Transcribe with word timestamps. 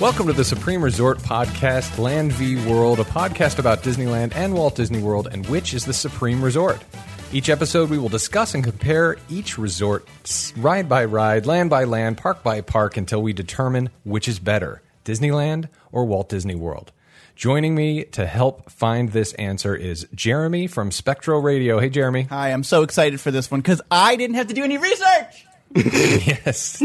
Welcome 0.00 0.28
to 0.28 0.32
the 0.32 0.44
Supreme 0.44 0.80
Resort 0.80 1.18
Podcast, 1.18 1.98
Land 1.98 2.32
v 2.34 2.54
World, 2.70 3.00
a 3.00 3.04
podcast 3.04 3.58
about 3.58 3.82
Disneyland 3.82 4.32
and 4.36 4.54
Walt 4.54 4.76
Disney 4.76 5.02
World 5.02 5.26
and 5.32 5.44
which 5.48 5.74
is 5.74 5.84
the 5.84 5.92
Supreme 5.92 6.40
Resort. 6.40 6.84
Each 7.32 7.48
episode, 7.48 7.90
we 7.90 7.98
will 7.98 8.08
discuss 8.08 8.54
and 8.54 8.62
compare 8.62 9.16
each 9.28 9.58
resort 9.58 10.06
ride 10.56 10.88
by 10.88 11.04
ride, 11.04 11.46
land 11.46 11.68
by 11.68 11.82
land, 11.82 12.16
park 12.16 12.44
by 12.44 12.60
park 12.60 12.96
until 12.96 13.20
we 13.20 13.32
determine 13.32 13.90
which 14.04 14.28
is 14.28 14.38
better 14.38 14.82
Disneyland 15.04 15.68
or 15.90 16.04
Walt 16.04 16.28
Disney 16.28 16.54
World. 16.54 16.92
Joining 17.34 17.74
me 17.74 18.04
to 18.04 18.24
help 18.24 18.70
find 18.70 19.10
this 19.10 19.32
answer 19.32 19.74
is 19.74 20.06
Jeremy 20.14 20.68
from 20.68 20.92
Spectro 20.92 21.40
Radio. 21.40 21.80
Hey, 21.80 21.88
Jeremy. 21.88 22.22
Hi, 22.30 22.52
I'm 22.52 22.62
so 22.62 22.82
excited 22.82 23.20
for 23.20 23.32
this 23.32 23.50
one 23.50 23.62
because 23.62 23.82
I 23.90 24.14
didn't 24.14 24.36
have 24.36 24.46
to 24.46 24.54
do 24.54 24.62
any 24.62 24.78
research. 24.78 25.44
yes. 25.74 26.80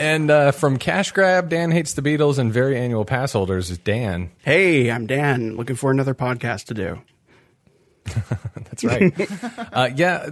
And 0.00 0.30
uh, 0.30 0.50
from 0.50 0.78
Cash 0.78 1.12
Grab, 1.12 1.48
Dan 1.50 1.70
Hates 1.70 1.92
the 1.94 2.02
Beatles, 2.02 2.38
and 2.38 2.52
Very 2.52 2.76
Annual 2.78 3.04
Pass 3.04 3.32
Holders 3.34 3.70
is 3.70 3.78
Dan. 3.78 4.30
Hey, 4.42 4.90
I'm 4.90 5.06
Dan. 5.06 5.56
Looking 5.56 5.76
for 5.76 5.90
another 5.90 6.14
podcast 6.14 6.64
to 6.66 6.74
do. 6.74 7.00
That's 8.56 8.82
right. 8.82 9.12
uh, 9.72 9.90
yeah, 9.94 10.28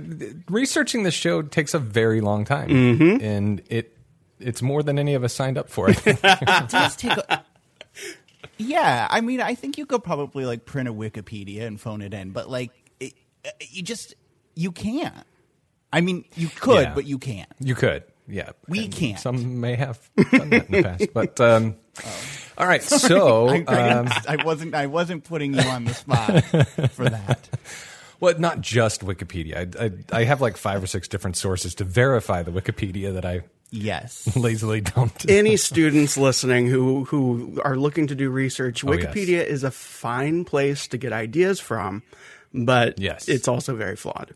researching 0.49 1.03
the 1.05 1.11
show 1.11 1.43
takes 1.43 1.75
a 1.75 1.79
very 1.79 2.21
long 2.21 2.45
time, 2.45 2.69
Mm-hmm. 2.71 3.23
and 3.25 3.62
it 3.69 3.95
it's 4.41 4.62
more 4.62 4.83
than 4.83 4.99
any 4.99 5.15
of 5.15 5.23
us 5.25 5.35
signed 5.35 5.59
up 5.59 5.69
for. 5.69 5.89
I 5.91 5.93
think. 5.93 6.21
It 6.25 6.69
does 6.69 6.97
take 6.97 7.12
a- 7.12 7.45
yeah, 8.57 9.07
I 9.11 9.21
mean, 9.21 9.41
I 9.41 9.55
think 9.55 9.79
you 9.79 9.87
could 9.87 10.03
probably 10.03 10.45
like 10.45 10.65
print 10.65 10.89
a 10.89 10.93
Wikipedia 10.93 11.62
and 11.67 11.81
phone 11.81 12.03
it 12.03 12.12
in, 12.15 12.31
but 12.31 12.48
like, 12.51 12.71
it, 12.98 13.15
uh, 13.45 13.51
you 13.71 13.83
just 13.83 14.15
you 14.57 14.73
can't. 14.73 15.25
I 15.93 16.01
mean, 16.01 16.25
you 16.35 16.48
could, 16.48 16.83
Yeah. 16.83 16.95
but 16.95 17.05
you 17.07 17.19
can't. 17.19 17.48
you 17.61 17.75
could, 17.77 18.03
yeah. 18.29 18.51
We 18.69 18.84
And 18.84 18.95
can't. 18.95 19.19
Some 19.19 19.61
may 19.61 19.75
have 19.77 19.98
done 20.31 20.51
that 20.51 20.67
in 20.67 20.73
the 20.73 20.83
past, 20.83 21.07
but 21.15 21.41
um, 21.41 21.77
all 22.57 22.67
right. 22.67 22.83
So, 23.09 23.48
I, 23.48 23.65
I, 23.67 23.91
um, 23.91 24.09
I 24.29 24.43
wasn't. 24.45 24.75
I 24.75 24.87
wasn't 24.87 25.25
putting 25.25 25.55
you 25.55 25.61
on 25.62 25.85
the 25.85 25.95
spot 25.95 26.45
for 26.93 27.09
that. 27.09 27.48
well, 28.20 28.39
not 28.39 28.61
just 28.61 29.05
Wikipedia. 29.05 29.77
I, 29.81 29.85
I 30.17 30.20
I 30.20 30.25
have 30.25 30.41
like 30.41 30.57
five 30.57 30.83
or 30.83 30.87
six 30.87 31.09
different 31.09 31.37
sources 31.37 31.75
to 31.77 31.85
verify 31.85 32.43
the 32.43 32.51
Wikipedia 32.53 33.15
that 33.15 33.25
I 33.25 33.43
Yes. 33.70 34.35
lazily 34.35 34.81
dumped. 34.81 35.29
Any 35.31 35.57
students 35.59 36.17
listening 36.17 36.69
who 36.69 37.05
who 37.05 37.61
are 37.65 37.77
looking 37.77 38.07
to 38.09 38.15
do 38.15 38.31
research, 38.31 38.83
Oh, 38.85 38.92
yes. 38.92 39.05
Wikipedia 39.05 39.45
is 39.45 39.63
a 39.63 39.70
fine 39.70 40.45
place 40.45 40.87
to 40.89 40.97
get 40.98 41.13
ideas 41.13 41.61
from, 41.61 42.03
but 42.55 42.98
Yes. 42.98 43.29
it's 43.29 43.47
also 43.47 43.77
very 43.77 43.95
flawed. 43.97 44.35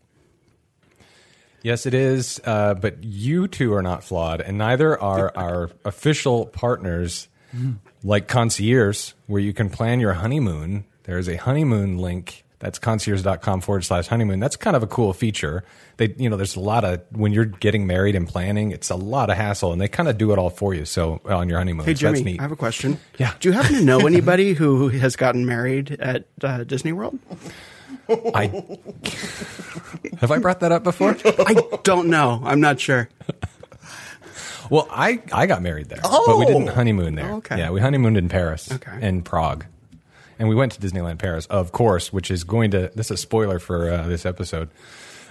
Yes, 1.62 1.86
it 1.86 1.94
is. 1.94 2.40
Uh, 2.44 2.74
but 2.74 3.02
you 3.02 3.48
two 3.48 3.72
are 3.74 3.82
not 3.82 4.04
flawed, 4.04 4.40
and 4.40 4.58
neither 4.58 5.00
are 5.00 5.32
our 5.36 5.70
official 5.84 6.46
partners 6.46 7.28
like 8.02 8.28
Concierge, 8.28 9.12
where 9.26 9.40
you 9.40 9.52
can 9.52 9.68
plan 9.70 10.00
your 10.00 10.14
honeymoon. 10.14 10.84
There 11.04 11.18
is 11.18 11.28
a 11.28 11.36
honeymoon 11.36 11.98
link. 11.98 12.44
That's 12.60 12.78
concierge.com 12.78 13.60
forward 13.60 13.84
slash 13.84 14.06
honeymoon. 14.06 14.38
That's 14.38 14.54
kind 14.54 14.76
of 14.76 14.84
a 14.84 14.86
cool 14.86 15.12
feature. 15.12 15.64
They, 15.96 16.14
you 16.16 16.30
know, 16.30 16.36
there's 16.36 16.54
a 16.54 16.60
lot 16.60 16.84
of, 16.84 17.02
when 17.10 17.32
you're 17.32 17.44
getting 17.44 17.88
married 17.88 18.14
and 18.14 18.28
planning, 18.28 18.70
it's 18.70 18.88
a 18.88 18.94
lot 18.94 19.30
of 19.30 19.36
hassle, 19.36 19.72
and 19.72 19.80
they 19.80 19.88
kind 19.88 20.08
of 20.08 20.16
do 20.16 20.30
it 20.32 20.38
all 20.38 20.48
for 20.48 20.72
you. 20.72 20.84
So 20.84 21.20
on 21.24 21.48
your 21.48 21.58
honeymoon. 21.58 21.84
Hey 21.84 21.94
so 21.96 22.06
that's 22.06 22.20
Jimmy, 22.20 22.32
neat. 22.32 22.40
I 22.40 22.44
have 22.44 22.52
a 22.52 22.56
question. 22.56 23.00
Yeah. 23.18 23.34
Do 23.40 23.48
you 23.48 23.52
happen 23.52 23.74
to 23.74 23.84
know 23.84 23.98
anybody 24.06 24.54
who 24.54 24.88
has 24.88 25.16
gotten 25.16 25.44
married 25.44 25.90
at 25.98 26.24
uh, 26.42 26.62
Disney 26.62 26.92
World? 26.92 27.18
I, 28.34 28.46
have 30.18 30.30
I 30.30 30.38
brought 30.38 30.60
that 30.60 30.72
up 30.72 30.82
before? 30.84 31.16
I 31.24 31.54
don't 31.82 32.08
know. 32.08 32.40
I'm 32.44 32.60
not 32.60 32.80
sure. 32.80 33.08
Well, 34.70 34.88
I, 34.90 35.20
I 35.32 35.46
got 35.46 35.60
married 35.60 35.88
there, 35.88 36.00
but 36.02 36.38
we 36.38 36.46
didn't 36.46 36.68
honeymoon 36.68 37.14
there. 37.14 37.30
Oh, 37.30 37.36
okay. 37.36 37.58
Yeah, 37.58 37.70
we 37.70 37.80
honeymooned 37.80 38.16
in 38.16 38.28
Paris 38.28 38.72
Okay. 38.72 38.98
and 39.02 39.24
Prague. 39.24 39.66
And 40.38 40.48
we 40.48 40.54
went 40.54 40.72
to 40.72 40.80
Disneyland 40.80 41.18
Paris, 41.18 41.46
of 41.46 41.72
course, 41.72 42.12
which 42.12 42.30
is 42.30 42.42
going 42.44 42.70
to, 42.70 42.90
this 42.94 43.06
is 43.06 43.10
a 43.12 43.16
spoiler 43.18 43.58
for 43.58 43.90
uh, 43.90 44.06
this 44.06 44.24
episode. 44.24 44.70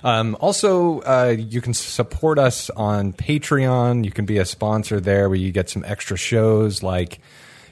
Um, 0.03 0.37
also, 0.39 0.99
uh, 1.01 1.35
you 1.37 1.59
can 1.61 1.73
support 1.73 2.39
us 2.39 2.69
on 2.71 3.13
Patreon. 3.13 4.05
You 4.05 4.11
can 4.11 4.25
be 4.25 4.37
a 4.37 4.45
sponsor 4.45 4.99
there 4.99 5.27
where 5.27 5.37
you 5.37 5.51
get 5.51 5.69
some 5.69 5.83
extra 5.85 6.17
shows 6.17 6.81
like 6.83 7.19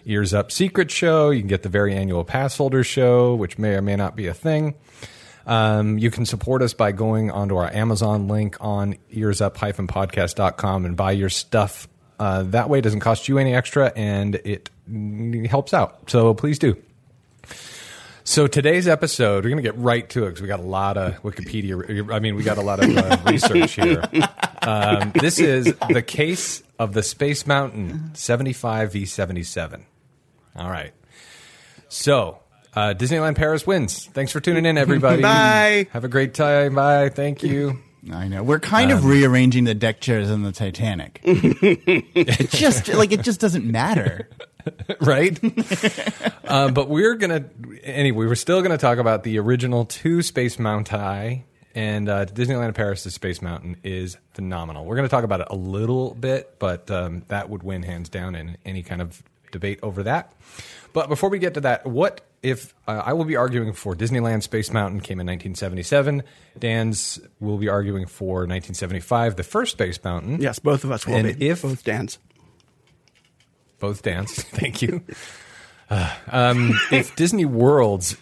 Ears 0.06 0.34
Up 0.34 0.52
Secret 0.52 0.90
Show. 0.92 1.30
You 1.30 1.42
can 1.42 1.48
get 1.48 1.64
the 1.64 1.70
very 1.70 1.94
annual 1.96 2.24
Pass 2.24 2.58
Holder 2.58 2.84
Show, 2.84 3.36
which 3.36 3.58
may 3.60 3.76
or 3.76 3.82
may 3.82 3.96
not 3.96 4.16
be 4.16 4.28
a 4.28 4.34
thing. 4.34 4.76
Um, 5.50 5.98
you 5.98 6.12
can 6.12 6.28
support 6.28 6.62
us 6.62 6.76
by 6.76 6.92
going 6.92 7.32
onto 7.32 7.56
our 7.56 7.74
Amazon 7.74 8.28
link 8.28 8.56
on 8.62 8.98
earsup-podcast.com 9.12 10.86
and 10.86 10.96
buy 10.96 11.12
your 11.14 11.30
stuff. 11.30 11.88
Uh, 12.20 12.44
that 12.44 12.70
way 12.70 12.78
it 12.78 12.82
doesn't 12.84 13.00
cost 13.00 13.28
you 13.28 13.40
any 13.40 13.56
extra 13.56 13.92
and 13.96 14.36
it 14.36 14.70
helps 15.50 15.74
out. 15.74 16.08
So 16.08 16.36
please 16.36 16.60
do. 16.60 16.78
So 18.24 18.46
today's 18.46 18.88
episode, 18.88 19.44
we're 19.44 19.50
going 19.50 19.64
to 19.64 19.68
get 19.68 19.76
right 19.76 20.08
to 20.12 20.26
it 20.26 20.28
because 20.28 20.42
we 20.44 20.48
got 20.48 20.60
a 20.60 20.62
lot 20.62 20.98
of 20.98 21.16
Wikipedia. 21.24 22.14
I 22.14 22.20
mean, 22.20 22.36
we 22.36 22.44
got 22.44 22.60
a 22.60 22.62
lot 22.62 22.84
of 22.84 22.96
uh, 22.96 23.18
research 23.26 23.72
here. 23.72 24.04
Um, 24.62 25.14
this 25.20 25.40
is 25.40 25.74
the 25.90 26.04
case 26.04 26.62
of 26.78 26.94
the 26.94 27.02
Space 27.02 27.48
Mountain 27.48 28.12
75 28.14 28.94
v 28.94 29.06
77. 29.06 29.84
All 30.56 30.70
right. 30.70 30.94
So 31.88 32.38
uh, 32.80 32.94
Disneyland 32.94 33.36
Paris 33.36 33.68
wins. 33.68 34.06
Thanks 34.06 34.32
for 34.32 34.40
tuning 34.40 34.66
in, 34.66 34.78
everybody. 34.78 35.22
Bye. 35.22 35.88
Have 35.92 36.06
a 36.06 36.08
great 36.08 36.34
time. 36.34 36.76
Bye. 36.76 37.10
Thank 37.10 37.44
you. 37.44 37.80
I 38.14 38.30
know. 38.30 38.42
We're 38.42 38.62
kind 38.62 38.92
of 38.92 39.04
rearranging 39.04 39.66
the 39.66 39.76
deck 39.76 40.00
chairs 40.00 40.30
in 40.30 40.44
the 40.44 40.54
Titanic. 40.54 41.20
it 41.24 42.50
just 42.52 42.88
like 42.88 43.12
it 43.12 43.24
just 43.24 43.42
doesn't 43.42 43.66
matter. 43.66 44.30
right? 45.02 45.38
uh, 46.46 46.72
but 46.72 46.88
we're 46.88 47.16
gonna 47.16 47.50
anyway. 47.84 48.26
We're 48.26 48.36
still 48.36 48.62
gonna 48.62 48.78
talk 48.78 48.98
about 48.98 49.24
the 49.24 49.38
original 49.40 49.84
two 49.84 50.22
Space 50.22 50.58
Mountain, 50.58 51.44
and 51.76 52.08
uh, 52.08 52.26
Disneyland 52.28 52.74
Paris' 52.76 53.14
Space 53.14 53.42
Mountain 53.42 53.76
is 53.84 54.16
phenomenal. 54.34 54.86
We're 54.86 54.96
gonna 54.96 55.10
talk 55.10 55.26
about 55.26 55.42
it 55.42 55.48
a 55.50 55.56
little 55.56 56.14
bit, 56.14 56.56
but 56.58 56.90
um, 56.90 57.24
that 57.28 57.50
would 57.50 57.64
win 57.64 57.84
hands 57.84 58.08
down 58.08 58.36
in 58.36 58.58
any 58.64 58.82
kind 58.82 59.02
of 59.02 59.22
debate 59.52 59.80
over 59.84 60.04
that. 60.04 60.34
But 60.94 61.10
before 61.10 61.30
we 61.30 61.40
get 61.40 61.56
to 61.56 61.62
that, 61.62 61.86
what 61.86 62.22
if 62.42 62.74
uh, 62.88 63.02
I 63.06 63.14
will 63.14 63.26
be 63.26 63.36
arguing 63.36 63.74
for 63.74 63.96
Disneyland 63.96 64.44
Space 64.44 64.72
Mountain 64.72 65.02
came 65.02 65.20
in 65.20 65.28
1977? 65.28 66.24
Dan's 66.58 67.20
will 67.40 67.58
be 67.58 67.68
arguing 67.70 68.06
for 68.06 68.40
1975, 68.48 69.36
the 69.36 69.44
first 69.44 69.74
Space 69.74 70.02
Mountain. 70.04 70.42
Yes, 70.42 70.60
both 70.60 70.84
of 70.84 70.92
us 70.92 71.06
will 71.06 71.16
And 71.16 71.38
be. 71.38 71.48
if- 71.50 71.62
both 71.62 71.84
Dans. 71.84 72.18
both 73.80 74.02
Dan's. 74.02 74.34
Thank 74.44 74.82
you. 74.82 75.02
Uh, 75.90 76.14
um, 76.32 76.80
if 76.92 77.16
Disney 77.16 77.46
World's 77.46 78.16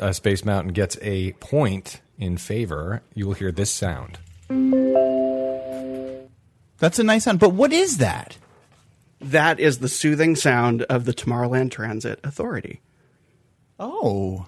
uh, 0.00 0.12
Space 0.12 0.44
Mountain 0.44 0.72
gets 0.72 0.98
a 1.02 1.32
point 1.34 2.00
in 2.18 2.36
favor, 2.36 3.02
you 3.14 3.26
will 3.26 3.34
hear 3.34 3.52
this 3.52 3.70
sound. 3.70 4.18
That's 6.78 6.98
a 6.98 7.04
nice 7.04 7.24
sound. 7.24 7.38
But 7.38 7.50
what 7.50 7.72
is 7.72 7.98
that? 7.98 8.36
That 9.20 9.60
is 9.60 9.78
the 9.78 9.88
soothing 9.88 10.34
sound 10.34 10.82
of 10.84 11.04
the 11.04 11.14
Tomorrowland 11.14 11.70
Transit 11.70 12.18
Authority. 12.24 12.80
Oh, 13.84 14.46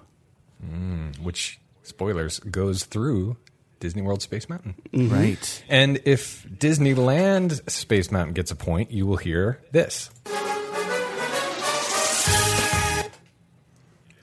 hmm, 0.65 1.09
which 1.21 1.59
spoilers 1.83 2.39
goes 2.39 2.85
through 2.85 3.35
Disney 3.81 4.01
World 4.01 4.21
Space 4.21 4.47
Mountain. 4.47 4.75
Mm-hmm. 4.93 5.13
right. 5.13 5.63
And 5.67 5.99
if 6.05 6.47
Disneyland 6.49 7.69
Space 7.69 8.11
Mountain 8.11 8.33
gets 8.33 8.51
a 8.51 8.55
point, 8.55 8.91
you 8.91 9.05
will 9.05 9.17
hear 9.17 9.59
this. 9.73 10.09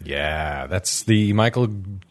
Yeah, 0.04 0.66
that's 0.66 1.04
the 1.04 1.32
Michael 1.32 1.68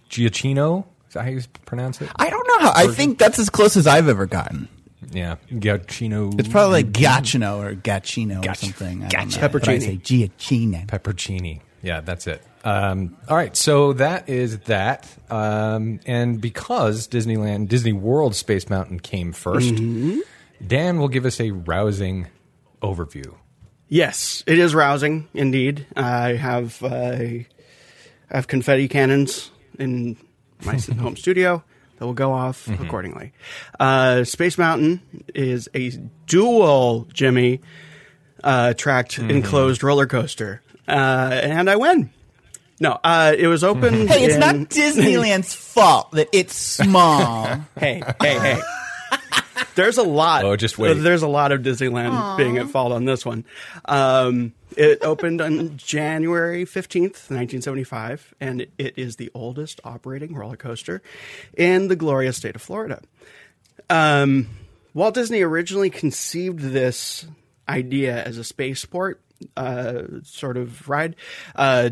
Giacchino. 0.10 0.86
Is 1.08 1.14
that 1.16 1.24
how 1.24 1.30
you 1.30 1.42
pronounce 1.66 2.02
it? 2.02 2.10
I 2.16 2.30
don't 2.30 2.48
know 2.48 2.60
how. 2.60 2.72
I 2.74 2.88
think 2.88 3.18
that's 3.18 3.38
as 3.40 3.50
close 3.50 3.76
as 3.76 3.86
I've 3.88 4.08
ever 4.08 4.26
gotten. 4.28 4.70
Yeah, 5.12 5.36
Giacchino. 5.52 6.40
It's 6.40 6.48
probably 6.48 6.84
like 6.84 6.92
Gacchino 6.94 7.58
or 7.58 7.76
Gacchino 7.76 8.48
or 8.48 8.54
something. 8.56 9.04
I 9.04 9.10
Gotcha. 9.10 9.40
But 9.50 9.68
I 9.68 9.78
Peppercini. 9.78 9.82
say 9.82 9.98
Giacchino. 9.98 10.88
Peppercini. 10.88 11.62
Yeah, 11.82 12.00
that's 12.02 12.28
it. 12.28 12.42
Um, 12.64 13.18
all 13.28 13.36
right, 13.36 13.56
so 13.56 13.94
that 13.94 14.30
is 14.30 14.60
that. 14.62 15.08
Um, 15.30 16.00
and 16.06 16.40
because 16.40 17.08
Disneyland, 17.08 17.70
Disney 17.70 17.94
World 17.94 18.36
Space 18.36 18.70
Mountain 18.70 19.00
came 19.00 19.34
1st 19.34 20.20
Dan 20.66 21.00
will 21.00 21.08
give 21.08 21.26
us 21.26 21.40
a 21.40 21.52
rousing 21.52 22.28
overview. 22.82 23.36
Yes, 23.90 24.44
it 24.46 24.60
is 24.60 24.76
rousing 24.76 25.28
indeed. 25.34 25.86
I 25.96 26.36
have 26.36 26.82
uh, 26.84 26.88
I 26.88 27.48
have 28.30 28.48
confetti 28.48 28.88
cannons 28.88 29.52
in 29.80 30.18
my 30.64 30.78
home 31.00 31.18
studio 31.18 31.64
that 31.98 32.06
will 32.06 32.14
go 32.14 32.32
off 32.32 32.68
accordingly. 32.80 33.34
Uh, 33.80 34.24
Space 34.24 34.58
Mountain 34.58 35.02
is 35.36 35.68
a 35.76 35.90
dual 36.28 37.08
Jimmy 37.12 37.60
uh, 38.44 38.74
tracked 38.76 39.20
enclosed 39.20 39.84
roller 39.84 40.06
coaster, 40.06 40.62
uh, 40.88 41.40
and 41.44 41.70
I 41.70 41.76
win. 41.76 42.12
No, 42.82 43.00
uh, 43.04 43.36
it 43.38 43.46
was 43.46 43.64
open. 43.64 44.08
Hey, 44.08 44.26
it's 44.26 44.38
not 44.38 44.56
Disneyland's 44.56 45.54
fault 45.74 46.14
that 46.14 46.30
it's 46.34 46.56
small. 46.56 47.46
Hey, 47.80 48.02
hey, 48.20 48.40
hey. 48.40 48.62
there's 49.76 50.00
a 50.00 50.04
lot. 50.04 50.44
Oh, 50.44 50.56
just 50.56 50.80
wait. 50.80 50.96
There's 50.96 51.22
a 51.22 51.28
lot 51.28 51.52
of 51.52 51.62
Disneyland 51.62 52.38
being 52.38 52.58
at 52.58 52.70
fault 52.70 52.92
on 52.92 53.06
this 53.06 53.24
one. 53.24 53.46
Um, 53.86 54.54
it 54.76 55.04
opened 55.04 55.42
on 55.42 55.78
January 55.78 56.66
15th, 56.66 57.30
1975, 57.30 58.34
and 58.42 58.66
it 58.80 58.98
is 58.98 59.18
the 59.18 59.30
oldest 59.36 59.80
operating 59.84 60.34
roller 60.34 60.58
coaster 60.58 61.04
in 61.56 61.88
the 61.88 61.96
glorious 61.96 62.38
state 62.38 62.56
of 62.56 62.64
Florida. 62.64 63.00
Um, 63.92 64.50
Walt 64.96 65.14
Disney 65.14 65.44
originally 65.44 65.92
conceived 65.92 66.62
this 66.62 67.28
idea 67.70 68.24
as 68.24 68.40
a 68.40 68.44
spaceport 68.44 69.22
uh, 69.58 70.04
sort 70.24 70.58
of 70.58 70.88
ride. 70.90 71.16
Uh, 71.56 71.90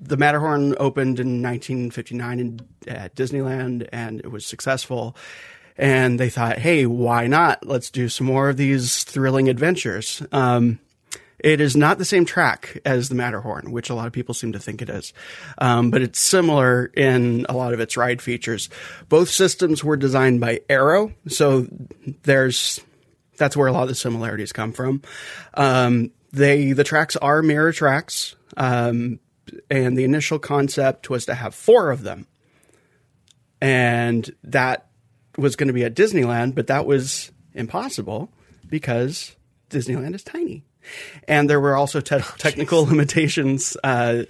the 0.00 0.16
Matterhorn 0.16 0.74
opened 0.78 1.20
in 1.20 1.42
1959 1.42 2.40
in, 2.40 2.60
at 2.86 3.14
Disneyland, 3.14 3.88
and 3.92 4.20
it 4.20 4.30
was 4.30 4.46
successful. 4.46 5.16
And 5.78 6.18
they 6.18 6.30
thought, 6.30 6.58
hey, 6.58 6.86
why 6.86 7.26
not? 7.26 7.66
Let's 7.66 7.90
do 7.90 8.08
some 8.08 8.26
more 8.26 8.48
of 8.48 8.56
these 8.56 9.04
thrilling 9.04 9.48
adventures. 9.48 10.22
Um, 10.32 10.78
it 11.38 11.60
is 11.60 11.76
not 11.76 11.98
the 11.98 12.04
same 12.04 12.24
track 12.24 12.80
as 12.84 13.08
the 13.08 13.14
Matterhorn, 13.14 13.70
which 13.70 13.90
a 13.90 13.94
lot 13.94 14.06
of 14.06 14.12
people 14.12 14.34
seem 14.34 14.52
to 14.52 14.58
think 14.58 14.80
it 14.80 14.88
is, 14.88 15.12
um, 15.58 15.90
but 15.90 16.00
it's 16.00 16.18
similar 16.18 16.86
in 16.86 17.44
a 17.48 17.54
lot 17.54 17.74
of 17.74 17.80
its 17.80 17.96
ride 17.96 18.22
features. 18.22 18.70
Both 19.08 19.28
systems 19.28 19.84
were 19.84 19.96
designed 19.96 20.40
by 20.40 20.62
Arrow, 20.68 21.12
so 21.28 21.66
there's 22.22 22.80
that's 23.36 23.56
where 23.56 23.68
a 23.68 23.72
lot 23.72 23.82
of 23.82 23.88
the 23.88 23.94
similarities 23.94 24.52
come 24.52 24.72
from. 24.72 25.02
Um, 25.54 26.10
they 26.36 26.72
the 26.72 26.84
tracks 26.84 27.16
are 27.16 27.42
mirror 27.42 27.72
tracks, 27.72 28.36
um, 28.56 29.18
and 29.70 29.96
the 29.96 30.04
initial 30.04 30.38
concept 30.38 31.10
was 31.10 31.26
to 31.26 31.34
have 31.34 31.54
four 31.54 31.90
of 31.90 32.02
them, 32.02 32.26
and 33.60 34.30
that 34.44 34.86
was 35.36 35.56
going 35.56 35.68
to 35.68 35.72
be 35.72 35.84
at 35.84 35.94
Disneyland, 35.94 36.54
but 36.54 36.68
that 36.68 36.86
was 36.86 37.32
impossible 37.54 38.30
because 38.68 39.34
Disneyland 39.70 40.14
is 40.14 40.22
tiny, 40.22 40.64
and 41.26 41.48
there 41.48 41.60
were 41.60 41.76
also 41.76 42.00
te- 42.00 42.18
technical 42.38 42.84
limitations. 42.84 43.76
Uh, 43.82 44.24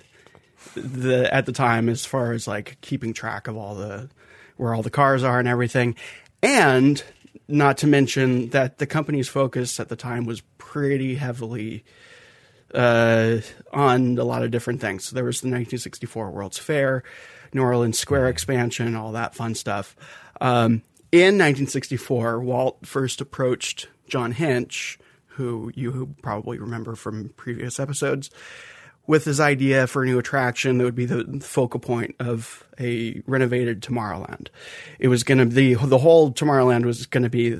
the 0.74 1.32
at 1.32 1.46
the 1.46 1.52
time 1.52 1.88
as 1.88 2.04
far 2.04 2.32
as 2.32 2.46
like 2.46 2.78
keeping 2.82 3.14
track 3.14 3.48
of 3.48 3.56
all 3.56 3.74
the 3.74 4.10
where 4.56 4.74
all 4.74 4.82
the 4.82 4.90
cars 4.90 5.22
are 5.22 5.38
and 5.38 5.48
everything. 5.48 5.96
And 6.42 7.02
not 7.48 7.78
to 7.78 7.86
mention 7.86 8.50
that 8.50 8.78
the 8.78 8.86
company's 8.86 9.28
focus 9.28 9.78
at 9.80 9.88
the 9.88 9.96
time 9.96 10.24
was 10.24 10.40
pretty 10.76 11.14
heavily 11.14 11.82
uh, 12.74 13.38
on 13.72 14.18
a 14.18 14.24
lot 14.24 14.42
of 14.42 14.50
different 14.50 14.78
things. 14.78 15.06
So 15.06 15.14
there 15.14 15.24
was 15.24 15.40
the 15.40 15.46
1964 15.46 16.30
World's 16.30 16.58
Fair, 16.58 17.02
New 17.54 17.62
Orleans 17.62 17.98
Square 17.98 18.28
expansion, 18.28 18.94
all 18.94 19.12
that 19.12 19.34
fun 19.34 19.54
stuff. 19.54 19.96
Um, 20.38 20.82
in 21.10 21.38
1964, 21.38 22.40
Walt 22.40 22.86
first 22.86 23.22
approached 23.22 23.88
John 24.06 24.34
Hench, 24.34 24.98
who 25.28 25.72
you 25.74 26.14
probably 26.20 26.58
remember 26.58 26.94
from 26.94 27.30
previous 27.38 27.80
episodes, 27.80 28.28
with 29.06 29.24
his 29.24 29.40
idea 29.40 29.86
for 29.86 30.02
a 30.02 30.06
new 30.06 30.18
attraction 30.18 30.78
that 30.78 30.84
would 30.84 30.94
be 30.94 31.06
the 31.06 31.40
focal 31.40 31.80
point 31.80 32.14
of 32.18 32.64
a 32.78 33.22
renovated 33.26 33.80
Tomorrowland. 33.80 34.48
It 34.98 35.08
was 35.08 35.22
going 35.22 35.38
to 35.38 35.46
be 35.46 35.74
the 35.74 35.98
whole 35.98 36.32
Tomorrowland 36.32 36.84
was 36.84 37.06
going 37.06 37.22
to 37.22 37.30
be 37.30 37.56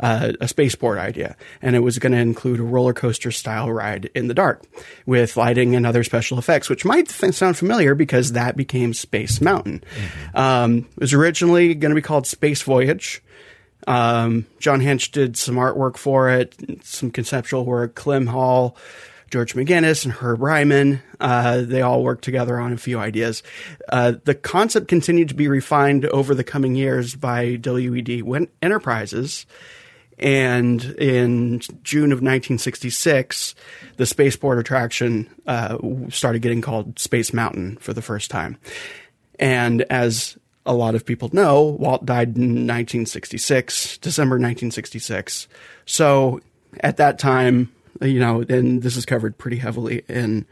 uh, 0.00 0.32
a 0.40 0.48
spaceport 0.48 0.98
idea, 0.98 1.36
and 1.62 1.76
it 1.76 1.80
was 1.80 1.98
going 1.98 2.12
to 2.12 2.18
include 2.18 2.60
a 2.60 2.64
roller 2.64 2.92
coaster 2.92 3.30
style 3.30 3.70
ride 3.72 4.10
in 4.14 4.28
the 4.28 4.34
dark 4.34 4.64
with 5.06 5.36
lighting 5.36 5.74
and 5.74 5.86
other 5.86 6.04
special 6.04 6.38
effects, 6.38 6.68
which 6.68 6.84
might 6.84 7.08
f- 7.08 7.34
sound 7.34 7.56
familiar 7.56 7.94
because 7.94 8.32
that 8.32 8.56
became 8.56 8.92
Space 8.92 9.40
Mountain. 9.40 9.82
Um, 10.34 10.88
it 10.96 11.00
was 11.00 11.14
originally 11.14 11.74
going 11.74 11.90
to 11.90 11.96
be 11.96 12.02
called 12.02 12.26
Space 12.26 12.62
Voyage. 12.62 13.22
Um, 13.86 14.46
John 14.58 14.80
Hench 14.80 15.12
did 15.12 15.36
some 15.36 15.54
artwork 15.54 15.96
for 15.96 16.28
it, 16.28 16.54
some 16.84 17.10
conceptual 17.10 17.64
work. 17.64 17.94
Clem 17.94 18.26
Hall, 18.26 18.76
George 19.30 19.54
McGinnis, 19.54 20.04
and 20.04 20.12
Herb 20.14 20.40
Ryman, 20.40 21.02
uh, 21.20 21.60
they 21.62 21.82
all 21.82 22.02
worked 22.02 22.24
together 22.24 22.58
on 22.58 22.72
a 22.72 22.78
few 22.78 22.98
ideas. 22.98 23.42
Uh, 23.88 24.14
the 24.24 24.34
concept 24.34 24.88
continued 24.88 25.28
to 25.28 25.34
be 25.34 25.48
refined 25.48 26.06
over 26.06 26.34
the 26.34 26.44
coming 26.44 26.74
years 26.74 27.14
by 27.14 27.58
WED 27.62 28.48
Enterprises. 28.62 29.46
And 30.18 30.82
in 30.82 31.60
June 31.82 32.10
of 32.10 32.18
1966, 32.18 33.54
the 33.96 34.06
spaceport 34.06 34.58
attraction 34.58 35.30
uh, 35.46 35.78
started 36.10 36.42
getting 36.42 36.60
called 36.60 36.98
Space 36.98 37.32
Mountain 37.32 37.76
for 37.76 37.92
the 37.92 38.02
first 38.02 38.30
time. 38.30 38.58
And 39.38 39.82
as 39.82 40.36
a 40.66 40.74
lot 40.74 40.94
of 40.94 41.06
people 41.06 41.30
know, 41.32 41.62
Walt 41.62 42.04
died 42.04 42.36
in 42.36 42.66
1966, 42.66 43.98
December 43.98 44.34
1966. 44.34 45.46
So 45.86 46.40
at 46.80 46.96
that 46.96 47.18
time, 47.18 47.72
you 48.00 48.18
know, 48.20 48.42
and 48.48 48.82
this 48.82 48.96
is 48.96 49.04
covered 49.06 49.38
pretty 49.38 49.56
heavily 49.58 50.02
in 50.08 50.46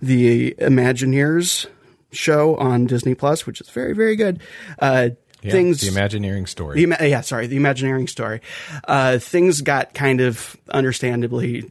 the 0.00 0.52
Imagineers 0.58 1.66
show 2.12 2.56
on 2.56 2.86
Disney 2.86 3.14
Plus, 3.14 3.46
which 3.46 3.60
is 3.60 3.68
very, 3.70 3.92
very 3.94 4.16
good. 4.16 4.40
Uh, 4.78 5.10
Yeah, 5.42 5.52
things 5.52 5.80
the 5.80 5.88
Imagineering 5.88 6.46
story. 6.46 6.84
the 6.84 7.08
yeah, 7.08 7.20
sorry, 7.20 7.46
the 7.46 7.56
Imagineering 7.56 8.06
story. 8.08 8.40
Uh, 8.88 9.18
things 9.18 9.60
got 9.60 9.92
kind 9.94 10.20
of 10.20 10.56
understandably 10.70 11.64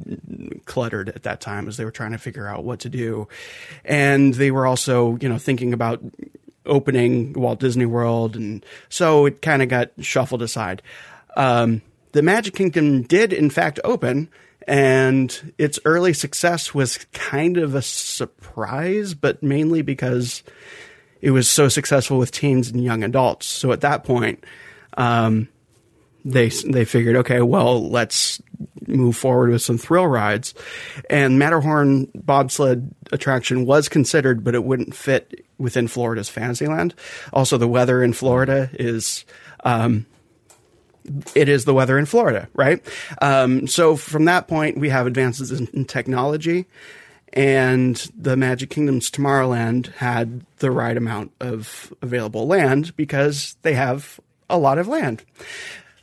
cluttered 0.66 1.10
at 1.10 1.24
that 1.24 1.42
time 1.42 1.68
as 1.68 1.78
they 1.78 1.86
were 1.86 1.92
trying 1.92 2.12
to 2.12 2.18
figure 2.20 2.48
out 2.48 2.64
what 2.64 2.80
to 2.82 2.90
do, 2.90 3.28
and 3.84 4.34
they 4.36 4.52
were 4.52 4.68
also, 4.68 5.18
you 5.22 5.28
know, 5.30 5.38
thinking 5.40 5.74
about 5.74 6.02
opening 6.66 7.34
Walt 7.34 7.60
Disney 7.60 7.86
World, 7.86 8.36
and 8.36 8.66
so 8.90 9.26
it 9.26 9.42
kind 9.42 9.62
of 9.62 9.70
got 9.70 9.92
shuffled 10.00 10.42
aside. 10.42 10.82
Um, 11.36 11.82
the 12.12 12.22
Magic 12.22 12.54
Kingdom 12.54 13.02
did, 13.02 13.34
in 13.34 13.50
fact, 13.50 13.80
open, 13.84 14.30
and 14.68 15.54
its 15.58 15.80
early 15.86 16.14
success 16.14 16.74
was 16.74 17.06
kind 17.12 17.58
of 17.58 17.76
a 17.76 17.82
surprise, 17.82 19.14
but 19.14 19.44
mainly 19.44 19.82
because 19.82 20.44
it 21.22 21.32
was 21.32 21.50
so 21.50 21.68
successful 21.70 22.18
with 22.18 22.32
teens 22.32 22.70
and 22.70 22.84
young 22.84 23.04
adults. 23.04 23.46
So 23.46 23.72
at 23.72 23.82
that 23.82 24.04
point, 24.04 24.44
um, 24.98 25.50
they 26.26 26.50
they 26.50 26.86
figured, 26.86 27.18
okay, 27.18 27.42
well, 27.42 27.90
let's 27.90 28.42
move 28.88 29.18
forward 29.18 29.50
with 29.50 29.62
some 29.62 29.78
thrill 29.78 30.08
rides. 30.08 30.54
And 31.10 31.40
Matterhorn 31.40 32.10
bobsled 32.16 32.94
attraction 33.12 33.66
was 33.66 33.90
considered, 33.90 34.44
but 34.44 34.56
it 34.56 34.64
wouldn't 34.64 34.96
fit 34.96 35.46
within 35.58 35.88
Florida's 35.88 36.30
Fantasyland. 36.30 36.94
Also, 37.32 37.58
the 37.58 37.68
weather 37.68 38.04
in 38.04 38.14
Florida 38.14 38.70
is. 38.74 39.26
Um, 39.66 40.06
it 41.36 41.50
is 41.50 41.66
the 41.66 41.74
weather 41.74 41.98
in 41.98 42.06
Florida, 42.06 42.48
right? 42.54 42.82
Um, 43.22 43.68
so 43.68 43.96
from 43.96 44.26
that 44.26 44.48
point, 44.48 44.78
we 44.78 44.90
have 44.90 45.08
advances 45.08 45.52
in, 45.52 45.68
in 45.74 45.86
technology, 45.86 46.66
and 47.34 47.96
the 48.18 48.38
Magic 48.38 48.70
Kingdom's 48.70 49.10
Tomorrowland 49.10 49.88
had 49.96 50.46
the 50.58 50.72
right 50.72 50.96
amount 50.96 51.32
of 51.40 51.94
available 52.02 52.48
land 52.48 52.96
because 52.96 53.56
they 53.64 53.74
have 53.74 54.20
a 54.50 54.58
lot 54.58 54.78
of 54.78 54.88
land. 54.88 55.24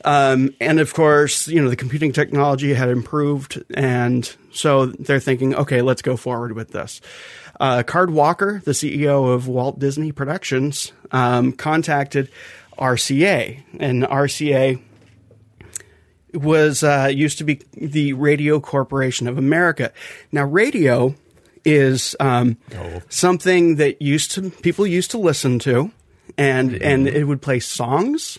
Um, 0.04 0.54
and 0.60 0.80
of 0.80 0.94
course, 0.94 1.46
you 1.46 1.60
know, 1.62 1.68
the 1.68 1.76
computing 1.76 2.12
technology 2.12 2.74
had 2.74 2.88
improved. 2.88 3.62
And 3.74 4.30
so 4.52 4.86
they're 4.86 5.20
thinking, 5.20 5.54
okay, 5.54 5.82
let's 5.82 6.02
go 6.02 6.16
forward 6.16 6.52
with 6.52 6.70
this. 6.70 7.00
Uh, 7.58 7.82
Card 7.82 8.10
Walker, 8.10 8.62
the 8.64 8.72
CEO 8.72 9.32
of 9.32 9.46
Walt 9.46 9.78
Disney 9.78 10.12
Productions, 10.12 10.92
um, 11.12 11.52
contacted 11.52 12.30
RCA. 12.78 13.62
And 13.78 14.02
RCA 14.04 14.80
was 16.34 16.82
uh, 16.82 17.10
used 17.12 17.38
to 17.38 17.44
be 17.44 17.60
the 17.74 18.12
Radio 18.14 18.60
Corporation 18.60 19.26
of 19.28 19.38
America. 19.38 19.92
Now, 20.32 20.44
radio 20.44 21.14
is 21.64 22.16
um, 22.20 22.56
Oh. 22.74 23.00
something 23.08 23.76
that 23.76 24.00
used 24.00 24.30
to 24.32 24.50
people 24.50 24.86
used 24.86 25.10
to 25.12 25.18
listen 25.18 25.58
to, 25.60 25.90
and 26.38 26.74
and 26.82 27.06
it 27.08 27.24
would 27.24 27.42
play 27.42 27.60
songs, 27.60 28.38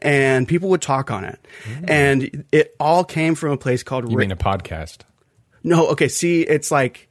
and 0.00 0.48
people 0.48 0.68
would 0.70 0.82
talk 0.82 1.10
on 1.10 1.24
it, 1.24 1.38
and 1.86 2.44
it 2.52 2.74
all 2.80 3.04
came 3.04 3.34
from 3.34 3.52
a 3.52 3.56
place 3.56 3.82
called. 3.82 4.10
you 4.10 4.16
Ra- 4.16 4.20
mean 4.20 4.32
a 4.32 4.36
podcast? 4.36 4.98
no, 5.62 5.88
okay. 5.88 6.08
See, 6.08 6.42
it's 6.42 6.70
like. 6.70 7.05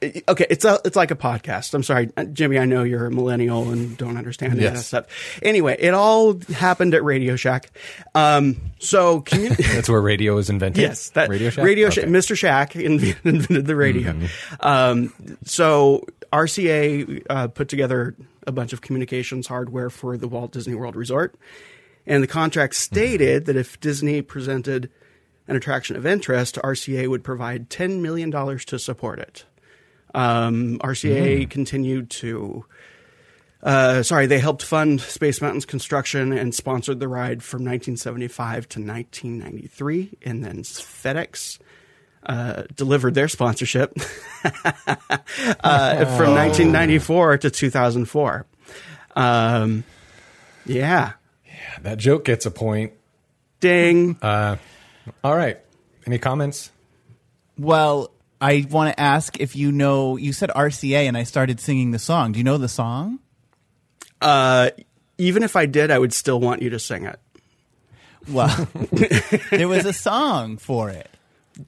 Okay, 0.00 0.46
it's 0.48 0.64
a 0.64 0.80
it's 0.84 0.94
like 0.94 1.10
a 1.10 1.16
podcast. 1.16 1.74
I'm 1.74 1.82
sorry, 1.82 2.10
Jimmy. 2.32 2.56
I 2.58 2.66
know 2.66 2.84
you're 2.84 3.06
a 3.06 3.10
millennial 3.10 3.70
and 3.70 3.96
don't 3.96 4.16
understand 4.16 4.52
of 4.52 4.60
that 4.60 4.78
stuff. 4.78 5.06
Anyway, 5.42 5.76
it 5.78 5.92
all 5.92 6.38
happened 6.54 6.94
at 6.94 7.02
Radio 7.02 7.34
Shack. 7.34 7.70
Um, 8.14 8.60
so 8.78 9.24
That's 9.30 9.88
where 9.88 10.00
radio 10.00 10.36
was 10.36 10.50
invented. 10.50 10.82
Yes, 10.82 11.10
that 11.10 11.28
Radio 11.28 11.50
Shack. 11.50 11.64
Radio 11.64 11.88
Okay. 11.88 12.02
Shack. 12.02 12.10
Mr. 12.10 12.36
Shack 12.38 12.76
invented 12.76 13.66
the 13.66 13.74
radio. 13.74 14.14
Um, 14.60 15.12
so 15.44 16.04
RCA 16.32 17.26
uh, 17.28 17.48
put 17.48 17.68
together 17.68 18.14
a 18.46 18.52
bunch 18.52 18.72
of 18.72 18.80
communications 18.80 19.48
hardware 19.48 19.90
for 19.90 20.16
the 20.16 20.28
Walt 20.28 20.52
Disney 20.52 20.76
World 20.76 20.94
Resort, 20.94 21.34
and 22.06 22.22
the 22.22 22.28
contract 22.28 22.76
stated 22.76 23.46
that 23.46 23.56
if 23.56 23.80
Disney 23.80 24.22
presented 24.22 24.90
an 25.48 25.56
attraction 25.56 25.96
of 25.96 26.06
interest, 26.06 26.54
RCA 26.62 27.08
would 27.08 27.24
provide 27.24 27.68
ten 27.68 28.00
million 28.00 28.30
dollars 28.30 28.64
to 28.66 28.78
support 28.78 29.18
it. 29.18 29.44
Um, 30.14 30.78
RCA 30.78 31.48
continued 31.50 32.10
to 32.10 32.64
Uh, 33.62 34.02
sorry, 34.04 34.26
they 34.26 34.38
helped 34.38 34.62
fund 34.62 35.00
Space 35.00 35.40
Mountain's 35.42 35.64
construction 35.66 36.32
and 36.32 36.54
sponsored 36.54 37.00
the 37.00 37.08
ride 37.08 37.42
from 37.42 37.58
1975 37.64 38.68
to 38.68 38.78
1993, 38.80 40.16
and 40.24 40.44
then 40.44 40.62
FedEx 40.62 41.58
uh, 42.24 42.62
delivered 42.76 43.14
their 43.14 43.26
sponsorship 43.26 43.92
uh, 44.44 46.04
from 46.16 46.34
1994 46.34 47.38
to 47.38 47.50
2004. 47.50 48.46
Um, 49.16 49.82
yeah, 50.64 51.12
That 51.82 51.98
joke 51.98 52.24
gets 52.24 52.46
a 52.46 52.50
point. 52.52 52.92
ding. 53.60 54.16
All 54.22 54.56
right. 55.24 55.58
Any 56.06 56.18
comments? 56.18 56.70
Well, 57.58 58.10
I 58.40 58.66
want 58.70 58.94
to 58.94 59.00
ask 59.00 59.38
if 59.40 59.56
you 59.56 59.72
know. 59.72 60.16
You 60.16 60.32
said 60.32 60.50
RCA, 60.50 61.06
and 61.06 61.16
I 61.16 61.24
started 61.24 61.60
singing 61.60 61.90
the 61.90 61.98
song. 61.98 62.32
Do 62.32 62.38
you 62.38 62.44
know 62.44 62.58
the 62.58 62.68
song? 62.68 63.18
Uh, 64.20 64.70
even 65.18 65.42
if 65.42 65.56
I 65.56 65.66
did, 65.66 65.90
I 65.90 65.98
would 65.98 66.12
still 66.12 66.40
want 66.40 66.62
you 66.62 66.70
to 66.70 66.78
sing 66.78 67.04
it. 67.04 67.18
Well, 68.30 68.68
there 69.50 69.68
was 69.68 69.84
a 69.84 69.92
song 69.92 70.56
for 70.58 70.90
it. 70.90 71.08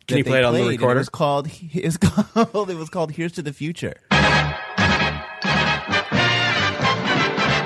Can 0.06 0.18
you 0.18 0.24
play 0.24 0.38
it 0.38 0.44
on 0.44 0.54
the 0.54 0.62
recorder? 0.62 0.96
It 0.96 0.98
was 0.98 1.08
called. 1.08 1.48
It's 1.72 1.96
called. 1.96 2.70
It 2.70 2.76
was 2.76 2.90
called 2.90 3.12
"Here's 3.12 3.32
to 3.32 3.42
the 3.42 3.52
Future." 3.52 3.94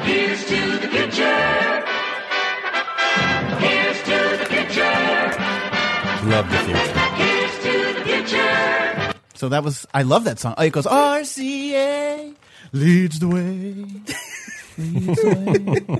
Here's 0.05 0.45
to 0.47 0.79
the 0.79 0.89
future. 0.89 1.85
Here's 3.59 4.03
to 4.03 4.37
the 4.39 4.47
future. 4.49 4.95
Love 6.29 6.51
the 6.51 6.59
future. 6.59 6.99
Here's 7.17 7.59
to 7.59 7.95
the 7.95 8.05
future. 8.05 8.74
So 9.35 9.49
that 9.51 9.63
was. 9.65 9.87
I 9.93 10.03
love 10.03 10.25
that 10.25 10.39
song. 10.39 10.55
Oh, 10.57 10.63
it 10.65 10.73
goes 10.73 10.87
RCA 10.87 12.35
leads 12.73 13.19
the 13.19 13.29
way. 13.29 13.85
Leads 14.79 15.23
the 15.23 15.95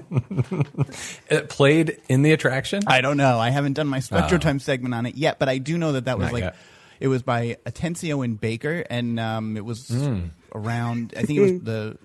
way. 0.89 0.95
It 1.31 1.49
played 1.49 2.01
in 2.09 2.23
the 2.23 2.33
attraction. 2.33 2.83
I 2.87 3.01
don't 3.01 3.17
know. 3.17 3.39
I 3.39 3.51
haven't 3.51 3.73
done 3.75 3.87
my 3.89 4.01
Spectro 4.01 4.39
Time 4.39 4.59
segment 4.61 4.95
on 4.95 5.07
it 5.07 5.17
yet, 5.17 5.39
but 5.39 5.49
I 5.49 5.59
do 5.59 5.77
know 5.79 5.93
that 5.93 6.05
that 6.07 6.19
was 6.19 6.27
Not 6.27 6.33
like 6.33 6.43
yet. 6.45 6.57
it 7.01 7.09
was 7.09 7.23
by 7.23 7.57
Atencio 7.67 8.25
and 8.25 8.41
Baker, 8.41 8.85
and 8.89 9.19
um, 9.19 9.57
it 9.57 9.65
was 9.65 9.89
Hmm. 9.89 10.27
around. 10.55 11.15
I 11.17 11.23
think 11.23 11.39
it 11.39 11.43
was 11.43 11.61
the 11.63 11.99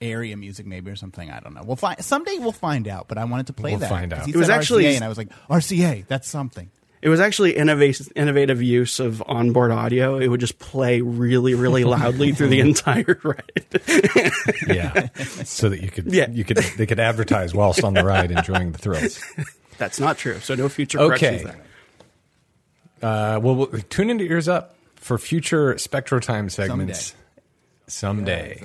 area 0.00 0.36
music, 0.36 0.66
maybe 0.66 0.90
or 0.90 0.96
something. 0.96 1.30
I 1.30 1.40
don't 1.40 1.54
know. 1.54 1.62
We'll 1.64 1.76
find 1.76 2.02
someday. 2.04 2.36
We'll 2.38 2.52
find 2.52 2.86
out. 2.88 3.08
But 3.08 3.18
I 3.18 3.24
wanted 3.24 3.48
to 3.48 3.52
play 3.52 3.70
We'll 3.72 3.80
that. 3.80 3.88
find 3.90 4.10
'cause 4.12 4.20
out. 4.20 4.26
He 4.26 4.32
It 4.32 4.36
was 4.36 4.46
said 4.46 4.54
actually- 4.58 4.84
RCA, 4.84 4.94
and 4.96 5.04
I 5.04 5.08
was 5.08 5.18
like 5.18 5.28
RCA. 5.48 6.04
That's 6.06 6.28
something. 6.28 6.70
It 7.02 7.08
was 7.08 7.18
actually 7.18 7.56
innovative, 7.56 8.12
innovative 8.14 8.62
use 8.62 9.00
of 9.00 9.20
onboard 9.26 9.72
audio. 9.72 10.18
It 10.18 10.28
would 10.28 10.38
just 10.40 10.60
play 10.60 11.00
really, 11.00 11.54
really 11.54 11.82
loudly 11.82 12.30
through 12.32 12.48
the 12.48 12.60
entire 12.68 13.18
ride. 13.24 13.80
yeah, 14.68 15.08
so 15.44 15.68
that 15.68 15.82
you 15.82 15.90
could, 15.90 16.06
Yeah. 16.12 16.28
you 16.30 16.44
could, 16.44 16.58
they 16.58 16.86
could 16.86 17.00
advertise 17.00 17.54
whilst 17.54 17.82
on 17.82 17.94
the 17.94 18.04
ride, 18.04 18.30
enjoying 18.30 18.70
the 18.70 18.78
thrills. 18.78 19.20
That's 19.78 19.98
not 19.98 20.16
true. 20.16 20.38
So 20.40 20.54
no 20.54 20.68
future 20.68 21.00
Okay. 21.00 21.18
corrections 21.18 21.42
there. 23.02 23.10
Uh, 23.10 23.40
well, 23.40 23.56
we'll 23.56 23.66
tune 23.90 24.08
into 24.10 24.22
ears 24.24 24.46
up 24.46 24.76
for 24.94 25.18
future 25.18 25.76
Spectro 25.78 26.20
Time 26.20 26.48
segments. 26.48 27.16
Someday. 27.88 28.62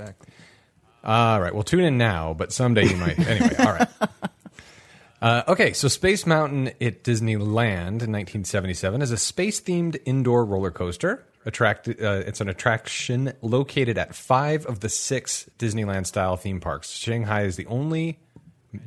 All 1.03 1.41
right. 1.41 1.53
Well, 1.53 1.63
tune 1.63 1.83
in 1.83 1.97
now, 1.97 2.35
but 2.35 2.53
someday 2.53 2.85
you 2.85 2.97
might. 2.97 3.17
Anyway, 3.17 3.55
all 3.57 3.73
right. 3.73 3.87
Uh, 5.21 5.43
okay, 5.47 5.73
so 5.73 5.87
Space 5.87 6.25
Mountain 6.25 6.67
at 6.79 7.03
Disneyland 7.03 8.03
in 8.03 8.11
1977 8.11 9.01
is 9.01 9.11
a 9.11 9.17
space-themed 9.17 9.99
indoor 10.05 10.45
roller 10.45 10.69
coaster. 10.69 11.25
Attract, 11.45 11.87
uh, 11.87 12.23
it's 12.25 12.41
an 12.41 12.49
attraction 12.49 13.33
located 13.41 13.97
at 13.97 14.13
five 14.13 14.65
of 14.65 14.81
the 14.81 14.89
six 14.89 15.49
Disneyland-style 15.57 16.37
theme 16.37 16.59
parks. 16.59 16.91
Shanghai 16.91 17.43
is 17.43 17.55
the 17.55 17.65
only 17.67 18.19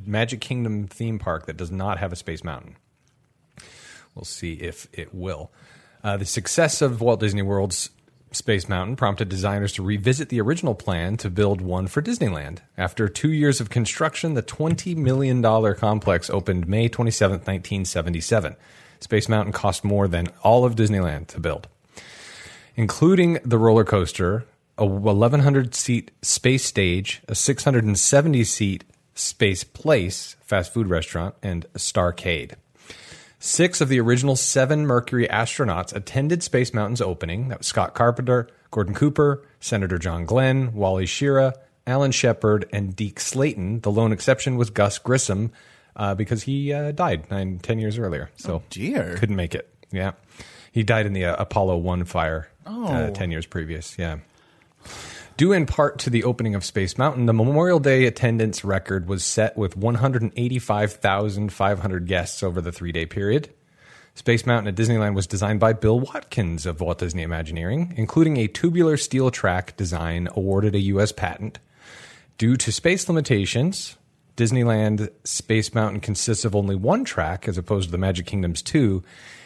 Magic 0.05 0.39
Kingdom 0.39 0.87
theme 0.87 1.19
park 1.19 1.47
that 1.47 1.57
does 1.57 1.71
not 1.71 1.97
have 1.97 2.13
a 2.13 2.15
Space 2.15 2.43
Mountain. 2.43 2.77
We'll 4.15 4.25
see 4.25 4.53
if 4.53 4.87
it 4.93 5.13
will. 5.13 5.51
Uh, 6.03 6.17
the 6.17 6.25
success 6.25 6.81
of 6.81 7.01
Walt 7.01 7.19
Disney 7.19 7.41
World's 7.41 7.89
Space 8.33 8.69
Mountain 8.69 8.95
prompted 8.95 9.27
designers 9.27 9.73
to 9.73 9.83
revisit 9.83 10.29
the 10.29 10.39
original 10.39 10.73
plan 10.73 11.17
to 11.17 11.29
build 11.29 11.59
one 11.59 11.87
for 11.87 12.01
Disneyland. 12.01 12.59
After 12.77 13.09
two 13.09 13.31
years 13.31 13.59
of 13.59 13.69
construction, 13.69 14.35
the 14.35 14.43
$20 14.43 14.95
million 14.95 15.43
complex 15.75 16.29
opened 16.29 16.65
May 16.65 16.87
27, 16.87 17.39
1977. 17.39 18.55
Space 19.01 19.27
Mountain 19.27 19.51
cost 19.51 19.83
more 19.83 20.07
than 20.07 20.27
all 20.43 20.63
of 20.63 20.75
Disneyland 20.75 21.27
to 21.27 21.41
build, 21.41 21.67
including 22.75 23.39
the 23.43 23.57
roller 23.57 23.83
coaster, 23.83 24.45
a 24.77 24.85
1,100 24.85 25.75
seat 25.75 26.11
space 26.21 26.63
stage, 26.63 27.21
a 27.27 27.35
670 27.35 28.43
seat 28.45 28.83
space 29.13 29.65
place, 29.65 30.37
fast 30.41 30.73
food 30.73 30.87
restaurant, 30.87 31.35
and 31.43 31.65
a 31.75 31.79
Starcade. 31.79 32.53
Six 33.43 33.81
of 33.81 33.89
the 33.89 33.99
original 33.99 34.35
seven 34.35 34.85
Mercury 34.85 35.27
astronauts 35.27 35.95
attended 35.95 36.43
Space 36.43 36.75
Mountain's 36.75 37.01
opening. 37.01 37.47
That 37.47 37.57
was 37.57 37.65
Scott 37.67 37.95
Carpenter, 37.95 38.47
Gordon 38.69 38.93
Cooper, 38.93 39.43
Senator 39.59 39.97
John 39.97 40.25
Glenn, 40.25 40.73
Wally 40.73 41.05
Schirra, 41.07 41.53
Alan 41.87 42.11
Shepard, 42.11 42.69
and 42.71 42.95
Deke 42.95 43.19
Slayton. 43.19 43.79
The 43.81 43.91
lone 43.91 44.11
exception 44.11 44.57
was 44.57 44.69
Gus 44.69 44.99
Grissom 44.99 45.51
uh, 45.95 46.13
because 46.13 46.43
he 46.43 46.71
uh, 46.71 46.91
died 46.91 47.31
nine, 47.31 47.57
ten 47.57 47.79
years 47.79 47.97
earlier. 47.97 48.29
So 48.35 48.61
dear. 48.69 49.15
couldn't 49.17 49.35
make 49.35 49.55
it. 49.55 49.67
Yeah, 49.91 50.11
he 50.71 50.83
died 50.83 51.07
in 51.07 51.13
the 51.13 51.25
uh, 51.25 51.35
Apollo 51.41 51.77
One 51.77 52.05
fire 52.05 52.47
uh, 52.67 53.07
Oh. 53.07 53.11
ten 53.11 53.31
years 53.31 53.47
previous. 53.47 53.97
Yeah. 53.97 54.19
Due 55.41 55.53
in 55.53 55.65
part 55.65 55.97
to 55.97 56.11
the 56.11 56.23
opening 56.23 56.53
of 56.53 56.63
Space 56.63 56.99
Mountain, 56.99 57.25
the 57.25 57.33
Memorial 57.33 57.79
Day 57.79 58.05
attendance 58.05 58.63
record 58.63 59.07
was 59.07 59.23
set 59.23 59.57
with 59.57 59.75
185,500 59.75 62.05
guests 62.05 62.43
over 62.43 62.61
the 62.61 62.71
three 62.71 62.91
day 62.91 63.07
period. 63.07 63.49
Space 64.13 64.45
Mountain 64.45 64.67
at 64.67 64.75
Disneyland 64.75 65.15
was 65.15 65.25
designed 65.25 65.59
by 65.59 65.73
Bill 65.73 65.99
Watkins 65.99 66.67
of 66.67 66.79
Walt 66.79 66.99
Disney 66.99 67.23
Imagineering, 67.23 67.95
including 67.97 68.37
a 68.37 68.45
tubular 68.45 68.97
steel 68.97 69.31
track 69.31 69.75
design 69.75 70.27
awarded 70.35 70.75
a 70.75 70.79
U.S. 70.79 71.11
patent. 71.11 71.57
Due 72.37 72.55
to 72.57 72.71
space 72.71 73.09
limitations, 73.09 73.97
Disneyland 74.37 75.09
Space 75.23 75.73
Mountain 75.73 76.01
consists 76.01 76.45
of 76.45 76.55
only 76.55 76.75
one 76.75 77.03
track 77.03 77.47
as 77.47 77.57
opposed 77.57 77.87
to 77.87 77.91
the 77.91 77.97
Magic 77.97 78.27
Kingdom's 78.27 78.61
two, 78.61 79.01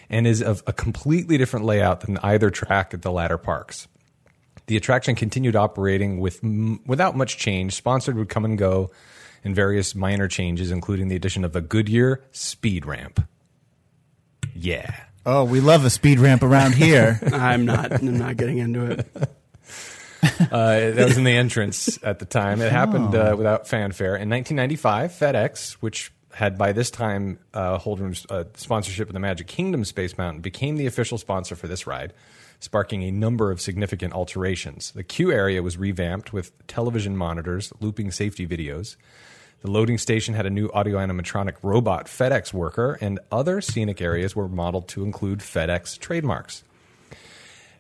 and 0.10 0.28
is 0.28 0.44
of 0.44 0.62
a 0.68 0.74
completely 0.74 1.38
different 1.38 1.66
layout 1.66 2.02
than 2.02 2.18
either 2.18 2.50
track 2.50 2.94
at 2.94 3.02
the 3.02 3.14
latter 3.14 3.38
parks. 3.38 3.88
The 4.68 4.78
attraction 4.78 5.16
continued 5.16 5.56
operating 5.56 6.20
with 6.20 6.44
m- 6.44 6.82
without 6.86 7.16
much 7.16 7.38
change. 7.38 7.74
Sponsored 7.74 8.16
would 8.18 8.30
come 8.30 8.46
and 8.46 8.58
go, 8.58 8.92
and 9.44 9.56
various 9.56 9.94
minor 9.96 10.28
changes, 10.28 10.72
including 10.72 11.08
the 11.08 11.16
addition 11.16 11.46
of 11.46 11.56
a 11.56 11.62
Goodyear 11.62 12.24
speed 12.32 12.86
ramp. 12.86 13.28
Yeah, 14.56 14.96
Oh, 15.28 15.44
we 15.44 15.60
love 15.60 15.84
a 15.86 15.90
speed 15.90 16.20
ramp 16.20 16.44
around 16.44 16.76
here. 16.76 17.20
I'm 17.34 17.66
not. 17.66 17.92
I'm 17.92 18.18
not 18.20 18.38
getting 18.38 18.60
into 18.60 18.86
it. 18.92 19.08
uh, 20.52 20.80
that 20.92 21.06
was 21.08 21.18
in 21.18 21.24
the 21.24 21.36
entrance 21.36 21.98
at 22.04 22.20
the 22.20 22.26
time. 22.26 22.62
It 22.62 22.72
happened 22.72 23.16
uh, 23.16 23.34
without 23.38 23.68
fanfare 23.68 24.16
in 24.16 24.30
1995. 24.30 25.12
FedEx, 25.12 25.74
which 25.82 26.12
had 26.34 26.58
by 26.60 26.74
this 26.74 26.92
time 26.92 27.40
uh, 27.56 27.78
holding 27.80 28.16
uh, 28.30 28.44
sponsorship 28.56 29.08
of 29.08 29.14
the 29.14 29.20
Magic 29.20 29.48
Kingdom 29.48 29.84
Space 29.84 30.16
Mountain, 30.18 30.42
became 30.42 30.78
the 30.78 30.86
official 30.86 31.18
sponsor 31.18 31.56
for 31.56 31.68
this 31.68 31.88
ride, 31.88 32.14
sparking 32.66 33.04
a 33.04 33.12
number 33.12 33.52
of 33.52 33.62
significant 33.62 34.14
alterations. 34.14 34.92
The 34.92 35.04
queue 35.04 35.32
area 35.32 35.64
was 35.64 35.78
revamped 35.78 36.34
with 36.34 36.52
television 36.68 37.16
monitors, 37.16 37.72
looping 37.80 38.12
safety 38.12 38.46
videos. 38.46 38.98
The 39.62 39.72
loading 39.72 39.98
station 39.98 40.34
had 40.34 40.46
a 40.46 40.50
new 40.50 40.70
audio 40.74 40.98
animatronic 40.98 41.56
robot 41.64 42.08
FedEx 42.08 42.54
worker, 42.54 42.98
and 43.00 43.20
other 43.32 43.62
scenic 43.62 44.02
areas 44.02 44.36
were 44.36 44.48
modeled 44.50 44.88
to 44.90 45.04
include 45.04 45.40
FedEx 45.40 45.98
trademarks. 45.98 46.64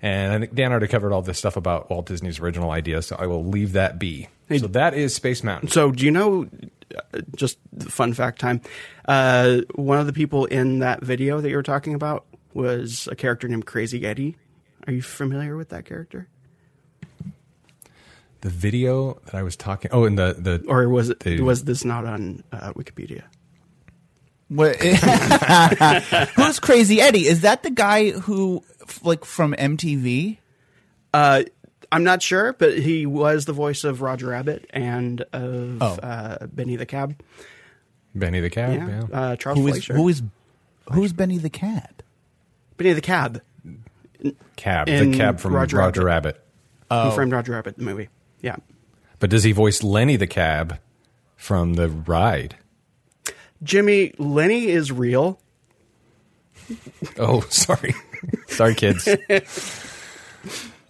And 0.01 0.33
I 0.33 0.39
think 0.39 0.55
Dan 0.55 0.71
already 0.71 0.87
covered 0.87 1.11
all 1.11 1.21
this 1.21 1.37
stuff 1.37 1.57
about 1.57 1.89
Walt 1.89 2.05
Disney's 2.05 2.39
original 2.39 2.71
idea, 2.71 3.01
so 3.01 3.15
I 3.17 3.27
will 3.27 3.43
leave 3.43 3.73
that 3.73 3.99
be. 3.99 4.29
so 4.57 4.67
that 4.67 4.93
is 4.93 5.13
Space 5.15 5.43
Mountain. 5.43 5.69
So, 5.69 5.91
do 5.91 6.05
you 6.05 6.11
know? 6.11 6.47
uh, 6.95 7.21
Just 7.35 7.57
fun 7.79 8.13
fact 8.13 8.39
time. 8.39 8.61
Uh, 9.07 9.61
one 9.75 9.99
of 9.99 10.05
the 10.05 10.13
people 10.13 10.45
in 10.45 10.79
that 10.79 11.03
video 11.03 11.41
that 11.41 11.49
you 11.49 11.55
were 11.55 11.63
talking 11.63 11.93
about 11.93 12.25
was 12.53 13.07
a 13.11 13.15
character 13.15 13.47
named 13.47 13.65
Crazy 13.65 14.05
Eddie. 14.05 14.37
Are 14.87 14.93
you 14.93 15.01
familiar 15.01 15.55
with 15.57 15.69
that 15.69 15.85
character? 15.85 16.27
The 18.41 18.49
video 18.49 19.19
that 19.25 19.35
I 19.35 19.43
was 19.43 19.55
talking. 19.55 19.89
Oh, 19.91 20.05
and 20.05 20.17
the 20.17 20.35
the 20.37 20.63
Or 20.67 20.87
was 20.87 21.09
it 21.09 21.19
the- 21.21 21.41
was 21.41 21.63
this 21.63 21.83
not 21.83 22.05
on 22.05 22.43
uh, 22.51 22.73
Wikipedia? 22.73 23.23
What- 24.49 24.75
Who's 26.35 26.59
Crazy 26.59 27.01
Eddie? 27.01 27.25
Is 27.27 27.41
that 27.41 27.63
the 27.63 27.71
guy 27.71 28.11
who, 28.11 28.63
like, 29.03 29.25
from 29.25 29.53
MTV? 29.53 30.37
Uh, 31.13 31.43
I'm 31.91 32.03
not 32.03 32.21
sure, 32.21 32.53
but 32.53 32.77
he 32.77 33.07
was 33.07 33.45
the 33.45 33.53
voice 33.53 33.83
of 33.83 34.01
Roger 34.03 34.27
Rabbit 34.27 34.67
and 34.71 35.21
of 35.33 35.81
Oh. 35.81 35.95
uh, 36.03 36.45
Benny 36.45 36.75
the 36.75 36.85
Cab. 36.85 37.15
Benny 38.13 38.39
the 38.39 38.49
Cab. 38.51 38.73
Yeah, 38.75 38.87
Yeah. 39.09 39.19
Uh, 39.19 39.35
Charles 39.37 39.57
Who 39.59 39.67
is 39.67 39.73
Fleischer. 39.73 39.95
who 39.95 40.07
is 40.09 40.21
who's 40.93 41.11
Benny 41.13 41.39
the 41.39 41.49
Cab? 41.49 42.03
Benny 42.77 42.93
the 42.93 43.01
Cab? 43.01 43.41
Cab. 44.55 44.89
in 44.89 45.11
The 45.11 45.17
cab 45.17 45.39
from 45.39 45.53
Roger, 45.53 45.77
Roger 45.77 46.05
Rabbit. 46.05 46.41
Who 46.91 47.11
framed 47.11 47.31
Roger 47.31 47.53
Rabbit? 47.53 47.77
The 47.77 47.83
movie. 47.83 48.09
Yeah. 48.41 48.57
But 49.19 49.29
does 49.29 49.43
he 49.43 49.51
voice 49.51 49.83
Lenny 49.83 50.15
the 50.17 50.27
cab 50.27 50.79
from 51.35 51.73
the 51.75 51.89
ride? 51.89 52.55
Jimmy, 53.63 54.13
Lenny 54.17 54.67
is 54.67 54.91
real. 54.91 55.39
Oh, 57.17 57.41
sorry. 57.49 57.95
sorry, 58.47 58.75
kids. 58.75 59.07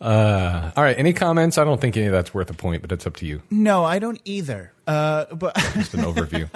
Uh, 0.01 0.71
all 0.75 0.83
right. 0.83 0.99
Any 0.99 1.13
comments? 1.13 1.57
I 1.57 1.63
don't 1.63 1.79
think 1.81 1.97
any 1.97 2.05
of 2.05 2.11
that's 2.11 2.31
worth 2.33 2.49
a 2.51 2.53
point, 2.53 2.81
but 2.83 2.91
it's 2.91 3.07
up 3.07 3.15
to 3.17 3.25
you. 3.25 3.41
No, 3.49 3.83
I 3.83 3.97
don't 3.97 4.21
either. 4.25 4.71
Uh, 4.85 5.25
but 5.33 5.55
Just 5.73 5.95
an 5.95 6.01
overview. 6.01 6.47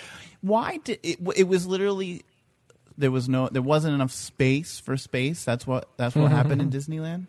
why 0.40 0.78
did 0.78 0.98
it? 1.04 1.18
It 1.36 1.46
was 1.46 1.66
literally 1.66 2.24
there 2.98 3.10
was 3.10 3.28
no 3.28 3.48
there 3.48 3.62
wasn't 3.62 3.94
enough 3.94 4.12
space 4.12 4.80
for 4.80 4.96
space. 4.96 5.44
That's 5.44 5.66
what 5.66 5.88
that's 5.96 6.14
what 6.16 6.30
happened 6.30 6.60
in 6.62 6.70
Disneyland. 6.70 7.26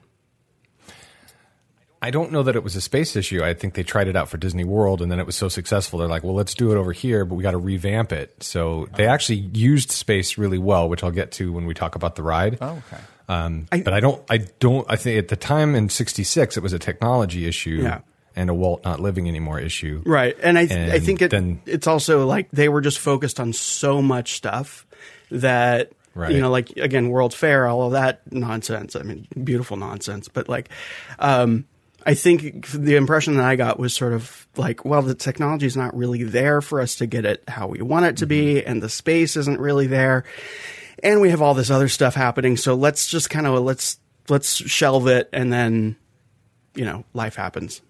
I 1.99 2.11
don't 2.11 2.31
know 2.31 2.43
that 2.43 2.55
it 2.55 2.63
was 2.63 2.75
a 2.75 2.81
space 2.81 3.15
issue. 3.15 3.43
I 3.43 3.55
think 3.55 3.73
they 3.73 3.81
tried 3.81 4.07
it 4.07 4.15
out 4.15 4.29
for 4.29 4.37
Disney 4.37 4.63
World, 4.63 5.01
and 5.01 5.11
then 5.11 5.19
it 5.19 5.25
was 5.25 5.35
so 5.35 5.49
successful. 5.49 5.97
They're 5.97 6.07
like, 6.07 6.23
"Well, 6.23 6.35
let's 6.35 6.53
do 6.53 6.71
it 6.71 6.77
over 6.77 6.91
here, 6.91 7.25
but 7.25 7.35
we 7.35 7.41
got 7.43 7.51
to 7.51 7.57
revamp 7.57 8.11
it." 8.11 8.43
So 8.43 8.87
they 8.95 9.07
actually 9.07 9.39
used 9.53 9.89
space 9.91 10.37
really 10.37 10.59
well, 10.59 10.87
which 10.89 11.03
I'll 11.03 11.09
get 11.11 11.31
to 11.33 11.51
when 11.51 11.65
we 11.65 11.73
talk 11.73 11.95
about 11.95 12.15
the 12.15 12.21
ride. 12.23 12.59
Oh, 12.61 12.81
okay. 12.93 13.01
Um, 13.27 13.67
but 13.71 13.93
I 13.93 13.99
don't. 13.99 14.23
I 14.29 14.37
don't. 14.37 14.85
I 14.89 14.95
think 14.95 15.17
at 15.17 15.27
the 15.29 15.35
time 15.35 15.73
in 15.73 15.89
'66, 15.89 16.55
it 16.55 16.61
was 16.61 16.71
a 16.71 16.79
technology 16.79 17.47
issue 17.47 17.81
Yeah. 17.81 17.99
and 18.35 18.49
a 18.51 18.53
Walt 18.53 18.85
not 18.85 18.99
living 18.99 19.27
anymore 19.27 19.59
issue. 19.59 20.03
Right. 20.05 20.37
And 20.41 20.55
I, 20.57 20.61
I 20.61 20.65
And 20.65 21.03
think 21.03 21.23
it, 21.23 21.31
then- 21.31 21.61
it's 21.65 21.87
also 21.87 22.25
like 22.27 22.47
they 22.51 22.69
were 22.69 22.79
just 22.81 22.99
focused 22.99 23.39
on 23.39 23.51
so 23.53 24.01
much 24.03 24.35
stuff 24.35 24.85
that, 25.31 25.91
Right. 26.13 26.31
you 26.31 26.39
know, 26.41 26.49
like, 26.49 26.71
again, 26.77 27.09
World 27.09 27.33
Fair, 27.33 27.67
all 27.67 27.83
of 27.87 27.91
that 27.91 28.21
nonsense. 28.31 28.95
I 28.95 29.03
mean, 29.03 29.27
beautiful 29.43 29.77
nonsense. 29.77 30.27
But 30.27 30.49
like, 30.49 30.69
um, 31.19 31.65
I 32.05 32.13
think 32.15 32.67
the 32.69 32.95
impression 32.95 33.35
that 33.35 33.45
I 33.45 33.55
got 33.55 33.77
was 33.79 33.93
sort 33.93 34.13
of 34.13 34.47
like, 34.55 34.83
well, 34.85 35.01
the 35.01 35.13
technology 35.13 35.65
is 35.65 35.75
not 35.77 35.95
really 35.95 36.23
there 36.23 36.61
for 36.61 36.79
us 36.81 36.95
to 36.95 37.05
get 37.05 37.25
it 37.25 37.43
how 37.47 37.67
we 37.67 37.81
want 37.81 38.05
it 38.05 38.17
to 38.17 38.25
be, 38.25 38.55
Mm-hmm. 38.55 38.69
and 38.69 38.81
the 38.81 38.89
space 38.89 39.35
isn't 39.35 39.59
really 39.59 39.87
there, 39.87 40.23
and 41.03 41.21
we 41.21 41.29
have 41.31 41.41
all 41.41 41.53
this 41.53 41.69
other 41.69 41.87
stuff 41.89 42.15
happening. 42.15 42.57
So 42.57 42.73
let's 42.75 43.07
just 43.07 43.29
kind 43.29 43.45
of 43.45 43.59
let's 43.63 43.99
let's 44.29 44.55
shelve 44.55 45.07
it, 45.07 45.29
and 45.33 45.51
then, 45.53 45.97
you 46.75 46.85
know, 46.85 47.03
life 47.13 47.35
happens. 47.35 47.81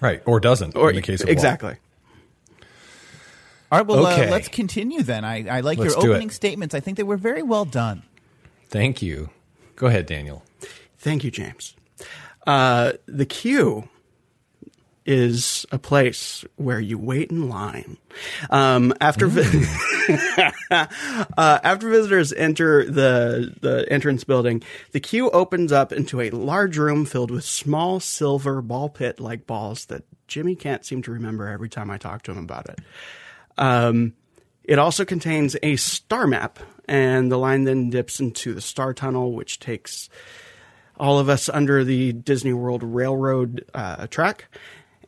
Right, 0.00 0.20
or 0.26 0.40
doesn't 0.40 0.76
Or 0.76 0.90
in 0.90 0.96
the 0.96 1.02
case 1.02 1.22
of 1.22 1.28
exactly. 1.28 1.76
All 3.72 3.78
right. 3.78 3.86
Well, 3.86 4.06
Okay. 4.06 4.28
uh, 4.28 4.30
let's 4.30 4.48
continue 4.48 5.02
then. 5.02 5.24
I, 5.24 5.46
I 5.48 5.60
like 5.60 5.78
Let's 5.78 5.94
your 5.94 6.04
opening 6.10 6.30
statements. 6.30 6.74
I 6.74 6.80
think 6.80 6.96
they 6.96 7.02
were 7.02 7.16
very 7.16 7.42
well 7.42 7.64
done. 7.64 8.02
Thank 8.68 9.02
you. 9.02 9.30
Go 9.74 9.86
ahead, 9.88 10.06
Daniel. 10.06 10.42
Thank 10.98 11.24
you, 11.24 11.30
James. 11.30 11.74
Uh, 12.46 12.92
the 13.06 13.26
queue 13.26 13.88
is 15.04 15.64
a 15.70 15.78
place 15.78 16.44
where 16.56 16.80
you 16.80 16.98
wait 16.98 17.30
in 17.30 17.48
line. 17.48 17.96
Um, 18.50 18.92
after 19.00 19.26
vi- 19.28 19.68
uh, 20.70 20.86
after 21.38 21.88
visitors 21.88 22.32
enter 22.32 22.84
the 22.90 23.54
the 23.60 23.86
entrance 23.90 24.24
building, 24.24 24.62
the 24.92 25.00
queue 25.00 25.30
opens 25.30 25.70
up 25.70 25.92
into 25.92 26.20
a 26.20 26.30
large 26.30 26.76
room 26.78 27.04
filled 27.04 27.30
with 27.30 27.44
small 27.44 28.00
silver 28.00 28.60
ball 28.62 28.88
pit 28.88 29.20
like 29.20 29.46
balls 29.46 29.84
that 29.86 30.02
Jimmy 30.26 30.56
can't 30.56 30.84
seem 30.84 31.02
to 31.02 31.12
remember 31.12 31.46
every 31.48 31.68
time 31.68 31.88
I 31.90 31.98
talk 31.98 32.22
to 32.22 32.32
him 32.32 32.38
about 32.38 32.68
it. 32.68 32.80
Um, 33.58 34.14
it 34.64 34.78
also 34.78 35.04
contains 35.04 35.56
a 35.62 35.76
star 35.76 36.26
map, 36.26 36.58
and 36.88 37.30
the 37.30 37.38
line 37.38 37.64
then 37.64 37.90
dips 37.90 38.20
into 38.20 38.52
the 38.54 38.60
star 38.60 38.92
tunnel, 38.92 39.32
which 39.32 39.60
takes 39.60 40.08
all 40.98 41.18
of 41.18 41.28
us 41.28 41.48
under 41.48 41.84
the 41.84 42.12
Disney 42.12 42.52
World 42.52 42.82
Railroad 42.82 43.64
uh, 43.74 44.06
track 44.08 44.46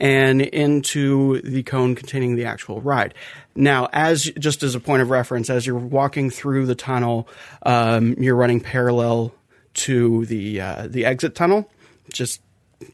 and 0.01 0.41
into 0.41 1.41
the 1.43 1.63
cone 1.65 1.95
containing 1.95 2.37
the 2.37 2.45
actual 2.45 2.81
ride. 2.81 3.15
Now, 3.57 3.89
as 3.93 4.25
just 4.39 4.63
as 4.63 4.75
a 4.75 4.81
point 4.81 5.03
of 5.03 5.11
reference, 5.11 5.51
as 5.51 5.67
you're 5.67 5.77
walking 5.77 6.31
through 6.31 6.67
the 6.67 6.75
tunnel, 6.75 7.29
um, 7.65 8.15
you're 8.19 8.37
running 8.37 8.61
parallel 8.61 9.35
to 9.75 10.25
the 10.27 10.61
uh, 10.61 10.87
the 10.89 11.05
exit 11.05 11.35
tunnel. 11.35 11.71
Just 12.13 12.41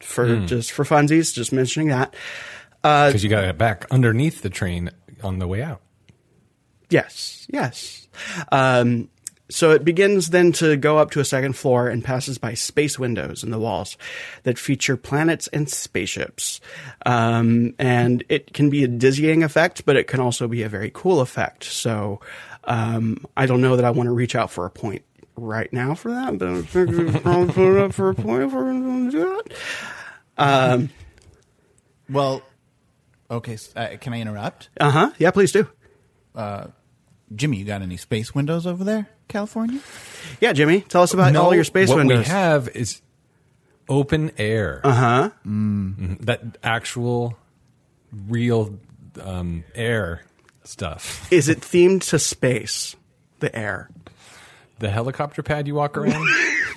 for 0.01 0.41
just 0.47 0.73
for 0.73 0.85
funsies, 0.85 1.35
just 1.35 1.53
mentioning 1.53 1.89
that. 1.89 2.15
Because 2.83 3.23
you 3.23 3.31
got 3.31 3.45
it 3.45 3.57
back 3.57 3.87
underneath 3.91 4.43
the 4.43 4.51
train 4.51 4.91
on 5.25 5.39
the 5.39 5.49
way 5.49 5.63
out. 5.63 5.81
Yes, 6.91 7.47
yes. 7.51 8.09
Um, 8.53 9.09
so 9.51 9.73
it 9.73 9.85
begins 9.85 10.31
then 10.31 10.53
to 10.53 10.77
go 10.77 10.99
up 10.99 11.11
to 11.13 11.21
a 11.21 11.25
second 11.25 11.55
floor 11.55 11.89
and 11.89 12.03
passes 12.03 12.39
by 12.39 12.55
space 12.55 12.99
windows 12.99 13.43
in 13.43 13.51
the 13.51 13.59
walls 13.59 13.97
that 14.45 14.59
feature 14.59 14.97
planets 14.97 15.49
and 15.49 15.69
spaceships. 15.69 16.61
Um, 17.05 17.75
and 17.79 18.25
it 18.29 18.55
can 18.55 18.71
be 18.71 18.85
a 18.85 18.89
dizzying 18.89 19.43
effect, 19.43 19.85
but 19.85 19.97
it 19.97 20.07
can 20.07 20.21
also 20.21 20.49
be 20.49 20.63
a 20.63 20.69
very 20.69 20.91
cool 20.95 21.21
effect. 21.21 21.65
So 21.65 22.21
um, 22.65 23.25
I 23.37 23.47
don't 23.47 23.61
know 23.61 23.77
that 23.77 23.85
I 23.85 23.91
want 23.91 24.07
to 24.07 24.13
reach 24.13 24.35
out 24.35 24.51
for 24.51 24.65
a 24.65 24.71
point 24.71 25.03
right 25.37 25.73
now 25.73 25.95
for 25.95 26.11
that, 26.11 26.39
but 26.39 26.49
I 26.49 26.63
think 26.63 26.91
we 26.91 27.21
probably 27.21 27.53
put 27.55 27.77
it 27.77 27.83
up 27.83 27.93
for 27.93 28.11
a 28.11 28.15
point 28.15 28.45
if 28.45 28.53
we're 28.53 28.65
going 28.65 29.11
to 29.11 29.11
do 29.11 29.43
that. 29.47 29.57
Well, 32.09 32.43
okay. 33.31 33.57
Uh, 33.77 33.89
can 34.01 34.13
I 34.13 34.21
interrupt, 34.21 34.69
Uh 34.81 34.91
huh. 34.91 35.11
Yeah, 35.19 35.31
please 35.31 35.53
do. 35.53 35.67
Uh, 36.35 36.67
Jimmy? 37.35 37.57
You 37.59 37.65
got 37.65 37.83
any 37.83 37.97
space 37.97 38.35
windows 38.35 38.67
over 38.67 38.85
there, 38.85 39.09
California? 39.29 39.81
Yeah, 40.41 40.53
Jimmy, 40.53 40.81
tell 40.83 41.03
us 41.03 41.15
about 41.15 41.35
all 41.37 41.55
your 41.55 41.65
space 41.65 41.89
what 41.89 41.99
windows. 41.99 42.27
we 42.27 42.33
have 42.33 42.69
is 42.69 43.01
open 43.89 44.33
air. 44.39 44.81
Uh 44.85 44.93
huh. 44.93 45.31
That 46.21 46.59
actual, 46.63 47.37
real 48.29 48.79
um, 49.21 49.65
air 49.75 50.23
stuff. 50.65 51.31
Is 51.33 51.49
it 51.49 51.61
themed 51.61 52.09
to 52.11 52.19
space? 52.19 52.97
The 53.41 53.55
air. 53.57 53.91
The 54.79 54.91
helicopter 54.91 55.43
pad 55.43 55.67
you 55.67 55.75
walk 55.75 55.97
around. 55.97 56.15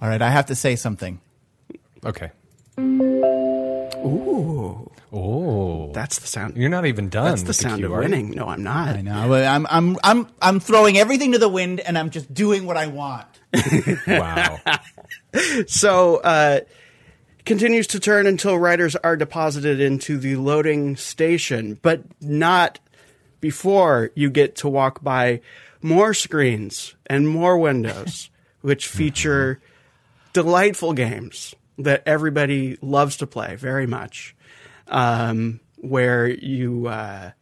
All 0.00 0.08
right. 0.08 0.22
I 0.22 0.30
have 0.30 0.46
to 0.46 0.54
say 0.54 0.76
something. 0.76 1.20
okay. 2.04 2.30
Ooh. 4.04 4.90
Oh, 5.12 5.92
That's 5.92 6.18
the 6.18 6.26
sound. 6.26 6.56
you're 6.56 6.68
not 6.68 6.84
even 6.84 7.08
done. 7.08 7.26
That's 7.26 7.42
the 7.42 7.48
with 7.48 7.56
sound 7.56 7.78
cue, 7.78 7.86
of 7.92 7.98
winning. 7.98 8.32
No, 8.32 8.48
I'm 8.48 8.62
not. 8.62 8.96
I 8.96 9.00
know. 9.02 9.28
but 9.28 9.44
I'm 9.44 9.66
I'm 9.70 9.96
I'm 10.04 10.28
I'm 10.42 10.60
throwing 10.60 10.98
everything 10.98 11.32
to 11.32 11.38
the 11.38 11.48
wind, 11.48 11.80
and 11.80 11.96
I'm 11.96 12.10
just 12.10 12.32
doing 12.34 12.66
what 12.66 12.76
I 12.76 12.86
want. 12.88 13.26
Wow. 14.06 14.58
So, 15.66 16.16
uh, 16.16 16.60
continues 17.44 17.86
to 17.88 18.00
turn 18.00 18.26
until 18.26 18.58
riders 18.58 18.96
are 18.96 19.16
deposited 19.16 19.80
into 19.80 20.16
the 20.16 20.36
loading 20.36 20.96
station, 20.96 21.78
but 21.82 22.02
not 22.22 22.78
before 23.40 24.10
you 24.14 24.30
get 24.30 24.56
to 24.56 24.68
walk 24.68 25.02
by 25.02 25.40
more 25.82 26.14
screens 26.14 26.94
and 27.06 27.28
more 27.28 27.58
windows, 27.58 28.30
which 28.62 28.86
feature 28.86 29.60
delightful 30.32 30.94
games 30.94 31.54
that 31.78 32.02
everybody 32.06 32.78
loves 32.82 33.16
to 33.18 33.26
play 33.26 33.56
very 33.56 33.86
much. 33.86 34.34
Um, 34.88 35.60
where 35.78 36.26
you 36.28 36.86
uh, 36.86 37.32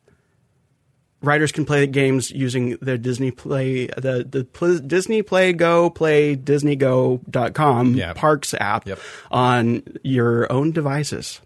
riders 1.23 1.53
can 1.53 1.64
play 1.64 1.87
games 1.87 2.31
using 2.31 2.77
the 2.83 2.99
Disney 2.99 3.31
Play 3.31 3.87
the 3.87 4.27
the 4.29 4.44
pl- 4.44 4.79
Disney 4.81 5.23
Play 5.23 5.53
Go 5.53 5.88
Play 5.90 6.37
DisneyGo.com 6.37 7.94
Yeah. 7.94 8.12
Parks 8.14 8.55
app 8.55 8.87
Yep. 8.87 8.99
on 9.31 9.83
your 10.03 10.51
own 10.53 10.73
devices. 10.73 11.40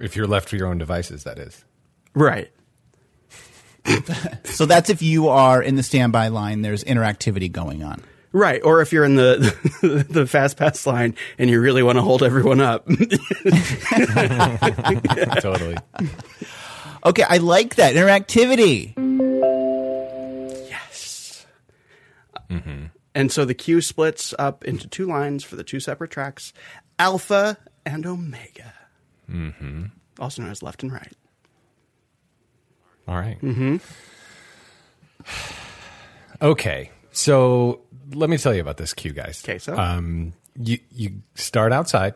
if 0.00 0.16
you're 0.16 0.26
left 0.26 0.48
to 0.48 0.56
your 0.56 0.66
own 0.66 0.78
devices, 0.78 1.24
that 1.24 1.38
is. 1.38 1.64
Right. 2.14 2.50
So 4.44 4.66
that's 4.66 4.90
if 4.90 5.00
you 5.00 5.28
are 5.28 5.62
in 5.62 5.74
the 5.76 5.82
standby 5.82 6.28
line. 6.28 6.60
There's 6.62 6.84
interactivity 6.84 7.50
going 7.50 7.82
on. 7.82 8.02
Right, 8.32 8.62
or 8.62 8.80
if 8.80 8.92
you're 8.92 9.04
in 9.04 9.16
the 9.16 10.06
the 10.08 10.24
fast 10.26 10.56
pass 10.56 10.86
line 10.86 11.16
and 11.36 11.50
you 11.50 11.60
really 11.60 11.82
want 11.82 11.98
to 11.98 12.02
hold 12.02 12.22
everyone 12.22 12.60
up, 12.60 12.86
totally. 15.40 15.76
Okay, 17.04 17.24
I 17.28 17.38
like 17.38 17.74
that 17.76 17.96
interactivity. 17.96 18.94
Yes. 20.68 21.44
And 23.14 23.32
so 23.32 23.44
the 23.44 23.54
queue 23.54 23.80
splits 23.80 24.32
up 24.38 24.64
into 24.64 24.86
two 24.86 25.06
lines 25.06 25.42
for 25.42 25.56
the 25.56 25.64
two 25.64 25.80
separate 25.80 26.12
tracks, 26.12 26.52
Alpha 26.98 27.56
and 27.84 28.06
Omega, 28.06 28.72
mm-hmm. 29.28 29.86
also 30.20 30.42
known 30.42 30.52
as 30.52 30.62
left 30.62 30.84
and 30.84 30.92
right. 30.92 31.12
All 33.08 33.16
right. 33.16 33.40
Mm-hmm. 33.40 33.78
Okay. 36.40 36.90
So 37.12 37.80
let 38.12 38.30
me 38.30 38.38
tell 38.38 38.54
you 38.54 38.60
about 38.60 38.76
this 38.76 38.94
queue, 38.94 39.12
guys. 39.12 39.42
Okay, 39.44 39.58
so? 39.58 39.76
um, 39.76 40.32
you 40.56 40.78
you 40.90 41.22
start 41.34 41.72
outside, 41.72 42.14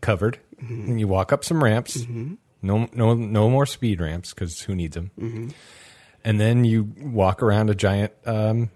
covered, 0.00 0.38
and 0.60 0.98
you 1.00 1.08
walk 1.08 1.32
up 1.32 1.44
some 1.44 1.62
ramps. 1.62 2.04
No, 2.60 2.88
no, 2.92 3.14
no 3.14 3.48
more 3.48 3.66
speed 3.66 4.00
ramps 4.00 4.34
because 4.34 4.60
who 4.62 4.74
needs 4.74 4.94
them? 4.94 5.52
And 6.24 6.40
then 6.40 6.64
you 6.64 6.92
walk 7.00 7.42
around 7.42 7.70
a 7.70 7.74
giant 7.74 8.12
um, 8.26 8.70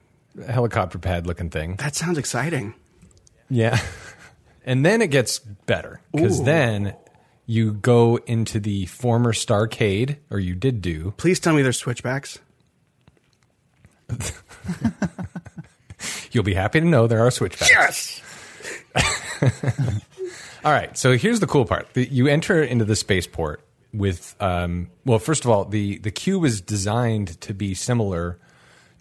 helicopter 0.46 0.98
pad 0.98 1.26
looking 1.26 1.50
thing. 1.50 1.76
That 1.76 1.94
sounds 1.96 2.18
exciting. 2.18 2.74
Yeah. 3.50 3.78
And 4.64 4.86
then 4.86 5.02
it 5.02 5.08
gets 5.08 5.40
better 5.40 6.00
because 6.12 6.44
then 6.44 6.94
you 7.46 7.72
go 7.72 8.20
into 8.26 8.60
the 8.60 8.86
former 8.86 9.32
Starcade, 9.32 10.18
or 10.30 10.38
you 10.38 10.54
did 10.54 10.80
do. 10.80 11.14
Please 11.16 11.40
tell 11.40 11.52
me 11.52 11.62
there's 11.62 11.78
switchbacks. 11.78 12.38
You'll 16.32 16.44
be 16.44 16.54
happy 16.54 16.80
to 16.80 16.86
know 16.86 17.06
there 17.06 17.24
are 17.24 17.30
switchbacks. 17.30 17.70
Yes. 17.70 18.22
All 20.64 20.72
right. 20.72 20.96
So 20.96 21.16
here's 21.16 21.40
the 21.40 21.46
cool 21.46 21.64
part: 21.64 21.92
The- 21.94 22.08
you 22.12 22.26
enter 22.26 22.62
into 22.62 22.84
the 22.84 22.96
spaceport 22.96 23.60
with, 23.92 24.34
um, 24.40 24.88
well, 25.04 25.18
first 25.18 25.44
of 25.44 25.50
all, 25.50 25.64
the 25.64 25.98
the 25.98 26.10
cube 26.10 26.44
is 26.44 26.60
designed 26.60 27.40
to 27.42 27.54
be 27.54 27.74
similar 27.74 28.38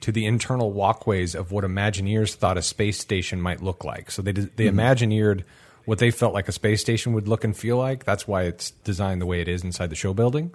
to 0.01 0.11
the 0.11 0.25
internal 0.25 0.71
walkways 0.71 1.35
of 1.35 1.51
what 1.51 1.63
Imagineers 1.63 2.33
thought 2.33 2.57
a 2.57 2.61
space 2.61 2.99
station 2.99 3.39
might 3.41 3.61
look 3.61 3.83
like. 3.83 4.11
So 4.11 4.21
they 4.21 4.31
they 4.31 4.65
Imagineered 4.67 5.43
what 5.85 5.99
they 5.99 6.11
felt 6.11 6.33
like 6.33 6.47
a 6.47 6.51
space 6.51 6.81
station 6.81 7.13
would 7.13 7.27
look 7.27 7.43
and 7.43 7.55
feel 7.55 7.77
like. 7.77 8.03
That's 8.03 8.27
why 8.27 8.43
it's 8.43 8.71
designed 8.71 9.21
the 9.21 9.25
way 9.25 9.41
it 9.41 9.47
is 9.47 9.63
inside 9.63 9.89
the 9.89 9.95
show 9.95 10.13
building. 10.13 10.53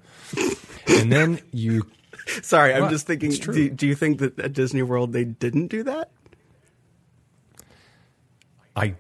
and 0.89 1.13
then 1.13 1.41
you 1.53 1.87
Sorry, 2.43 2.75
I'm 2.75 2.91
just 2.91 3.07
thinking. 3.07 3.31
Do, 3.31 3.71
do 3.71 3.87
you 3.87 3.95
think 3.95 4.19
that 4.19 4.39
at 4.41 4.53
Disney 4.53 4.83
World 4.83 5.13
they 5.13 5.25
didn't 5.25 5.69
do 5.69 5.85
that? 5.85 6.11
I 8.77 8.95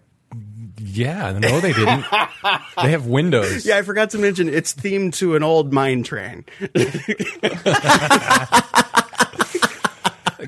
yeah, 0.79 1.33
no, 1.39 1.61
they 1.61 1.73
didn't. 1.73 2.05
they 2.83 2.91
have 2.91 3.07
windows. 3.07 3.65
Yeah, 3.65 3.79
I 3.79 3.83
forgot 3.83 4.11
to 4.11 4.19
mention 4.19 4.49
it's 4.49 4.75
themed 4.75 5.15
to 5.15 5.37
an 5.37 5.43
old 5.43 5.73
mine 5.73 6.03
train. 6.03 6.45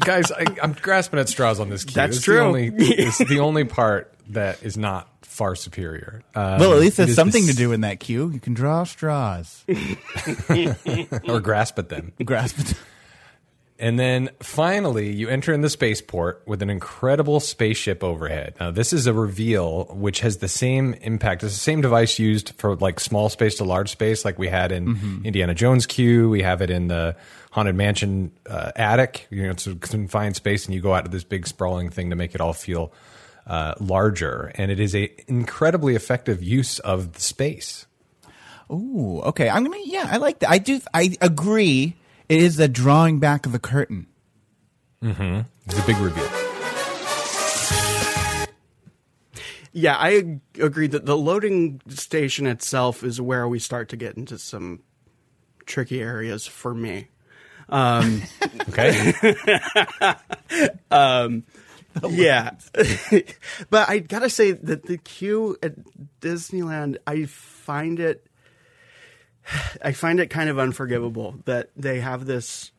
guys, 0.00 0.30
I, 0.32 0.44
I'm 0.62 0.72
grasping 0.72 1.18
at 1.18 1.28
straws 1.28 1.60
on 1.60 1.68
this. 1.70 1.84
Cue. 1.84 1.94
That's 1.94 2.16
It's 2.16 2.24
true. 2.24 2.36
The 2.36 2.42
only, 2.42 2.66
it's 2.76 3.18
the 3.18 3.40
only 3.40 3.64
part 3.64 4.12
that 4.30 4.62
is 4.62 4.76
not 4.76 5.08
far 5.22 5.54
superior. 5.54 6.22
Um, 6.34 6.58
Well, 6.60 6.72
at 6.72 6.78
least 6.80 6.96
there's 6.96 7.14
something 7.14 7.46
this- 7.46 7.54
to 7.54 7.58
do 7.58 7.72
in 7.72 7.82
that 7.82 8.00
queue. 8.00 8.30
You 8.30 8.40
can 8.40 8.54
draw 8.54 8.84
straws. 8.84 9.64
or 11.28 11.40
grasp 11.40 11.78
at 11.78 11.88
them. 11.88 12.12
Grasp 12.24 12.58
it. 12.58 12.74
And 13.80 13.96
then 13.96 14.30
finally, 14.42 15.12
you 15.12 15.28
enter 15.28 15.52
in 15.52 15.60
the 15.60 15.70
spaceport 15.70 16.42
with 16.46 16.62
an 16.62 16.70
incredible 16.70 17.38
spaceship 17.38 18.02
overhead. 18.02 18.54
Now, 18.58 18.72
this 18.72 18.92
is 18.92 19.06
a 19.06 19.12
reveal 19.12 19.84
which 19.92 20.18
has 20.20 20.38
the 20.38 20.48
same 20.48 20.94
impact. 20.94 21.44
It's 21.44 21.54
the 21.54 21.60
same 21.60 21.80
device 21.80 22.18
used 22.18 22.54
for 22.58 22.74
like 22.74 22.98
small 22.98 23.28
space 23.28 23.54
to 23.58 23.64
large 23.64 23.90
space, 23.90 24.24
like 24.24 24.36
we 24.36 24.48
had 24.48 24.72
in 24.72 24.96
Mm-hmm. 24.96 25.26
Indiana 25.26 25.54
Jones 25.54 25.86
queue. 25.86 26.28
We 26.28 26.42
have 26.42 26.60
it 26.60 26.70
in 26.70 26.88
the 26.88 27.14
Haunted 27.52 27.76
Mansion 27.76 28.32
uh, 28.50 28.72
attic. 28.74 29.28
You 29.30 29.44
know, 29.44 29.50
it's 29.50 29.66
a 29.68 29.76
confined 29.76 30.34
space, 30.34 30.66
and 30.66 30.74
you 30.74 30.80
go 30.80 30.92
out 30.92 31.04
to 31.04 31.10
this 31.10 31.24
big 31.24 31.46
sprawling 31.46 31.90
thing 31.90 32.10
to 32.10 32.16
make 32.16 32.34
it 32.34 32.40
all 32.40 32.52
feel 32.52 32.92
uh, 33.46 33.74
larger. 33.78 34.50
And 34.56 34.72
it 34.72 34.80
is 34.80 34.94
a 34.96 35.12
incredibly 35.30 35.94
effective 35.94 36.42
use 36.42 36.80
of 36.80 37.12
the 37.12 37.20
space. 37.20 37.86
Ooh, 38.70 39.20
okay. 39.24 39.48
I'm 39.48 39.62
gonna. 39.64 39.78
Yeah, 39.84 40.08
I 40.10 40.16
like 40.16 40.40
that. 40.40 40.50
I 40.50 40.58
do. 40.58 40.80
I 40.92 41.16
agree. 41.20 41.96
It 42.28 42.42
is 42.42 42.56
the 42.56 42.68
drawing 42.68 43.20
back 43.20 43.46
of 43.46 43.52
the 43.52 43.58
curtain. 43.58 44.06
Mm-hmm. 45.02 45.40
It's 45.66 45.78
a 45.78 45.86
big 45.86 45.96
reveal. 45.98 46.28
Yeah, 49.72 49.96
I 49.96 50.40
agree 50.58 50.88
that 50.88 51.06
the 51.06 51.16
loading 51.16 51.80
station 51.88 52.46
itself 52.46 53.04
is 53.04 53.20
where 53.20 53.46
we 53.46 53.58
start 53.58 53.90
to 53.90 53.96
get 53.96 54.16
into 54.16 54.38
some 54.38 54.80
tricky 55.66 56.00
areas 56.00 56.46
for 56.46 56.74
me. 56.74 57.08
Um, 57.68 58.22
okay. 58.68 59.12
Um, 60.90 61.44
yeah. 62.08 62.52
but 63.70 63.88
I 63.88 63.98
gotta 63.98 64.30
say 64.30 64.52
that 64.52 64.86
the 64.86 64.98
queue 64.98 65.56
at 65.62 65.74
Disneyland, 66.20 66.96
I 67.06 67.26
find 67.26 68.00
it, 68.00 68.26
I 69.82 69.92
find 69.92 70.20
it 70.20 70.28
kind 70.28 70.48
of 70.48 70.58
unforgivable 70.58 71.36
that 71.44 71.70
they 71.76 72.00
have 72.00 72.26
this, 72.26 72.70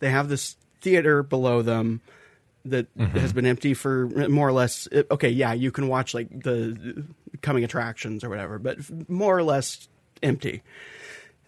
they 0.00 0.10
have 0.10 0.28
this 0.28 0.56
theater 0.80 1.22
below 1.22 1.62
them 1.62 2.00
that 2.64 2.94
mm-hmm. 2.96 3.18
has 3.18 3.32
been 3.32 3.46
empty 3.46 3.74
for 3.74 4.06
more 4.28 4.48
or 4.48 4.52
less. 4.52 4.88
Okay, 5.10 5.28
yeah, 5.28 5.52
you 5.52 5.70
can 5.70 5.88
watch 5.88 6.14
like 6.14 6.28
the 6.30 7.04
coming 7.42 7.64
attractions 7.64 8.24
or 8.24 8.28
whatever, 8.28 8.58
but 8.58 8.78
more 9.08 9.36
or 9.36 9.42
less 9.42 9.88
empty. 10.22 10.62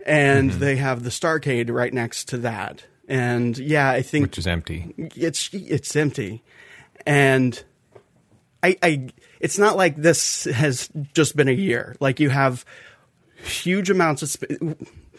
And 0.05 0.51
mm-hmm. 0.51 0.61
they 0.61 0.77
have 0.77 1.03
the 1.03 1.11
Starcade 1.11 1.71
right 1.71 1.93
next 1.93 2.29
to 2.29 2.39
that. 2.39 2.85
And 3.09 3.57
yeah, 3.57 3.91
I 3.91 4.03
think 4.03 4.25
Which 4.27 4.39
is 4.39 4.47
empty. 4.47 4.93
it's 5.17 5.49
it's 5.53 5.95
empty 5.95 6.43
and 7.07 7.63
I, 8.63 8.77
I 8.83 9.09
it's 9.41 9.59
not 9.59 9.77
like 9.77 9.97
this 9.97 10.45
has 10.45 10.91
just 11.15 11.37
been 11.37 11.49
a 11.49 11.53
year 11.53 11.97
like 12.01 12.21
you 12.21 12.31
have 12.31 12.65
huge 13.45 13.91
amounts 13.91 14.23
of 14.23 14.31
sp- 14.31 14.51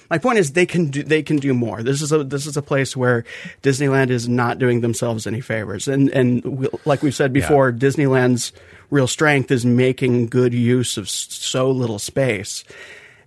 my 0.09 0.17
point 0.17 0.37
is 0.39 0.53
they 0.53 0.65
can 0.65 0.85
do 0.87 1.03
they 1.03 1.21
can 1.21 1.37
do 1.37 1.53
more 1.53 1.83
this 1.83 2.01
is 2.01 2.11
a 2.11 2.23
this 2.23 2.45
is 2.45 2.57
a 2.57 2.61
place 2.61 2.95
where 2.95 3.23
disneyland 3.61 4.09
is 4.09 4.27
not 4.27 4.57
doing 4.57 4.81
themselves 4.81 5.27
any 5.27 5.41
favors 5.41 5.87
and 5.87 6.09
and 6.09 6.43
we, 6.43 6.67
like 6.85 7.01
we've 7.03 7.15
said 7.15 7.31
before 7.33 7.71
disneyland's 7.71 8.53
real 8.89 9.07
strength 9.07 9.51
is 9.51 9.65
making 9.65 10.27
good 10.27 10.53
use 10.53 10.97
of 10.97 11.09
so 11.09 11.69
little 11.71 11.99
space 11.99 12.63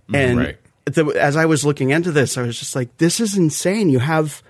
mm, 0.09 0.17
and 0.17 0.39
Right. 0.39 0.57
the, 0.87 1.07
as 1.21 1.37
I 1.37 1.47
was 1.47 1.65
looking 1.65 1.91
into 1.91 2.11
this, 2.11 2.37
I 2.39 2.43
was 2.43 2.59
just 2.59 2.75
like, 2.75 2.97
"This 2.97 3.21
is 3.21 3.37
insane." 3.37 3.91
You 3.91 4.01
have, 4.01 4.43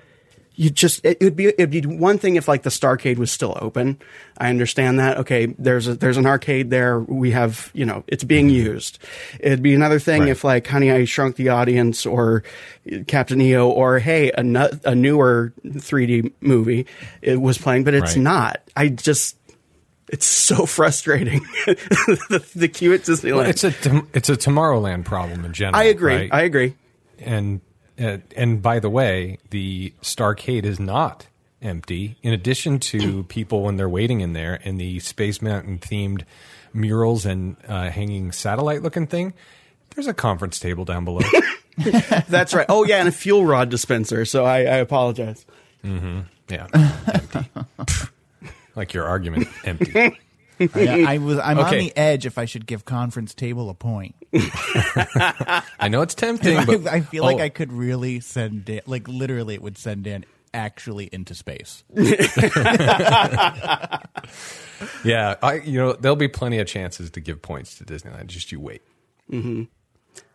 you 0.60 0.68
just 0.68 1.02
it 1.06 1.18
would 1.22 1.36
be 1.36 1.46
it'd 1.46 1.70
be 1.70 1.80
one 1.80 2.18
thing 2.18 2.36
if 2.36 2.46
like 2.46 2.64
the 2.64 2.70
Starcade 2.70 3.16
was 3.16 3.32
still 3.32 3.56
open. 3.62 3.98
I 4.36 4.50
understand 4.50 4.98
that. 4.98 5.16
Okay, 5.16 5.46
there's 5.58 5.88
a, 5.88 5.94
there's 5.94 6.18
an 6.18 6.26
arcade 6.26 6.68
there. 6.68 7.00
We 7.00 7.30
have 7.30 7.70
you 7.72 7.86
know 7.86 8.04
it's 8.06 8.24
being 8.24 8.48
mm-hmm. 8.48 8.66
used. 8.74 8.98
It'd 9.40 9.62
be 9.62 9.74
another 9.74 9.98
thing 9.98 10.20
Right. 10.20 10.28
if 10.28 10.44
like 10.44 10.66
Honey 10.66 10.92
I 10.92 11.06
Shrunk 11.06 11.36
the 11.36 11.48
Audience 11.48 12.04
or 12.04 12.42
Captain 13.06 13.40
EO 13.40 13.70
or 13.70 14.00
hey 14.00 14.32
a, 14.36 14.42
nu- 14.42 14.68
a 14.84 14.94
newer 14.94 15.54
3D 15.64 16.30
movie 16.42 16.86
it 17.22 17.40
was 17.40 17.56
playing, 17.56 17.84
but 17.84 17.94
it's 17.94 18.16
Right. 18.16 18.22
not. 18.22 18.60
I 18.76 18.88
just. 18.88 19.38
It's 20.10 20.26
so 20.26 20.66
frustrating. 20.76 21.40
the, 21.64 22.46
the 22.54 22.68
queue 22.68 22.92
at 22.92 23.00
Disneyland. 23.00 23.36
Well, 23.36 23.46
it's 23.46 23.64
a 23.64 23.68
it's 24.12 24.28
a 24.28 24.36
Tomorrowland 24.36 25.06
problem 25.06 25.42
in 25.46 25.54
general. 25.54 25.80
I 25.80 25.84
agree. 25.84 26.14
right? 26.16 26.28
I 26.30 26.42
agree. 26.42 26.74
and 27.18 27.62
uh, 28.00 28.18
and 28.36 28.62
by 28.62 28.78
the 28.78 28.90
way, 28.90 29.38
the 29.50 29.92
Starcade 30.02 30.64
is 30.64 30.80
not 30.80 31.26
empty. 31.62 32.16
In 32.22 32.32
addition 32.32 32.78
to 32.78 33.24
people 33.24 33.62
when 33.62 33.76
they're 33.76 33.88
waiting 33.88 34.20
in 34.20 34.32
there, 34.32 34.60
and 34.64 34.80
the 34.80 34.98
Space 35.00 35.42
Mountain 35.42 35.78
themed 35.78 36.24
murals 36.72 37.26
and 37.26 37.56
uh, 37.68 37.90
hanging 37.90 38.32
satellite 38.32 38.82
looking 38.82 39.06
thing, 39.06 39.34
there's 39.94 40.06
a 40.06 40.14
conference 40.14 40.58
table 40.58 40.84
down 40.84 41.04
below. 41.04 41.20
That's 42.28 42.54
right. 42.54 42.66
Oh 42.68 42.84
yeah, 42.84 42.98
and 42.98 43.08
a 43.08 43.12
fuel 43.12 43.44
rod 43.44 43.68
dispenser. 43.70 44.24
So 44.24 44.44
I, 44.44 44.58
I 44.58 44.76
apologize. 44.76 45.44
yeah, 45.82 46.66
empty. 46.74 47.50
like 48.74 48.92
your 48.92 49.04
argument, 49.06 49.48
empty. 49.64 50.18
Yeah, 50.60 51.04
I 51.08 51.18
was. 51.18 51.38
I'm 51.38 51.58
on 51.58 51.66
Okay. 51.66 51.78
the 51.78 51.96
edge 51.96 52.26
if 52.26 52.36
I 52.38 52.44
should 52.44 52.66
give 52.66 52.84
conference 52.84 53.34
table 53.34 53.70
a 53.70 53.74
point. 53.74 54.14
I 54.34 55.88
know 55.90 56.02
it's 56.02 56.14
tempting, 56.16 56.64
but 56.66 56.86
I, 56.86 56.96
I 56.96 57.00
feel 57.00 57.24
like 57.24 57.38
oh, 57.38 57.42
I 57.42 57.48
could 57.48 57.72
really 57.72 58.20
send 58.20 58.66
Dan, 58.66 58.82
like 58.86 59.08
literally, 59.08 59.54
it 59.54 59.62
would 59.62 59.78
send 59.78 60.04
Dan 60.04 60.24
actually 60.52 61.08
into 61.12 61.34
space. 61.34 61.84
Yeah, 65.04 65.36
I 65.42 65.54
you 65.56 65.78
know 65.78 65.92
there'll 65.92 66.16
be 66.16 66.28
plenty 66.28 66.58
of 66.58 66.66
chances 66.66 67.10
to 67.10 67.20
give 67.20 67.42
points 67.42 67.76
to 67.78 67.84
Disneyland. 67.84 68.28
Just 68.28 68.50
you 68.50 68.60
wait. 68.60 68.82
Mm-hmm. 69.30 69.64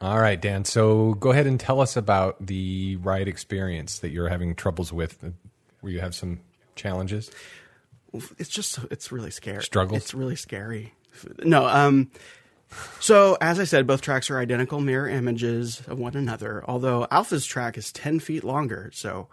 right, 0.02 0.40
Dan. 0.40 0.66
So 0.66 1.16
go 1.16 1.32
ahead 1.32 1.48
and 1.48 1.60
tell 1.60 1.82
us 1.82 1.98
about 1.98 2.46
the 2.46 2.98
ride 2.98 3.28
experience 3.28 4.00
that 4.00 4.10
you're 4.12 4.30
having 4.30 4.54
troubles 4.56 4.94
with, 4.94 5.18
where 5.82 5.92
you 5.92 6.00
have 6.00 6.14
some 6.14 6.40
challenges. 6.76 7.32
It's 8.38 8.50
just 8.50 8.80
it's 8.92 9.12
really 9.12 9.32
scary. 9.32 9.64
Struggles? 9.64 10.02
It's 10.02 10.14
really 10.14 10.36
scary. 10.36 10.94
No, 11.44 11.66
um 11.68 12.12
so 13.00 13.38
as 13.40 13.60
I 13.60 13.64
said, 13.64 13.88
both 13.88 14.02
tracks 14.02 14.30
are 14.30 14.40
identical 14.40 14.80
mirror 14.82 15.08
images 15.08 15.82
of 15.88 16.00
one 16.00 16.16
another, 16.16 16.64
although 16.68 17.08
Alpha's 17.12 17.46
track 17.46 17.78
is 17.78 17.92
ten 17.92 18.20
feet 18.20 18.44
longer. 18.44 18.90
So 18.94 19.28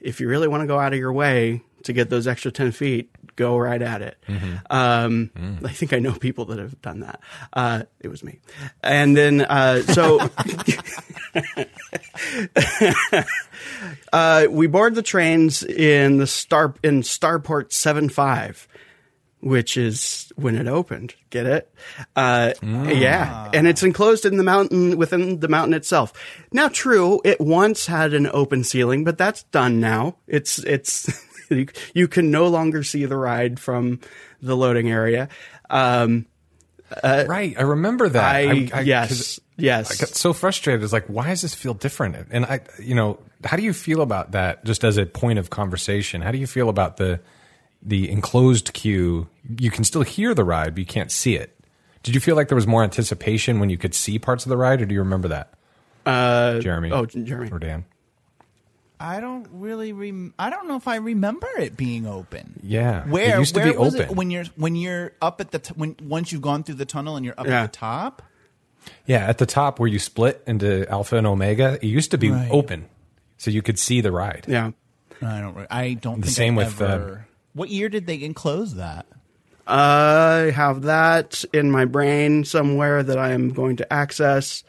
if 0.00 0.20
you 0.20 0.28
really 0.28 0.48
want 0.48 0.62
to 0.62 0.66
go 0.66 0.78
out 0.78 0.92
of 0.92 0.98
your 0.98 1.12
way 1.12 1.62
to 1.84 1.92
get 1.92 2.10
those 2.10 2.26
extra 2.26 2.50
ten 2.52 2.72
feet, 2.72 3.10
go 3.36 3.56
right 3.56 3.80
at 3.80 4.02
it. 4.02 4.18
Um, 4.68 5.30
I 5.64 5.72
think 5.72 5.92
I 5.92 6.00
know 6.00 6.12
people 6.12 6.44
that 6.46 6.58
have 6.58 6.80
done 6.82 7.00
that. 7.00 7.20
Uh, 7.52 7.84
it 8.00 8.08
was 8.08 8.22
me. 8.22 8.40
And 8.82 9.16
then 9.16 9.40
uh, 9.42 9.80
so 9.82 10.18
uh, 14.12 14.46
we 14.50 14.66
board 14.66 14.94
the 14.94 15.02
trains 15.02 15.62
in 15.62 16.18
the 16.18 16.26
star 16.26 16.74
in 16.82 17.02
Starport 17.02 17.72
seven 17.72 18.08
five, 18.08 18.66
which 19.40 19.76
is 19.76 20.32
when 20.36 20.56
it 20.56 20.66
opened. 20.66 21.14
Get 21.30 21.46
it? 21.46 21.74
Uh, 22.16 22.52
Yeah, 22.62 23.50
and 23.52 23.66
it's 23.66 23.82
enclosed 23.82 24.24
in 24.24 24.36
the 24.36 24.44
mountain 24.44 24.96
within 24.96 25.40
the 25.40 25.48
mountain 25.48 25.74
itself. 25.74 26.12
Now, 26.52 26.68
true, 26.68 27.20
it 27.24 27.40
once 27.40 27.86
had 27.86 28.14
an 28.14 28.28
open 28.32 28.64
ceiling, 28.64 29.04
but 29.04 29.18
that's 29.18 29.42
done 29.44 29.80
now. 29.80 30.16
It's 30.26 30.58
it's 30.60 31.10
you, 31.50 31.66
you 31.94 32.08
can 32.08 32.30
no 32.30 32.46
longer 32.48 32.82
see 32.82 33.04
the 33.04 33.16
ride 33.16 33.60
from 33.60 34.00
the 34.40 34.56
loading 34.56 34.90
area. 34.90 35.28
Um, 35.70 36.26
right. 37.04 37.54
I 37.58 37.62
remember 37.62 38.08
that. 38.08 38.34
I, 38.36 38.66
'cause 38.66 38.86
yes, 38.86 39.40
yes. 39.56 39.90
I 40.00 40.04
got 40.06 40.14
so 40.14 40.32
frustrated. 40.32 40.82
It's 40.82 40.92
like, 40.92 41.06
why 41.06 41.28
does 41.28 41.42
this 41.42 41.54
feel 41.54 41.74
different? 41.74 42.28
And 42.30 42.44
I, 42.44 42.60
you 42.80 42.94
know, 42.94 43.18
how 43.44 43.56
do 43.56 43.62
you 43.62 43.72
feel 43.72 44.00
about 44.02 44.32
that? 44.32 44.64
Just 44.64 44.84
as 44.84 44.96
a 44.98 45.06
point 45.06 45.38
of 45.38 45.50
conversation, 45.50 46.22
how 46.22 46.30
do 46.32 46.38
you 46.38 46.46
feel 46.46 46.68
about 46.68 46.96
the 46.96 47.20
the 47.82 48.10
enclosed 48.10 48.72
queue? 48.72 49.28
You 49.58 49.70
can 49.70 49.84
still 49.84 50.02
hear 50.02 50.34
the 50.34 50.44
ride, 50.44 50.74
but 50.74 50.78
you 50.80 50.86
can't 50.86 51.10
see 51.10 51.34
it. 51.36 51.58
Did 52.02 52.14
you 52.14 52.20
feel 52.20 52.34
like 52.36 52.48
there 52.48 52.56
was 52.56 52.66
more 52.66 52.82
anticipation 52.82 53.60
when 53.60 53.70
you 53.70 53.78
could 53.78 53.94
see 53.94 54.18
parts 54.18 54.44
of 54.44 54.50
the 54.50 54.56
ride, 54.56 54.82
or 54.82 54.86
do 54.86 54.94
you 54.94 55.00
remember 55.00 55.28
that, 55.28 55.52
uh, 56.04 56.58
Jeremy? 56.58 56.90
oh, 56.90 57.06
Jeremy. 57.06 57.50
or 57.52 57.58
Dan? 57.60 57.84
I 59.04 59.20
don't 59.20 59.46
really. 59.50 59.92
Rem- 59.92 60.32
I 60.38 60.48
don't 60.48 60.68
know 60.68 60.76
if 60.76 60.86
I 60.86 60.96
remember 60.96 61.48
it 61.58 61.76
being 61.76 62.06
open. 62.06 62.60
Yeah, 62.62 63.02
Where 63.08 63.34
it 63.36 63.38
used 63.40 63.54
to 63.54 63.60
where 63.60 63.72
be 63.72 63.76
was 63.78 63.94
open. 63.96 64.10
it 64.10 64.16
when 64.16 64.30
you're 64.30 64.44
when 64.56 64.76
you're 64.76 65.12
up 65.20 65.40
at 65.40 65.50
the 65.50 65.58
t- 65.58 65.74
when 65.76 65.96
once 66.02 66.30
you've 66.30 66.42
gone 66.42 66.62
through 66.62 66.76
the 66.76 66.84
tunnel 66.86 67.16
and 67.16 67.24
you're 67.26 67.34
up 67.36 67.46
Yeah. 67.46 67.64
at 67.64 67.72
the 67.72 67.76
top? 67.78 68.22
Yeah, 69.06 69.26
at 69.28 69.38
the 69.38 69.46
top 69.46 69.80
where 69.80 69.88
you 69.88 69.98
split 69.98 70.42
into 70.46 70.88
Alpha 70.88 71.16
and 71.16 71.26
Omega, 71.26 71.78
it 71.82 71.86
used 71.88 72.10
to 72.12 72.18
be 72.18 72.30
Right. 72.30 72.48
open, 72.50 72.86
so 73.38 73.50
you 73.50 73.60
could 73.62 73.78
see 73.78 74.00
the 74.00 74.12
ride. 74.12 74.44
Yeah. 74.48 74.70
I 75.20 75.40
don't. 75.40 75.54
re- 75.56 75.66
I 75.70 75.94
don't. 75.94 76.20
The 76.20 76.26
think 76.26 76.36
same 76.36 76.58
I 76.58 76.64
with, 76.64 76.80
uh, 76.80 76.84
ever- 76.86 77.26
what 77.54 77.70
year 77.70 77.88
did 77.88 78.06
they 78.06 78.22
enclose 78.22 78.74
that? 78.76 79.06
I 79.66 80.52
have 80.54 80.82
that 80.82 81.44
in 81.52 81.70
my 81.70 81.84
brain 81.84 82.44
somewhere 82.44 83.02
that 83.02 83.18
I 83.18 83.30
am 83.32 83.50
going 83.50 83.76
to 83.76 83.92
access. 83.92 84.64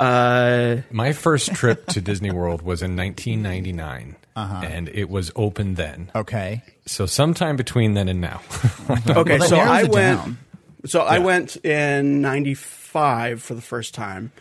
Uh, 0.00 0.82
My 0.90 1.12
first 1.12 1.52
trip 1.54 1.86
to 1.88 2.00
Disney 2.00 2.30
World 2.30 2.62
was 2.62 2.82
in 2.82 2.96
1999, 2.96 4.16
Uh-huh. 4.34 4.60
and 4.64 4.88
it 4.88 5.10
was 5.10 5.30
open 5.36 5.74
then. 5.74 6.10
Okay. 6.14 6.62
So 6.86 7.06
sometime 7.06 7.56
between 7.56 7.94
then 7.94 8.08
and 8.08 8.20
now. 8.20 8.40
okay, 9.08 9.38
that 9.38 9.48
so 9.48 9.58
I 9.58 9.82
went. 9.84 9.92
down. 9.94 10.38
So 10.86 11.00
I 11.02 11.18
went 11.18 11.56
in 11.64 12.22
'95 12.22 13.42
for 13.42 13.54
the 13.54 13.60
first 13.60 13.94
time, 13.94 14.32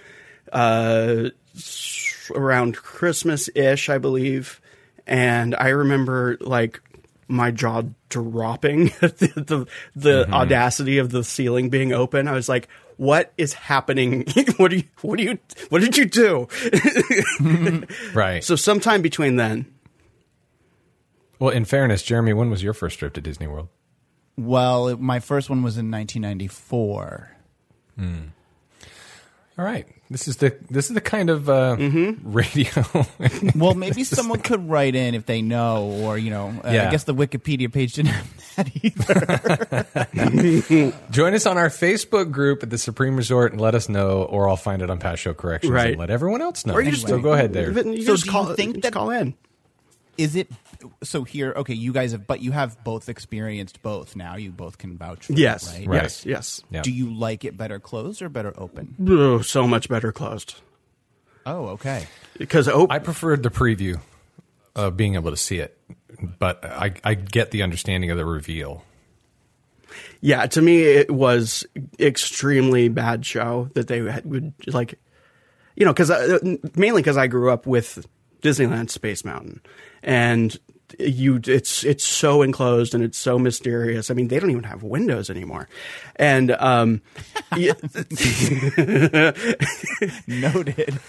uh, 0.53 1.29
around 2.33 2.77
Christmas 2.77 3.49
ish, 3.53 3.89
I 3.89 3.97
believe, 3.97 4.61
and 5.05 5.53
I 5.55 5.69
remember 5.69 6.37
like 6.39 6.79
my 7.27 7.51
jaw 7.51 7.83
dropping 8.07 8.91
at 9.01 9.17
the 9.19 9.27
the, 9.35 9.67
the 9.95 10.23
Mm-hmm. 10.23 10.33
audacity 10.33 10.97
of 10.99 11.11
the 11.11 11.23
ceiling 11.23 11.69
being 11.69 11.91
open. 11.91 12.27
I 12.27 12.31
was 12.33 12.47
like, 12.47 12.69
"What 12.99 13.31
is 13.37 13.53
happening? 13.53 14.25
what 14.57 14.71
do 14.71 14.77
you? 14.77 14.83
What 15.01 15.17
do 15.17 15.23
you? 15.23 15.39
What 15.69 15.79
did 15.79 15.95
you 15.97 16.03
do?" 16.03 16.49
right. 18.13 18.43
so 18.43 18.57
sometime 18.57 19.01
between 19.01 19.37
then, 19.37 19.65
well, 21.39 21.49
in 21.49 21.63
fairness, 21.63 22.03
Jeremy, 22.03 22.33
when 22.33 22.49
was 22.49 22.61
your 22.61 22.73
first 22.73 22.99
trip 22.99 23.13
to 23.13 23.21
Disney 23.21 23.47
World? 23.47 23.69
Well, 24.37 24.89
it, 24.89 24.99
my 24.99 25.21
first 25.21 25.49
one 25.49 25.63
was 25.63 25.77
in 25.77 25.89
1994. 25.89 27.31
Hmm. 27.97 28.17
All 29.57 29.63
right. 29.63 29.87
This 30.11 30.27
is 30.27 30.37
the 30.37 30.57
this 30.71 30.89
is 30.89 30.95
the 30.95 31.01
kind 31.01 31.29
of 31.29 31.47
uh, 31.49 31.75
Mm-hmm. 31.77 32.31
radio. 32.33 32.71
Well, 33.55 33.75
maybe 33.75 34.03
someone 34.03 34.39
could 34.39 34.67
write 34.67 34.95
in 34.95 35.13
if 35.13 35.27
they 35.27 35.43
know, 35.43 35.83
or 36.03 36.17
you 36.17 36.31
know, 36.31 36.47
uh, 36.65 36.71
Yeah. 36.71 36.87
I 36.87 36.91
guess 36.91 37.03
the 37.03 37.13
Wikipedia 37.13 37.71
page 37.71 37.93
didn't 37.93 38.09
have 38.11 38.55
that 38.55 38.71
either. 38.83 39.85
Join 41.11 41.33
us 41.35 41.45
on 41.45 41.57
our 41.57 41.69
Facebook 41.69 42.31
group 42.31 42.63
at 42.63 42.69
the 42.71 42.77
Supreme 42.77 43.15
Resort 43.17 43.51
and 43.51 43.59
let 43.61 43.75
us 43.75 43.87
know, 43.89 44.23
or 44.23 44.47
I'll 44.49 44.55
find 44.57 44.81
it 44.81 44.89
on 44.89 44.97
Past 44.99 45.21
Show 45.21 45.33
Corrections 45.33 45.71
Right. 45.71 45.89
and 45.91 45.99
let 45.99 46.09
everyone 46.09 46.41
else 46.41 46.65
know. 46.65 46.73
or 46.73 46.81
you 46.81 46.91
just 46.91 47.07
so 47.07 47.19
go 47.19 47.33
ahead 47.33 47.53
there. 47.53 47.71
You 47.71 48.01
So 48.03 48.15
just 48.15 48.25
do 48.25 48.31
you 48.37 48.55
think 48.55 48.75
just 48.75 48.83
that- 48.83 48.93
call 48.93 49.09
in? 49.11 49.33
Is 50.19 50.35
it 50.35 50.51
so? 51.01 51.23
Here, 51.23 51.53
okay, 51.55 51.73
you 51.73 51.93
guys 51.93 52.11
have, 52.11 52.27
but 52.27 52.41
you 52.41 52.51
have 52.51 52.83
both 52.83 53.07
experienced 53.07 53.81
both. 53.81 54.15
Now 54.17 54.35
you 54.35 54.51
both 54.51 54.77
can 54.77 54.97
vouch 54.97 55.27
for 55.27 55.33
Yes, 55.33 55.73
it, 55.73 55.79
right? 55.79 55.87
Right. 55.87 56.03
yes, 56.03 56.25
yes. 56.25 56.61
Yeah. 56.69 56.81
Do 56.81 56.91
you 56.91 57.13
like 57.13 57.45
it 57.45 57.55
better 57.55 57.79
closed 57.79 58.21
or 58.21 58.27
better 58.27 58.53
open? 58.57 58.95
Oh, 59.07 59.39
so 59.41 59.65
much 59.65 59.87
better 59.87 60.11
closed 60.11 60.55
Oh, 61.45 61.67
okay. 61.69 62.05
because 62.37 62.67
open. 62.67 62.93
I 62.93 62.99
preferred 62.99 63.43
the 63.43 63.49
preview 63.49 64.01
of 64.75 64.97
being 64.97 65.15
able 65.15 65.31
to 65.31 65.37
see 65.37 65.59
it, 65.59 65.77
but 66.37 66.63
I, 66.65 66.93
I 67.03 67.13
get 67.13 67.51
the 67.51 67.63
understanding 67.63 68.11
of 68.11 68.17
the 68.17 68.25
reveal. 68.25 68.83
Yeah, 70.21 70.45
to 70.47 70.61
me 70.61 70.81
it 70.83 71.09
was 71.09 71.65
extremely 71.99 72.89
bad 72.89 73.25
show 73.25 73.69
that 73.73 73.87
they 73.87 73.99
had, 73.99 74.25
would 74.25 74.53
like, 74.67 74.99
you 75.77 75.85
know, 75.85 75.93
because 75.93 76.11
uh, 76.11 76.39
mainly 76.75 77.01
because 77.01 77.15
I 77.17 77.27
grew 77.27 77.51
up 77.51 77.65
with 77.65 78.05
Disneyland 78.41 78.89
Space 78.89 79.25
Mountain, 79.25 79.61
and 80.03 80.57
you 80.97 81.39
it's 81.45 81.83
it's 81.83 82.03
so 82.03 82.41
enclosed 82.41 82.95
and 82.95 83.03
it's 83.03 83.17
so 83.17 83.37
mysterious. 83.37 84.09
I 84.09 84.13
mean, 84.13 84.27
they 84.27 84.39
don't 84.39 84.51
even 84.51 84.63
have 84.63 84.83
windows 84.83 85.29
anymore, 85.29 85.67
and 86.15 86.51
um, 86.51 87.01
Noted. 90.27 90.99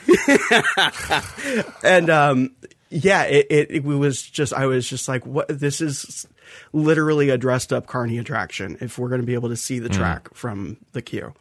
and 1.85 2.11
um, 2.11 2.51
yeah, 2.91 3.23
it, 3.25 3.47
it 3.51 3.71
it 3.71 3.85
was 3.85 4.23
just 4.23 4.53
I 4.53 4.67
was 4.67 4.89
just 4.89 5.09
like, 5.09 5.25
what? 5.25 5.49
This 5.49 5.81
is 5.81 6.27
literally 6.73 7.31
a 7.31 7.39
dressed 7.39 7.73
up 7.73 7.87
carny 7.87 8.19
attraction. 8.19 8.77
If 8.81 8.99
we're 8.99 9.09
going 9.09 9.21
to 9.21 9.27
be 9.27 9.35
able 9.35 9.51
to 9.51 9.57
see 9.57 9.79
the 9.79 9.89
track 9.89 10.35
from 10.35 10.79
the 10.93 11.03
queue, 11.03 11.33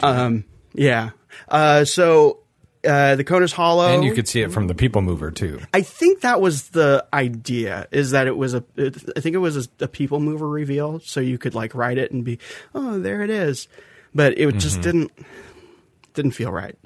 um, 0.00 0.44
yeah. 0.72 1.10
Uh, 1.48 1.84
so 1.84 2.41
uh, 2.84 3.14
the 3.16 3.24
cone 3.24 3.42
is 3.42 3.52
hollow, 3.52 3.88
And 3.88 4.04
you 4.04 4.12
could 4.14 4.26
see 4.26 4.40
it 4.42 4.50
from 4.50 4.66
the 4.66 4.74
People 4.74 5.02
Mover 5.02 5.30
too. 5.30 5.60
I 5.72 5.82
think 5.82 6.20
that 6.22 6.40
was 6.40 6.70
the 6.70 7.06
idea. 7.12 7.86
Is 7.90 8.10
that 8.10 8.26
it 8.26 8.36
was 8.36 8.54
a? 8.54 8.64
It, 8.76 8.96
I 9.16 9.20
think 9.20 9.34
it 9.34 9.38
was 9.38 9.56
a, 9.56 9.84
a 9.84 9.88
people 9.88 10.20
mover 10.20 10.48
reveal, 10.48 11.00
so 11.00 11.20
you 11.20 11.38
could 11.38 11.54
like 11.54 11.74
ride 11.74 11.98
it 11.98 12.10
and 12.10 12.24
be, 12.24 12.38
oh, 12.74 12.98
there 12.98 13.22
it 13.22 13.30
is. 13.30 13.68
But 14.14 14.38
it 14.38 14.56
just 14.56 14.80
didn't 14.82 15.10
didn't 16.14 16.32
feel 16.32 16.50
right. 16.50 16.76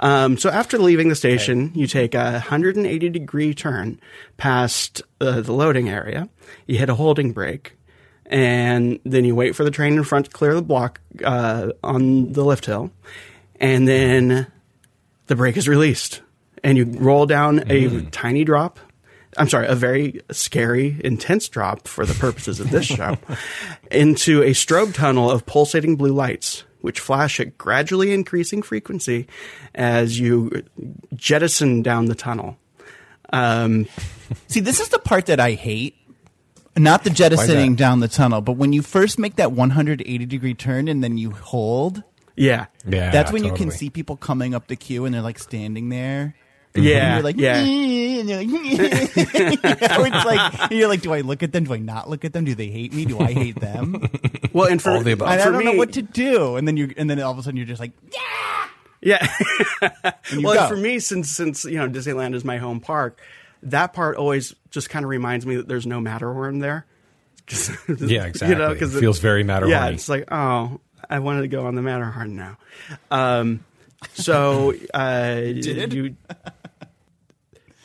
Um, 0.00 0.36
so 0.36 0.50
after 0.50 0.78
leaving 0.78 1.08
the 1.08 1.14
station, 1.14 1.72
you 1.74 1.86
take 1.86 2.14
a 2.14 2.32
180 2.32 3.08
degree 3.08 3.54
turn 3.54 4.00
past 4.36 5.02
uh, 5.20 5.40
the 5.40 5.52
loading 5.52 5.88
area. 5.88 6.28
You 6.66 6.78
hit 6.78 6.90
a 6.90 6.94
holding 6.94 7.32
brake, 7.32 7.76
and 8.26 8.98
then 9.04 9.24
you 9.24 9.34
wait 9.34 9.54
for 9.54 9.64
the 9.64 9.70
train 9.70 9.94
in 9.94 10.04
front 10.04 10.26
to 10.26 10.30
clear 10.32 10.54
the 10.54 10.62
block 10.62 11.00
uh, 11.24 11.70
on 11.82 12.32
the 12.32 12.44
lift 12.44 12.66
hill, 12.66 12.90
and 13.60 13.86
then 13.86 14.48
the 15.26 15.36
brake 15.36 15.56
is 15.56 15.68
released, 15.68 16.22
and 16.62 16.78
you 16.78 16.84
roll 16.84 17.26
down 17.26 17.70
a 17.70 18.02
tiny 18.10 18.44
drop. 18.44 18.78
I'm 19.38 19.48
sorry, 19.48 19.66
a 19.66 19.74
very 19.74 20.22
scary, 20.30 20.98
intense 21.04 21.48
drop 21.48 21.86
for 21.86 22.06
the 22.06 22.14
purposes 22.14 22.58
of 22.58 22.70
this 22.70 22.86
show, 22.86 23.18
into 23.90 24.42
a 24.42 24.50
strobe 24.50 24.94
tunnel 24.94 25.30
of 25.30 25.44
pulsating 25.44 25.96
blue 25.96 26.12
lights, 26.12 26.64
which 26.80 27.00
flash 27.00 27.38
at 27.38 27.58
gradually 27.58 28.12
increasing 28.12 28.62
frequency 28.62 29.26
as 29.74 30.18
you 30.18 30.62
jettison 31.14 31.82
down 31.82 32.06
the 32.06 32.14
tunnel. 32.14 32.56
Um, 33.32 33.86
See, 34.48 34.60
this 34.60 34.80
is 34.80 34.88
the 34.88 34.98
part 34.98 35.26
that 35.26 35.40
I 35.40 35.52
hate. 35.52 35.96
Not 36.76 37.04
the 37.04 37.10
jettisoning 37.10 37.74
down 37.74 38.00
the 38.00 38.08
tunnel, 38.08 38.42
but 38.42 38.52
when 38.52 38.74
you 38.74 38.82
first 38.82 39.18
make 39.18 39.36
that 39.36 39.50
180 39.50 40.26
degree 40.26 40.52
turn 40.52 40.88
and 40.88 41.02
then 41.02 41.16
you 41.16 41.30
hold, 41.30 42.02
yeah, 42.36 42.66
Yeah, 42.86 43.10
that's 43.10 43.32
when 43.32 43.42
you 43.44 43.50
can 43.50 43.66
totally. 43.66 43.76
see 43.76 43.90
people 43.90 44.16
coming 44.16 44.54
up 44.54 44.68
the 44.68 44.76
queue 44.76 45.04
and 45.04 45.14
they're 45.14 45.22
like 45.22 45.38
standing 45.38 45.88
there. 45.88 46.34
yeah, 46.74 46.98
And 46.98 47.14
you're 47.14 47.22
like, 47.24 47.36
yeah. 47.38 47.56
and 47.58 48.28
you're 48.28 48.38
like, 48.38 48.48
you 48.48 48.76
know, 49.62 50.04
it's 50.04 50.24
like, 50.26 50.70
you're 50.70 50.88
like, 50.88 51.00
do 51.02 51.12
I 51.14 51.22
look 51.22 51.42
at 51.42 51.52
them? 51.52 51.64
Do 51.64 51.72
I 51.74 51.78
not 51.78 52.08
look 52.10 52.24
at 52.24 52.32
them? 52.34 52.44
Do 52.44 52.54
they 52.54 52.68
hate 52.68 52.92
me? 52.92 53.04
Do 53.06 53.18
I 53.18 53.32
hate 53.32 53.58
them? 53.60 54.08
Well, 54.52 54.68
and 54.68 54.80
for, 54.80 54.92
All 54.92 55.02
the 55.02 55.12
above. 55.12 55.28
And 55.28 55.38
I 55.38 55.44
for 55.44 55.52
don't 55.52 55.66
know 55.66 55.72
what 55.74 55.92
to 55.94 56.02
do. 56.02 56.56
And 56.56 56.66
then 56.66 56.78
you, 56.78 56.94
and 56.96 57.10
then 57.10 57.20
all 57.20 57.30
of 57.32 57.36
a 57.38 57.42
sudden 57.42 57.58
you're 57.58 57.66
just 57.66 57.80
like, 57.80 57.92
yeah. 58.10 58.68
Yeah. 59.02 59.36
you 60.32 60.40
well, 60.42 60.58
and 60.58 60.68
for 60.68 60.76
me, 60.78 60.98
since 60.98 61.30
since 61.30 61.66
you 61.66 61.76
know 61.76 61.86
Disneyland 61.90 62.34
is 62.34 62.42
my 62.42 62.56
home 62.56 62.80
park, 62.80 63.20
that 63.64 63.92
part 63.92 64.16
always 64.16 64.54
just 64.70 64.88
kind 64.88 65.04
of 65.04 65.10
reminds 65.10 65.44
me 65.44 65.56
that 65.56 65.68
there's 65.68 65.86
no 65.86 66.00
Matterhorn 66.00 66.60
there. 66.60 66.86
Just, 67.46 67.70
Yeah, 68.00 68.24
exactly. 68.24 68.66
Because 68.72 68.96
it 68.96 69.00
feels 69.00 69.18
very 69.18 69.44
Matterhorn-y. 69.44 69.88
Yeah, 69.88 69.92
it's 69.92 70.08
like 70.08 70.24
oh, 70.32 70.80
I 71.08 71.18
wanted 71.20 71.42
to 71.42 71.48
go 71.48 71.66
on 71.66 71.74
the 71.74 71.82
Matterhorn 71.82 72.36
now. 72.36 72.58
Um, 73.10 73.64
so 74.14 74.74
uh, 74.92 75.34
Did? 75.36 75.92
you? 75.92 76.16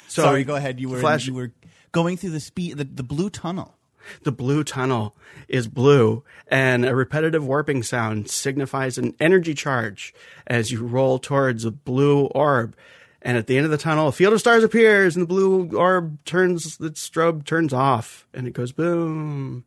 So 0.07 0.23
Sorry, 0.23 0.43
go 0.43 0.57
ahead. 0.57 0.77
You 0.81 0.89
were 0.89 0.99
Flash- 0.99 1.25
you 1.25 1.33
were 1.33 1.53
going 1.93 2.17
through 2.17 2.31
the 2.31 2.41
speed 2.41 2.77
the, 2.77 2.83
the 2.83 3.01
blue 3.01 3.29
tunnel. 3.29 3.77
The 4.23 4.31
blue 4.33 4.65
tunnel 4.65 5.15
is 5.47 5.69
blue, 5.69 6.25
and 6.49 6.85
a 6.85 6.93
repetitive 6.93 7.45
warping 7.47 7.81
sound 7.83 8.29
signifies 8.29 8.97
an 8.97 9.15
energy 9.21 9.53
charge 9.53 10.13
as 10.45 10.69
you 10.69 10.85
roll 10.85 11.17
towards 11.17 11.63
a 11.63 11.71
blue 11.71 12.25
orb. 12.25 12.75
And 13.23 13.37
at 13.37 13.45
the 13.45 13.55
end 13.55 13.65
of 13.65 13.71
the 13.71 13.77
tunnel, 13.77 14.07
a 14.07 14.11
field 14.11 14.33
of 14.33 14.39
stars 14.39 14.63
appears, 14.63 15.15
and 15.15 15.21
the 15.21 15.27
blue 15.27 15.69
orb 15.77 16.17
turns, 16.25 16.77
the 16.77 16.89
strobe 16.89 17.45
turns 17.45 17.71
off, 17.71 18.25
and 18.33 18.47
it 18.47 18.53
goes 18.53 18.71
boom. 18.71 19.63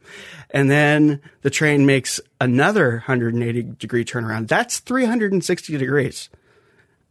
And 0.51 0.69
then 0.69 1.21
the 1.43 1.51
train 1.51 1.87
makes 1.87 2.21
another 2.41 2.95
180 3.07 3.63
degree 3.79 4.05
turnaround. 4.05 4.49
That's 4.49 4.81
360 4.81 5.77
degrees. 5.79 6.31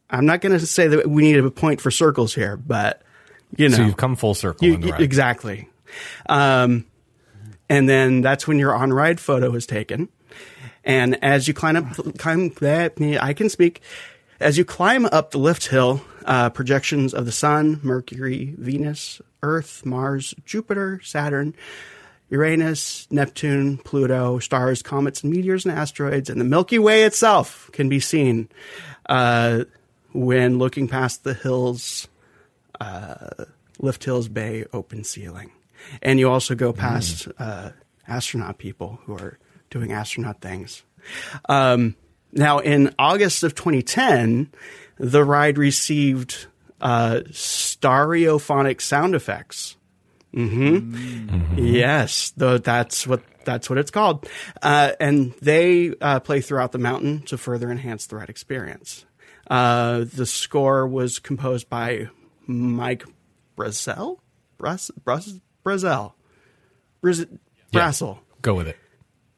I'm 0.10 0.26
not 0.26 0.42
going 0.42 0.52
to 0.58 0.66
say 0.66 0.88
that 0.90 1.10
we 1.10 1.22
need 1.24 1.38
a 1.40 1.50
point 1.50 1.80
for 1.80 1.90
circles 1.92 2.36
here, 2.36 2.58
but 2.58 3.02
you 3.56 3.70
know, 3.70 3.78
So 3.78 3.84
you've 3.84 3.98
come 3.98 4.16
full 4.18 4.34
circle 4.34 4.68
you- 4.68 4.74
on 4.76 4.82
the 4.82 4.88
you- 4.88 4.94
ride. 4.94 5.02
exactly. 5.02 5.70
Um, 6.28 6.86
and 7.70 7.88
then 7.88 8.22
that's 8.22 8.48
when 8.48 8.60
your 8.60 8.76
on 8.76 8.92
ride 8.92 9.20
photo 9.22 9.54
is 9.56 9.66
taken. 9.66 10.10
And 10.84 11.24
as 11.24 11.48
you 11.48 11.54
climb 11.54 11.78
up, 11.78 12.18
climb 12.18 12.50
that 12.60 12.94
I 13.22 13.32
can 13.34 13.48
speak. 13.50 13.82
As 14.44 14.58
you 14.58 14.66
climb 14.66 15.06
up 15.06 15.32
the 15.32 15.38
lift 15.38 15.68
hill, 15.68 16.02
uh, 16.26 16.50
projections 16.50 17.14
of 17.14 17.26
the 17.26 17.32
Sun, 17.32 17.80
Mercury, 17.82 18.54
Venus, 18.58 19.22
Earth, 19.42 19.86
Mars, 19.86 20.36
Jupiter, 20.44 21.00
Saturn, 21.02 21.56
Uranus, 22.30 23.08
Neptune, 23.10 23.78
Pluto, 23.78 24.40
stars, 24.40 24.82
comets, 24.82 25.24
and 25.24 25.32
meteors 25.32 25.66
and 25.66 25.74
asteroids, 25.74 26.30
and 26.30 26.42
the 26.42 26.46
Milky 26.46 26.78
Way 26.78 27.04
itself 27.04 27.70
can 27.72 27.88
be 27.88 28.02
seen 28.02 28.50
uh, 29.08 29.64
when 30.12 30.58
looking 30.58 30.90
past 30.90 31.24
the 31.24 31.34
hills, 31.34 32.10
uh, 32.82 33.46
Lift 33.80 34.04
Hills 34.04 34.28
Bay 34.28 34.66
open 34.74 35.06
ceiling. 35.06 35.52
And 36.02 36.20
you 36.20 36.30
also 36.30 36.54
go 36.54 36.74
past 36.74 37.30
uh, 37.40 37.70
astronaut 38.10 38.58
people 38.58 39.00
who 39.06 39.14
are 39.14 39.40
doing 39.70 39.94
astronaut 39.94 40.42
things. 40.42 40.84
Um, 41.48 41.96
now, 42.34 42.60
in 42.60 42.94
August 42.98 43.44
of 43.44 43.56
2010, 43.56 44.52
the 44.98 45.24
ride 45.24 45.58
received 45.58 46.48
uh, 46.82 47.22
stereophonic 47.30 48.82
sound 48.82 49.16
effects. 49.16 49.78
Mm-hmm. 50.34 51.60
Yes, 51.60 52.34
though 52.36 52.58
that's 52.58 53.06
what 53.06 53.22
that's 53.46 53.70
what 53.70 53.78
it's 53.78 53.92
called, 53.92 54.28
uh, 54.62 54.94
and 55.00 55.34
they 55.42 55.94
uh, 56.02 56.20
play 56.22 56.42
throughout 56.42 56.72
the 56.72 56.80
mountain 56.80 57.22
to 57.24 57.38
further 57.38 57.70
enhance 57.70 58.08
the 58.08 58.16
ride 58.16 58.30
experience. 58.30 59.06
Uh, 59.48 60.06
the 60.12 60.26
score 60.26 60.88
was 60.88 61.20
composed 61.20 61.70
by 61.70 62.10
Mike 62.48 63.04
Brazel, 63.56 64.20
Bras, 64.58 64.90
Bras, 65.04 65.40
Brazel, 65.64 66.14
Braz, 67.04 67.28
Brassel. 67.72 68.20
Go 68.42 68.56
with 68.56 68.68
it. 68.68 68.78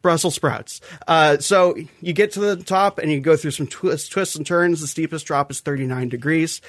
Brussels 0.05 0.35
sprouts. 0.35 0.81
Uh, 1.07 1.39
so 1.39 1.75
you 1.99 2.13
get 2.13 2.33
to 2.33 2.39
the 2.39 2.57
top 2.63 2.99
and 2.99 3.11
you 3.11 3.19
go 3.19 3.35
through 3.35 3.49
some 3.49 3.65
twists, 3.65 4.07
twists 4.07 4.35
and 4.35 4.45
turns. 4.45 4.79
The 4.81 4.85
steepest 4.87 5.25
drop 5.25 5.49
is 5.49 5.61
39 5.61 6.09
degrees. 6.09 6.61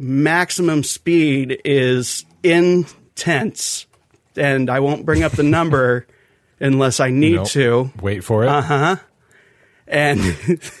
Maximum 0.00 0.82
speed 0.82 1.60
is 1.64 2.24
intense. 2.42 3.86
And 4.36 4.68
I 4.68 4.80
won't 4.80 5.06
bring 5.06 5.22
up 5.22 5.30
the 5.30 5.44
number 5.44 6.08
unless 6.60 6.98
I 6.98 7.10
need 7.10 7.36
Nope. 7.36 7.48
to. 7.50 7.90
Wait 8.00 8.24
for 8.24 8.42
it. 8.42 8.48
Uh-huh. 8.48 8.96
And 9.86 10.20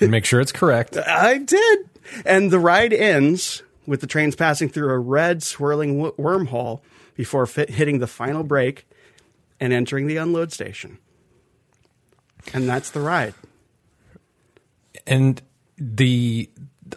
make 0.10 0.24
sure 0.24 0.40
it's 0.40 0.50
correct. 0.50 0.96
I 1.06 1.38
did. 1.38 1.88
And 2.24 2.50
the 2.50 2.58
ride 2.58 2.92
ends 2.92 3.62
with 3.86 4.00
the 4.00 4.08
trains 4.08 4.34
passing 4.34 4.68
through 4.68 4.90
a 4.90 4.98
red 4.98 5.44
swirling 5.44 5.98
w- 6.02 6.14
wormhole 6.16 6.80
before 7.14 7.46
fit- 7.46 7.70
hitting 7.70 8.00
the 8.00 8.08
final 8.08 8.42
brake 8.42 8.88
and 9.60 9.72
entering 9.72 10.08
the 10.08 10.16
unload 10.16 10.50
station. 10.52 10.98
And 12.52 12.68
that's 12.68 12.90
the 12.90 13.00
ride. 13.00 13.34
And 15.06 15.40
the 15.76 16.48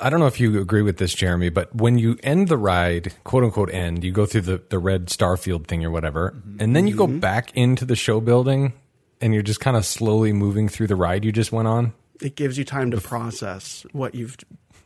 I 0.01 0.09
don't 0.09 0.19
know 0.19 0.27
if 0.27 0.39
you 0.39 0.59
agree 0.59 0.81
with 0.81 0.97
this, 0.97 1.13
Jeremy, 1.13 1.49
but 1.49 1.73
when 1.73 1.97
you 1.97 2.17
end 2.23 2.47
the 2.47 2.57
ride, 2.57 3.13
quote 3.23 3.43
unquote 3.43 3.71
end, 3.71 4.03
you 4.03 4.11
go 4.11 4.25
through 4.25 4.41
the, 4.41 4.61
the 4.69 4.79
red 4.79 5.07
Starfield 5.07 5.67
thing 5.67 5.85
or 5.85 5.91
whatever, 5.91 6.31
mm-hmm. 6.31 6.61
and 6.61 6.75
then 6.75 6.87
you 6.87 6.95
go 6.95 7.07
mm-hmm. 7.07 7.19
back 7.19 7.55
into 7.55 7.85
the 7.85 7.95
show 7.95 8.19
building 8.19 8.73
and 9.21 9.33
you're 9.33 9.43
just 9.43 9.59
kind 9.59 9.77
of 9.77 9.85
slowly 9.85 10.33
moving 10.33 10.67
through 10.67 10.87
the 10.87 10.95
ride 10.95 11.23
you 11.23 11.31
just 11.31 11.51
went 11.51 11.67
on. 11.67 11.93
It 12.21 12.35
gives 12.35 12.57
you 12.57 12.65
time 12.65 12.91
to 12.91 13.01
process 13.01 13.85
what 13.91 14.15
you've, 14.15 14.37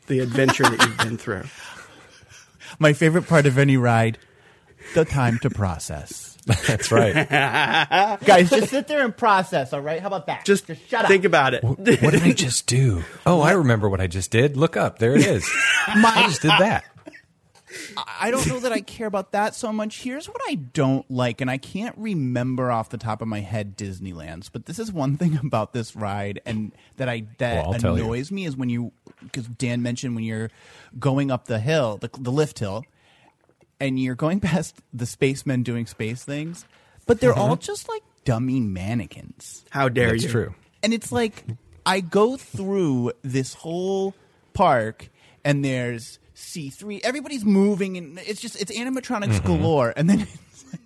the 0.08 0.20
adventure 0.20 0.64
that 0.64 0.86
you've 0.86 0.98
been 0.98 1.18
through. 1.18 1.44
My 2.80 2.94
favorite 2.94 3.28
part 3.28 3.46
of 3.46 3.58
any 3.58 3.78
ride, 3.78 4.18
the 4.94 5.06
time 5.06 5.40
to 5.40 5.50
process. 5.50 6.29
That's 6.46 6.92
right. 6.92 7.30
Guys, 8.26 8.50
just 8.50 8.70
sit 8.70 8.88
there 8.88 9.04
and 9.04 9.16
process, 9.16 9.74
all 9.74 9.82
right? 9.82 10.00
How 10.02 10.08
about 10.08 10.28
that? 10.28 10.46
Just, 10.46 10.68
shut 10.68 11.04
up. 11.04 11.08
think 11.08 11.22
up. 11.22 11.30
about 11.30 11.54
it. 11.54 11.64
what 11.64 11.84
did 11.84 12.24
I 12.24 12.32
just 12.34 12.68
do? 12.68 13.04
Oh, 13.26 13.42
I 13.42 13.52
remember 13.52 13.90
what 13.90 14.02
I 14.02 14.08
just 14.08 14.32
did. 14.32 14.58
Look 14.58 14.78
up. 14.78 15.00
There 15.00 15.14
it 15.16 15.26
is. 15.26 15.48
I 15.88 16.24
just 16.28 16.42
did 16.42 16.52
that. 16.52 16.86
I 18.20 18.32
don't 18.32 18.48
know 18.48 18.60
that 18.62 18.72
I 18.72 18.82
care 18.82 19.08
about 19.08 19.32
that 19.34 19.54
so 19.54 19.72
much. 19.72 20.02
Here's 20.02 20.28
what 20.28 20.42
I 20.48 20.56
don't 20.56 21.10
like, 21.12 21.42
and 21.42 21.52
I 21.52 21.58
can't 21.58 21.96
remember 21.98 22.72
off 22.72 22.90
the 22.90 22.98
top 22.98 23.22
of 23.22 23.28
my 23.28 23.42
head 23.42 23.78
Disneyland's, 23.78 24.50
but 24.50 24.66
this 24.66 24.80
is 24.80 24.92
one 24.92 25.18
thing 25.18 25.38
about 25.44 25.74
this 25.74 25.96
ride, 25.96 26.42
and 26.46 26.72
that 26.98 27.10
I 27.10 27.28
that 27.38 27.64
Well, 27.66 27.74
I'll 27.74 27.80
tell 27.80 27.98
you. 27.98 28.06
annoys 28.06 28.32
me 28.32 28.46
is 28.46 28.58
when 28.58 28.70
you 28.70 28.92
because 29.24 29.48
Dan 29.48 29.84
mentioned 29.84 30.16
when 30.16 30.24
you're 30.24 30.50
going 30.98 31.30
up 31.30 31.46
the 31.46 31.60
hill, 31.60 31.98
the, 31.98 32.10
the 32.18 32.32
lift 32.32 32.60
hill, 32.60 32.86
and 33.80 34.00
you're 34.00 34.16
going 34.16 34.40
past 34.42 34.76
the 34.94 35.06
spacemen 35.06 35.64
doing 35.64 35.86
space 35.86 36.24
things, 36.24 36.66
but 37.06 37.20
they're 37.20 37.34
all 37.34 37.56
just 37.56 37.90
like 37.90 38.04
dummy 38.26 38.60
mannequins. 38.60 39.66
How 39.70 39.90
dare 39.90 40.12
That's 40.12 40.24
you? 40.24 40.30
true. 40.30 40.56
And 40.84 40.94
it's 40.94 41.12
like 41.12 41.44
I 41.86 42.02
go 42.02 42.38
through 42.38 43.14
this 43.22 43.54
whole 43.54 44.14
park 44.54 45.10
and 45.44 45.64
there's 45.64 46.20
C3 46.36 47.02
everybody's 47.04 47.44
moving 47.44 47.98
and 47.98 48.20
it's 48.20 48.40
just 48.40 48.60
it's 48.62 48.72
animatronics 48.72 49.44
galore 49.44 49.94
and 49.98 50.10
then 50.10 50.28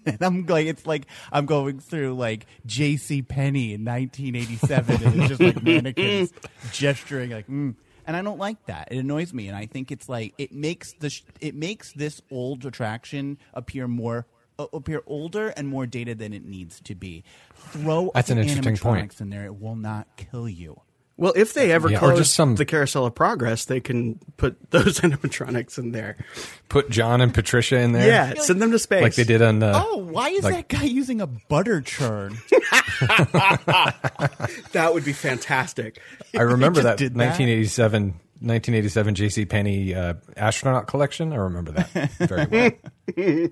and 0.06 0.18
I'm 0.22 0.46
like 0.46 0.66
it's 0.66 0.88
like 0.88 1.06
I'm 1.32 1.46
going 1.46 1.80
through 1.80 2.16
like 2.16 2.48
JC 2.68 3.28
Penney 3.28 3.74
in 3.74 3.86
1987 3.86 5.04
and 5.04 5.22
it's 5.22 5.28
just 5.30 5.42
like 5.42 5.62
mannequins 5.64 6.34
gesturing 6.72 7.32
like 7.32 7.48
mm. 7.48 7.76
And 8.06 8.16
I 8.16 8.22
don't 8.22 8.38
like 8.40 8.66
that. 8.66 8.90
It 8.92 8.98
annoys 8.98 9.34
me 9.34 9.48
and 9.48 9.58
I 9.58 9.66
think 9.66 9.92
it's 9.92 10.08
like 10.10 10.34
it 10.38 10.52
makes 10.52 10.94
the 10.94 11.10
sh- 11.10 11.24
it 11.40 11.56
makes 11.56 11.92
this 11.94 12.22
old 12.32 12.66
attraction 12.66 13.38
appear 13.54 13.88
more 13.88 14.26
uh, 14.60 14.68
appear 14.74 15.02
older 15.08 15.48
and 15.50 15.68
more 15.68 15.86
dated 15.86 16.20
than 16.20 16.34
it 16.34 16.46
needs 16.46 16.80
to 16.82 16.96
be. 16.96 17.24
Throw 17.56 18.12
That's 18.14 18.30
an 18.30 18.38
interesting 18.38 18.78
point. 18.78 19.10
animatronics 19.12 19.22
in 19.22 19.30
there, 19.30 19.46
it 19.46 19.60
will 19.60 19.76
not 19.76 20.08
kill 20.16 20.48
you. 20.48 20.80
Well, 21.16 21.34
if 21.36 21.54
they 21.54 21.72
ever 21.72 21.90
Yeah, 21.92 21.98
or 21.98 22.00
close 22.00 22.18
just 22.18 22.34
some- 22.34 22.56
the 22.56 22.66
Carousel 22.66 23.06
of 23.06 23.14
Progress, 23.14 23.66
they 23.66 23.80
can 23.80 24.20
put 24.38 24.58
those 24.72 25.00
animatronics 25.02 25.78
in 25.78 25.92
there. 25.92 26.18
Put 26.70 26.90
John 26.90 27.22
and 27.22 27.32
Patricia 27.34 27.78
in 27.78 27.92
there. 27.92 28.08
Yeah, 28.08 28.34
send 28.42 28.60
them 28.62 28.72
to 28.72 28.80
space. 28.80 29.04
Like 29.04 29.14
they 29.16 29.24
did 29.24 29.42
on 29.44 29.60
the. 29.60 29.72
Oh, 29.76 29.98
why 29.98 30.30
is 30.30 30.44
like- 30.44 30.68
that 30.70 30.80
guy 30.80 30.86
using 30.86 31.22
a 31.22 31.28
butter 31.28 31.82
churn? 31.82 32.38
That 34.72 34.92
would 34.94 35.06
be 35.06 35.14
fantastic. 35.14 36.00
I 36.36 36.42
remember 36.42 36.82
that, 36.82 36.98
did 36.98 37.14
that? 37.14 37.18
1987, 37.40 38.04
1987 38.40 39.16
J.C. 39.16 39.46
Penney 39.46 39.94
uh, 39.96 40.16
astronaut 40.36 40.88
collection. 40.88 41.32
I 41.32 41.38
remember 41.38 41.72
that 41.74 41.90
very 42.20 42.72
well. 43.16 43.50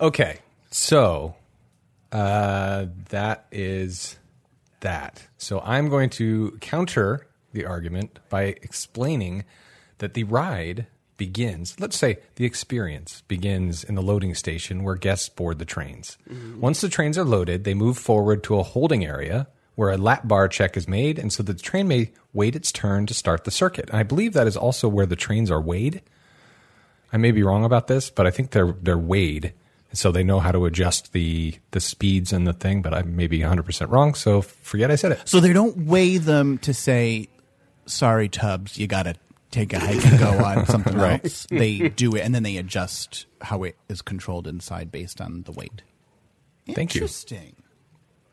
okay, 0.00 0.38
so 0.70 1.34
uh, 2.12 2.86
that 3.10 3.46
is 3.52 4.16
that. 4.80 5.26
So 5.38 5.60
I'm 5.60 5.88
going 5.88 6.10
to 6.10 6.56
counter 6.60 7.26
the 7.52 7.64
argument 7.64 8.18
by 8.28 8.42
explaining 8.42 9.44
that 9.98 10.14
the 10.14 10.24
ride 10.24 10.86
begins, 11.16 11.78
let's 11.78 11.98
say 11.98 12.18
the 12.36 12.46
experience 12.46 13.22
begins 13.28 13.84
in 13.84 13.94
the 13.94 14.02
loading 14.02 14.34
station 14.34 14.82
where 14.82 14.94
guests 14.94 15.28
board 15.28 15.58
the 15.58 15.66
trains. 15.66 16.16
Mm-hmm. 16.28 16.60
Once 16.60 16.80
the 16.80 16.88
trains 16.88 17.18
are 17.18 17.24
loaded, 17.24 17.64
they 17.64 17.74
move 17.74 17.98
forward 17.98 18.42
to 18.44 18.58
a 18.58 18.62
holding 18.62 19.04
area 19.04 19.46
where 19.74 19.90
a 19.90 19.98
lap 19.98 20.26
bar 20.26 20.48
check 20.48 20.76
is 20.76 20.88
made, 20.88 21.18
and 21.18 21.32
so 21.32 21.42
the 21.42 21.54
train 21.54 21.88
may 21.88 22.10
wait 22.32 22.56
its 22.56 22.72
turn 22.72 23.06
to 23.06 23.14
start 23.14 23.44
the 23.44 23.50
circuit. 23.50 23.90
And 23.90 23.98
I 23.98 24.02
believe 24.02 24.32
that 24.32 24.46
is 24.46 24.56
also 24.56 24.88
where 24.88 25.06
the 25.06 25.16
trains 25.16 25.50
are 25.50 25.60
weighed. 25.60 26.02
I 27.12 27.18
may 27.18 27.32
be 27.32 27.42
wrong 27.42 27.64
about 27.64 27.86
this, 27.86 28.08
but 28.08 28.26
I 28.26 28.30
think 28.30 28.50
they're 28.50 28.72
they're 28.80 28.98
weighed, 28.98 29.52
so 29.92 30.12
they 30.12 30.22
know 30.24 30.40
how 30.40 30.52
to 30.52 30.66
adjust 30.66 31.12
the 31.12 31.54
the 31.72 31.80
speeds 31.80 32.32
and 32.32 32.46
the 32.46 32.52
thing. 32.52 32.82
But 32.82 32.94
I 32.94 33.02
may 33.02 33.26
be 33.26 33.40
100 33.40 33.64
percent 33.64 33.90
wrong, 33.90 34.14
so 34.14 34.42
forget 34.42 34.90
I 34.90 34.96
said 34.96 35.12
it. 35.12 35.22
so 35.28 35.40
they 35.40 35.52
don't 35.52 35.86
weigh 35.86 36.18
them 36.18 36.58
to 36.58 36.72
say, 36.74 37.28
"Sorry, 37.86 38.28
Tubbs, 38.28 38.78
you 38.78 38.86
got 38.86 39.04
to 39.04 39.14
take 39.50 39.72
a 39.72 39.78
hike 39.80 40.04
and 40.06 40.18
go 40.18 40.30
on 40.44 40.66
something 40.66 40.96
Right. 40.96 41.24
else." 41.24 41.46
They 41.50 41.88
do 41.88 42.14
it, 42.14 42.20
and 42.20 42.34
then 42.34 42.42
they 42.42 42.56
adjust 42.56 43.26
how 43.40 43.62
it 43.64 43.76
is 43.88 44.02
controlled 44.02 44.46
inside 44.46 44.90
based 44.92 45.20
on 45.20 45.42
the 45.42 45.52
weight. 45.52 45.82
Thank 46.72 46.94
you. 46.94 47.00
Interesting. 47.02 47.56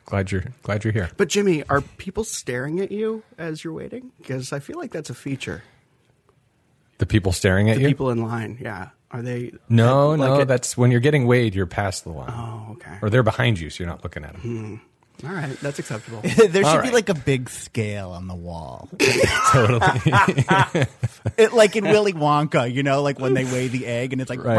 Glad 0.05 0.31
you're 0.31 0.45
glad 0.63 0.83
you're 0.83 0.93
here. 0.93 1.09
But 1.17 1.27
Jimmy, 1.27 1.63
are 1.63 1.81
people 1.81 2.23
staring 2.23 2.79
at 2.79 2.91
you 2.91 3.23
as 3.37 3.63
you're 3.63 3.73
waiting? 3.73 4.11
Because 4.19 4.53
I 4.53 4.59
feel 4.59 4.77
like 4.77 4.91
that's 4.91 5.09
a 5.09 5.13
feature. 5.15 5.63
The 6.99 7.05
people 7.05 7.31
staring 7.31 7.69
at 7.69 7.73
you? 7.77 7.79
The 7.79 7.81
you. 7.83 7.87
people 7.89 8.09
in 8.11 8.21
line, 8.23 8.57
yeah. 8.61 8.89
Are 9.11 9.21
they? 9.21 9.53
no, 9.69 10.09
like 10.09 10.19
no, 10.19 10.39
it- 10.41 10.45
that's 10.47 10.77
when 10.77 10.91
you're 10.91 10.99
getting 10.99 11.25
weighed. 11.27 11.55
You're 11.55 11.65
past 11.65 12.03
the 12.03 12.09
line, 12.11 12.29
Oh, 12.29 12.73
okay. 12.73 12.97
or 13.01 13.09
they're 13.09 13.23
behind 13.23 13.59
you, 13.59 13.69
so 13.69 13.83
you're 13.83 13.89
not 13.91 14.03
looking 14.03 14.23
at 14.25 14.33
them. 14.33 14.41
Hmm. 15.21 15.27
All 15.27 15.33
right, 15.33 15.57
that's 15.61 15.79
acceptable. 15.79 16.21
there 16.21 16.47
should 16.51 16.65
All 16.65 16.81
be 16.83 16.91
like 16.91 17.09
a 17.09 17.15
big 17.15 17.49
scale 17.49 18.11
on 18.11 18.27
the 18.27 18.35
wall, 18.35 18.87
totally. 19.51 20.85
it, 21.37 21.53
like 21.53 21.75
in 21.75 21.85
Willy 21.85 22.13
Wonka. 22.13 22.71
You 22.71 22.83
know, 22.83 23.01
like 23.01 23.17
when 23.19 23.33
they 23.33 23.43
weigh 23.45 23.67
the 23.67 23.87
egg, 23.87 24.13
and 24.13 24.21
it's 24.21 24.29
like, 24.29 24.43
Right. 24.43 24.55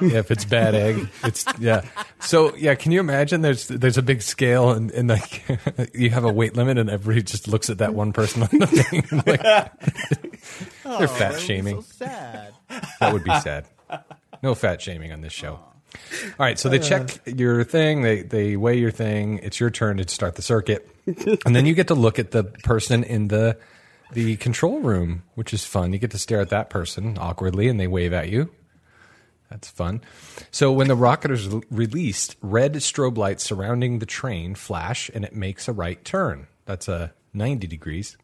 yeah, 0.00 0.18
if 0.18 0.30
it's 0.30 0.44
bad 0.44 0.76
egg, 0.76 1.08
it's 1.24 1.44
yeah. 1.58 1.82
So 2.20 2.54
yeah, 2.54 2.76
can 2.76 2.92
you 2.92 3.00
imagine? 3.00 3.40
There's 3.42 3.66
there's 3.66 3.98
a 3.98 4.02
big 4.02 4.22
scale, 4.22 4.70
and, 4.70 4.92
and 4.92 5.08
like 5.08 5.42
you 5.92 6.10
have 6.10 6.22
a 6.24 6.32
weight 6.32 6.54
limit, 6.54 6.78
and 6.78 6.88
everybody 6.88 7.24
just 7.24 7.48
looks 7.48 7.68
at 7.68 7.78
that 7.78 7.94
one 7.94 8.12
person 8.12 8.42
on 8.44 8.50
the 8.52 8.66
thing. 8.68 9.04
Like, 9.26 9.42
they're 9.42 9.70
oh, 10.84 11.06
fat 11.08 11.32
"Oh, 11.32 11.34
So 11.34 11.38
shaming. 11.38 11.82
sad. 11.82 12.54
That 13.00 13.12
would 13.12 13.24
be 13.24 13.38
sad. 13.40 13.66
No 14.42 14.54
fat 14.54 14.80
shaming 14.80 15.12
on 15.12 15.20
this 15.20 15.32
show. 15.32 15.52
All 15.54 16.34
right, 16.38 16.58
so 16.58 16.68
they 16.68 16.78
check 16.78 17.20
your 17.26 17.64
thing. 17.64 18.02
They 18.02 18.22
they 18.22 18.56
weigh 18.56 18.78
your 18.78 18.90
thing. 18.90 19.38
It's 19.42 19.58
your 19.58 19.70
turn 19.70 19.96
to 19.96 20.08
start 20.08 20.34
the 20.36 20.42
circuit. 20.42 20.88
and 21.46 21.56
then 21.56 21.64
you 21.66 21.74
get 21.74 21.88
to 21.88 21.94
look 21.94 22.18
at 22.18 22.30
the 22.30 22.44
person 22.44 23.02
in 23.04 23.28
the 23.28 23.58
the 24.12 24.36
control 24.36 24.80
room, 24.80 25.22
which 25.34 25.52
is 25.54 25.64
fun. 25.64 25.92
You 25.92 25.98
get 25.98 26.10
to 26.12 26.18
stare 26.18 26.40
at 26.40 26.50
that 26.50 26.70
person 26.70 27.16
awkwardly, 27.18 27.68
and 27.68 27.80
they 27.80 27.86
wave 27.86 28.12
at 28.12 28.28
you. 28.28 28.50
That's 29.50 29.70
fun. 29.70 30.02
So 30.50 30.72
when 30.72 30.88
the 30.88 30.94
rocket 30.94 31.30
is 31.30 31.48
released, 31.70 32.36
red 32.42 32.74
strobe 32.74 33.16
lights 33.16 33.44
surrounding 33.44 33.98
the 33.98 34.06
train 34.06 34.54
flash, 34.54 35.10
and 35.14 35.24
it 35.24 35.34
makes 35.34 35.68
a 35.68 35.72
right 35.72 36.04
turn. 36.04 36.48
That's 36.66 36.86
a 36.88 37.14
ninety 37.32 37.66
degrees. 37.66 38.16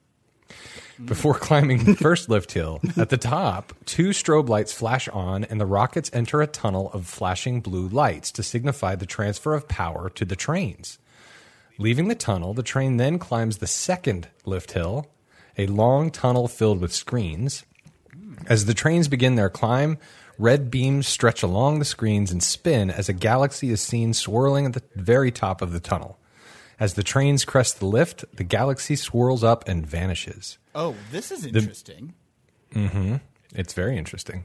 Before 1.05 1.35
climbing 1.35 1.85
the 1.85 1.97
first 1.97 2.29
lift 2.29 2.53
hill, 2.53 2.81
at 2.97 3.09
the 3.09 3.17
top, 3.17 3.73
two 3.85 4.11
strobe 4.11 4.49
lights 4.49 4.73
flash 4.73 5.09
on, 5.09 5.43
and 5.45 5.61
the 5.61 5.67
rockets 5.67 6.11
enter 6.13 6.41
a 6.41 6.47
tunnel 6.47 6.91
of 6.93 7.07
flashing 7.07 7.61
blue 7.61 7.89
lights 7.89 8.31
to 8.33 8.43
signify 8.45 8.95
the 8.95 9.07
transfer 9.07 9.55
of 9.55 9.67
power 9.67 10.09
to 10.11 10.25
the 10.25 10.37
trains. 10.37 10.99
Leaving 11.79 12.07
the 12.07 12.15
tunnel, 12.15 12.55
the 12.55 12.63
train 12.63 12.99
then 12.99 13.19
climbs 13.19 13.59
the 13.59 13.67
second 13.67 14.29
lift 14.45 14.73
hill, 14.73 15.11
a 15.59 15.67
long 15.67 16.11
tunnel 16.11 16.47
filled 16.47 16.81
with 16.81 16.93
screens. 16.93 17.65
As 18.47 18.67
the 18.67 18.75
trains 18.75 19.09
begin 19.09 19.35
their 19.35 19.51
climb, 19.51 19.99
red 20.39 20.71
beams 20.71 21.09
stretch 21.09 21.43
along 21.43 21.81
the 21.81 21.85
screens 21.85 22.31
and 22.31 22.43
spin 22.43 22.91
as 22.91 23.09
a 23.09 23.13
galaxy 23.13 23.71
is 23.71 23.81
seen 23.81 24.15
swirling 24.15 24.67
at 24.67 24.75
the 24.75 24.83
very 24.95 25.33
top 25.33 25.61
of 25.61 25.73
the 25.73 25.81
tunnel. 25.81 26.19
As 26.81 26.95
the 26.95 27.03
trains 27.03 27.45
crest 27.45 27.79
the 27.79 27.87
lift, 27.87 28.25
the 28.37 28.45
galaxy 28.45 28.97
swirls 28.97 29.45
up 29.45 29.69
and 29.69 29.87
vanishes. 29.87 30.59
Oh, 30.75 30.95
this 31.11 31.31
is 31.31 31.47
interesting. 31.47 32.15
It's 33.55 33.73
very 33.75 33.97
interesting. 33.97 34.45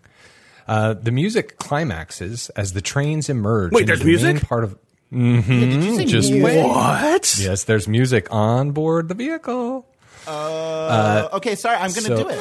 Uh, 0.67 0.93
the 0.93 1.11
music 1.11 1.57
climaxes 1.57 2.49
as 2.51 2.73
the 2.73 2.81
trains 2.81 3.27
emerge. 3.29 3.71
Wait, 3.71 3.87
there's 3.87 3.99
the 3.99 4.05
music? 4.05 4.41
Part 4.47 4.63
of 4.63 4.77
Did 5.11 5.47
you 5.83 5.95
say 5.95 6.05
just 6.05 6.31
music? 6.31 6.63
What? 6.63 7.39
yes, 7.39 7.63
there's 7.63 7.87
music 7.87 8.27
on 8.31 8.71
board 8.71 9.07
the 9.07 9.15
vehicle. 9.15 9.87
Uh, 10.27 11.29
okay, 11.33 11.55
sorry, 11.55 11.77
I'm 11.77 11.89
going 11.91 12.03
to 12.05 12.17
so- 12.17 12.23
do 12.23 12.29
it. 12.29 12.37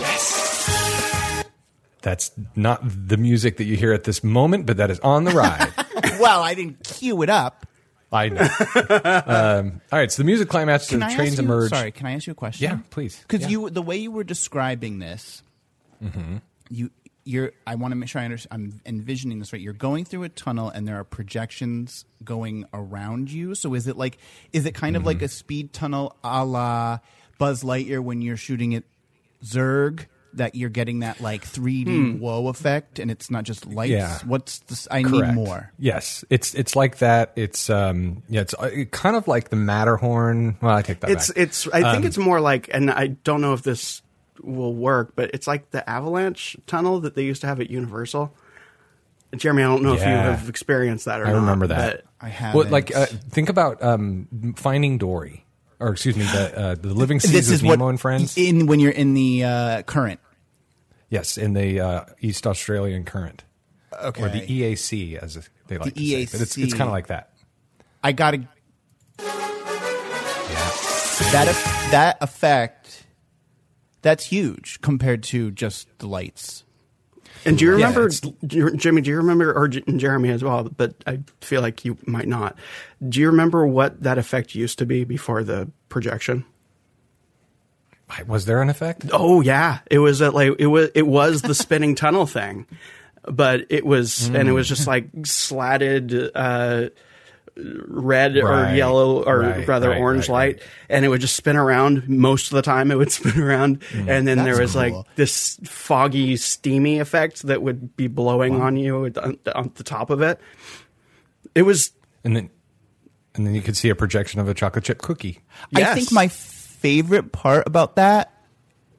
Yes. 0.00 1.44
That's 2.00 2.30
not 2.56 2.80
the 2.84 3.16
music 3.18 3.58
that 3.58 3.64
you 3.64 3.76
hear 3.76 3.92
at 3.92 4.04
this 4.04 4.24
moment, 4.24 4.64
but 4.66 4.78
that 4.78 4.90
is 4.90 5.00
on 5.00 5.24
the 5.24 5.32
ride. 5.32 5.72
well, 6.20 6.42
I 6.42 6.54
didn't 6.54 6.84
cue 6.84 7.20
it 7.22 7.28
up. 7.30 7.66
I 8.14 8.28
know. 8.28 8.48
um, 9.26 9.80
all 9.92 9.98
right, 9.98 10.10
so 10.10 10.22
the 10.22 10.26
music 10.26 10.48
climax, 10.48 10.88
Can 10.88 11.00
the 11.00 11.06
trains 11.14 11.36
you, 11.38 11.44
emerge. 11.44 11.70
Sorry, 11.70 11.90
can 11.92 12.06
I 12.06 12.12
ask 12.14 12.26
you 12.26 12.30
a 12.30 12.34
question? 12.34 12.64
Yeah, 12.64 12.78
please. 12.90 13.18
Because 13.20 13.42
Yeah. 13.42 13.48
you, 13.48 13.70
the 13.70 13.82
way 13.82 13.96
you 13.96 14.10
were 14.12 14.24
describing 14.24 15.00
this, 15.00 15.42
you, 16.70 16.90
you're. 17.24 17.52
I 17.66 17.74
want 17.76 17.92
to 17.92 17.96
make 17.96 18.08
sure 18.08 18.20
I 18.20 18.24
understand. 18.24 18.62
I'm 18.62 18.80
envisioning 18.86 19.38
this 19.38 19.52
right. 19.52 19.60
You're 19.60 19.72
going 19.72 20.04
through 20.04 20.24
a 20.24 20.28
tunnel, 20.28 20.68
and 20.68 20.86
there 20.86 20.96
are 20.98 21.04
projections 21.04 22.04
going 22.22 22.66
around 22.72 23.30
you. 23.30 23.54
So 23.54 23.74
is 23.74 23.86
it 23.88 23.96
like, 23.96 24.18
is 24.52 24.66
it 24.66 24.74
kind 24.74 24.96
of 24.96 25.00
Mm-hmm. 25.00 25.06
like 25.08 25.22
a 25.22 25.28
speed 25.28 25.72
tunnel, 25.72 26.16
a 26.22 26.44
la 26.44 26.98
Buzz 27.38 27.62
Lightyear 27.64 28.00
when 28.00 28.22
you're 28.22 28.36
shooting 28.36 28.74
at 28.74 28.84
Zurg? 29.44 30.06
That 30.34 30.54
you're 30.54 30.70
getting 30.70 31.00
that 31.00 31.20
like 31.20 31.44
3D 31.46 32.18
whoa 32.18 32.48
effect, 32.48 32.98
and 32.98 33.10
it's 33.10 33.30
not 33.30 33.44
just 33.44 33.66
lights. 33.66 33.90
Yeah. 33.92 34.18
What's 34.26 34.58
this? 34.60 34.88
I 34.90 35.02
Correct. 35.02 35.28
need 35.28 35.34
more. 35.34 35.72
Yes, 35.78 36.24
it's 36.30 36.54
it's 36.54 36.74
like 36.76 36.98
that. 36.98 37.32
It's 37.36 37.70
um 37.70 38.22
yeah, 38.28 38.40
it's 38.42 38.54
uh, 38.54 38.84
kind 38.90 39.16
of 39.16 39.28
like 39.28 39.50
the 39.50 39.56
Matterhorn. 39.56 40.56
Well, 40.60 40.74
I 40.76 40.82
take 40.82 41.00
that 41.00 41.10
It's 41.10 41.28
back. 41.28 41.36
it's. 41.38 41.68
I 41.72 41.82
Um, 41.82 41.92
think 41.94 42.04
it's 42.06 42.18
more 42.18 42.40
like, 42.40 42.68
and 42.72 42.90
I 42.90 43.08
don't 43.08 43.40
know 43.40 43.52
if 43.54 43.62
this 43.62 44.02
will 44.42 44.74
work, 44.74 45.12
but 45.14 45.30
it's 45.34 45.46
like 45.46 45.70
the 45.70 45.88
avalanche 45.88 46.56
tunnel 46.66 47.00
that 47.00 47.14
they 47.14 47.22
used 47.24 47.40
to 47.42 47.46
have 47.46 47.60
at 47.60 47.70
Universal. 47.70 48.34
Jeremy, 49.36 49.62
I 49.64 49.66
don't 49.66 49.82
know 49.82 49.94
if 49.94 50.00
you 50.00 50.06
have 50.06 50.48
experienced 50.48 51.06
that 51.06 51.20
or 51.20 51.26
I 51.26 51.32
not. 51.32 51.40
remember 51.40 51.66
that. 51.68 51.96
but- 51.96 52.04
I 52.20 52.28
have. 52.28 52.54
Well, 52.54 52.68
like 52.68 52.94
uh, 52.94 53.06
think 53.06 53.48
about 53.50 53.82
um, 53.82 54.54
Finding 54.56 54.96
Dory, 54.96 55.44
or 55.78 55.88
excuse 55.90 56.16
me, 56.16 56.22
the 56.24 56.58
uh, 56.58 56.74
the 56.76 56.94
Living 56.94 57.20
Seas 57.20 57.32
this 57.32 57.46
with 57.48 57.54
is 57.56 57.62
what 57.62 57.72
Nemo 57.78 57.88
and 57.88 58.00
Friends. 58.00 58.38
in 58.38 58.66
when 58.66 58.80
you're 58.80 58.92
in 58.92 59.12
the 59.14 59.44
uh, 59.44 59.82
current. 59.82 60.20
Yes, 61.10 61.36
in 61.38 61.52
the 61.54 61.80
uh, 61.80 62.04
East 62.20 62.46
Australian 62.46 63.04
Current, 63.04 63.44
Okay. 64.02 64.22
or 64.22 64.28
the 64.28 64.40
EAC 64.42 65.16
as 65.16 65.48
they 65.68 65.78
like 65.78 65.94
The 65.94 66.00
to 66.00 66.26
say. 66.26 66.36
But 66.38 66.40
it's 66.42 66.58
it's 66.58 66.72
kind 66.74 66.84
of 66.88 66.92
like 66.92 67.06
that. 67.08 67.30
I 68.02 68.12
gotta 68.12 68.38
Yeah. 69.18 70.70
that 71.32 71.88
that 71.90 72.18
effect. 72.20 73.04
That's 74.02 74.26
huge 74.26 74.80
compared 74.82 75.22
to 75.24 75.50
just 75.50 75.88
the 75.98 76.06
lights. 76.06 76.64
And 77.46 77.56
do 77.58 77.64
you 77.64 77.72
remember, 77.72 78.06
it's- 78.06 78.20
Jer- 78.46 78.70
Jimmy? 78.74 79.00
Do 79.02 79.10
you 79.10 79.16
remember, 79.16 79.52
or 79.52 79.68
J- 79.68 79.82
Jeremy 79.96 80.30
as 80.30 80.42
well? 80.44 80.64
But 80.64 80.94
I 81.06 81.20
feel 81.40 81.60
like 81.62 81.84
you 81.84 81.96
might 82.06 82.28
not. 82.28 82.56
Do 83.06 83.20
you 83.20 83.26
remember 83.28 83.66
what 83.66 84.02
that 84.02 84.16
effect 84.18 84.54
used 84.54 84.78
to 84.78 84.86
be 84.86 85.04
before 85.04 85.42
the 85.44 85.70
projection? 85.88 86.44
Was 88.26 88.44
there 88.46 88.62
an 88.62 88.70
effect? 88.70 89.06
Oh 89.12 89.40
yeah, 89.40 89.80
it 89.90 89.98
was 89.98 90.20
a, 90.20 90.30
like 90.30 90.54
it 90.58 90.66
was 90.66 90.90
it 90.94 91.06
was 91.06 91.42
the 91.42 91.54
spinning 91.54 91.94
tunnel 91.96 92.26
thing, 92.26 92.66
but 93.24 93.66
it 93.70 93.84
was 93.84 94.28
and 94.28 94.48
it 94.48 94.52
was 94.52 94.68
just 94.68 94.86
like 94.86 95.08
slatted 95.24 96.30
uh, 96.34 96.88
red 97.56 98.36
or 98.36 98.74
yellow 98.74 99.22
or 99.22 99.40
right, 99.40 99.68
rather 99.68 99.90
right, 99.90 100.00
orange 100.00 100.28
right, 100.28 100.34
light, 100.34 100.56
right. 100.56 100.68
and 100.88 101.04
it 101.04 101.08
would 101.08 101.20
just 101.20 101.36
spin 101.36 101.56
around. 101.56 102.08
Most 102.08 102.46
of 102.46 102.56
the 102.56 102.62
time, 102.62 102.90
it 102.90 102.96
would 102.96 103.12
spin 103.12 103.40
around, 103.40 103.82
and 103.92 104.26
then 104.26 104.44
there 104.44 104.60
was 104.60 104.72
cool. 104.72 104.82
like 104.82 105.06
this 105.16 105.58
foggy, 105.64 106.36
steamy 106.36 106.98
effect 106.98 107.42
that 107.42 107.62
would 107.62 107.96
be 107.96 108.06
blowing 108.06 108.60
on 108.60 108.76
you 108.76 109.06
on, 109.06 109.38
on 109.54 109.72
the 109.74 109.84
top 109.84 110.10
of 110.10 110.22
it. 110.22 110.40
It 111.54 111.62
was 111.62 111.92
And 112.24 112.36
then 112.36 112.50
and 113.34 113.46
then 113.46 113.54
you 113.54 113.62
could 113.62 113.76
see 113.76 113.88
a 113.88 113.94
projection 113.94 114.40
of 114.40 114.48
a 114.48 114.54
chocolate 114.54 114.84
chip 114.84 115.02
cookie. 115.02 115.40
I 115.74 115.94
think 115.94 116.12
my 116.12 116.28
favorite 116.84 117.32
part 117.32 117.66
about 117.66 117.96
that 117.96 118.30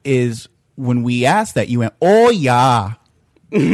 is 0.04 0.50
when 0.76 1.04
we 1.04 1.24
asked 1.24 1.54
that 1.54 1.70
you 1.70 1.78
went, 1.80 1.94
"Oh 2.02 2.32
yeah." 2.32 2.94
That's 3.52 3.70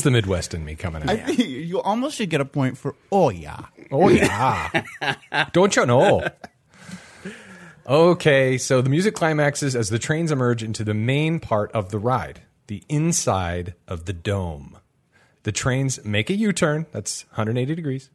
the 0.00 0.10
Midwest 0.10 0.52
in 0.52 0.64
me 0.64 0.74
coming 0.74 1.04
out. 1.04 1.10
I 1.10 1.30
you 1.30 1.80
almost 1.80 2.16
should 2.16 2.28
get 2.28 2.40
a 2.40 2.44
point 2.44 2.76
for 2.76 2.96
"Oh 3.12 3.30
yeah." 3.30 3.66
Oh 3.92 4.08
yeah. 4.08 4.82
Don't 5.52 5.76
you 5.76 5.86
know? 5.86 6.26
Okay, 7.86 8.58
so 8.58 8.82
the 8.82 8.90
music 8.90 9.14
climaxes 9.14 9.76
as 9.76 9.90
the 9.90 10.00
trains 10.00 10.32
emerge 10.32 10.64
into 10.64 10.82
the 10.82 10.94
main 10.94 11.38
part 11.38 11.70
of 11.70 11.90
the 11.90 12.00
ride, 12.00 12.42
the 12.66 12.82
inside 12.88 13.74
of 13.86 14.06
the 14.06 14.12
dome. 14.12 14.78
The 15.44 15.52
trains 15.52 16.04
make 16.04 16.30
a 16.30 16.34
U-turn, 16.34 16.86
that's 16.90 17.26
180 17.28 17.74
degrees, 17.76 18.10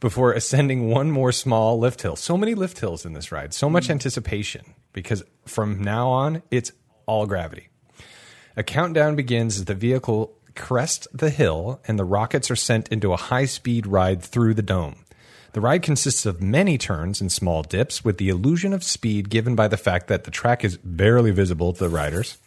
before 0.00 0.32
ascending 0.32 0.88
one 0.88 1.10
more 1.10 1.32
small 1.32 1.78
lift 1.78 2.02
hill. 2.02 2.16
So 2.16 2.36
many 2.36 2.54
lift 2.54 2.78
hills 2.80 3.04
in 3.04 3.12
this 3.12 3.32
ride, 3.32 3.52
so 3.52 3.68
much 3.68 3.88
mm. 3.88 3.90
anticipation 3.90 4.74
because 4.92 5.22
from 5.46 5.82
now 5.82 6.08
on 6.08 6.42
it's 6.50 6.72
all 7.06 7.26
gravity. 7.26 7.68
A 8.56 8.62
countdown 8.62 9.16
begins 9.16 9.56
as 9.56 9.64
the 9.66 9.74
vehicle 9.74 10.34
crests 10.54 11.06
the 11.12 11.30
hill 11.30 11.80
and 11.86 11.98
the 11.98 12.04
rockets 12.04 12.50
are 12.50 12.56
sent 12.56 12.88
into 12.88 13.12
a 13.12 13.16
high 13.16 13.44
speed 13.44 13.86
ride 13.86 14.22
through 14.22 14.54
the 14.54 14.62
dome. 14.62 15.04
The 15.52 15.60
ride 15.60 15.82
consists 15.82 16.26
of 16.26 16.42
many 16.42 16.76
turns 16.76 17.20
and 17.20 17.32
small 17.32 17.62
dips 17.62 18.04
with 18.04 18.18
the 18.18 18.28
illusion 18.28 18.72
of 18.72 18.84
speed 18.84 19.30
given 19.30 19.54
by 19.54 19.68
the 19.68 19.76
fact 19.76 20.08
that 20.08 20.24
the 20.24 20.30
track 20.30 20.64
is 20.64 20.76
barely 20.78 21.30
visible 21.30 21.72
to 21.72 21.78
the 21.78 21.88
riders. 21.88 22.38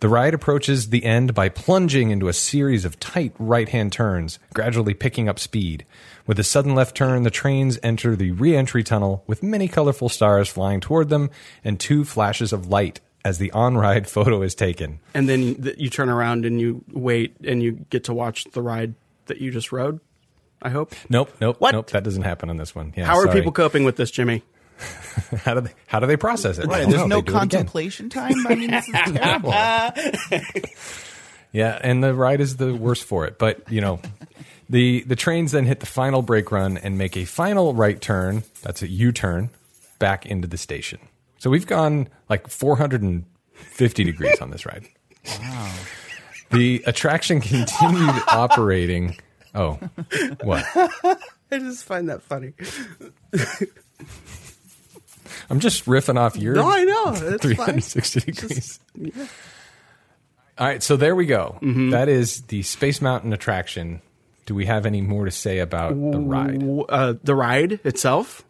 The 0.00 0.08
ride 0.08 0.34
approaches 0.34 0.90
the 0.90 1.04
end 1.04 1.34
by 1.34 1.48
plunging 1.48 2.10
into 2.10 2.28
a 2.28 2.32
series 2.32 2.84
of 2.84 3.00
tight 3.00 3.32
right 3.38 3.68
hand 3.68 3.92
turns, 3.92 4.38
gradually 4.54 4.94
picking 4.94 5.28
up 5.28 5.40
speed. 5.40 5.84
With 6.28 6.38
a 6.38 6.44
sudden 6.44 6.74
left 6.76 6.94
turn, 6.96 7.24
the 7.24 7.30
trains 7.30 7.78
enter 7.82 8.14
the 8.14 8.30
re 8.32 8.54
entry 8.54 8.84
tunnel 8.84 9.24
with 9.26 9.42
many 9.42 9.66
colorful 9.66 10.08
stars 10.08 10.48
flying 10.48 10.78
toward 10.80 11.08
them 11.08 11.30
and 11.64 11.80
two 11.80 12.04
flashes 12.04 12.52
of 12.52 12.68
light 12.68 13.00
as 13.24 13.38
the 13.38 13.50
on 13.52 13.76
ride 13.76 14.06
photo 14.16 14.42
is 14.42 14.54
taken. 14.54 15.00
and 15.14 15.28
then 15.28 15.56
th- 15.62 15.76
you 15.78 15.88
turn 15.90 16.08
around 16.08 16.44
and 16.44 16.60
you 16.60 16.84
wait 16.92 17.34
and 17.44 17.62
you 17.62 17.72
get 17.90 18.04
to 18.04 18.14
watch 18.14 18.44
the 18.52 18.62
ride 18.62 18.94
that 19.26 19.40
you 19.40 19.50
just 19.50 19.72
rode. 19.72 19.98
I 20.60 20.68
hope. 20.70 20.92
Nope, 21.08 21.30
nope, 21.40 21.56
What? 21.60 21.72
nope. 21.72 21.90
That 21.90 22.04
doesn't 22.04 22.22
happen 22.24 22.50
on 22.50 22.56
this 22.58 22.74
one. 22.74 22.92
Yeah, 22.96 23.06
How 23.06 23.16
are 23.16 23.22
sorry. 23.24 23.34
people 23.36 23.52
coping 23.52 23.84
with 23.84 23.96
this, 23.96 24.10
Jimmy? 24.10 24.42
How 25.44 25.54
do 25.54 25.62
they? 25.62 25.72
How 25.86 25.98
do 25.98 26.06
they 26.06 26.16
process 26.16 26.58
it? 26.58 26.66
I 26.66 26.68
Right, 26.68 26.80
don't 26.82 26.90
there's 26.90 27.00
know. 27.02 27.06
no 27.06 27.16
They 27.16 27.22
do 27.22 27.32
it 27.32 27.36
again. 27.36 27.40
contemplation 27.40 28.10
time. 28.10 28.46
I 28.46 28.54
mean, 28.54 28.70
this 28.70 28.86
is 28.88 28.94
terrible. 29.16 29.52
Yeah, 31.52 31.78
and 31.82 32.04
the 32.04 32.12
ride 32.14 32.40
is 32.40 32.56
the 32.58 32.74
worst 32.74 33.04
for 33.04 33.24
it. 33.26 33.38
But 33.38 33.70
you 33.72 33.80
know, 33.80 34.00
the 34.68 35.02
the 35.02 35.16
trains 35.16 35.52
then 35.52 35.66
hit 35.66 35.80
the 35.80 35.86
final 35.86 36.22
brake 36.22 36.50
run 36.52 36.76
and 36.78 36.98
make 36.98 37.16
a 37.16 37.24
final 37.24 37.74
right 37.74 38.00
turn. 38.00 38.42
That's 38.62 38.82
a 38.82 38.88
U 38.88 39.12
turn 39.12 39.50
back 39.98 40.26
into 40.26 40.46
the 40.46 40.58
station. 40.58 40.98
So 41.38 41.50
we've 41.50 41.66
gone 41.66 42.08
like 42.28 42.48
450 42.48 44.04
degrees 44.04 44.40
on 44.40 44.50
this 44.50 44.66
ride. 44.66 44.86
Wow. 45.40 45.74
The 46.50 46.82
attraction 46.86 47.40
continued 47.40 48.22
operating. 48.28 49.16
Oh, 49.54 49.74
what? 50.42 50.64
I 51.50 51.58
just 51.58 51.84
find 51.84 52.08
that 52.08 52.22
funny. 52.22 52.52
I'm 55.50 55.60
just 55.60 55.86
riffing 55.86 56.18
off 56.18 56.36
your 56.36 56.54
No, 56.54 56.68
I 56.70 56.84
know. 56.84 57.12
It's 57.12 57.42
fine. 57.42 57.80
360 57.80 58.20
degrees. 58.20 58.80
All 60.58 60.66
right, 60.66 60.82
so 60.82 60.96
there 60.96 61.14
we 61.14 61.26
go. 61.26 61.58
Mm-hmm. 61.62 61.90
That 61.90 62.08
is 62.08 62.42
the 62.42 62.62
Space 62.62 63.00
Mountain 63.00 63.32
attraction 63.32 64.02
do 64.48 64.54
we 64.54 64.64
have 64.64 64.86
any 64.86 65.02
more 65.02 65.26
to 65.26 65.30
say 65.30 65.58
about 65.58 65.90
the 65.90 66.18
ride? 66.18 66.64
Uh, 66.88 67.14
the 67.22 67.34
ride 67.34 67.80
itself. 67.84 68.46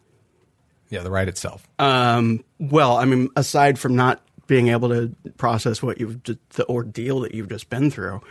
Yeah, 0.87 1.01
the 1.01 1.11
ride 1.11 1.27
itself. 1.27 1.67
Um, 1.77 2.45
well, 2.57 2.95
I 2.95 3.03
mean, 3.03 3.27
aside 3.35 3.77
from 3.77 3.97
not 3.97 4.21
being 4.47 4.69
able 4.69 4.87
to 4.89 5.13
process 5.35 5.83
what 5.83 5.99
you've 5.99 6.23
ju- 6.23 6.37
the 6.51 6.65
ordeal 6.69 7.19
that 7.19 7.35
you've 7.35 7.49
just 7.49 7.69
been 7.69 7.91
through, 7.91 8.21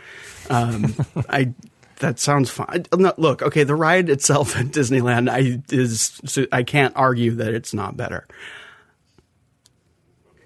um, 0.49 0.95
I 1.29 1.53
that 1.99 2.17
sounds 2.17 2.49
fine. 2.49 2.87
No, 2.97 3.13
look, 3.17 3.43
okay, 3.43 3.63
the 3.63 3.75
ride 3.75 4.09
itself 4.09 4.57
at 4.57 4.65
Disneyland, 4.65 5.29
I 5.29 5.61
is 5.71 6.19
so 6.25 6.47
I 6.51 6.63
can't 6.63 6.95
argue 6.95 7.35
that 7.35 7.53
it's 7.53 7.71
not 7.71 7.95
better. 7.95 8.27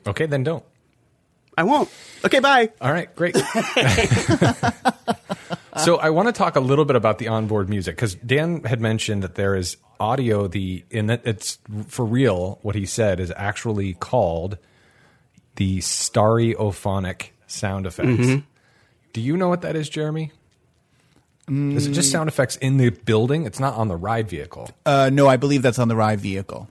Okay, 0.06 0.26
then 0.26 0.44
don't. 0.44 0.66
I 1.58 1.64
won't. 1.64 1.90
Okay, 2.26 2.40
bye. 2.40 2.70
All 2.82 2.92
right, 2.92 3.16
great. 3.16 3.38
so 5.78 5.98
I 5.98 6.10
want 6.10 6.28
to 6.28 6.32
talk 6.32 6.56
a 6.56 6.60
little 6.60 6.86
bit 6.86 6.96
about 6.96 7.18
the 7.18 7.28
onboard 7.28 7.70
music 7.70 7.96
because 7.96 8.16
Dan 8.16 8.64
had 8.64 8.82
mentioned 8.82 9.24
that 9.24 9.36
there 9.36 9.56
is 9.56 9.78
audio. 10.00 10.48
The 10.48 10.84
in 10.90 11.08
that 11.08 11.22
it's 11.26 11.60
for 11.88 12.06
real. 12.06 12.60
What 12.62 12.76
he 12.76 12.86
said 12.86 13.20
is 13.20 13.32
actually 13.36 13.94
called 13.94 14.58
the 15.56 15.80
stereophonic 15.80 17.30
sound 17.48 17.86
effects. 17.86 18.44
Do 19.14 19.22
you 19.22 19.38
know 19.38 19.48
what 19.50 19.62
that 19.62 19.76
is, 19.76 19.90
Jeremy? 19.90 20.32
Is 21.48 21.88
it 21.88 21.92
just 21.92 22.10
sound 22.10 22.30
effects 22.30 22.56
in 22.56 22.78
the 22.78 22.90
building? 22.90 23.46
It's 23.46 23.60
not 23.60 23.76
on 23.76 23.90
the 23.90 23.98
ride 23.98 24.30
vehicle. 24.30 24.70
Uh, 24.86 25.10
no, 25.12 25.28
I 25.28 25.36
believe 25.36 25.62
that's 25.62 25.78
on 25.78 25.90
the 25.90 25.96
ride 25.96 26.22
vehicle. 26.22 26.70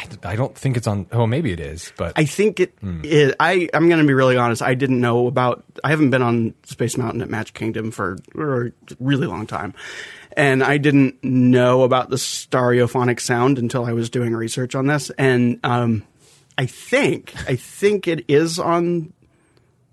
I, 0.00 0.30
I 0.32 0.36
don't 0.36 0.56
think 0.56 0.76
it's 0.76 0.86
on. 0.86 1.06
Oh, 1.12 1.26
maybe 1.26 1.52
it 1.52 1.60
is, 1.60 1.92
but 1.96 2.14
I 2.16 2.24
think 2.24 2.58
it. 2.60 2.74
Hmm. 2.80 3.00
is- 3.04 3.34
I 3.38 3.68
I'm 3.74 3.88
going 3.88 4.00
to 4.00 4.06
be 4.06 4.14
really 4.14 4.36
honest. 4.36 4.62
I 4.62 4.74
didn't 4.74 5.00
know 5.00 5.26
about. 5.26 5.62
I 5.84 5.90
haven't 5.90 6.10
been 6.10 6.22
on 6.22 6.54
Space 6.64 6.96
Mountain 6.96 7.22
at 7.22 7.28
Magic 7.30 7.54
Kingdom 7.54 7.90
for, 7.90 8.18
for 8.32 8.66
a 8.68 8.72
really 8.98 9.26
long 9.26 9.46
time, 9.46 9.74
and 10.36 10.62
I 10.64 10.78
didn't 10.78 11.22
know 11.22 11.82
about 11.82 12.10
the 12.10 12.16
stereophonic 12.16 13.20
sound 13.20 13.58
until 13.58 13.84
I 13.84 13.92
was 13.92 14.10
doing 14.10 14.34
research 14.34 14.74
on 14.74 14.86
this. 14.86 15.10
And 15.10 15.60
um, 15.64 16.04
I 16.56 16.66
think 16.66 17.34
I 17.48 17.56
think 17.56 18.08
it 18.08 18.24
is 18.28 18.58
on 18.58 19.12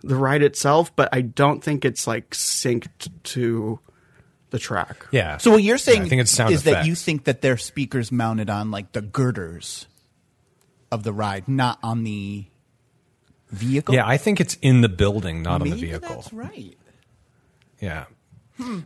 the 0.01 0.15
ride 0.15 0.43
itself, 0.43 0.95
but 0.95 1.09
I 1.11 1.21
don't 1.21 1.61
think 1.63 1.83
it's 1.83 2.07
like 2.07 2.29
synced 2.31 3.09
to 3.23 3.79
the 4.49 4.59
track. 4.59 5.05
yeah. 5.11 5.35
So 5.37 5.51
what 5.51 5.61
you're 5.63 5.77
saying 5.77 6.03
I 6.03 6.07
think 6.07 6.21
it's 6.21 6.31
sound 6.31 6.53
is 6.53 6.63
that 6.63 6.85
you 6.85 6.95
think 6.95 7.25
that 7.25 7.41
their 7.41 7.57
speakers 7.57 8.13
mounted 8.13 8.49
on 8.49 8.71
like 8.71 8.93
the 8.93 9.01
girders 9.01 9.87
of 10.91 11.03
the 11.03 11.13
ride, 11.13 11.47
not 11.47 11.79
on 11.83 12.03
the 12.03 12.45
vehicle. 13.49 13.95
yeah, 13.95 14.07
I 14.07 14.17
think 14.17 14.39
it's 14.39 14.55
in 14.61 14.81
the 14.81 14.89
building, 14.89 15.41
not 15.41 15.59
Maybe 15.59 15.71
on 15.71 15.77
the 15.77 15.85
vehicle. 15.85 16.15
That's 16.15 16.33
right. 16.33 16.77
Yeah. 17.79 18.05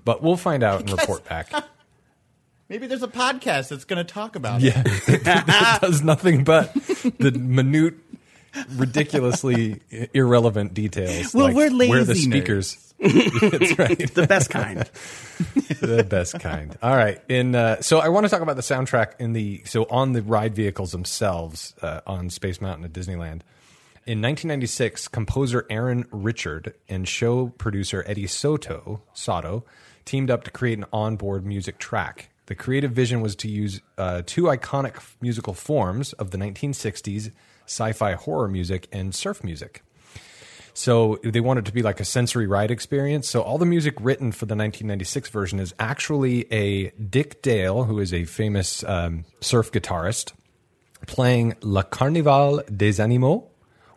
But 0.04 0.22
we'll 0.22 0.38
find 0.38 0.64
out 0.64 0.82
and 0.90 0.92
report 0.92 1.28
back. 1.28 1.52
Maybe 2.70 2.88
there's 2.88 3.04
a 3.04 3.08
podcast 3.08 3.70
that's 3.70 3.84
going 3.84 3.98
to 4.06 4.14
talk 4.14 4.36
about 4.36 4.62
it. 4.64 4.68
Yeah. 4.68 4.84
it 4.86 5.24
does 5.82 6.02
nothing 6.02 6.44
but 6.44 6.74
the 7.20 7.32
minute, 7.32 7.96
ridiculously 8.76 9.82
irrelevant 10.14 10.74
details. 10.74 11.34
Well, 11.34 11.48
like 11.48 11.56
we're 11.56 11.70
lazy. 11.70 11.90
Where 11.90 12.04
the 12.04 12.16
speakers. 12.16 12.94
That's 13.00 13.80
right. 13.80 14.14
The 14.14 14.28
best 14.28 14.50
kind. 14.52 14.80
the 15.82 16.06
best 16.08 16.40
kind. 16.40 16.78
All 16.84 16.96
right. 16.96 17.20
In 17.30 17.56
uh, 17.56 17.82
so 17.82 18.00
I 18.00 18.10
want 18.10 18.26
to 18.26 18.30
talk 18.30 18.42
about 18.42 18.58
the 18.58 18.62
soundtrack 18.62 19.14
in 19.20 19.34
the 19.34 19.64
so 19.66 19.86
on 19.86 20.14
the 20.14 20.22
ride 20.22 20.56
vehicles 20.56 20.92
themselves 20.92 21.74
uh, 21.82 22.02
on 22.06 22.30
Space 22.30 22.62
Mountain 22.62 22.86
at 22.86 22.94
Disneyland. 22.94 23.42
In 24.08 24.20
1996, 24.20 25.08
composer 25.10 25.66
Aaron 25.70 26.06
Richard 26.12 26.74
and 26.90 27.08
show 27.08 27.50
producer 27.50 28.04
Eddie 28.08 28.28
Sotto 28.28 29.02
Sato 29.14 29.64
teamed 30.06 30.32
up 30.32 30.44
to 30.44 30.52
create 30.52 30.78
an 30.78 30.86
onboard 30.92 31.46
music 31.46 31.78
track. 31.78 32.30
The 32.48 32.56
creative 32.56 32.92
vision 32.92 33.22
was 33.22 33.36
to 33.38 33.48
use 33.48 33.80
uh, 33.98 34.24
two 34.26 34.44
iconic 34.44 35.02
musical 35.22 35.54
forms 35.54 36.14
of 36.14 36.32
the 36.32 36.38
1960s 36.38 37.32
sci-fi 37.72 38.14
horror 38.14 38.48
music 38.48 38.88
and 38.92 39.16
surf 39.16 39.44
music. 39.44 39.84
So 40.74 41.20
they 41.24 41.40
wanted 41.40 41.66
it 41.66 41.68
to 41.68 41.74
be 41.74 41.82
like 41.82 42.00
a 42.00 42.06
sensory 42.06 42.48
ride 42.48 42.72
experience. 42.72 43.30
So 43.30 43.42
all 43.42 43.58
the 43.58 43.66
music 43.66 43.96
written 44.00 44.32
for 44.32 44.46
the 44.46 44.56
1996 44.56 45.30
version 45.30 45.60
is 45.60 45.74
actually 45.80 46.52
a 46.52 46.92
Dick 46.92 47.42
Dale, 47.42 47.84
who 47.84 48.00
is 48.00 48.14
a 48.14 48.26
famous 48.26 48.84
um, 48.86 49.26
surf 49.42 49.72
guitarist, 49.72 50.34
playing 51.08 51.56
La 51.62 51.84
Carnival 51.84 52.64
des 52.74 53.02
Animaux 53.02 53.48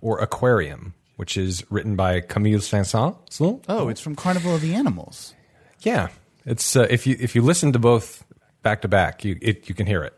or 0.01 0.18
Aquarium, 0.20 0.95
which 1.16 1.37
is 1.37 1.64
written 1.70 1.97
by 1.97 2.20
Camille 2.20 2.61
Saint-Saëns. 2.61 3.61
Oh, 3.68 3.89
it's 3.89 4.01
from 4.01 4.16
Carnival 4.16 4.55
of 4.55 4.61
the 4.61 4.75
Animals. 4.75 5.35
Yeah, 5.81 6.09
it's 6.45 6.77
uh, 6.77 6.87
if 6.91 7.07
you 7.07 7.16
if 7.20 7.35
you 7.35 7.43
listen 7.43 7.72
to 7.72 7.79
both 7.79 8.25
back 8.62 8.83
to 8.83 8.89
back, 8.89 9.25
you 9.25 9.39
it, 9.41 9.68
you 9.68 9.75
can 9.75 9.87
hear 9.87 10.03
it. 10.03 10.14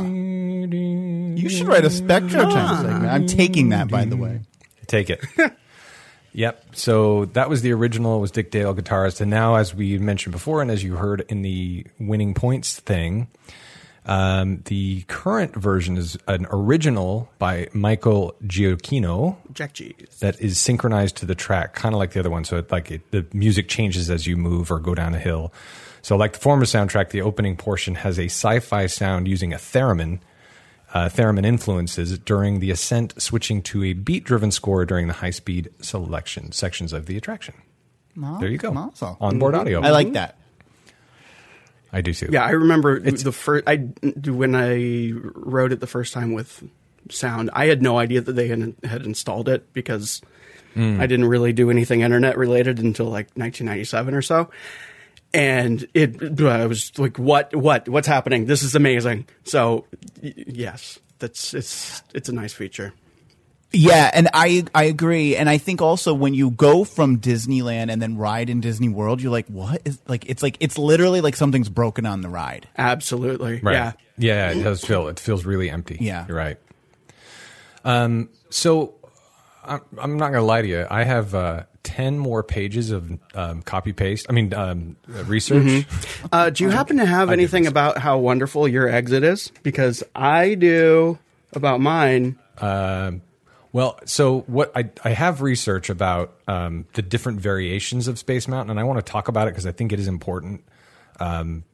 You 0.00 1.48
should 1.48 1.66
write 1.66 1.84
a 1.84 1.90
Spectro 1.90 2.42
Time 2.42 2.84
segment. 2.84 3.12
I'm 3.12 3.26
taking 3.26 3.70
that, 3.70 3.88
by 3.88 4.04
the 4.04 4.16
way. 4.16 4.40
Take 4.86 5.10
it. 5.10 5.24
yep. 6.32 6.64
So 6.72 7.26
that 7.26 7.48
was 7.48 7.62
the 7.62 7.72
original. 7.72 8.18
It 8.18 8.20
Was 8.20 8.30
Dick 8.30 8.50
Dale 8.50 8.74
guitarist, 8.74 9.20
and 9.20 9.30
now, 9.30 9.56
as 9.56 9.74
we 9.74 9.98
mentioned 9.98 10.32
before, 10.32 10.62
and 10.62 10.70
as 10.70 10.82
you 10.82 10.96
heard 10.96 11.24
in 11.28 11.42
the 11.42 11.86
winning 11.98 12.34
points 12.34 12.78
thing, 12.80 13.28
um, 14.06 14.62
the 14.66 15.02
current 15.02 15.54
version 15.54 15.96
is 15.96 16.18
an 16.28 16.46
original 16.50 17.30
by 17.38 17.68
Michael 17.72 18.34
Giacchino 18.44 19.36
Jack 19.52 19.72
Cheese. 19.72 19.94
that 20.20 20.40
is 20.40 20.58
synchronized 20.58 21.16
to 21.16 21.26
the 21.26 21.34
track, 21.34 21.74
kind 21.74 21.94
of 21.94 21.98
like 21.98 22.12
the 22.12 22.20
other 22.20 22.30
one. 22.30 22.44
So 22.44 22.58
it, 22.58 22.70
like 22.70 22.90
it, 22.90 23.10
the 23.10 23.26
music 23.32 23.68
changes 23.68 24.10
as 24.10 24.26
you 24.26 24.36
move 24.36 24.70
or 24.70 24.78
go 24.78 24.94
down 24.94 25.14
a 25.14 25.18
hill. 25.18 25.52
So 26.04 26.16
like 26.16 26.34
the 26.34 26.38
former 26.38 26.66
soundtrack, 26.66 27.08
the 27.08 27.22
opening 27.22 27.56
portion 27.56 27.94
has 27.94 28.18
a 28.18 28.26
sci-fi 28.26 28.88
sound 28.88 29.26
using 29.26 29.54
a 29.54 29.56
theremin, 29.56 30.20
uh, 30.92 31.08
theremin 31.08 31.46
influences 31.46 32.18
during 32.18 32.60
the 32.60 32.70
ascent, 32.70 33.14
switching 33.20 33.62
to 33.62 33.82
a 33.84 33.94
beat-driven 33.94 34.50
score 34.50 34.84
during 34.84 35.06
the 35.06 35.14
high-speed 35.14 35.70
selection 35.80 36.52
sections 36.52 36.92
of 36.92 37.06
the 37.06 37.16
attraction. 37.16 37.54
there 38.38 38.50
you 38.50 38.58
go. 38.58 38.70
awesome. 38.74 39.16
Onboard 39.18 39.54
audio. 39.54 39.80
I 39.80 39.92
like 39.92 40.12
that. 40.12 40.36
I 41.90 42.02
do 42.02 42.12
too. 42.12 42.28
Yeah, 42.30 42.44
I 42.44 42.50
remember 42.50 42.98
it's, 42.98 43.22
the 43.22 43.32
first. 43.32 43.64
I 43.66 43.76
when 43.76 44.54
I 44.54 45.12
wrote 45.14 45.72
it 45.72 45.80
the 45.80 45.86
first 45.86 46.12
time 46.12 46.34
with 46.34 46.62
sound, 47.08 47.48
I 47.54 47.64
had 47.64 47.80
no 47.80 47.98
idea 47.98 48.20
that 48.20 48.32
they 48.32 48.48
had, 48.48 48.74
had 48.84 49.06
installed 49.06 49.48
it 49.48 49.72
because 49.72 50.20
I 51.00 51.06
didn't 51.06 51.26
really 51.26 51.54
do 51.54 51.70
anything 51.70 52.00
internet 52.00 52.36
related 52.36 52.78
until 52.78 53.06
like 53.06 53.28
1997 53.36 54.14
or 54.14 54.22
so. 54.22 54.50
And 55.34 55.86
it, 55.94 56.40
I 56.40 56.66
was 56.66 56.96
like, 56.98 57.18
"What? 57.18 57.54
What? 57.54 57.88
What's 57.88 58.06
happening? 58.06 58.46
This 58.46 58.62
is 58.62 58.74
amazing!" 58.76 59.26
So, 59.44 59.84
y- 60.22 60.32
yes, 60.46 61.00
that's 61.18 61.52
it's 61.54 62.02
it's 62.14 62.28
a 62.28 62.32
nice 62.32 62.52
feature. 62.54 62.92
Yeah, 63.72 64.08
and 64.14 64.28
I 64.32 64.64
I 64.72 64.84
agree, 64.84 65.34
and 65.34 65.50
I 65.50 65.58
think 65.58 65.82
also 65.82 66.14
when 66.14 66.32
you 66.34 66.52
go 66.52 66.84
from 66.84 67.18
Disneyland 67.18 67.90
and 67.90 68.00
then 68.00 68.16
ride 68.16 68.48
in 68.48 68.60
Disney 68.60 68.88
World, 68.88 69.20
you're 69.20 69.32
like, 69.32 69.48
what 69.48 69.82
is 69.84 69.98
like? 70.06 70.24
It's 70.28 70.44
like 70.44 70.56
it's 70.60 70.78
literally 70.78 71.20
like 71.20 71.34
something's 71.34 71.68
broken 71.68 72.06
on 72.06 72.20
the 72.20 72.28
ride. 72.28 72.68
Absolutely, 72.78 73.58
Right. 73.60 73.72
yeah. 73.74 73.92
Yeah, 74.16 74.50
it 74.52 74.62
does 74.62 74.84
feel 74.84 75.08
it 75.08 75.18
feels 75.18 75.44
really 75.44 75.68
empty. 75.68 75.98
Yeah. 76.00 76.24
You're 76.28 76.36
right. 76.36 76.56
Um 77.84 78.28
so 78.50 78.94
I'm, 79.64 79.80
I'm 79.98 80.16
not 80.18 80.26
going 80.30 80.42
to 80.42 80.46
lie 80.46 80.62
to 80.62 80.68
you. 80.68 80.86
I 80.90 81.02
have 81.04 81.34
uh, 81.34 81.64
10 81.84 82.18
more 82.18 82.42
pages 82.42 82.90
of 82.90 83.10
um, 83.34 83.62
copy 83.62 83.92
paste. 83.92 84.26
I 84.28 84.32
mean 84.32 84.52
um, 84.52 84.96
research. 85.06 85.86
Uh, 86.32 86.50
do 86.50 86.64
you 86.64 86.70
happen 86.70 86.96
to 86.96 87.06
have 87.06 87.30
anything 87.30 87.66
about 87.66 87.98
how 87.98 88.18
wonderful 88.18 88.66
your 88.66 88.88
exit 88.88 89.22
is? 89.22 89.52
Because 89.62 90.02
I 90.14 90.54
do 90.54 91.18
about 91.52 91.80
mine. 91.80 92.38
Well, 93.74 93.98
so 94.04 94.42
what 94.42 94.70
I, 94.76 94.88
I 95.02 95.10
have 95.10 95.42
research 95.42 95.90
about 95.90 96.38
um, 96.46 96.86
the 96.92 97.02
different 97.02 97.40
variations 97.40 98.06
of 98.06 98.20
Space 98.20 98.46
Mountain, 98.46 98.70
and 98.70 98.78
I 98.78 98.84
want 98.84 99.04
to 99.04 99.12
talk 99.12 99.26
about 99.26 99.48
it 99.48 99.50
because 99.50 99.66
I 99.66 99.72
think 99.72 99.92
it 99.92 99.98
is 99.98 100.06
important 100.06 100.62
um, 101.18 101.64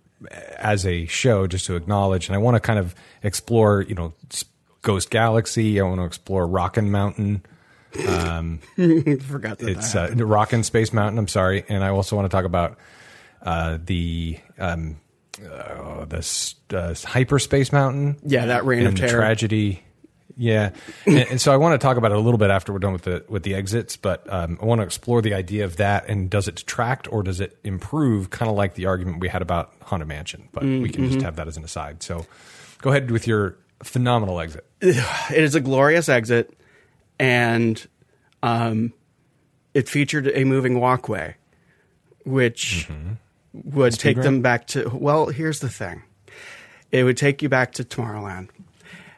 as 0.57 0.87
a 0.87 1.05
show 1.05 1.47
just 1.47 1.67
to 1.67 1.77
acknowledge. 1.77 2.27
And 2.27 2.35
I 2.35 2.39
want 2.39 2.55
to 2.55 2.61
kind 2.61 2.79
of 2.79 2.95
explore, 3.23 3.83
you 3.83 3.95
know, 3.95 4.15
Ghost 4.81 5.11
Galaxy. 5.11 5.79
I 5.79 5.85
want 5.85 6.01
to 6.01 6.07
explore 6.07 6.47
Rockin' 6.47 6.91
Mountain. 6.91 7.45
Forgot 7.97 9.59
that. 9.59 9.69
It's 9.69 9.93
that 9.93 10.19
uh, 10.21 10.25
Rockin' 10.25 10.63
Space 10.63 10.93
Mountain. 10.93 11.19
I'm 11.19 11.29
sorry, 11.29 11.65
and 11.69 11.83
I 11.85 11.89
also 11.89 12.17
want 12.17 12.31
to 12.31 12.35
talk 12.35 12.45
about 12.45 12.79
uh, 13.43 13.79
the 13.85 14.39
um, 14.59 14.97
uh, 15.41 16.05
the 16.05 16.55
uh, 16.75 16.95
Hyperspace 17.09 17.73
Mountain. 17.73 18.17
Yeah, 18.25 18.47
that 18.47 18.65
Reign 18.65 18.87
of 18.87 18.95
Terror. 18.95 19.11
tragedy. 19.21 19.83
Yeah, 20.37 20.71
and, 21.05 21.19
and 21.19 21.41
so 21.41 21.53
I 21.53 21.57
want 21.57 21.79
to 21.79 21.85
talk 21.85 21.99
about 21.99 22.13
it 22.13 22.17
a 22.17 22.21
little 22.21 22.39
bit 22.39 22.51
after 22.51 22.73
we're 22.73 22.79
done 22.79 22.93
with 22.95 23.03
the 23.03 23.25
with 23.29 23.43
the 23.43 23.55
exits, 23.55 23.97
but 23.97 24.25
um, 24.33 24.59
I 24.63 24.65
want 24.65 24.81
to 24.81 24.85
explore 24.85 25.21
the 25.21 25.35
idea 25.35 25.65
of 25.65 25.77
that 25.77 26.09
and 26.09 26.31
does 26.31 26.49
it 26.49 26.55
detract 26.55 27.13
or 27.13 27.23
does 27.23 27.41
it 27.41 27.59
improve? 27.63 28.31
Kind 28.31 28.51
of 28.51 28.57
like 28.57 28.75
the 28.75 28.87
argument 28.87 29.21
we 29.21 29.29
had 29.29 29.43
about 29.43 29.75
Haunted 29.83 30.09
Mansion, 30.09 30.49
but 30.53 30.63
we 30.63 30.89
can 30.89 31.03
Mm-hmm. 31.05 31.13
just 31.13 31.23
have 31.25 31.37
that 31.37 31.47
as 31.49 31.57
an 31.59 31.65
aside. 31.65 32.03
So, 32.03 32.25
go 32.81 32.89
ahead 32.91 33.11
with 33.11 33.27
your 33.27 33.57
phenomenal 33.83 34.41
exit. 34.41 34.65
it 34.81 34.97
is 35.31 35.55
a 35.55 35.61
glorious 35.61 36.09
exit, 36.09 36.57
and 37.21 37.87
um, 38.43 38.95
it 39.75 39.89
featured 39.89 40.27
a 40.35 40.45
moving 40.45 40.81
walkway, 40.81 41.37
which 42.25 42.89
would 43.53 43.93
take 43.93 44.17
them 44.17 44.41
back 44.41 44.67
to. 44.69 44.91
Well, 44.93 45.27
here's 45.27 45.61
the 45.61 45.69
thing: 45.69 46.03
it 46.91 47.05
would 47.05 47.19
take 47.19 47.43
you 47.43 47.49
back 47.49 47.73
to 47.73 47.85
Tomorrowland, 47.85 48.49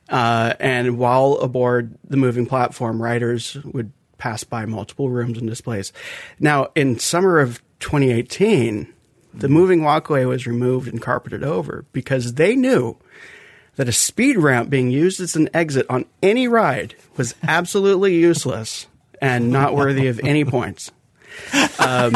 uh, 0.09 0.55
and 0.59 0.99
while 0.99 1.35
aboard 1.35 1.97
the 2.05 2.17
moving 2.17 2.45
platform, 2.45 3.01
riders 3.01 3.57
would 3.65 3.93
pass 4.19 4.43
by 4.45 4.67
multiple 4.67 5.09
rooms 5.09 5.39
and 5.39 5.49
displays. 5.49 5.93
Now, 6.41 6.69
in 6.75 6.99
summer 6.99 7.39
of 7.39 7.63
2018, 7.79 8.93
the 9.33 9.49
moving 9.49 9.83
walkway 9.83 10.25
was 10.25 10.47
removed 10.47 10.89
and 10.89 11.01
carpeted 11.01 11.45
over 11.45 11.85
because 11.93 12.35
they 12.35 12.57
knew 12.57 12.97
that 13.77 13.89
a 13.89 13.93
speed 13.93 14.37
ramp 14.37 14.71
being 14.71 14.91
used 14.91 15.21
as 15.21 15.37
an 15.37 15.49
exit 15.55 15.87
on 15.89 16.05
any 16.23 16.47
ride 16.49 16.95
was 17.17 17.35
absolutely 17.43 18.15
useless 18.15 18.87
and 19.21 19.51
not 19.51 19.75
worthy 19.75 20.09
of 20.09 20.21
any 20.21 20.45
points. 20.45 20.91
Um, 21.79 22.15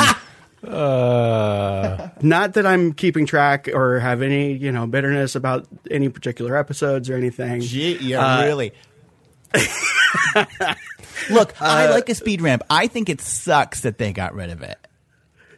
uh, 0.66 2.08
Not 2.22 2.54
that 2.54 2.66
I'm 2.66 2.92
keeping 2.92 3.26
track 3.26 3.68
or 3.72 4.00
have 4.00 4.22
any, 4.22 4.52
you 4.52 4.72
know, 4.72 4.86
bitterness 4.86 5.34
about 5.34 5.66
any 5.90 6.08
particular 6.08 6.56
episodes 6.56 7.08
or 7.08 7.16
anything. 7.16 7.60
Gee, 7.60 7.96
yeah, 7.98 8.38
uh, 8.38 8.44
really. 8.44 8.72
Look, 11.30 11.60
I 11.60 11.86
uh, 11.86 11.90
like 11.92 12.08
a 12.08 12.14
speed 12.14 12.40
ramp. 12.40 12.62
I 12.68 12.88
think 12.88 13.08
it 13.08 13.20
sucks 13.20 13.80
that 13.80 13.98
they 13.98 14.12
got 14.12 14.34
rid 14.34 14.50
of 14.50 14.62
it. 14.62 14.78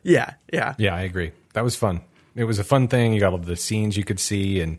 Yeah, 0.03 0.35
yeah. 0.53 0.75
yeah, 0.79 0.95
I 0.95 1.03
agree. 1.03 1.33
That 1.55 1.65
was 1.65 1.75
fun. 1.75 2.03
It 2.35 2.45
was 2.45 2.59
a 2.59 2.65
fun 2.65 2.89
thing. 2.89 3.13
You 3.13 3.21
got 3.21 3.33
all 3.33 3.39
the 3.39 3.57
scenes 3.57 3.97
you 3.97 4.05
could 4.05 4.21
see, 4.21 4.61
and 4.61 4.79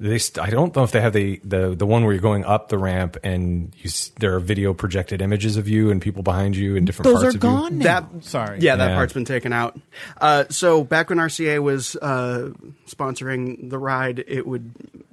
they. 0.00 0.18
St- 0.18 0.44
I 0.44 0.50
don't 0.50 0.74
know 0.74 0.82
if 0.82 0.90
they 0.90 1.00
have 1.00 1.12
the, 1.12 1.40
the 1.44 1.74
the 1.76 1.86
one 1.86 2.02
where 2.04 2.12
you're 2.12 2.20
going 2.22 2.44
up 2.44 2.68
the 2.70 2.78
ramp 2.78 3.16
and 3.22 3.72
you 3.76 3.84
s- 3.88 4.10
there 4.18 4.34
are 4.34 4.40
video 4.40 4.74
projected 4.74 5.22
images 5.22 5.56
of 5.56 5.68
you 5.68 5.90
and 5.90 6.02
people 6.02 6.22
behind 6.24 6.56
you 6.56 6.74
in 6.74 6.84
different 6.84 7.04
Those 7.12 7.22
parts 7.22 7.34
are 7.34 7.38
of 7.38 7.40
gone 7.40 7.72
you. 7.72 7.78
now. 7.84 8.00
That 8.10 8.24
Sorry. 8.24 8.58
yeah, 8.60 8.76
that 8.76 8.88
Yeah. 8.88 8.94
part's 8.96 9.12
been 9.12 9.24
taken 9.24 9.52
out. 9.52 9.78
Uh, 10.20 10.44
so 10.50 10.82
back 10.82 11.10
when 11.10 11.18
RCA 11.18 11.62
was 11.62 11.94
uh, 11.96 12.50
sponsoring 12.88 13.70
the 13.70 13.78
ride, 13.78 14.24
it 14.26 14.46
would 14.46 14.72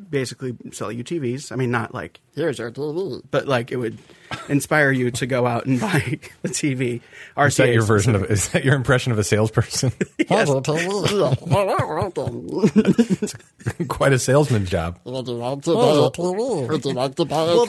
basically 0.09 0.55
sell 0.71 0.91
you 0.91 1.03
TVs. 1.03 1.51
I 1.51 1.55
mean, 1.55 1.69
not 1.71 1.93
like 1.93 2.19
here's 2.37 2.59
our 2.59 2.71
TV, 2.71 3.23
but 3.31 3.47
like 3.47 3.71
it 3.71 3.77
would 3.77 3.97
inspire 4.47 4.91
you 4.91 5.11
to 5.11 5.25
go 5.25 5.45
out 5.45 5.65
and 5.65 5.79
buy 5.79 6.19
a 6.43 6.47
TV. 6.47 7.01
RCA 7.35 7.47
Is 7.47 7.55
that 7.57 7.73
your 7.73 7.83
version 7.83 8.15
of? 8.15 8.23
Is 8.31 8.49
that 8.49 8.63
your 8.63 8.75
impression 8.75 9.11
of 9.11 9.19
a 9.19 9.23
salesperson? 9.23 9.91
it's 10.17 10.51
Quite 13.87 14.13
a 14.13 14.19
salesman's 14.19 14.69
job. 14.69 14.99
Would 15.03 15.27
you 15.27 15.33
like 15.33 15.61
to 15.63 15.73
buy 15.73 15.81
a 15.81 16.09
TV? 16.11 16.67
Would 16.69 16.85
you 16.85 16.93
like 16.93 17.15
to 17.15 17.25
buy 17.25 17.41
a 17.41 17.45
Well, 17.45 17.65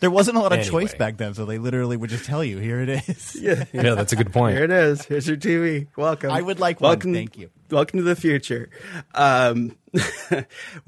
there 0.00 0.10
was- 0.10 0.26
company? 0.26 0.34
There 0.34 0.34
wasn't 0.34 0.36
a 0.36 0.40
lot 0.40 0.52
of 0.52 0.58
Anyway. 0.60 0.82
choice 0.86 0.94
back 0.94 1.16
then, 1.16 1.34
so 1.34 1.44
they 1.46 1.58
literally 1.58 1.96
would 1.96 2.10
just 2.10 2.24
tell 2.24 2.42
you, 2.44 2.58
"Here 2.58 2.80
it 2.80 2.88
is." 2.88 3.36
Yeah, 3.40 3.64
Yeah, 3.72 3.94
that's 3.94 4.12
a 4.12 4.16
good 4.16 4.32
point. 4.32 4.56
Here 4.56 4.64
it 4.64 4.70
is. 4.70 5.04
Here's 5.04 5.26
your 5.28 5.36
TV. 5.36 5.86
Welcome. 5.96 6.30
I 6.30 6.40
would 6.42 6.58
like 6.60 6.80
one. 6.80 6.90
welcome, 6.90 7.14
Thank 7.14 7.36
you. 7.38 7.50
Welcome 7.70 7.98
to 7.98 8.02
the 8.04 8.16
future. 8.16 8.70
Um, 9.14 9.76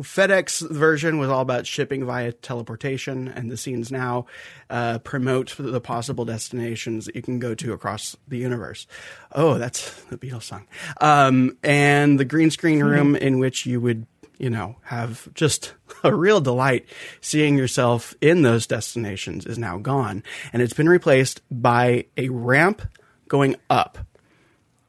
FedEx 0.03 0.71
version 0.71 1.19
was 1.19 1.29
all 1.29 1.41
about 1.41 1.67
shipping 1.67 2.05
via 2.05 2.33
teleportation, 2.33 3.29
and 3.29 3.51
the 3.51 3.57
scenes 3.57 3.93
now 3.93 4.27
uh, 4.71 4.99
promote 5.01 5.55
the 5.59 5.81
possible 5.81 6.25
destinations 6.25 7.07
that 7.07 7.15
you 7.17 7.23
can 7.23 7.39
go 7.39 7.55
to 7.55 7.73
across 7.73 8.17
the 8.29 8.39
universe. 8.39 8.87
Oh, 9.33 9.59
that's 9.59 9.93
the 10.05 10.17
Beatles 10.19 10.45
song. 10.45 10.67
Um, 11.01 11.57
and 11.63 12.19
the 12.19 12.25
green 12.25 12.51
screen 12.51 12.83
room 12.85 13.15
in 13.17 13.39
which 13.39 13.67
you 13.67 13.81
would 13.81 14.07
you 14.41 14.51
know, 14.51 14.77
have 14.85 15.33
just 15.35 15.75
a 16.05 16.15
real 16.15 16.41
delight 16.41 16.87
seeing 17.21 17.57
yourself 17.59 18.15
in 18.21 18.43
those 18.43 18.67
destinations 18.67 19.47
is 19.47 19.59
now 19.59 19.79
gone. 19.79 20.23
And 20.53 20.63
it's 20.63 20.73
been 20.73 20.89
replaced 20.89 21.43
by 21.51 22.07
a 22.17 22.29
ramp 22.31 22.83
going 23.29 23.57
up 23.69 23.99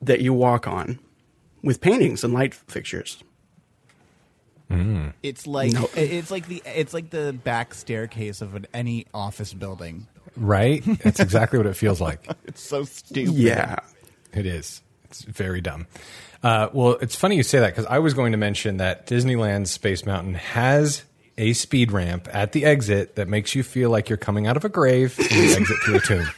that 0.01 0.21
you 0.21 0.33
walk 0.33 0.67
on 0.67 0.99
with 1.61 1.81
paintings 1.81 2.23
and 2.23 2.33
light 2.33 2.53
fixtures. 2.53 3.23
Mm. 4.69 5.13
It's 5.21 5.45
like 5.45 5.73
No. 5.73 5.89
it's 5.95 6.31
like 6.31 6.47
the 6.47 6.63
it's 6.65 6.93
like 6.93 7.09
the 7.09 7.33
back 7.43 7.73
staircase 7.73 8.41
of 8.41 8.55
an, 8.55 8.67
any 8.73 9.05
office 9.13 9.53
building. 9.53 10.07
Right? 10.37 10.81
That's 11.03 11.19
exactly 11.19 11.59
what 11.59 11.67
it 11.67 11.75
feels 11.75 11.99
like. 11.99 12.25
It's 12.45 12.61
so 12.61 12.85
stupid. 12.85 13.33
Yeah. 13.33 13.75
It 14.33 14.45
is. 14.45 14.81
It's 15.05 15.23
very 15.23 15.59
dumb. 15.59 15.87
Uh, 16.43 16.69
well, 16.73 16.97
it's 17.01 17.15
funny 17.15 17.35
you 17.35 17.43
say 17.43 17.59
that 17.59 17.67
because 17.69 17.85
I 17.85 17.99
was 17.99 18.13
going 18.13 18.31
to 18.31 18.37
mention 18.37 18.77
that 18.77 19.05
Disneyland 19.07 19.67
Space 19.67 20.05
Mountain 20.05 20.33
has 20.35 21.03
a 21.37 21.53
speed 21.53 21.91
ramp 21.91 22.27
at 22.31 22.51
the 22.51 22.65
exit 22.65 23.15
that 23.15 23.27
makes 23.27 23.55
you 23.55 23.63
feel 23.63 23.89
like 23.89 24.09
you're 24.09 24.17
coming 24.17 24.47
out 24.47 24.57
of 24.57 24.65
a 24.65 24.69
grave 24.69 25.17
and 25.19 25.31
you 25.31 25.53
exit 25.55 25.77
through 25.83 25.95
a 25.95 25.99
tomb. 26.01 26.27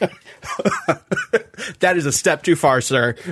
That 1.80 1.96
is 1.96 2.04
a 2.04 2.12
step 2.12 2.42
too 2.42 2.56
far, 2.56 2.82
sir. 2.82 3.12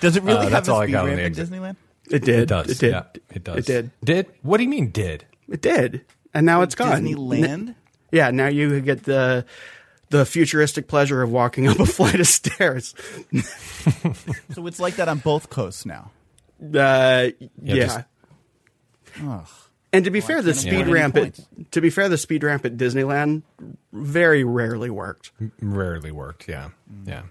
Does 0.00 0.16
it 0.16 0.22
really 0.22 0.38
Uh, 0.38 0.42
have 0.42 0.50
that's 0.50 0.68
a 0.68 0.72
all 0.72 0.80
I 0.80 0.86
speed 0.86 0.92
got 0.92 1.00
on 1.02 1.06
ramp 1.08 1.18
the 1.18 1.24
exit. 1.24 1.50
Disneyland? 1.50 1.76
It 2.10 2.24
did. 2.24 2.38
It 2.40 2.46
does. 2.48 2.70
It 2.70 2.78
did. 2.78 2.90
Yeah, 2.92 3.02
it 3.30 3.44
does. 3.44 3.56
It 3.58 3.66
did. 3.66 3.90
Did? 4.02 4.26
What 4.42 4.56
do 4.56 4.62
you 4.62 4.68
mean 4.70 4.90
did? 4.90 5.26
It 5.48 5.60
did. 5.60 6.04
And 6.32 6.46
now 6.46 6.62
it's 6.62 6.74
gone. 6.74 7.02
Disneyland? 7.02 7.74
Yeah, 8.12 8.30
now 8.30 8.46
you 8.46 8.80
get 8.80 9.04
the 9.04 9.44
the 10.10 10.26
futuristic 10.26 10.86
pleasure 10.88 11.22
of 11.22 11.30
walking 11.30 11.66
up 11.68 11.78
a 11.80 11.86
flight 11.86 12.20
of 12.20 12.26
stairs. 12.26 12.94
So 14.52 14.66
it's 14.66 14.78
like 14.78 14.96
that 14.96 15.08
on 15.08 15.18
both 15.20 15.48
coasts 15.48 15.86
now. 15.86 16.10
Uh, 16.62 17.30
yeah. 17.62 17.74
just- 17.74 18.00
Ugh. 19.24 19.46
And 19.92 20.04
to 20.04 20.10
be 20.10 20.20
fair, 20.20 20.40
the 20.42 20.54
speed 20.54 20.74
afford 20.82 20.88
ramp 20.88 21.16
at, 21.16 21.40
to 21.72 21.80
be 21.80 21.88
fair, 21.90 22.08
the 22.08 22.18
speed 22.18 22.44
ramp 22.44 22.64
at 22.66 22.76
Disneyland 22.76 23.42
very 23.92 24.44
rarely 24.44 24.90
worked. 24.90 25.32
Rarely 25.60 26.12
worked. 26.12 26.46
Yeah. 26.48 26.70
Yeah. 27.06 27.22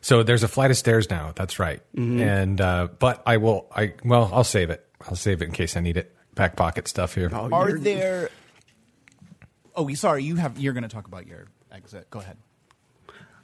So 0.00 0.22
there's 0.22 0.42
a 0.44 0.48
flight 0.48 0.70
of 0.70 0.76
stairs 0.78 1.10
now. 1.10 1.32
That's 1.34 1.58
right. 1.58 1.82
Mm-hmm. 1.94 2.20
And, 2.22 2.60
uh, 2.60 2.88
but 2.98 3.22
I 3.26 3.36
will, 3.38 3.66
I, 3.74 3.94
well, 4.04 4.30
I'll 4.32 4.44
save 4.44 4.70
it. 4.70 4.86
I'll 5.06 5.16
save 5.16 5.42
it 5.42 5.46
in 5.46 5.52
case 5.52 5.76
I 5.76 5.80
need 5.80 5.96
it. 5.98 6.14
Back 6.34 6.56
pocket 6.56 6.88
stuff 6.88 7.14
here. 7.14 7.28
Oh, 7.32 7.50
Are 7.52 7.68
you're- 7.70 7.80
there? 7.80 8.30
Oh, 9.76 9.92
sorry. 9.94 10.22
You 10.24 10.36
have. 10.36 10.58
You're 10.58 10.72
going 10.72 10.84
to 10.84 10.88
talk 10.88 11.06
about 11.08 11.26
your 11.26 11.48
exit. 11.74 12.08
Go 12.10 12.20
ahead. 12.20 12.36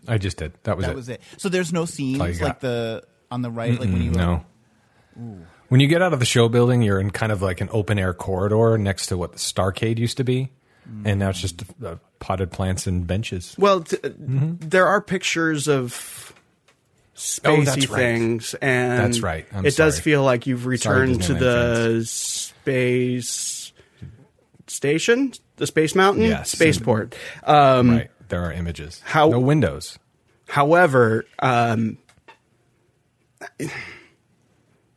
I 0.08 0.18
just 0.18 0.36
did. 0.38 0.52
That 0.62 0.76
was 0.76 0.86
That 0.86 0.92
it. 0.92 0.96
was 0.96 1.08
it. 1.08 1.20
So 1.36 1.48
there's 1.48 1.72
no 1.72 1.84
scenes 1.84 2.18
like 2.18 2.38
got. 2.38 2.60
the 2.60 3.04
on 3.30 3.42
the 3.42 3.50
right, 3.50 3.72
like 3.72 3.80
when 3.90 4.02
you 4.02 4.10
No. 4.10 4.44
When 5.68 5.80
you 5.80 5.86
get 5.88 6.00
out 6.02 6.12
of 6.12 6.18
the 6.20 6.24
show 6.26 6.48
building, 6.48 6.82
you're 6.82 6.98
in 6.98 7.10
kind 7.10 7.30
of 7.32 7.42
like 7.42 7.60
an 7.60 7.68
open 7.70 7.98
air 7.98 8.14
corridor 8.14 8.78
next 8.78 9.06
to 9.08 9.18
what 9.18 9.32
the 9.32 9.38
Starcade 9.38 9.98
used 9.98 10.16
to 10.16 10.24
be, 10.24 10.50
and 11.04 11.18
now 11.20 11.28
it's 11.28 11.40
just 11.40 11.62
uh, 11.84 11.96
potted 12.18 12.50
plants 12.50 12.86
and 12.86 13.06
benches. 13.06 13.54
Well, 13.58 13.82
t- 13.82 13.98
there 14.02 14.86
are 14.86 15.00
pictures 15.02 15.68
of 15.68 16.32
spacey 17.14 17.40
Oh, 17.44 17.62
that's 17.64 17.88
right. 17.88 17.98
things, 17.98 18.54
and 18.54 18.98
That's 18.98 19.20
right. 19.20 19.46
I'm 19.52 19.66
it 19.66 19.76
does 19.76 19.96
sorry. 19.96 20.02
feel 20.02 20.24
like 20.24 20.46
you've 20.46 20.64
returned 20.66 21.22
to 21.24 21.34
Disneyland 21.34 21.98
the 21.98 22.04
space 22.06 23.72
station, 24.66 25.32
the 25.56 25.66
space 25.66 25.94
mountain, 25.94 26.24
Yes. 26.24 26.50
spaceport. 26.50 27.14
Um, 27.44 27.90
right. 27.90 28.10
There 28.30 28.42
are 28.44 28.52
images. 28.52 29.02
how- 29.04 29.28
no 29.28 29.38
windows. 29.40 29.98
However, 30.48 31.26
um, 31.40 31.98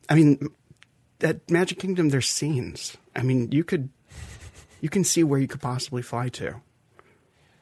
I 0.09 0.15
mean, 0.15 0.49
at 1.21 1.49
Magic 1.49 1.79
Kingdom, 1.79 2.09
there's 2.09 2.27
scenes. 2.27 2.97
I 3.15 3.23
mean, 3.23 3.51
you 3.51 3.63
could, 3.63 3.89
you 4.81 4.89
can 4.89 5.03
see 5.03 5.23
where 5.23 5.39
you 5.39 5.47
could 5.47 5.61
possibly 5.61 6.01
fly 6.01 6.29
to. 6.29 6.55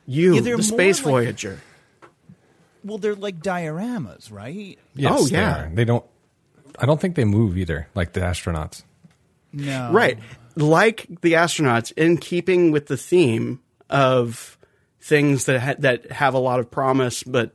You, 0.05 0.35
Yeah, 0.35 0.55
the 0.55 0.63
Space 0.63 0.99
like- 0.99 1.11
Voyager. 1.11 1.59
Well, 2.83 2.97
they're 2.97 3.13
like 3.15 3.39
dioramas, 3.43 4.31
right? 4.31 4.79
Yes, 4.95 5.13
Oh, 5.15 5.27
yeah. 5.27 5.65
are. 5.65 5.69
They 5.71 5.85
don't. 5.85 6.03
I 6.79 6.85
don't 6.87 6.99
think 6.99 7.15
they 7.15 7.25
move 7.25 7.55
either, 7.57 7.87
like 7.93 8.13
the 8.13 8.21
astronauts. 8.21 8.81
No. 9.53 9.91
Right. 9.91 10.17
Like 10.55 11.05
the 11.21 11.33
astronauts, 11.33 11.91
in 11.95 12.17
keeping 12.17 12.71
with 12.71 12.87
the 12.87 12.97
theme 12.97 13.59
of 13.89 14.57
things 15.01 15.45
that 15.45 15.59
ha- 15.59 15.75
that 15.79 16.11
have 16.11 16.33
a 16.33 16.39
lot 16.39 16.59
of 16.59 16.69
promise, 16.71 17.23
but 17.23 17.51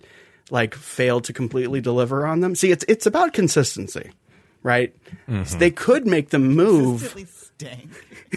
like 0.51 0.75
fail 0.75 1.21
to 1.23 1.33
completely 1.33 1.81
deliver 1.81 2.27
on 2.27 2.41
them. 2.41 2.55
See, 2.55 2.71
it's 2.71 2.85
it's 2.89 3.07
about 3.07 3.33
consistency, 3.33 4.11
right? 4.63 4.95
So 5.45 5.59
they 5.59 5.71
could 5.71 6.07
make 6.07 6.31
them 6.31 6.49
move. 6.49 7.03
Stank. 7.29 7.91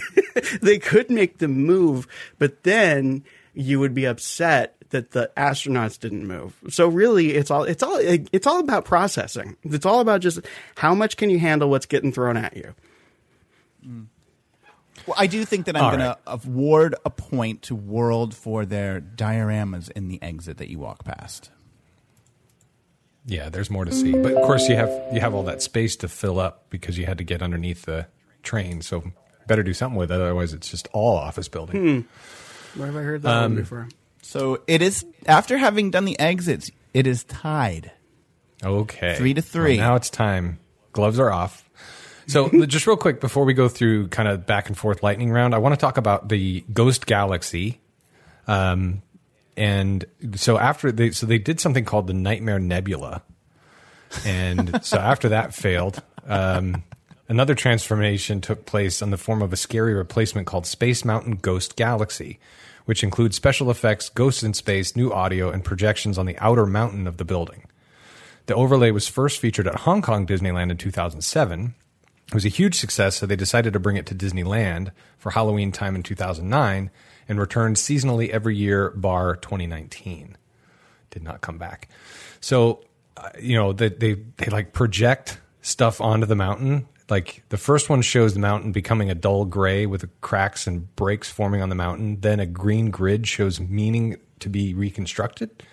they 0.62 0.80
could 0.80 1.10
make 1.10 1.40
them 1.40 1.66
move, 1.66 2.08
but 2.38 2.64
then 2.64 3.24
you 3.54 3.80
would 3.80 3.94
be 3.94 4.06
upset 4.06 4.76
that 4.92 5.12
the 5.12 5.32
astronauts 5.38 6.00
didn't 6.00 6.28
move. 6.28 6.58
So 6.70 6.88
really, 6.88 7.36
it's 7.36 7.52
all 7.52 7.64
it's 7.64 7.84
all 7.84 7.98
it's 8.00 8.48
all 8.48 8.60
about 8.60 8.86
processing. 8.86 9.58
It's 9.64 9.86
all 9.86 10.00
about 10.00 10.22
just 10.22 10.40
how 10.78 10.96
much 10.96 11.18
can 11.18 11.30
you 11.30 11.40
handle 11.40 11.70
what's 11.70 11.86
getting 11.86 12.12
thrown 12.12 12.38
at 12.38 12.56
you. 12.56 12.74
Mm. 13.86 14.06
Well, 15.06 15.16
I 15.18 15.28
do 15.28 15.46
think 15.46 15.66
that 15.66 15.76
I'm 15.76 15.96
going 15.96 16.08
right. 16.08 16.26
to 16.26 16.32
award 16.32 16.96
a 17.06 17.10
point 17.10 17.64
to 17.64 17.76
World 17.76 18.36
for 18.36 18.66
their 18.66 19.02
dioramas 19.02 19.90
in 19.92 20.08
the 20.08 20.22
exit 20.22 20.58
that 20.58 20.70
you 20.70 20.80
walk 20.80 21.04
past. 21.04 21.52
Yeah, 23.26 23.50
there's 23.50 23.70
more 23.70 23.86
to 23.86 23.92
see, 23.92 24.14
but 24.14 24.34
of 24.34 24.42
course 24.44 24.68
you 24.68 24.76
have 24.76 24.90
you 25.14 25.20
have 25.20 25.36
all 25.36 25.44
that 25.44 25.62
space 25.62 25.96
to 25.98 26.08
fill 26.08 26.40
up 26.40 26.70
because 26.70 26.98
you 26.98 27.06
had 27.06 27.20
to 27.20 27.24
get 27.24 27.44
underneath 27.44 27.84
the 27.84 28.08
train. 28.42 28.82
So 28.82 29.04
better 29.46 29.62
do 29.62 29.74
something 29.74 29.98
with 29.98 30.12
it, 30.12 30.16
otherwise 30.16 30.54
it's 30.54 30.70
just 30.70 30.88
all 30.94 31.16
office 31.16 31.48
building. 31.48 32.06
Hmm. 32.06 32.80
Where 32.80 32.88
have 32.88 32.96
I 32.96 33.02
heard 33.02 33.22
that 33.24 33.36
one 33.36 33.44
um, 33.44 33.56
before? 33.56 33.88
So 34.22 34.62
it 34.68 34.82
is 34.82 35.06
after 35.28 35.58
having 35.58 35.92
done 35.92 36.06
the 36.06 36.20
exits, 36.20 36.72
it 36.94 37.06
is 37.08 37.24
tied. 37.24 37.92
Okay. 38.64 39.16
Three 39.16 39.34
to 39.34 39.42
three. 39.42 39.78
Well, 39.78 39.90
now 39.90 39.96
it's 39.96 40.10
time. 40.10 40.60
Gloves 40.92 41.20
are 41.20 41.32
off. 41.32 41.69
So, 42.30 42.48
just 42.68 42.86
real 42.86 42.96
quick 42.96 43.20
before 43.22 43.44
we 43.44 43.56
go 43.56 43.68
through 43.68 44.10
kind 44.10 44.30
of 44.30 44.46
back 44.46 44.68
and 44.68 44.78
forth 44.78 45.02
lightning 45.02 45.32
round, 45.32 45.56
I 45.56 45.58
want 45.58 45.74
to 45.74 45.82
talk 45.82 45.98
about 45.98 46.30
the 46.30 46.64
Ghost 46.72 47.08
Galaxy. 47.08 47.80
Um, 48.48 49.02
and 49.58 50.06
so 50.36 50.60
after 50.60 50.92
they, 50.92 51.10
so 51.10 51.26
they 51.26 51.40
did 51.40 51.60
something 51.60 51.86
called 51.86 52.06
the 52.06 52.14
Nightmare 52.14 52.60
Nebula, 52.60 53.24
and 54.26 54.84
so 54.86 54.98
after 54.98 55.30
that 55.30 55.56
failed, 55.56 56.04
um, 56.28 56.84
another 57.28 57.56
transformation 57.56 58.42
took 58.42 58.68
place 58.68 59.02
in 59.02 59.10
the 59.10 59.18
form 59.18 59.42
of 59.42 59.52
a 59.52 59.58
scary 59.58 59.96
replacement 59.96 60.46
called 60.46 60.68
Space 60.68 61.04
Mountain 61.04 61.38
Ghost 61.38 61.76
Galaxy, 61.76 62.40
which 62.86 63.04
includes 63.04 63.36
special 63.36 63.72
effects, 63.72 64.08
ghosts 64.10 64.44
in 64.44 64.54
space, 64.54 64.96
new 64.96 65.12
audio, 65.12 65.50
and 65.50 65.64
projections 65.64 66.20
on 66.20 66.28
the 66.28 66.38
outer 66.38 66.68
mountain 66.68 67.08
of 67.08 67.18
the 67.18 67.26
building. 67.26 67.64
The 68.46 68.56
overlay 68.56 68.92
was 68.92 69.08
first 69.08 69.40
featured 69.40 69.68
at 69.68 69.76
Hong 69.76 70.04
Kong 70.04 70.28
Disneyland 70.28 70.70
in 70.72 70.78
2007. 70.78 71.74
It 72.30 72.36
was 72.36 72.46
a 72.46 72.50
huge 72.50 72.76
success, 72.76 73.16
so 73.16 73.26
they 73.26 73.36
decided 73.36 73.74
to 73.74 73.80
bring 73.80 73.96
it 73.96 74.06
to 74.06 74.16
Disneyland 74.16 74.92
for 75.18 75.32
Halloween 75.32 75.72
time 75.72 75.96
in 75.96 76.04
2009 76.04 76.92
and 77.28 77.40
returned 77.40 77.78
seasonally 77.78 78.30
every 78.30 78.56
year, 78.56 78.92
bar 78.92 79.36
2019. 79.36 80.38
Did 81.10 81.24
not 81.24 81.42
come 81.42 81.58
back. 81.58 81.90
So, 82.40 82.84
uh, 83.18 83.30
you 83.40 83.58
know, 83.58 83.74
they, 83.74 83.90
they, 83.90 84.14
they 84.38 84.46
like 84.46 84.74
project 84.74 85.40
stuff 85.62 86.00
onto 86.00 86.28
the 86.28 86.36
mountain. 86.36 86.88
Like 87.10 87.44
the 87.50 87.58
first 87.58 87.90
one 87.90 88.04
shows 88.04 88.36
the 88.36 88.40
mountain 88.40 88.72
becoming 88.72 89.10
a 89.10 89.16
dull 89.16 89.46
gray 89.46 89.88
with 89.88 90.08
cracks 90.22 90.68
and 90.68 90.96
breaks 90.96 91.32
forming 91.32 91.64
on 91.64 91.70
the 91.70 91.76
mountain. 91.76 92.20
Then 92.22 92.40
a 92.40 92.46
green 92.46 92.92
grid 92.92 93.28
shows 93.28 93.60
meaning 93.60 94.18
to 94.40 94.50
be 94.50 94.76
reconstructed. 94.76 95.64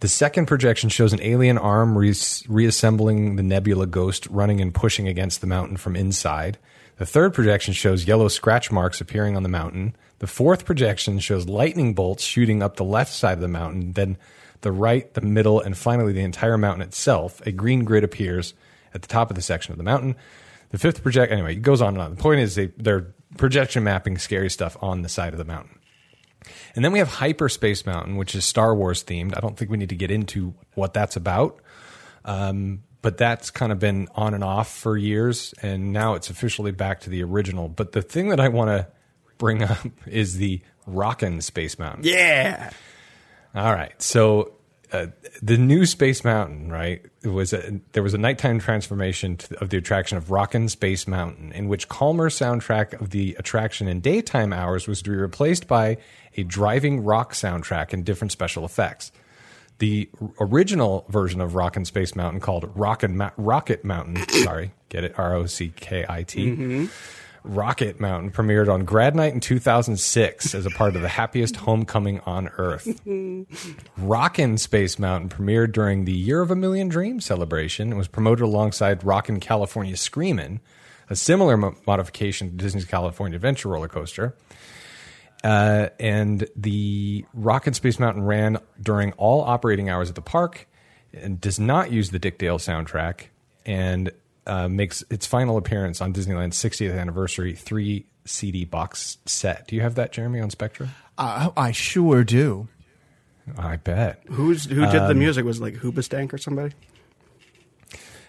The 0.00 0.08
second 0.08 0.46
projection 0.46 0.90
shows 0.90 1.12
an 1.12 1.22
alien 1.22 1.58
arm 1.58 1.98
re- 1.98 2.14
reassembling 2.48 3.36
the 3.36 3.42
nebula 3.42 3.86
ghost 3.86 4.28
running 4.28 4.60
and 4.60 4.72
pushing 4.72 5.08
against 5.08 5.40
the 5.40 5.48
mountain 5.48 5.76
from 5.76 5.96
inside. 5.96 6.58
The 6.98 7.06
third 7.06 7.34
projection 7.34 7.74
shows 7.74 8.06
yellow 8.06 8.28
scratch 8.28 8.70
marks 8.70 9.00
appearing 9.00 9.36
on 9.36 9.42
the 9.42 9.48
mountain. 9.48 9.96
The 10.20 10.26
fourth 10.28 10.64
projection 10.64 11.18
shows 11.18 11.48
lightning 11.48 11.94
bolts 11.94 12.22
shooting 12.22 12.62
up 12.62 12.76
the 12.76 12.84
left 12.84 13.12
side 13.12 13.38
of 13.38 13.40
the 13.40 13.48
mountain, 13.48 13.92
then 13.92 14.18
the 14.60 14.72
right, 14.72 15.12
the 15.14 15.20
middle, 15.20 15.60
and 15.60 15.76
finally 15.76 16.12
the 16.12 16.20
entire 16.20 16.58
mountain 16.58 16.82
itself. 16.82 17.44
A 17.46 17.52
green 17.52 17.84
grid 17.84 18.04
appears 18.04 18.54
at 18.94 19.02
the 19.02 19.08
top 19.08 19.30
of 19.30 19.36
the 19.36 19.42
section 19.42 19.72
of 19.72 19.78
the 19.78 19.84
mountain. 19.84 20.16
The 20.70 20.78
fifth 20.78 21.02
project, 21.02 21.32
anyway, 21.32 21.54
it 21.54 21.62
goes 21.62 21.82
on 21.82 21.94
and 21.94 22.02
on. 22.02 22.14
The 22.14 22.22
point 22.22 22.40
is 22.40 22.54
they, 22.54 22.66
they're 22.76 23.14
projection 23.36 23.84
mapping 23.84 24.18
scary 24.18 24.50
stuff 24.50 24.76
on 24.80 25.02
the 25.02 25.08
side 25.08 25.32
of 25.32 25.38
the 25.38 25.44
mountain. 25.44 25.77
And 26.74 26.84
then 26.84 26.92
we 26.92 26.98
have 26.98 27.08
Hyperspace 27.08 27.84
Mountain, 27.84 28.16
which 28.16 28.34
is 28.34 28.44
Star 28.44 28.74
Wars 28.74 29.04
themed. 29.04 29.36
I 29.36 29.40
don't 29.40 29.56
think 29.56 29.70
we 29.70 29.76
need 29.76 29.88
to 29.90 29.96
get 29.96 30.10
into 30.10 30.54
what 30.74 30.94
that's 30.94 31.16
about. 31.16 31.60
Um, 32.24 32.82
but 33.02 33.16
that's 33.16 33.50
kind 33.50 33.72
of 33.72 33.78
been 33.78 34.08
on 34.14 34.34
and 34.34 34.42
off 34.42 34.74
for 34.74 34.96
years, 34.96 35.54
and 35.62 35.92
now 35.92 36.14
it's 36.14 36.30
officially 36.30 36.72
back 36.72 37.00
to 37.00 37.10
the 37.10 37.22
original. 37.22 37.68
But 37.68 37.92
the 37.92 38.02
thing 38.02 38.28
that 38.30 38.40
I 38.40 38.48
want 38.48 38.70
to 38.70 38.88
bring 39.38 39.62
up 39.62 39.78
is 40.06 40.36
the 40.36 40.60
Rockin' 40.86 41.40
Space 41.40 41.78
Mountain. 41.78 42.04
Yeah. 42.04 42.70
All 43.54 43.72
right. 43.72 44.00
So 44.02 44.52
uh, 44.92 45.06
the 45.42 45.56
new 45.56 45.86
Space 45.86 46.24
Mountain, 46.24 46.70
right? 46.70 47.04
It 47.22 47.28
was 47.28 47.52
a, 47.52 47.80
there 47.92 48.02
was 48.02 48.14
a 48.14 48.18
nighttime 48.18 48.60
transformation 48.60 49.36
to, 49.38 49.60
of 49.60 49.70
the 49.70 49.76
attraction 49.76 50.16
of 50.18 50.30
Rockin' 50.30 50.68
Space 50.68 51.08
Mountain, 51.08 51.52
in 51.52 51.68
which 51.68 51.88
calmer 51.88 52.30
soundtrack 52.30 53.00
of 53.00 53.10
the 53.10 53.34
attraction 53.38 53.88
in 53.88 54.00
daytime 54.00 54.52
hours 54.52 54.86
was 54.86 55.02
to 55.02 55.10
be 55.10 55.16
replaced 55.16 55.66
by 55.66 55.96
a 56.36 56.44
driving 56.44 57.02
rock 57.02 57.32
soundtrack 57.32 57.92
and 57.92 58.04
different 58.04 58.30
special 58.30 58.64
effects. 58.64 59.10
The 59.78 60.08
original 60.40 61.06
version 61.08 61.40
of 61.40 61.54
Rockin' 61.54 61.84
Space 61.84 62.14
Mountain, 62.14 62.40
called 62.40 62.70
Rockin' 62.74 63.16
Ma- 63.16 63.30
Rocket 63.36 63.84
Mountain, 63.84 64.28
sorry, 64.44 64.72
get 64.88 65.04
it? 65.04 65.18
R 65.18 65.34
O 65.34 65.46
C 65.46 65.72
K 65.74 66.04
I 66.08 66.22
T. 66.22 66.46
Mm-hmm. 66.46 66.86
Rocket 67.44 68.00
Mountain 68.00 68.30
premiered 68.32 68.72
on 68.72 68.84
Grad 68.84 69.14
Night 69.14 69.32
in 69.32 69.40
2006 69.40 70.54
as 70.54 70.66
a 70.66 70.70
part 70.70 70.96
of 70.96 71.02
the 71.02 71.08
happiest 71.08 71.56
homecoming 71.56 72.20
on 72.20 72.48
Earth. 72.58 73.00
Rockin' 73.96 74.58
Space 74.58 74.98
Mountain 74.98 75.30
premiered 75.30 75.72
during 75.72 76.04
the 76.04 76.12
Year 76.12 76.40
of 76.42 76.50
a 76.50 76.56
Million 76.56 76.88
Dreams 76.88 77.24
celebration 77.24 77.88
and 77.88 77.98
was 77.98 78.08
promoted 78.08 78.44
alongside 78.44 79.04
Rockin' 79.04 79.40
California 79.40 79.96
Screamin', 79.96 80.60
a 81.10 81.16
similar 81.16 81.56
mo- 81.56 81.76
modification 81.86 82.50
to 82.50 82.56
Disney's 82.56 82.84
California 82.84 83.36
Adventure 83.36 83.68
roller 83.68 83.88
coaster. 83.88 84.34
Uh, 85.44 85.88
and 86.00 86.48
the 86.56 87.24
Rockin' 87.32 87.74
Space 87.74 87.98
Mountain 87.98 88.24
ran 88.24 88.58
during 88.82 89.12
all 89.12 89.42
operating 89.42 89.88
hours 89.88 90.08
at 90.08 90.16
the 90.16 90.22
park 90.22 90.66
and 91.12 91.40
does 91.40 91.58
not 91.58 91.92
use 91.92 92.10
the 92.10 92.18
Dick 92.18 92.38
Dale 92.38 92.58
soundtrack 92.58 93.26
and 93.64 94.10
uh, 94.48 94.68
makes 94.68 95.04
its 95.10 95.26
final 95.26 95.56
appearance 95.56 96.00
on 96.00 96.12
Disneyland's 96.12 96.56
60th 96.56 96.98
anniversary 96.98 97.54
three 97.54 98.06
CD 98.24 98.64
box 98.64 99.18
set. 99.26 99.68
Do 99.68 99.76
you 99.76 99.82
have 99.82 99.94
that, 99.96 100.12
Jeremy, 100.12 100.40
on 100.40 100.50
Spectra? 100.50 100.88
Uh, 101.16 101.50
I 101.56 101.72
sure 101.72 102.24
do. 102.24 102.68
I 103.56 103.76
bet. 103.76 104.22
Who's 104.30 104.66
who 104.66 104.86
did 104.86 105.08
the 105.08 105.14
music? 105.14 105.44
Was 105.44 105.58
it 105.58 105.62
like 105.62 105.74
Hoobastank 105.74 106.32
or 106.32 106.38
somebody? 106.38 106.74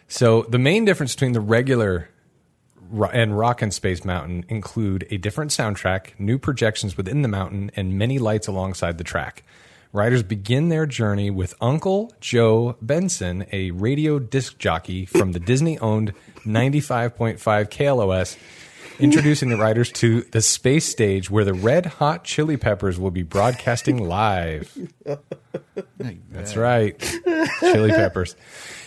So 0.07 0.43
the 0.43 0.59
main 0.59 0.85
difference 0.85 1.13
between 1.13 1.33
the 1.33 1.41
regular 1.41 2.09
and 3.13 3.37
Rockin' 3.37 3.71
Space 3.71 4.03
Mountain 4.03 4.45
include 4.49 5.05
a 5.11 5.17
different 5.17 5.51
soundtrack, 5.51 6.19
new 6.19 6.39
projections 6.39 6.97
within 6.97 7.21
the 7.21 7.27
mountain, 7.27 7.69
and 7.75 7.97
many 7.97 8.17
lights 8.17 8.47
alongside 8.47 8.97
the 8.97 9.03
track. 9.03 9.43
Riders 9.91 10.21
begin 10.21 10.69
their 10.69 10.85
journey 10.85 11.31
with 11.31 11.55
Uncle 11.59 12.13
Joe 12.21 12.77
Benson, 12.79 13.47
a 13.51 13.71
radio 13.71 14.19
disc 14.19 14.59
jockey 14.59 15.05
from 15.05 15.31
the 15.31 15.39
Disney-owned 15.39 16.13
95.5 16.45 17.39
KLOS, 17.39 18.37
introducing 18.99 19.49
the 19.49 19.57
riders 19.57 19.91
to 19.93 20.21
the 20.21 20.41
space 20.41 20.85
stage 20.85 21.31
where 21.31 21.43
the 21.43 21.55
Red 21.55 21.87
Hot 21.87 22.23
Chili 22.23 22.55
Peppers 22.55 22.99
will 22.99 23.09
be 23.09 23.23
broadcasting 23.23 23.97
live. 23.97 24.77
That's 25.97 26.55
right. 26.55 26.99
Chili 27.59 27.89
peppers. 27.89 28.35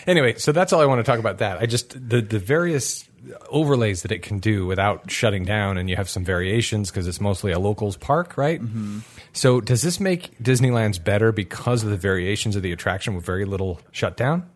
Anyway, 0.07 0.35
so 0.35 0.53
that's 0.53 0.71
all 0.71 0.79
I 0.79 0.85
want 0.85 0.99
to 0.99 1.03
talk 1.03 1.19
about 1.19 1.39
that. 1.39 1.57
I 1.57 1.65
just 1.65 1.91
the 2.09 2.21
the 2.21 2.39
various 2.39 3.09
overlays 3.49 4.01
that 4.01 4.11
it 4.11 4.21
can 4.21 4.39
do 4.39 4.65
without 4.65 5.09
shutting 5.09 5.45
down 5.45 5.77
and 5.77 5.89
you 5.89 5.95
have 5.95 6.09
some 6.09 6.25
variations 6.25 6.91
because 6.91 7.07
it's 7.07 7.21
mostly 7.21 7.51
a 7.51 7.59
locals 7.59 7.95
park, 7.97 8.37
right? 8.37 8.61
Mm-hmm. 8.61 8.99
So 9.33 9.59
does 9.59 9.81
this 9.81 9.99
make 9.99 10.37
Disneyland's 10.41 10.99
better 10.99 11.31
because 11.31 11.83
of 11.83 11.89
the 11.89 11.97
variations 11.97 12.55
of 12.55 12.61
the 12.61 12.71
attraction 12.71 13.15
with 13.15 13.25
very 13.25 13.45
little 13.45 13.81
shutdown? 13.91 14.49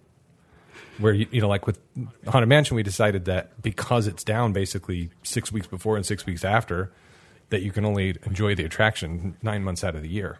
Where 0.99 1.13
you, 1.13 1.27
you 1.31 1.41
know, 1.41 1.47
like 1.47 1.67
with 1.67 1.79
Haunted 2.27 2.49
Mansion, 2.49 2.75
we 2.75 2.83
decided 2.83 3.25
that 3.25 3.61
because 3.61 4.07
it's 4.07 4.23
down 4.23 4.53
basically 4.53 5.09
six 5.23 5.51
weeks 5.51 5.67
before 5.67 5.95
and 5.95 6.05
six 6.05 6.25
weeks 6.25 6.43
after, 6.43 6.91
that 7.49 7.61
you 7.61 7.71
can 7.71 7.85
only 7.85 8.15
enjoy 8.25 8.55
the 8.55 8.63
attraction 8.63 9.37
nine 9.41 9.63
months 9.63 9.83
out 9.83 9.95
of 9.95 10.01
the 10.01 10.09
year. 10.09 10.39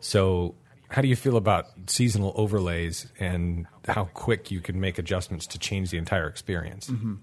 So, 0.00 0.54
how 0.88 1.00
do 1.00 1.08
you 1.08 1.16
feel 1.16 1.36
about 1.36 1.66
seasonal 1.86 2.32
overlays 2.36 3.06
and 3.18 3.66
how 3.88 4.04
quick 4.12 4.50
you 4.50 4.60
can 4.60 4.78
make 4.78 4.98
adjustments 4.98 5.46
to 5.48 5.58
change 5.58 5.90
the 5.90 5.98
entire 5.98 6.28
experience? 6.28 6.90
Mm-hmm. 6.90 7.14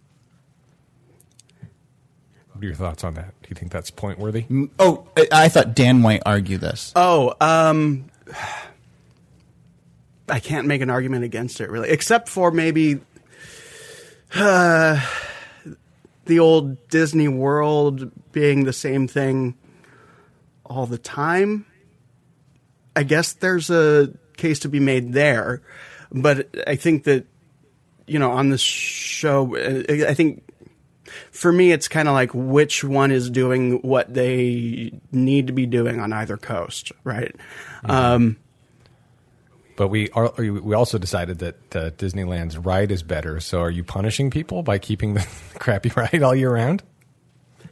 What 2.53 2.63
are 2.63 2.67
your 2.67 2.75
thoughts 2.75 3.03
on 3.03 3.13
that? 3.15 3.33
Do 3.41 3.47
you 3.49 3.55
think 3.55 3.71
that's 3.71 3.89
point 3.91 4.19
worthy? 4.19 4.45
Oh, 4.77 5.07
I- 5.17 5.27
I 5.31 5.49
thought 5.49 5.73
Dan 5.75 6.01
might 6.01 6.21
argue 6.25 6.57
this. 6.57 6.91
Oh, 6.95 7.33
um, 7.41 8.05
I 10.29 10.39
can't 10.39 10.67
make 10.67 10.81
an 10.81 10.89
argument 10.89 11.23
against 11.23 11.61
it 11.61 11.69
really, 11.69 11.89
except 11.89 12.29
for 12.29 12.51
maybe 12.51 12.99
uh, 14.35 15.01
the 16.25 16.39
old 16.39 16.87
Disney 16.89 17.27
World 17.27 18.11
being 18.31 18.63
the 18.65 18.73
same 18.73 19.07
thing 19.07 19.55
all 20.65 20.85
the 20.85 20.97
time. 20.97 21.65
I 22.95 23.03
guess 23.03 23.33
there's 23.33 23.69
a 23.69 24.13
case 24.37 24.59
to 24.59 24.69
be 24.69 24.79
made 24.79 25.13
there, 25.13 25.61
but 26.11 26.47
I 26.67 26.75
think 26.75 27.05
that 27.05 27.25
you 28.07 28.19
know 28.19 28.31
on 28.31 28.49
this 28.49 28.61
show, 28.61 29.55
uh, 29.55 29.83
I 30.07 30.13
think 30.13 30.43
for 31.31 31.51
me, 31.51 31.71
it's 31.71 31.87
kind 31.87 32.07
of 32.07 32.13
like 32.13 32.31
which 32.33 32.83
one 32.83 33.11
is 33.11 33.29
doing 33.29 33.81
what 33.81 34.13
they 34.13 34.93
need 35.11 35.47
to 35.47 35.53
be 35.53 35.65
doing 35.65 35.99
on 35.99 36.13
either 36.13 36.37
coast, 36.37 36.91
right? 37.03 37.35
Um, 37.85 38.37
But 39.75 39.87
we 39.87 40.09
are 40.11 40.31
we 40.37 40.73
also 40.73 40.97
decided 40.97 41.39
that 41.39 41.75
uh, 41.75 41.89
Disneyland's 41.91 42.57
ride 42.57 42.91
is 42.91 43.03
better. 43.03 43.39
So, 43.39 43.61
are 43.61 43.71
you 43.71 43.83
punishing 43.83 44.29
people 44.29 44.63
by 44.63 44.77
keeping 44.77 45.15
the 45.15 45.27
crappy 45.55 45.91
ride 45.95 46.21
all 46.21 46.35
year 46.35 46.53
round? 46.53 46.83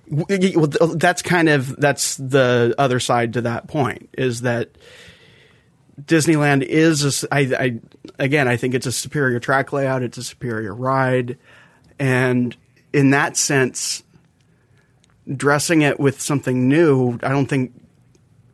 well, 0.09 0.67
that's 0.95 1.21
kind 1.21 1.49
of 1.49 1.75
that's 1.75 2.15
the 2.17 2.73
other 2.77 2.99
side 2.99 3.33
to 3.33 3.41
that 3.41 3.67
point 3.67 4.09
is 4.17 4.41
that 4.41 4.69
Disneyland 6.01 6.63
is 6.63 7.23
a 7.23 7.33
I 7.33 7.39
I 7.39 7.79
again 8.17 8.47
I 8.47 8.57
think 8.57 8.73
it's 8.73 8.87
a 8.87 8.91
superior 8.91 9.39
track 9.39 9.71
layout, 9.71 10.01
it's 10.01 10.17
a 10.17 10.23
superior 10.23 10.73
ride, 10.73 11.37
and 11.99 12.55
in 12.93 13.11
that 13.11 13.37
sense, 13.37 14.03
dressing 15.35 15.81
it 15.81 15.99
with 15.99 16.21
something 16.21 16.67
new, 16.67 17.19
I 17.23 17.29
don't 17.29 17.45
think 17.47 17.73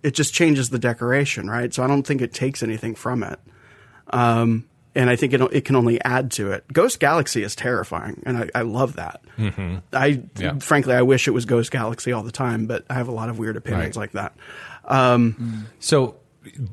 it 0.04 0.12
just 0.14 0.34
changes 0.34 0.70
the 0.70 0.80
decoration, 0.80 1.50
right? 1.50 1.74
So 1.74 1.84
I 1.84 1.88
don't 1.88 2.04
think 2.06 2.22
it 2.22 2.34
takes 2.34 2.62
anything 2.62 2.96
from 2.96 3.24
it. 3.24 3.40
Um, 4.12 4.66
and 4.94 5.10
I 5.10 5.16
think 5.18 5.34
it 5.34 5.42
it 5.52 5.66
can 5.66 5.76
only 5.76 6.02
add 6.04 6.32
to 6.34 6.52
it. 6.52 6.64
Ghost 6.72 7.00
Galaxy 7.02 7.44
is 7.44 7.54
terrifying, 7.56 8.22
and 8.26 8.38
I, 8.38 8.50
I 8.56 8.62
love 8.62 8.96
that. 8.96 9.22
Mm-hmm. 9.38 9.78
I 9.92 10.22
Yeah. 10.38 10.60
frankly 10.60 10.94
I 10.94 11.02
wish 11.02 11.28
it 11.28 11.32
was 11.32 11.44
Ghost 11.46 11.70
Galaxy 11.72 12.14
all 12.14 12.24
the 12.24 12.32
time, 12.32 12.66
but 12.66 12.86
I 12.90 12.94
have 12.94 13.08
a 13.10 13.12
lot 13.12 13.28
of 13.30 13.38
weird 13.38 13.58
opinions 13.58 13.98
Right. 13.98 14.04
like 14.04 14.12
that. 14.14 14.34
So, 15.80 16.16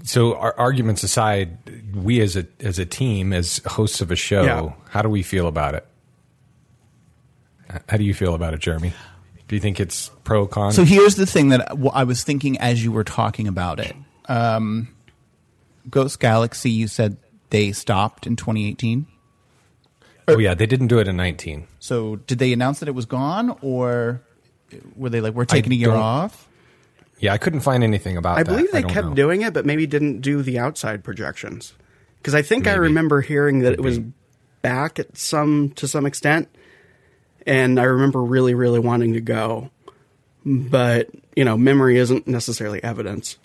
so 0.04 0.36
our 0.36 0.54
arguments 0.58 1.02
aside, 1.02 1.56
we 1.94 2.20
as 2.20 2.36
a 2.36 2.46
as 2.60 2.78
a 2.78 2.86
team, 2.86 3.32
as 3.32 3.60
hosts 3.66 4.00
of 4.00 4.10
a 4.10 4.16
show, 4.16 4.44
Yeah. 4.44 4.72
how 4.90 5.02
do 5.02 5.08
we 5.08 5.22
feel 5.22 5.48
about 5.48 5.74
it? 5.74 5.86
How 7.88 7.96
do 7.96 8.04
you 8.04 8.14
feel 8.14 8.34
about 8.34 8.54
it, 8.54 8.60
Jeremy? 8.60 8.92
Do 9.48 9.56
you 9.56 9.60
think 9.60 9.80
it's 9.80 10.10
pro 10.24 10.46
con? 10.46 10.72
So 10.72 10.84
here's 10.84 11.16
the 11.16 11.26
thing 11.26 11.50
that 11.50 11.72
I 11.92 12.04
was 12.04 12.24
thinking 12.24 12.58
as 12.58 12.82
you 12.82 12.92
were 12.92 13.04
talking 13.04 13.48
about 13.48 13.80
it. 13.80 13.94
Um, 14.26 14.88
Ghost 15.90 16.20
Galaxy, 16.20 16.70
you 16.70 16.88
said 16.88 17.16
they 17.50 17.72
stopped 17.72 18.26
in 18.26 18.36
2018. 18.36 19.06
oh 20.28 20.38
yeah, 20.38 20.54
they 20.54 20.66
didn't 20.66 20.86
do 20.86 20.98
it 20.98 21.08
in 21.08 21.16
nineteen. 21.16 21.66
So 21.80 22.16
did 22.16 22.38
they 22.38 22.52
announce 22.52 22.80
that 22.80 22.88
it 22.88 22.94
was 22.94 23.04
gone, 23.06 23.56
or 23.60 24.22
were 24.96 25.10
they 25.10 25.20
like 25.20 25.34
we're 25.34 25.44
taking 25.44 25.72
a 25.72 25.76
year 25.76 25.90
off? 25.92 26.48
Yeah, 27.18 27.32
I 27.32 27.38
couldn't 27.38 27.60
find 27.60 27.84
anything 27.84 28.16
about. 28.16 28.38
I 28.38 28.42
that. 28.42 28.50
believe 28.50 28.72
they 28.72 28.82
don't 28.82 28.90
kept 28.90 29.08
know. 29.08 29.14
doing 29.14 29.42
it, 29.42 29.52
but 29.52 29.66
maybe 29.66 29.86
didn't 29.86 30.20
do 30.20 30.42
the 30.42 30.58
outside 30.58 31.04
projections. 31.04 31.74
Because 32.18 32.34
I 32.34 32.42
think 32.42 32.66
I 32.66 32.74
remember 32.74 33.20
hearing 33.20 33.60
that 33.60 33.72
it 33.72 33.80
was 33.80 33.98
back 34.62 34.98
at 35.00 35.16
some 35.16 35.70
to 35.76 35.86
some 35.88 36.06
extent, 36.06 36.48
and 37.46 37.78
I 37.80 37.84
remember 37.84 38.22
really, 38.22 38.54
really 38.54 38.78
wanting 38.80 39.14
to 39.14 39.20
go, 39.20 39.70
but 40.44 41.08
you 41.36 41.44
know, 41.44 41.56
memory 41.56 41.98
isn't 41.98 42.26
necessarily 42.26 42.82
evidence. 42.82 43.36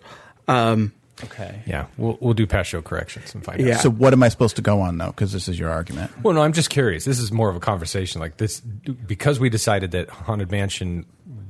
Um, 0.48 0.94
Okay. 1.24 1.64
Yeah, 1.66 1.88
we'll 1.98 2.16
we'll 2.22 2.36
do 2.36 2.46
past 2.46 2.70
show 2.70 2.84
corrections 2.84 3.34
and 3.34 3.44
find 3.44 3.60
Yeah. 3.60 3.74
out. 3.78 3.82
So 3.82 3.90
what 3.90 4.14
am 4.14 4.22
I 4.22 4.30
supposed 4.30 4.56
to 4.58 4.62
go 4.62 4.82
on 4.82 5.00
though? 5.00 5.08
Because 5.08 5.32
this 5.32 5.48
is 5.48 5.58
your 5.58 5.72
argument. 5.72 6.12
Well, 6.22 6.36
no, 6.36 6.42
I'm 6.44 6.54
just 6.54 6.70
curious. 6.70 7.06
This 7.06 7.18
is 7.18 7.32
more 7.32 7.50
of 7.50 7.56
a 7.56 7.60
conversation 7.60 8.22
like 8.22 8.38
this 8.38 8.60
because 8.60 9.40
we 9.40 9.50
decided 9.50 9.90
that 9.94 10.12
Haunted 10.12 10.52
Mansion 10.52 11.08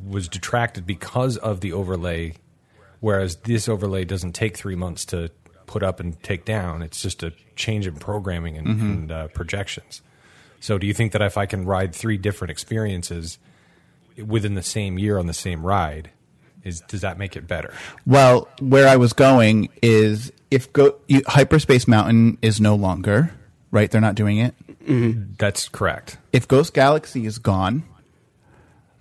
was 0.07 0.29
detracted 0.29 0.87
because 0.87 1.35
of 1.35 1.59
the 1.59 1.73
overlay, 1.73 2.35
whereas 3.01 3.35
this 3.43 3.67
overlay 3.67 4.05
doesn't 4.05 4.31
take 4.31 4.55
three 4.55 4.75
months 4.75 5.03
to 5.07 5.31
put 5.65 5.83
up 5.83 5.99
and 5.99 6.23
take 6.23 6.45
down. 6.45 6.81
It's 6.81 7.01
just 7.01 7.21
a 7.21 7.33
change 7.57 7.87
in 7.87 7.95
programming 7.97 8.55
and, 8.57 8.67
and 8.67 9.11
uh, 9.11 9.27
projections. 9.27 10.01
So, 10.59 10.77
do 10.77 10.87
you 10.87 10.93
think 10.93 11.11
that 11.11 11.21
if 11.21 11.37
I 11.37 11.45
can 11.45 11.65
ride 11.65 11.93
three 11.95 12.17
different 12.17 12.51
experiences 12.51 13.37
within 14.25 14.55
the 14.55 14.63
same 14.63 14.97
year 14.97 15.17
on 15.19 15.27
the 15.27 15.33
same 15.33 15.65
ride, 15.65 16.09
is 16.63 16.81
does 16.87 17.01
that 17.01 17.17
make 17.19 17.35
it 17.35 17.47
better? 17.47 17.73
Well, 18.05 18.47
where 18.59 18.87
I 18.87 18.95
was 18.97 19.13
going 19.13 19.69
is 19.81 20.31
if 20.51 20.71
go 20.73 20.95
you, 21.07 21.21
Hyperspace 21.27 21.87
Mountain 21.87 22.37
is 22.41 22.59
no 22.59 22.75
longer 22.75 23.31
right. 23.71 23.89
They're 23.91 24.01
not 24.01 24.15
doing 24.15 24.37
it. 24.37 24.55
Mm-hmm. 24.85 25.33
That's 25.37 25.69
correct. 25.69 26.17
If 26.33 26.47
Ghost 26.47 26.73
Galaxy 26.73 27.25
is 27.25 27.37
gone, 27.39 27.83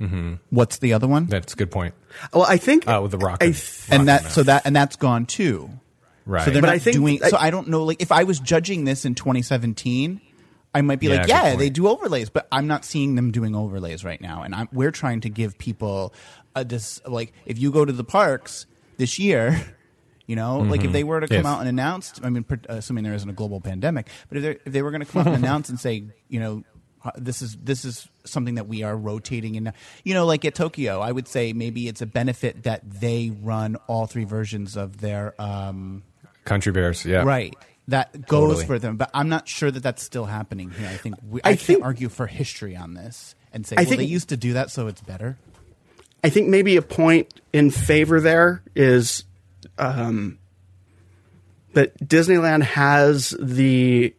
mm-hmm. 0.00 0.34
what's 0.50 0.78
the 0.78 0.92
other 0.92 1.06
one? 1.06 1.26
That's 1.26 1.52
a 1.54 1.56
good 1.56 1.70
point. 1.70 1.94
well, 2.32 2.44
I 2.44 2.56
think 2.56 2.84
Oh, 2.86 3.02
with 3.02 3.12
the 3.12 3.18
rock. 3.18 3.42
And- 3.42 3.54
th- 3.54 3.86
and 3.90 4.06
Rocket 4.06 4.24
that 4.24 4.32
so 4.32 4.42
that 4.42 4.62
and 4.66 4.74
that's 4.76 4.96
gone 4.96 5.26
too. 5.26 5.70
right. 6.26 6.44
So 6.44 6.50
they're 6.50 6.60
But 6.60 6.66
not 6.68 6.74
I 6.76 6.78
think- 6.78 6.96
doing. 6.96 7.20
I- 7.24 7.28
so 7.30 7.36
I 7.38 7.50
don't 7.50 7.68
know. 7.68 7.84
Like 7.84 8.02
if 8.02 8.12
I 8.12 8.24
was 8.24 8.38
judging 8.40 8.84
this 8.84 9.04
in 9.04 9.14
2017, 9.14 10.20
I 10.76 10.82
might 10.82 11.00
be 11.00 11.06
Yeah, 11.06 11.16
like, 11.20 11.28
yeah, 11.28 11.56
they 11.56 11.70
do 11.70 11.88
overlays, 11.88 12.28
but 12.28 12.46
I'm 12.52 12.66
not 12.66 12.84
seeing 12.84 13.14
them 13.14 13.30
doing 13.32 13.54
overlays 13.54 14.04
right 14.04 14.20
now. 14.20 14.42
And 14.42 14.54
I'm, 14.54 14.68
we're 14.72 14.90
trying 14.90 15.22
to 15.22 15.30
give 15.30 15.56
people 15.56 16.12
a 16.54 16.66
dis, 16.66 17.00
like 17.06 17.32
if 17.46 17.58
you 17.58 17.70
go 17.72 17.82
to 17.86 17.92
the 17.92 18.04
parks 18.04 18.66
this 18.98 19.18
year. 19.18 19.58
You 20.28 20.34
know, 20.34 20.58
like 20.58 20.82
if 20.82 20.90
they 20.90 21.04
were 21.04 21.20
to 21.20 21.28
come 21.28 21.36
If. 21.36 21.46
out 21.46 21.60
and 21.60 21.68
announce, 21.68 22.20
I 22.20 22.30
mean, 22.30 22.44
assuming 22.68 23.04
there 23.04 23.14
isn't 23.14 23.30
a 23.30 23.32
global 23.32 23.60
pandemic, 23.60 24.08
but 24.28 24.38
if, 24.38 24.60
if 24.66 24.72
they 24.72 24.82
were 24.82 24.90
going 24.90 25.04
to 25.04 25.06
come 25.06 25.20
out 25.20 25.28
and 25.28 25.36
announce 25.44 25.68
and 25.68 25.78
say, 25.78 26.02
you 26.28 26.40
know, 26.40 26.64
uh, 27.04 27.12
this 27.14 27.42
is 27.42 27.56
this 27.58 27.84
is 27.84 28.08
something 28.24 28.56
that 28.56 28.66
we 28.66 28.82
are 28.82 28.96
rotating 28.96 29.54
in. 29.54 29.72
You 30.02 30.14
know, 30.14 30.26
like 30.26 30.44
at 30.44 30.56
Tokyo, 30.56 30.98
I 30.98 31.12
would 31.12 31.28
say 31.28 31.52
maybe 31.52 31.86
it's 31.86 32.02
a 32.02 32.06
benefit 32.06 32.64
that 32.64 32.80
they 32.90 33.30
run 33.40 33.76
all 33.86 34.08
three 34.08 34.24
versions 34.24 34.76
of 34.76 35.00
their 35.00 35.40
um, 35.40 36.02
Country 36.44 36.72
Bears. 36.72 37.04
Yeah. 37.04 37.22
Right. 37.22 37.54
That 37.88 38.26
goes 38.26 38.48
Totally. 38.48 38.66
for 38.66 38.78
them, 38.80 38.96
but 38.96 39.10
I'm 39.14 39.28
not 39.28 39.46
sure 39.46 39.70
that 39.70 39.82
that's 39.82 40.02
still 40.02 40.24
happening 40.24 40.70
here. 40.70 40.88
I 40.88 40.96
think 40.96 41.14
we, 41.28 41.40
I 41.44 41.50
I, 41.50 41.52
can't 41.52 41.60
think- 41.60 41.84
argue 41.84 42.08
for 42.08 42.26
history 42.26 42.74
on 42.76 42.94
this 42.94 43.34
and 43.52 43.64
say, 43.66 43.76
I 43.76 43.80
well, 43.82 43.90
think- 43.90 43.98
they 43.98 44.04
used 44.06 44.28
to 44.30 44.36
do 44.36 44.54
that, 44.54 44.70
so 44.70 44.88
it's 44.88 45.00
better. 45.02 45.38
I 46.24 46.30
think 46.30 46.48
maybe 46.48 46.76
a 46.76 46.82
point 46.82 47.40
in 47.52 47.70
favor 47.70 48.20
there 48.20 48.60
is 48.74 49.22
um, 49.78 50.38
that 51.74 51.96
Disneyland 52.00 52.62
has 52.64 53.30
the 53.40 54.14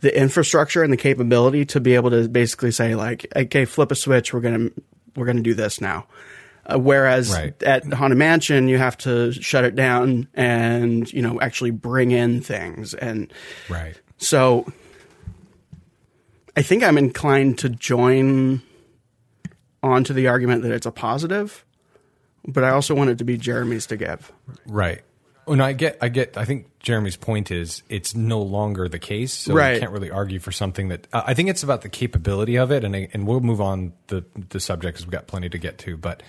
the 0.00 0.16
infrastructure 0.20 0.82
and 0.82 0.92
the 0.92 0.96
capability 0.96 1.64
to 1.64 1.80
be 1.80 1.94
able 1.94 2.10
to 2.10 2.28
basically 2.28 2.70
say 2.72 2.94
like, 2.94 3.26
okay, 3.34 3.64
flip 3.64 3.90
a 3.90 3.94
switch, 3.96 4.32
we're 4.32 4.40
gonna 4.40 4.70
we're 5.16 5.26
gonna 5.26 5.40
do 5.42 5.54
this 5.54 5.80
now. 5.80 6.06
Uh, 6.64 6.78
whereas 6.78 7.30
Right. 7.32 7.60
at 7.64 7.92
Haunted 7.92 8.18
Mansion, 8.18 8.68
you 8.68 8.78
have 8.78 8.96
to 8.98 9.32
shut 9.32 9.64
it 9.64 9.74
down 9.74 10.28
and 10.34 11.12
you 11.12 11.20
know 11.20 11.40
actually 11.40 11.72
bring 11.72 12.10
in 12.12 12.40
things, 12.40 12.94
and 12.94 13.32
Right. 13.68 13.96
so 14.18 14.66
I 16.56 16.62
think 16.62 16.82
I'm 16.84 16.98
inclined 16.98 17.58
to 17.60 17.68
join 17.68 18.62
onto 19.82 20.12
the 20.12 20.28
argument 20.28 20.62
that 20.62 20.72
it's 20.72 20.86
a 20.86 20.92
positive, 20.92 21.64
but 22.46 22.62
I 22.62 22.70
also 22.70 22.94
want 22.94 23.10
it 23.10 23.18
to 23.18 23.24
be 23.24 23.36
Jeremy's 23.36 23.86
to 23.86 23.96
give. 23.96 24.30
Right. 24.66 25.02
Well, 25.46 25.56
no, 25.56 25.64
I 25.64 25.72
get, 25.72 25.98
I 26.00 26.08
get. 26.08 26.36
I 26.36 26.44
think 26.44 26.66
Jeremy's 26.78 27.16
point 27.16 27.50
is 27.50 27.82
it's 27.88 28.14
no 28.14 28.40
longer 28.40 28.88
the 28.88 29.00
case, 29.00 29.32
so 29.32 29.54
Right. 29.54 29.74
you 29.74 29.80
can't 29.80 29.90
really 29.90 30.10
argue 30.10 30.38
for 30.38 30.52
something 30.52 30.86
that. 30.88 31.08
Uh, 31.12 31.22
I 31.26 31.34
think 31.34 31.48
it's 31.48 31.64
about 31.64 31.82
the 31.82 31.88
capability 31.88 32.56
of 32.56 32.70
it, 32.70 32.84
and 32.84 32.94
and 32.94 33.26
we'll 33.26 33.40
move 33.40 33.60
on 33.60 33.92
the 34.06 34.24
the 34.50 34.60
subject 34.60 34.94
because 34.94 35.06
we've 35.06 35.12
got 35.12 35.26
plenty 35.26 35.48
to 35.48 35.58
get 35.58 35.78
to. 35.78 35.96
But, 35.96 36.22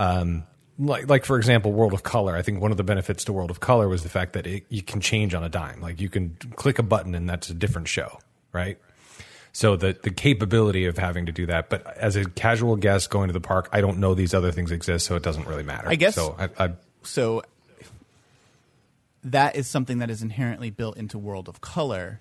um, 0.00 0.44
like 0.78 1.08
like 1.08 1.24
for 1.24 1.36
example, 1.36 1.72
World 1.72 1.92
of 1.92 2.02
Color. 2.02 2.34
I 2.34 2.42
think 2.42 2.60
one 2.60 2.70
of 2.70 2.78
the 2.78 2.84
benefits 2.84 3.24
to 3.24 3.32
World 3.32 3.50
of 3.50 3.60
Color 3.60 3.88
was 3.88 4.02
the 4.02 4.08
fact 4.08 4.32
that 4.32 4.46
it, 4.46 4.64
you 4.70 4.82
can 4.82 5.00
change 5.00 5.34
on 5.34 5.44
a 5.44 5.48
dime. 5.48 5.80
Like 5.80 6.00
you 6.00 6.08
can 6.08 6.36
click 6.56 6.78
a 6.78 6.82
button 6.82 7.14
and 7.14 7.28
that's 7.28 7.50
a 7.50 7.54
different 7.54 7.86
show, 7.86 8.18
right? 8.52 8.78
So 9.52 9.76
the 9.76 9.96
the 10.02 10.10
capability 10.10 10.86
of 10.86 10.96
having 10.96 11.26
to 11.26 11.32
do 11.32 11.46
that, 11.46 11.68
but 11.68 11.86
as 11.96 12.16
a 12.16 12.24
casual 12.24 12.76
guest 12.76 13.10
going 13.10 13.28
to 13.28 13.32
the 13.32 13.40
park, 13.40 13.68
I 13.72 13.80
don't 13.82 13.98
know 13.98 14.14
these 14.14 14.32
other 14.32 14.52
things 14.52 14.70
exist, 14.72 15.06
so 15.06 15.16
it 15.16 15.22
doesn't 15.22 15.46
really 15.46 15.64
matter. 15.64 15.88
I 15.88 15.96
guess- 15.96 16.14
so. 16.14 16.34
I, 16.38 16.64
I, 16.64 16.72
So 17.02 17.42
that 19.24 19.56
is 19.56 19.66
something 19.66 19.98
that 19.98 20.08
is 20.08 20.22
inherently 20.22 20.70
built 20.70 20.96
into 20.96 21.18
World 21.18 21.48
of 21.48 21.60
Color. 21.60 22.20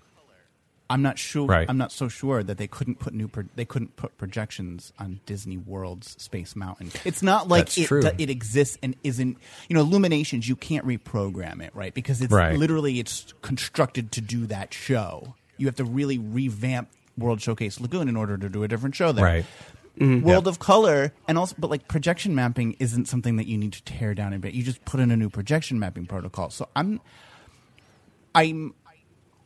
I'm 0.90 1.02
not 1.04 1.20
sure. 1.20 1.46
Right. 1.46 1.70
I'm 1.70 1.78
not 1.78 1.92
so 1.92 2.08
sure 2.08 2.42
that 2.44 2.58
they 2.58 2.68
couldn't 2.68 3.00
put 3.00 3.14
new. 3.14 3.28
Pro- 3.28 3.44
they 3.56 3.66
couldn't 3.66 3.96
put 3.96 4.18
projections 4.18 4.92
on 4.98 5.20
Disney 5.26 5.58
World's 5.58 6.22
Space 6.22 6.56
Mountain. 6.56 6.92
It's 7.06 7.22
not 7.22 7.48
like 7.48 7.78
it, 7.78 7.86
true. 7.86 8.02
that 8.02 8.20
it 8.20 8.30
exists 8.30 8.78
and 8.82 8.96
isn't. 9.04 9.38
You 9.68 9.76
know, 9.76 9.82
Illuminations. 9.82 10.50
You 10.50 10.56
can't 10.56 10.86
reprogram 10.88 11.62
it, 11.64 11.76
right? 11.76 11.94
Because 11.94 12.22
it's 12.22 12.34
Right. 12.34 12.58
literally 12.58 13.00
it's 13.00 13.34
constructed 13.42 14.12
to 14.14 14.22
do 14.22 14.48
that 14.48 14.74
show. 14.74 15.36
You 15.58 15.68
have 15.68 15.76
to 15.76 15.84
really 15.86 16.18
revamp 16.18 16.90
World 17.18 17.42
Showcase 17.42 17.80
Lagoon 17.80 18.08
in 18.10 18.16
order 18.16 18.38
to 18.38 18.50
do 18.50 18.64
a 18.64 18.68
different 18.68 18.96
show 18.96 19.12
there. 19.12 19.26
right. 19.26 19.46
Mm-hmm. 20.00 20.26
World 20.26 20.48
of 20.48 20.60
Color, 20.60 21.12
and 21.28 21.38
also, 21.38 21.54
but 21.60 21.70
like 21.70 21.90
projection 21.90 22.34
mapping 22.34 22.78
isn't 22.80 23.10
something 23.10 23.36
that 23.36 23.48
you 23.48 23.58
need 23.58 23.74
to 23.74 23.84
tear 23.84 24.14
down 24.14 24.32
and 24.32 24.42
bit. 24.42 24.54
you 24.54 24.64
just 24.64 24.86
put 24.86 25.02
in 25.02 25.12
a 25.12 25.18
new 25.18 25.30
projection 25.30 25.78
mapping 25.78 26.06
protocol. 26.06 26.50
So 26.52 26.70
I'm, 26.74 27.02
I'm, 28.34 28.74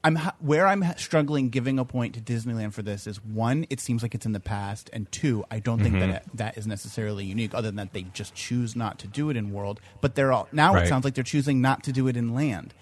I'm 0.03 0.17
where 0.39 0.67
I'm 0.67 0.83
struggling 0.97 1.49
giving 1.49 1.79
a 1.79 1.85
point 1.85 2.15
to 2.15 2.21
Disneyland 2.21 2.73
for 2.73 2.81
this 2.81 3.07
is 3.07 3.23
one, 3.23 3.65
it 3.69 3.79
seems 3.79 4.01
like 4.03 4.13
it's 4.13 4.25
in 4.25 4.33
the 4.33 4.39
past, 4.41 4.89
and 4.91 5.09
two, 5.11 5.45
I 5.49 5.59
don't 5.59 5.81
think 5.81 5.99
that 5.99 6.09
Mm-hmm. 6.09 6.29
it, 6.31 6.37
that 6.37 6.57
is 6.57 6.67
necessarily 6.67 7.23
unique, 7.25 7.53
other 7.53 7.69
than 7.69 7.77
that 7.77 7.93
they 7.93 8.03
just 8.13 8.35
choose 8.35 8.75
not 8.75 8.99
to 8.99 9.07
do 9.07 9.29
it 9.29 9.37
in 9.37 9.53
World. 9.53 9.79
But 10.01 10.15
they're 10.15 10.33
all 10.33 10.47
now 10.51 10.73
Right. 10.73 10.85
it 10.85 10.89
sounds 10.89 11.05
like 11.05 11.13
they're 11.13 11.23
choosing 11.23 11.61
not 11.61 11.83
to 11.85 11.91
do 11.93 12.07
it 12.07 12.17
in 12.17 12.33
Land. 12.33 12.73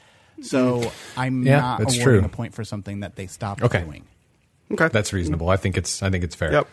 So 0.42 0.92
I'm 1.16 1.44
Yeah, 1.46 1.60
not 1.60 1.82
awarding 1.82 2.02
true. 2.02 2.22
a 2.26 2.30
point 2.30 2.56
for 2.56 2.64
something 2.64 3.02
that 3.02 3.16
they 3.16 3.28
stopped 3.28 3.62
Okay. 3.62 3.84
doing. 3.84 4.06
Okay. 4.72 4.88
That's 4.92 5.14
reasonable. 5.14 5.50
I 5.50 5.58
think 5.58 5.78
it's 5.78 6.02
I 6.02 6.10
think 6.10 6.24
it's 6.24 6.34
fair. 6.36 6.52
Yep. 6.54 6.68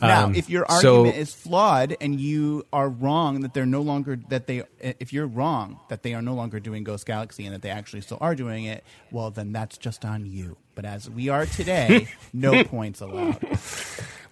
Now, 0.00 0.26
Um, 0.26 0.34
if 0.34 0.48
your 0.48 0.64
so- 0.80 0.98
argument 1.00 1.16
is 1.16 1.34
flawed 1.34 1.96
and 2.00 2.20
you 2.20 2.64
are 2.72 2.88
wrong 2.88 3.40
that 3.40 3.52
they're 3.54 3.66
no 3.66 3.80
longer 3.82 4.18
that 4.28 4.46
they 4.46 4.62
if 4.80 5.12
you're 5.12 5.26
wrong 5.26 5.80
that 5.88 6.02
they 6.02 6.14
are 6.14 6.22
no 6.22 6.34
longer 6.34 6.60
doing 6.60 6.84
Ghost 6.84 7.04
Galaxy 7.06 7.44
and 7.46 7.54
that 7.54 7.62
they 7.62 7.70
actually 7.70 8.02
still 8.02 8.18
are 8.20 8.34
doing 8.34 8.64
it, 8.64 8.84
well 9.10 9.30
then 9.30 9.52
that's 9.52 9.76
just 9.76 10.04
on 10.04 10.24
you. 10.26 10.56
But 10.74 10.84
as 10.84 11.10
we 11.10 11.28
are 11.28 11.46
today, 11.46 12.06
no 12.32 12.62
points 12.64 13.00
allowed. 13.00 13.42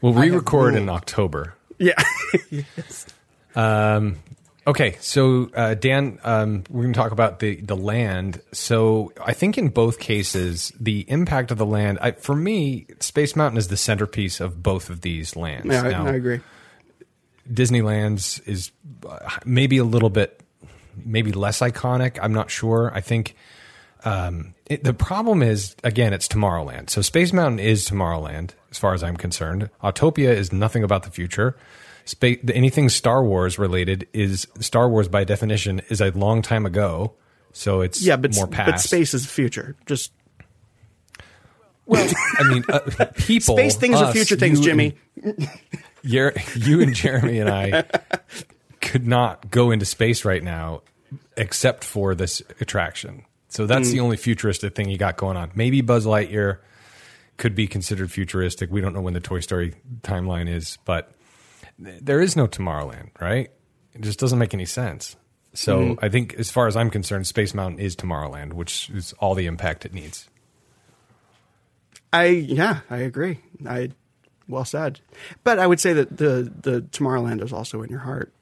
We'll 0.00 0.12
have 0.12 0.22
re-record 0.22 0.74
in. 0.76 0.88
October. 0.88 1.54
Yeah. 1.78 2.00
Okay, 4.66 4.96
so 5.00 5.48
uh, 5.54 5.74
Dan, 5.74 6.18
um, 6.24 6.64
we're 6.68 6.82
going 6.82 6.92
to 6.92 6.98
talk 6.98 7.12
about 7.12 7.38
the 7.38 7.56
the 7.60 7.76
land. 7.76 8.40
So 8.52 9.12
I 9.24 9.32
think 9.32 9.58
in 9.58 9.68
both 9.68 10.00
cases, 10.00 10.72
the 10.80 11.08
impact 11.08 11.52
of 11.52 11.58
the 11.58 11.66
land. 11.66 11.98
I, 12.00 12.12
for 12.12 12.34
me, 12.34 12.86
Space 12.98 13.36
Mountain 13.36 13.58
is 13.58 13.68
the 13.68 13.76
centerpiece 13.76 14.40
of 14.40 14.62
both 14.62 14.90
of 14.90 15.02
these 15.02 15.36
lands. 15.36 15.66
yeah, 15.66 15.82
I, 15.82 15.90
Now, 15.90 16.06
I 16.06 16.14
agree. 16.14 16.40
Disneyland's 17.48 18.40
is 18.40 18.72
uh, 19.08 19.18
maybe 19.44 19.78
a 19.78 19.84
little 19.84 20.10
bit 20.10 20.40
maybe 21.04 21.30
less 21.30 21.60
iconic. 21.60 22.18
I'm 22.20 22.32
not 22.32 22.50
sure. 22.50 22.90
I 22.92 23.00
think 23.00 23.36
um, 24.04 24.54
it, 24.66 24.82
the 24.82 24.94
problem 24.94 25.42
is 25.42 25.76
again, 25.84 26.12
it's 26.12 26.26
Tomorrowland. 26.26 26.90
So 26.90 27.02
Space 27.02 27.32
Mountain 27.32 27.60
is 27.60 27.88
Tomorrowland, 27.88 28.50
as 28.72 28.78
far 28.78 28.94
as 28.94 29.04
I'm 29.04 29.16
concerned. 29.16 29.70
Autopia 29.82 30.30
is 30.30 30.52
nothing 30.52 30.82
about 30.82 31.04
the 31.04 31.10
future. 31.10 31.56
Space, 32.06 32.38
anything 32.54 32.88
Star 32.88 33.22
Wars 33.22 33.58
related 33.58 34.08
is 34.14 34.46
Star 34.60 34.88
Wars 34.88 35.08
by 35.08 35.24
definition 35.24 35.80
is 35.90 36.00
a 36.00 36.10
long 36.12 36.40
time 36.40 36.64
ago. 36.64 37.12
So 37.52 37.80
it's 37.82 38.00
Yeah, 38.02 38.16
but 38.16 38.34
more 38.34 38.46
past. 38.46 38.70
but 38.70 38.80
space 38.80 39.12
is 39.12 39.22
the 39.24 39.28
future. 39.28 39.76
Just 39.86 40.12
Well, 41.84 42.08
I 42.38 42.44
mean, 42.44 42.64
uh, 42.68 42.78
people. 43.16 43.56
space 43.56 43.76
things 43.76 44.00
are 44.00 44.12
future 44.12 44.36
things, 44.36 44.60
Jimmy. 44.60 44.96
and- 45.22 45.48
you 46.54 46.80
and 46.80 46.94
Jeremy 46.94 47.40
and 47.40 47.50
I 47.50 47.84
could 48.80 49.06
not 49.08 49.50
go 49.50 49.72
into 49.72 49.84
space 49.84 50.24
right 50.24 50.42
now 50.42 50.82
except 51.36 51.82
for 51.82 52.14
this 52.14 52.40
attraction. 52.60 53.24
So 53.48 53.66
that's 53.66 53.88
Hmm. 53.88 53.94
the 53.94 54.00
only 54.00 54.16
futuristic 54.16 54.74
thing 54.76 54.88
you 54.88 54.98
got 54.98 55.16
going 55.16 55.36
on. 55.36 55.50
Maybe 55.56 55.80
Buzz 55.80 56.06
Lightyear 56.06 56.58
could 57.38 57.54
be 57.56 57.66
considered 57.66 58.10
futuristic. 58.12 58.70
We 58.70 58.80
don't 58.80 58.92
know 58.94 59.00
when 59.00 59.14
the 59.14 59.20
Toy 59.20 59.40
Story 59.40 59.74
timeline 60.02 60.48
is, 60.48 60.78
but 60.84 61.12
there 61.78 62.20
is 62.20 62.36
no 62.36 62.46
Tomorrowland, 62.46 63.10
right? 63.20 63.50
It 63.94 64.00
just 64.02 64.18
doesn't 64.18 64.38
make 64.38 64.54
any 64.54 64.66
sense. 64.66 65.16
So 65.54 65.94
Hmm. 65.94 66.04
I 66.04 66.08
think, 66.10 66.34
as 66.34 66.50
far 66.50 66.66
as 66.66 66.76
I'm 66.76 66.90
concerned, 66.90 67.26
Space 67.26 67.54
Mountain 67.54 67.80
is 67.80 67.96
Tomorrowland, 67.96 68.52
which 68.52 68.90
is 68.90 69.12
all 69.14 69.34
the 69.34 69.46
impact 69.46 69.84
it 69.86 69.94
needs. 69.94 70.28
I 72.12 72.26
yeah, 72.26 72.80
I 72.90 72.98
agree. 72.98 73.40
I 73.68 73.90
well 74.48 74.64
said. 74.64 75.00
But 75.44 75.58
I 75.58 75.66
would 75.66 75.80
say 75.80 75.92
that 75.94 76.16
the 76.18 76.52
the 76.62 76.82
Tomorrowland 76.82 77.42
is 77.42 77.52
also 77.52 77.82
in 77.82 77.90
your 77.90 78.00
heart. 78.00 78.32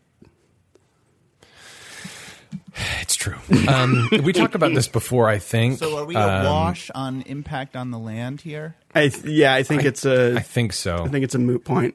It's 3.00 3.14
true. 3.14 3.36
Um, 3.68 4.08
we 4.24 4.32
talked 4.32 4.56
about 4.56 4.74
this 4.74 4.88
before, 4.88 5.28
I 5.28 5.38
think. 5.38 5.78
So 5.78 5.96
are 5.96 6.04
we 6.04 6.16
Um, 6.16 6.44
awash 6.44 6.90
on 6.94 7.22
impact 7.22 7.76
on 7.76 7.92
the 7.92 7.98
land 7.98 8.40
here? 8.40 8.74
I 8.94 9.08
th- 9.08 9.24
yeah, 9.24 9.54
I 9.54 9.62
think 9.62 9.84
it's 9.84 10.04
a 10.04 10.34
I 10.36 10.40
think 10.40 10.72
so. 10.72 11.04
I 11.04 11.08
think 11.08 11.24
it's 11.24 11.36
a 11.36 11.38
moot 11.38 11.64
point. 11.64 11.94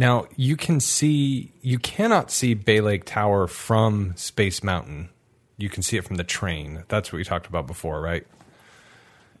Now 0.00 0.24
you 0.34 0.56
can 0.56 0.80
see 0.80 1.52
you 1.60 1.78
cannot 1.78 2.30
see 2.30 2.54
Bay 2.54 2.80
Lake 2.80 3.04
Tower 3.04 3.46
from 3.46 4.14
Space 4.16 4.64
Mountain. 4.64 5.10
You 5.58 5.68
can 5.68 5.82
see 5.82 5.98
it 5.98 6.04
from 6.06 6.16
the 6.16 6.24
train. 6.24 6.84
That's 6.88 7.12
what 7.12 7.18
we 7.18 7.24
talked 7.24 7.46
about 7.46 7.66
before, 7.66 8.00
right? 8.00 8.26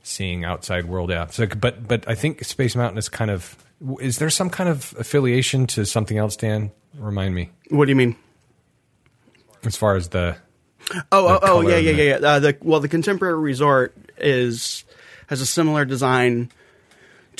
Seeing 0.02 0.44
outside 0.44 0.84
world, 0.84 1.08
yeah. 1.08 1.28
So, 1.28 1.46
but 1.46 1.88
but 1.88 2.06
I 2.06 2.14
think 2.14 2.44
Space 2.44 2.76
Mountain 2.76 2.98
is 2.98 3.08
kind 3.08 3.30
of. 3.30 3.56
Is 4.00 4.18
there 4.18 4.28
some 4.28 4.50
kind 4.50 4.68
of 4.68 4.94
affiliation 4.98 5.66
to 5.68 5.86
something 5.86 6.18
else, 6.18 6.36
Dan? 6.36 6.72
Remind 6.94 7.34
me. 7.34 7.52
What 7.70 7.86
do 7.86 7.92
you 7.92 7.96
mean? 7.96 8.14
As 9.64 9.76
far 9.76 9.96
as 9.96 10.08
the 10.08 10.36
Oh, 11.10 11.26
oh, 11.26 11.38
oh, 11.40 11.60
yeah, 11.62 11.78
yeah, 11.78 11.92
the- 11.92 12.04
yeah, 12.04 12.18
yeah. 12.20 12.28
Uh, 12.28 12.38
the 12.38 12.58
well, 12.60 12.80
the 12.80 12.88
contemporary 12.88 13.40
resort 13.40 13.96
is 14.18 14.84
has 15.28 15.40
a 15.40 15.46
similar 15.46 15.86
design 15.86 16.50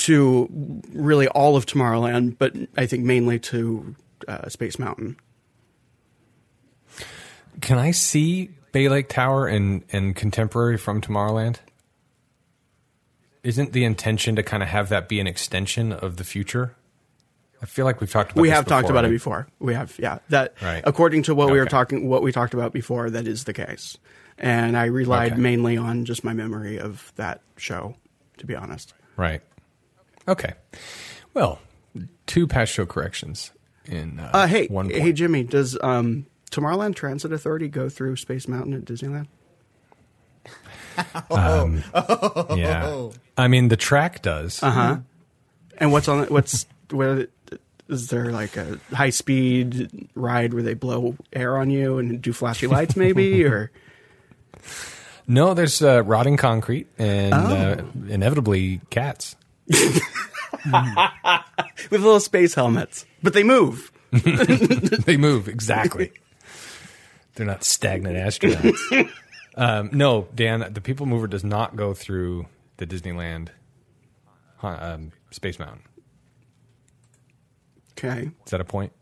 to 0.01 0.82
really 0.92 1.28
all 1.28 1.57
of 1.57 1.66
Tomorrowland, 1.66 2.36
but 2.38 2.55
I 2.76 2.86
think 2.86 3.05
mainly 3.05 3.38
to 3.40 3.94
uh, 4.28 4.48
Space 4.48 4.78
Mountain. 4.78 5.16
Can 7.61 7.78
I 7.78 7.90
see 7.90 8.51
Bay 8.72 8.88
Lake 8.88 9.09
Tower 9.09 9.46
and, 9.46 9.82
and 9.92 10.14
Contemporary 10.16 10.76
from 10.76 11.01
Tomorrowland? 11.01 11.57
Isn't 13.42 13.72
the 13.72 13.84
intention 13.84 14.36
to 14.36 14.42
kind 14.42 14.62
of 14.62 14.68
have 14.68 14.88
that 14.90 15.09
be 15.09 15.20
an 15.20 15.26
extension 15.26 15.92
of 15.92 16.16
the 16.16 16.24
future? 16.24 16.76
I 17.62 17.66
feel 17.66 17.84
like 17.84 18.01
we've 18.01 18.11
talked 18.11 18.32
about 18.32 18.40
we 18.40 18.48
have 18.51 18.64
talked 18.64 18.84
before, 18.84 18.92
about 18.92 19.05
it 19.05 19.11
before. 19.11 19.46
We 19.59 19.74
have, 19.74 19.94
yeah. 19.98 20.18
That 20.30 20.55
Right. 20.62 20.82
according 20.86 21.24
to 21.24 21.34
what 21.34 21.51
we 21.51 21.59
were 21.59 21.66
talking, 21.66 22.09
what 22.09 22.22
we 22.22 22.32
talked 22.32 22.55
about 22.55 22.72
before, 22.72 23.11
that 23.11 23.26
is 23.26 23.44
the 23.44 23.53
case. 23.53 23.98
And 24.38 24.76
I 24.76 24.86
relied 24.86 25.32
Okay. 25.32 25.40
mainly 25.40 25.76
on 25.76 26.07
just 26.07 26.24
my 26.24 26.32
memory 26.32 26.78
of 26.78 27.12
that 27.16 27.42
show, 27.59 27.96
to 28.38 28.46
be 28.46 28.55
honest. 28.55 28.94
Right. 29.16 29.42
Okay. 30.28 30.52
Well, 31.34 31.60
two 32.26 32.46
past 32.46 32.72
show 32.72 32.86
corrections 32.86 33.52
in 33.86 34.18
uh, 34.20 34.30
Uh, 34.32 34.46
hey, 34.46 34.66
one 34.68 34.88
point. 34.88 35.00
hey, 35.02 35.12
Jimmy, 35.12 35.42
does 35.44 35.76
um, 35.82 36.26
Tomorrowland 36.50 36.94
Transit 36.94 37.32
Authority 37.32 37.68
go 37.68 37.88
through 37.88 38.16
Space 38.16 38.46
Mountain 38.48 38.74
at 38.74 38.84
Disneyland? 38.84 39.26
Oh. 41.30 41.80
Yeah. 42.56 43.08
I 43.38 43.48
mean, 43.48 43.68
the 43.68 43.76
track 43.76 44.22
does. 44.22 44.62
Uh 44.62 44.70
huh. 44.70 44.96
And 45.78 45.92
what's 45.92 46.08
on 46.08 46.24
it? 46.24 46.30
What's 46.30 46.66
what? 46.90 47.30
Is 47.88 48.08
there 48.08 48.30
like 48.30 48.56
a 48.56 48.78
high 48.92 49.10
speed 49.10 50.08
ride 50.14 50.52
where 50.52 50.62
they 50.62 50.74
blow 50.74 51.16
air 51.32 51.56
on 51.56 51.70
you 51.70 51.98
and 51.98 52.20
do 52.20 52.32
flashy 52.32 52.66
lights, 52.66 52.96
maybe? 52.96 53.44
or 53.44 53.70
No, 55.26 55.54
there's 55.54 55.80
uh, 55.82 56.02
rotting 56.04 56.36
concrete 56.36 56.86
and 56.98 57.32
Oh. 57.34 57.38
uh, 57.38 57.82
inevitably 58.08 58.80
cats. 58.90 59.36
with 61.90 62.02
little 62.02 62.20
space 62.20 62.54
helmets, 62.54 63.06
but 63.22 63.32
they 63.32 63.42
move. 63.42 63.90
they 64.12 65.16
move 65.16 65.48
exactly. 65.48 66.12
They're 67.34 67.46
not 67.46 67.64
stagnant 67.64 68.16
astronauts. 68.16 69.10
um, 69.56 69.90
no, 69.92 70.28
Dan, 70.34 70.72
the 70.72 70.80
People 70.80 71.06
Mover 71.06 71.26
does 71.28 71.44
not 71.44 71.76
go 71.76 71.94
through 71.94 72.46
the 72.78 72.86
Disneyland 72.86 73.48
um, 74.62 75.12
Space 75.30 75.58
Mountain. 75.58 75.82
Okay. 77.92 78.30
Is 78.44 78.50
that 78.50 78.60
a 78.60 78.64
point? 78.64 78.92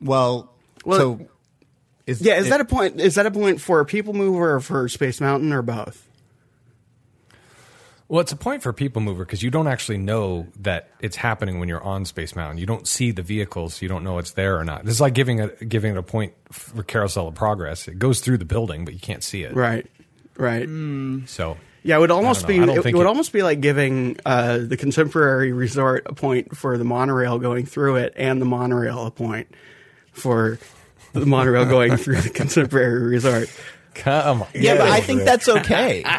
Well, 0.00 0.52
Well, 0.84 0.98
so 0.98 1.28
is 2.06 2.20
Yeah, 2.20 2.36
is 2.36 2.46
it- 2.46 2.50
that 2.50 2.60
a 2.60 2.64
point? 2.64 3.00
Is 3.00 3.14
that 3.16 3.26
a 3.26 3.30
point 3.30 3.60
for 3.60 3.84
People 3.84 4.12
Mover 4.12 4.54
or 4.56 4.60
for 4.60 4.88
Space 4.88 5.20
Mountain 5.20 5.52
or 5.52 5.62
both? 5.62 6.08
Well, 8.08 8.20
it's 8.20 8.32
a 8.32 8.36
point 8.36 8.62
for 8.62 8.72
People 8.72 9.00
Mover 9.00 9.24
because 9.24 9.42
you 9.42 9.50
don't 9.50 9.66
actually 9.66 9.96
know 9.98 10.46
that 10.60 10.90
it's 11.00 11.16
happening 11.16 11.58
when 11.58 11.68
you're 11.70 11.82
on 11.82 12.04
Space 12.04 12.36
Mountain. 12.36 12.58
You 12.58 12.66
don't 12.66 12.86
see 12.86 13.10
the 13.12 13.22
vehicles, 13.22 13.80
you 13.80 13.88
don't 13.88 14.04
know 14.04 14.18
it's 14.18 14.32
there 14.32 14.58
or 14.58 14.64
not. 14.64 14.84
This 14.84 14.94
is 14.94 15.00
like 15.00 15.14
giving 15.14 15.40
a 15.40 15.48
giving 15.64 15.92
it 15.92 15.98
a 15.98 16.02
point 16.02 16.34
for 16.52 16.82
Carousel 16.82 17.28
of 17.28 17.34
Progress. 17.34 17.88
It 17.88 17.98
goes 17.98 18.20
through 18.20 18.38
the 18.38 18.44
building, 18.44 18.84
but 18.84 18.92
you 18.94 19.00
can't 19.00 19.22
see 19.24 19.42
it. 19.42 19.54
Right. 19.54 19.86
Right. 20.36 20.68
So 21.28 21.56
Yeah, 21.82 21.96
it 21.96 22.00
would 22.00 22.10
almost 22.10 22.46
be. 22.46 22.60
I 22.60 22.64
It, 22.64 22.84
would 22.84 22.86
it- 22.86 23.06
almost 23.06 23.32
be 23.32 23.42
like 23.42 23.60
giving 23.60 24.18
uh, 24.26 24.58
the 24.58 24.76
contemporary 24.76 25.52
resort 25.52 26.02
a 26.06 26.14
point 26.14 26.56
for 26.56 26.76
the 26.76 26.84
monorail 26.84 27.38
going 27.38 27.64
through 27.66 27.96
it, 27.96 28.12
and 28.16 28.40
the 28.40 28.46
monorail 28.46 29.06
a 29.06 29.10
point 29.10 29.48
for 30.12 30.58
the 31.14 31.24
monorail 31.26 31.64
going 31.64 31.96
through 31.96 32.20
the 32.20 32.30
contemporary 32.34 33.02
resort. 33.08 33.48
Come 33.94 34.42
on. 34.42 34.48
Yeah, 34.54 34.76
but 34.76 34.88
I 34.88 35.00
think 35.00 35.22
that's 35.22 35.48
okay. 35.48 36.04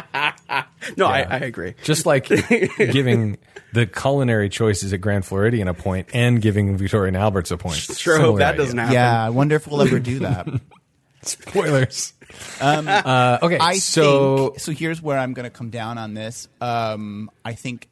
No, 0.96 1.06
I, 1.06 1.22
I 1.22 1.36
agree. 1.38 1.74
Just 1.82 2.06
like 2.06 2.28
giving 2.78 3.38
the 3.72 3.86
culinary 3.86 4.48
choices 4.48 4.92
at 4.92 5.00
Grand 5.00 5.24
Floridian 5.24 5.66
a 5.68 5.74
point 5.74 6.08
and 6.14 6.40
giving 6.40 6.76
Victoria 6.76 7.08
and 7.08 7.16
Albert's 7.16 7.50
a 7.50 7.56
point. 7.56 7.76
Sure, 7.76 8.20
hope 8.20 8.38
that 8.38 8.56
doesn't 8.56 8.78
happen. 8.78 8.94
yeah, 8.94 9.24
I 9.24 9.30
wonder 9.30 9.56
if 9.56 9.66
we'll 9.66 9.82
ever 9.82 9.98
do 9.98 10.20
that. 10.20 10.48
Spoilers. 11.22 12.12
uh, 12.60 13.38
okay, 13.42 13.58
I 13.58 13.78
so 13.78 14.48
think 14.48 14.60
so. 14.60 14.72
Here's 14.72 15.02
where 15.02 15.18
I'm 15.18 15.32
going 15.32 15.44
to 15.44 15.50
come 15.50 15.70
down 15.70 15.98
on 15.98 16.14
this. 16.14 16.48
Um, 16.60 17.30
I 17.44 17.54
think 17.54 17.88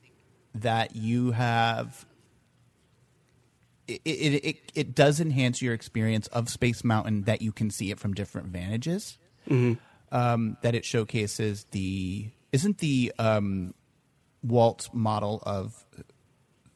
that 0.54 0.94
you 0.94 1.32
have 1.32 2.06
it, 3.86 4.00
it, 4.04 4.44
it, 4.44 4.72
it 4.74 4.94
does 4.94 5.20
enhance 5.20 5.60
your 5.60 5.74
experience 5.74 6.26
of 6.28 6.48
Space 6.48 6.84
Mountain 6.84 7.22
that 7.22 7.42
you 7.42 7.52
can 7.52 7.70
see 7.70 7.90
it 7.90 7.98
from 7.98 8.14
different 8.14 8.48
vantages. 8.48 9.18
Um, 9.48 10.56
that 10.62 10.74
it 10.74 10.84
showcases 10.84 11.66
the 11.72 12.28
isn't 12.52 12.78
the 12.78 13.12
um, 13.18 13.74
Walt 14.44 14.88
model 14.92 15.42
of 15.44 15.84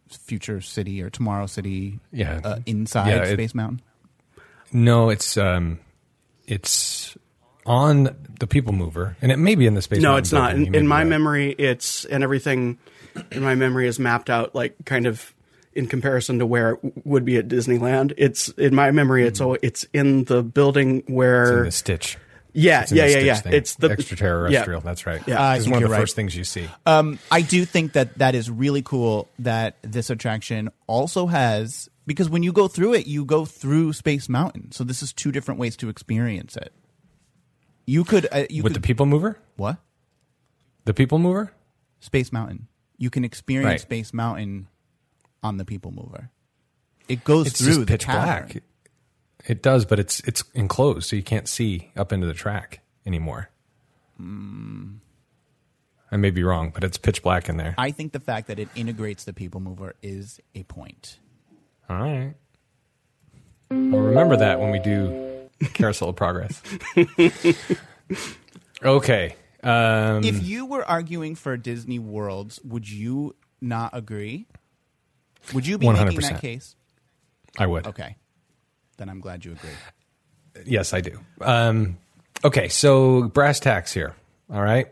Future 0.09 0.61
City 0.61 1.03
or 1.03 1.11
Tomorrow 1.11 1.47
City 1.47 2.01
Yeah. 2.11 2.41
uh, 2.43 2.59
inside 2.67 3.09
Yeah, 3.11 3.23
it- 3.25 3.35
Space 3.35 3.55
Mountain. 3.55 3.83
no, 4.73 5.11
it's 5.11 5.37
um, 5.37 5.79
it's 6.47 7.17
on 7.67 8.17
the 8.41 8.47
People 8.47 8.73
Mover, 8.73 9.17
and 9.21 9.31
it 9.31 9.37
may 9.37 9.55
be 9.55 9.67
in 9.67 9.75
the 9.75 9.83
space. 9.83 10.01
Mountain. 10.03 10.37
No, 10.37 10.41
Mountain 10.43 10.61
it's 10.63 10.67
not. 10.67 10.75
In, 10.77 10.83
in 10.83 10.89
my 10.89 10.99
right. 11.03 11.07
memory, 11.07 11.51
it's 11.53 12.05
and 12.07 12.25
everything 12.25 12.79
in 13.31 13.43
my 13.43 13.55
memory 13.55 13.87
is 13.87 13.99
mapped 13.99 14.31
out 14.31 14.55
like 14.55 14.75
kind 14.85 15.07
of 15.07 15.35
in 15.75 15.87
comparison 15.87 16.39
to 16.41 16.47
where 16.47 16.73
it 16.73 17.07
would 17.07 17.25
be 17.25 17.37
at 17.37 17.47
Disneyland. 17.47 18.15
It's 18.17 18.49
in 18.51 18.75
my 18.75 18.91
memory. 18.91 19.27
It's 19.27 19.41
all 19.41 19.57
it's 19.63 19.85
in 19.93 20.25
the 20.25 20.43
building 20.43 20.99
It's 21.01 21.09
in 21.09 21.15
where 21.15 21.65
the 21.65 21.71
Stitch. 21.71 22.17
Yeah 22.59 22.83
It's 22.83 22.93
yeah 22.93 23.07
yeah 23.07 23.19
yeah. 23.19 23.35
thing. 23.37 23.53
It's 23.55 23.75
the 23.77 23.91
extraterrestrial. 23.91 24.81
Yeah. 24.81 24.85
That's 24.85 25.07
right. 25.07 25.23
Yeah. 25.27 25.55
It's 25.55 25.65
think 25.65 25.75
one 25.75 25.83
of 25.83 25.89
the 25.89 25.93
right. 25.95 26.01
first 26.01 26.17
things 26.17 26.37
you 26.37 26.45
see. 26.45 26.69
Um, 26.87 27.19
I 27.31 27.43
do 27.43 27.65
think 27.65 27.93
that 27.95 28.19
that 28.19 28.35
is 28.35 28.51
really 28.51 28.83
cool 28.83 29.29
that 29.39 29.77
this 29.83 30.11
attraction 30.11 30.71
also 30.87 31.27
has 31.27 31.89
because 32.07 32.29
when 32.29 32.43
you 32.43 32.53
go 32.53 32.69
through 32.69 32.95
it, 32.95 33.07
you 33.07 33.25
go 33.25 33.45
through 33.45 33.93
Space 33.93 34.29
Mountain. 34.29 34.73
So 34.73 34.83
this 34.85 35.03
is 35.03 35.13
two 35.13 35.31
different 35.33 35.61
ways 35.61 35.77
to 35.79 35.89
experience 35.89 36.57
it. 36.57 36.73
You 37.87 38.05
could 38.05 38.27
uh, 38.33 38.45
you 38.51 38.63
With 38.63 38.73
could, 38.75 38.83
the 38.83 38.87
People 38.87 39.07
Mover, 39.07 39.39
what 39.57 39.79
the 40.85 40.95
People 40.95 41.19
Mover. 41.19 41.53
Space 42.01 42.33
Mountain. 42.33 42.69
You 42.97 43.11
can 43.11 43.25
experience 43.25 43.67
Right. 43.71 43.81
Space 43.81 44.13
Mountain 44.15 44.69
on 45.43 45.57
the 45.57 45.65
People 45.65 45.91
Mover. 45.93 46.31
It 47.09 47.25
goes 47.25 47.47
It's 47.49 47.59
through 47.59 47.67
just 47.69 47.81
the 47.81 47.87
pitch 47.87 48.05
cavern. 48.05 48.49
black. 48.49 48.63
It 49.49 49.63
does, 49.63 49.87
but 49.87 49.99
it's 49.99 50.21
it's 50.21 50.45
enclosed, 50.55 51.09
so 51.09 51.17
you 51.17 51.23
can't 51.23 51.49
see 51.49 51.91
up 51.97 52.13
into 52.13 52.27
the 52.27 52.35
track 52.35 52.81
anymore. 53.07 53.49
I 54.21 56.17
may 56.17 56.31
be 56.31 56.43
wrong, 56.43 56.71
but 56.75 56.85
it's 56.85 56.99
pitch 56.99 57.23
black 57.23 57.49
in 57.49 57.57
there. 57.57 57.75
I 57.79 57.91
think 57.91 58.13
the 58.13 58.21
fact 58.21 58.49
that 58.49 58.59
it 58.59 58.69
integrates 58.75 59.25
the 59.25 59.33
people 59.33 59.61
mover 59.61 59.95
is 60.03 60.39
a 60.55 60.65
point. 60.65 61.19
All 61.89 61.97
right. 61.97 62.35
I'll 63.71 63.77
remember 63.77 64.37
that 64.37 64.61
when 64.61 64.71
we 64.71 64.81
do 64.81 65.49
Carousel 65.73 66.11
of 66.11 66.17
Progress. 66.17 66.61
okay. 68.85 69.35
Um, 69.63 70.25
If 70.25 70.43
you 70.43 70.67
were 70.67 70.85
arguing 70.85 71.35
for 71.35 71.57
Disney 71.57 71.99
Worlds, 71.99 72.61
would 72.65 72.89
you 72.89 73.35
not 73.61 73.91
agree? 73.93 74.47
Would 75.55 75.67
you 75.67 75.79
be 75.79 75.89
making 75.89 76.19
100%. 76.19 76.21
that 76.23 76.41
case? 76.41 76.77
I 77.59 77.67
would. 77.67 77.87
Okay. 77.87 78.17
Then 78.99 79.09
I'm 79.09 79.21
glad 79.21 79.45
you 79.45 79.53
agree. 79.53 80.65
Yes, 80.67 80.93
I 80.93 81.01
do. 81.01 81.19
Um, 81.41 81.97
okay, 82.45 82.69
so 82.69 83.23
brass 83.29 83.61
tacks 83.61 83.93
here. 83.93 84.15
All 84.53 84.63
right. 84.63 84.87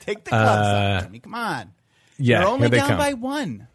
Take 0.00 0.24
the 0.24 0.30
gloves 0.30 0.68
off. 0.68 1.04
Jimmy. 1.04 1.20
Come 1.20 1.34
on. 1.34 1.72
Yeah, 2.18 2.40
You're 2.40 2.48
only 2.48 2.68
down 2.68 2.88
come. 2.88 2.98
by 2.98 3.14
one. 3.14 3.68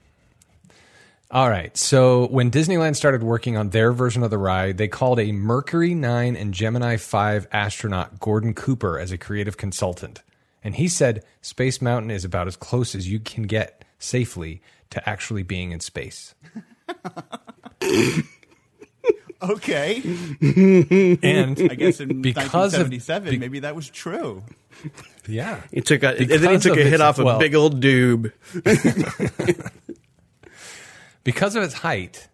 All 1.32 1.50
right. 1.50 1.76
So 1.76 2.28
when 2.28 2.52
Disneyland 2.52 2.96
started 2.96 3.24
working 3.24 3.58
on 3.58 3.70
their 3.70 3.92
version 3.92 4.24
of 4.24 4.30
the 4.30 4.38
ride, 4.38 4.78
they 4.78 4.88
called 4.88 5.20
a 5.20 5.32
Mercury 5.32 5.94
9 5.94 6.36
and 6.36 6.54
Gemini 6.54 6.98
5 6.98 7.48
astronaut 7.52 8.20
Gordon 8.20 8.54
Cooper 8.54 9.00
as 9.00 9.12
a 9.12 9.18
creative 9.18 9.58
consultant. 9.58 10.22
And 10.64 10.76
he 10.76 10.88
said 10.88 11.24
Space 11.42 11.82
Mountain 11.82 12.12
is 12.12 12.26
about 12.26 12.48
as 12.48 12.56
close 12.56 12.96
as 12.96 13.08
you 13.10 13.20
can 13.20 13.44
get 13.44 13.84
safely 14.00 14.62
to 14.92 15.08
actually 15.10 15.44
being 15.44 15.72
in 15.72 15.80
space. 15.80 16.36
Okay. 19.52 20.02
And 21.24 21.60
I 21.72 21.76
guess 21.76 22.00
in 22.00 22.22
Because 22.22 22.74
of- 22.74 22.90
1977, 22.92 23.40
be- 23.40 23.46
and 23.58 23.64
that 23.66 23.76
was 23.76 23.90
true. 23.90 24.44
yeah. 25.28 25.62
He 25.72 25.82
took 25.82 26.04
a 26.04 26.10
and 26.18 26.30
then 26.30 26.52
he 26.52 26.58
took 26.60 26.78
a 26.78 26.84
hit 26.84 26.94
its- 26.94 27.02
off 27.02 27.20
a 27.20 27.38
big 27.40 27.56
old 27.56 27.82
doob. 27.82 28.32
Because 31.24 31.56
of 31.56 31.64
its 31.64 31.74
height 31.74 32.28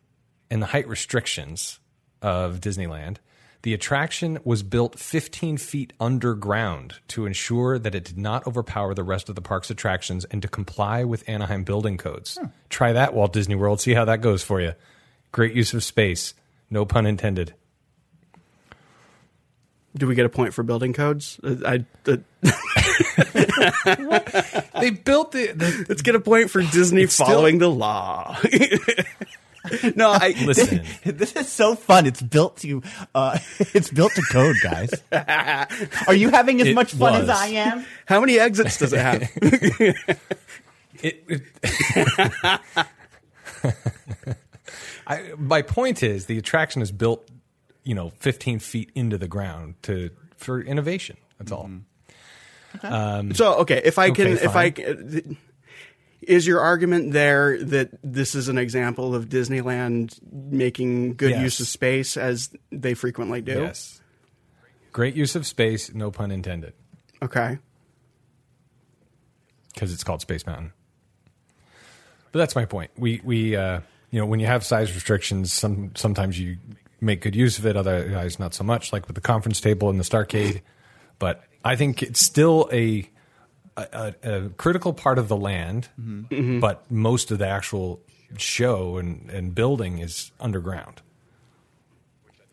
and 0.50 0.62
the 0.62 0.66
height 0.66 0.86
restrictions 0.88 1.80
of 2.22 2.60
Disneyland, 2.60 3.18
the 3.62 3.74
attraction 3.74 4.40
was 4.44 4.64
built 4.64 5.00
15 5.00 5.56
feet 5.58 5.94
underground 6.00 6.96
to 7.10 7.26
ensure 7.26 7.80
that 7.80 7.96
it 7.96 8.04
did 8.04 8.18
not 8.18 8.46
overpower 8.46 8.94
the 8.94 9.04
rest 9.04 9.30
of 9.30 9.36
the 9.36 9.42
park's 9.42 9.70
attractions 9.70 10.26
and 10.26 10.42
to 10.42 10.50
comply 10.50 11.04
with 11.06 11.24
Anaheim 11.30 11.64
building 11.64 11.98
codes. 11.98 12.38
Try 12.70 12.92
that, 12.92 13.14
Walt 13.14 13.32
Disney 13.32 13.56
World. 13.56 13.80
See 13.80 13.94
how 13.94 14.04
that 14.06 14.20
goes 14.20 14.44
for 14.44 14.60
you. 14.60 14.74
Great 15.32 15.54
use 15.54 15.74
of 15.74 15.84
space. 15.86 16.34
No 16.72 16.86
pun 16.86 17.06
intended. 17.06 17.54
Do 19.96 20.08
we 20.08 20.16
get 20.16 20.26
a 20.26 20.30
point 20.30 20.54
for 20.54 20.64
building 20.64 20.94
codes? 20.94 21.38
Uh, 21.44 21.56
I 21.66 21.86
uh, 22.10 22.16
They 24.80 24.90
built 24.92 25.34
the. 25.34 25.52
the 25.54 25.86
let's 25.90 26.02
get 26.02 26.16
a 26.16 26.20
point 26.22 26.50
for 26.50 26.62
Disney 26.62 27.06
still- 27.08 27.26
following 27.26 27.58
the 27.60 27.70
law. 27.70 28.38
no, 29.96 30.10
I 30.12 30.34
listen, 30.46 30.84
This 31.04 31.36
is 31.36 31.50
so 31.52 31.76
fun. 31.76 32.06
It's 32.08 32.22
built 32.22 32.56
to 32.58 32.82
uh, 33.14 33.38
it's 33.60 33.92
built 33.92 34.14
to 34.14 34.22
code, 34.32 34.56
guys. 34.64 34.92
Are 36.08 36.16
you 36.16 36.30
having 36.30 36.62
as 36.62 36.68
It 36.70 36.74
much 36.76 36.94
fun 36.94 37.22
as. 37.24 37.30
I 37.30 37.48
am? 37.48 37.86
How 38.06 38.22
many 38.22 38.40
exits 38.40 38.78
does 38.78 38.94
it 38.94 39.00
have? 39.02 39.30
it, 41.04 41.24
it- 41.28 41.44
I, 45.08 45.34
my 45.38 45.62
point 45.62 46.04
is 46.04 46.26
the 46.28 46.38
attraction 46.38 46.82
is 46.82 46.92
built, 46.92 47.28
you 47.84 47.96
know, 47.96 48.10
15 48.20 48.60
feet 48.60 48.92
into 48.96 49.18
the 49.18 49.28
ground 49.28 49.76
to 49.84 50.10
for 50.36 50.62
innovation. 50.62 51.18
That's 51.40 51.52
all. 51.52 51.70
so 53.34 53.56
okay, 53.62 53.82
if 53.84 53.98
I 54.00 54.12
can, 54.12 54.28
Okay, 54.34 54.46
if 54.46 54.56
I 54.56 54.74
is 56.22 56.46
your 56.46 56.60
argument 56.62 57.14
there 57.14 57.62
that 57.64 57.90
this 58.04 58.36
is 58.36 58.48
an 58.48 58.58
example 58.58 59.16
of 59.16 59.26
Disneyland 59.28 60.20
making 60.32 61.16
good 61.16 61.32
Yes. 61.32 61.42
use 61.42 61.60
of 61.62 61.68
space 61.68 62.16
as 62.16 62.50
they 62.72 62.94
frequently 62.94 63.42
do? 63.42 63.54
Yes. 63.54 64.00
Great 64.92 65.16
use 65.16 65.36
of 65.36 65.48
space, 65.48 65.94
no 65.94 66.12
pun 66.12 66.32
intended, 66.32 66.74
Okay. 67.24 67.58
because 69.74 69.92
it's 69.94 70.04
called 70.04 70.22
Space 70.22 70.46
Mountain. 70.46 70.74
But 72.32 72.40
that's 72.40 72.56
my 72.56 72.66
point. 72.66 72.92
We 72.98 73.20
we 73.24 73.56
uh, 73.56 73.82
you 74.12 74.20
know 74.20 74.26
when 74.26 74.40
you 74.40 74.48
have 74.48 74.64
size 74.64 74.94
restrictions, 74.94 75.52
some 75.52 75.92
sometimes 75.96 76.40
you 76.40 76.58
make 77.00 77.22
good 77.22 77.36
use 77.36 77.58
of 77.58 77.66
it, 77.66 77.76
otherwise 77.76 78.38
not 78.38 78.54
so 78.54 78.64
much. 78.64 78.94
Like 78.94 79.08
with 79.08 79.16
the 79.16 79.22
conference 79.22 79.60
table 79.60 79.90
and 79.90 80.00
the 80.00 80.04
Starcade. 80.04 80.62
But 81.18 81.44
I 81.66 81.76
think 81.76 82.04
it's 82.04 82.22
still 82.22 82.70
a 82.72 83.10
a, 83.78 84.14
a, 84.24 84.34
a 84.46 84.50
critical 84.50 84.94
part 84.94 85.18
of 85.18 85.28
the 85.28 85.38
land, 85.38 85.90
mm-hmm. 86.00 86.60
but 86.60 86.90
most 86.92 87.32
of 87.32 87.40
the 87.40 87.48
actual 87.48 88.02
show 88.38 88.98
and, 88.98 89.30
and 89.30 89.56
building 89.56 90.00
is 90.00 90.32
underground, 90.40 91.02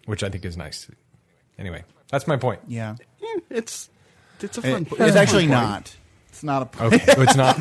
which 0.06 0.22
I 0.22 0.28
think 0.28 0.44
is 0.44 0.56
nice. 0.56 0.88
Anyway, 1.59 1.84
that's 2.11 2.26
my 2.26 2.36
point. 2.36 2.61
Yeah. 2.68 2.96
It's 3.50 3.90
it's 4.40 4.59
a 4.59 4.62
fun. 4.62 4.82
It- 4.82 4.92
it's 4.92 5.00
it's 5.00 5.16
actually 5.16 5.46
not. 5.46 5.96
It's 6.39 6.45
not 6.45 6.62
a 6.62 6.66
point. 6.66 6.95
Okay, 6.95 7.05
so 7.14 7.22
it's 7.22 7.34
not. 7.34 7.57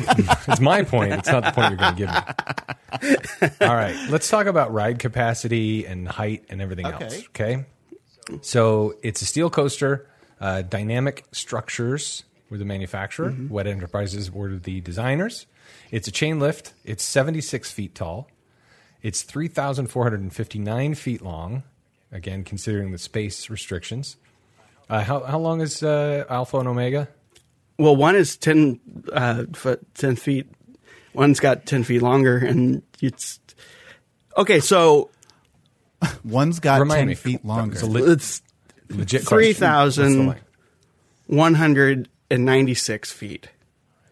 It's 0.46 0.60
my 0.60 0.84
point. 0.84 1.12
It's 1.14 1.28
not 1.28 1.42
the 1.42 1.50
point 1.50 1.70
you're 1.70 1.78
going 1.78 1.96
to 1.96 1.98
give 1.98 3.50
me. 3.50 3.66
All 3.66 3.74
right, 3.74 3.96
let's 4.08 4.30
talk 4.30 4.46
about 4.46 4.72
ride 4.72 5.00
capacity 5.00 5.84
and 5.84 6.06
height 6.06 6.44
and 6.48 6.62
everything 6.62 6.86
else. 6.86 7.24
Okay. 7.34 7.56
Okay. 7.56 8.38
So 8.42 8.94
it's 9.02 9.20
a 9.20 9.26
steel 9.26 9.50
coaster. 9.50 10.08
Uh, 10.40 10.62
dynamic 10.62 11.24
structures 11.32 12.22
were 12.50 12.58
the 12.58 12.64
manufacturer. 12.64 13.34
WED 13.50 13.66
Enterprises 13.66 14.30
were 14.30 14.56
the 14.56 14.80
designers. 14.80 15.46
It's 15.90 16.06
a 16.06 16.12
chain 16.12 16.38
lift. 16.38 16.72
It's 16.84 17.02
76 17.02 17.72
feet 17.72 17.96
tall. 17.96 18.30
It's 19.02 19.22
3,459 19.22 20.94
feet 20.94 21.20
long. 21.20 21.64
Again, 22.12 22.44
considering 22.44 22.92
the 22.92 22.98
space 22.98 23.50
restrictions. 23.50 24.16
Uh, 24.88 25.02
how 25.02 25.20
how 25.24 25.38
long 25.38 25.60
is 25.60 25.82
uh, 25.82 26.24
Alpha 26.30 26.58
and 26.58 26.68
Omega? 26.68 27.08
Well, 27.78 27.94
one 27.96 28.16
is 28.16 28.36
ten 28.36 28.80
uh, 29.12 29.44
foot, 29.54 29.80
ten 29.94 30.16
feet. 30.16 30.46
One's 31.14 31.40
got 31.40 31.64
ten 31.66 31.84
feet 31.84 32.02
longer, 32.02 32.36
and 32.36 32.82
it's 33.00 33.38
okay. 34.36 34.60
So 34.60 35.10
One's 36.24 36.58
got 36.60 36.80
Remind 36.80 36.98
ten 37.00 37.06
me. 37.08 37.14
feet 37.14 37.44
longer. 37.44 37.74
It's 37.74 37.82
a 37.82 37.86
le- 37.86 38.10
it's 38.12 38.42
legit 38.88 39.22
three 39.22 39.26
question. 39.26 39.46
What's 39.46 39.58
the 39.58 39.64
thousand 40.04 40.26
length? 40.26 40.44
one 41.28 41.54
hundred 41.54 42.08
and 42.30 42.44
ninety-six 42.44 43.12
feet. 43.12 43.48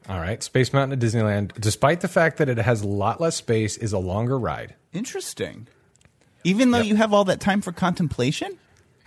All 0.09 0.21
right, 0.21 0.41
Space 0.41 0.73
Mountain 0.73 1.01
at 1.01 1.05
Disneyland, 1.05 1.53
despite 1.61 2.01
the 2.01 2.09
fact 2.09 2.37
that 2.39 2.49
it 2.49 2.59
has 2.59 2.83
a 2.83 2.87
lot 2.87 3.21
less 3.21 3.35
space, 3.35 3.77
is 3.77 3.93
a 3.93 3.99
longer 3.99 4.39
ride. 4.39 4.75
Interesting. 4.93 5.67
Even 6.45 6.71
though 6.71 6.79
Yep. 6.79 6.87
you 6.87 6.95
have 6.95 7.13
all 7.13 7.25
that 7.25 7.41
time 7.41 7.61
for 7.61 7.73
contemplation? 7.73 8.57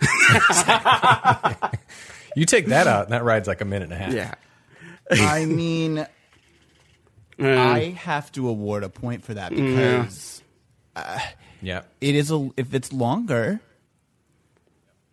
You 2.36 2.44
take 2.44 2.66
that 2.66 2.86
out, 2.86 3.04
and 3.06 3.12
that 3.12 3.24
ride's 3.24 3.48
like 3.48 3.60
a 3.60 3.64
minute 3.64 3.90
and 3.90 3.92
a 3.92 3.96
half. 3.96 4.12
Yeah. 4.12 4.34
I 5.10 5.44
mean, 5.46 6.06
I 7.38 7.96
have 7.98 8.30
to 8.32 8.48
award 8.48 8.84
a 8.84 8.88
point 8.88 9.24
for 9.24 9.34
that 9.34 9.50
because 9.54 10.42
yeah, 11.62 11.82
it 12.00 12.14
is 12.14 12.30
a 12.30 12.50
if 12.56 12.74
it's 12.74 12.92
longer. 12.92 13.60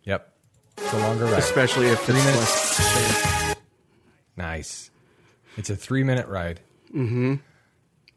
yep. 0.03 0.34
It's 0.78 0.94
a 0.94 0.98
longer 0.99 1.26
ride. 1.26 1.40
Especially 1.40 1.88
if 1.88 1.99
Three 2.02 2.15
it's 2.15 2.26
minutes. 2.26 2.80
less- 2.80 3.56
Nice. 4.36 4.91
It's 5.57 5.72
a 5.72 5.76
three-minute 5.76 6.28
ride. 6.28 6.60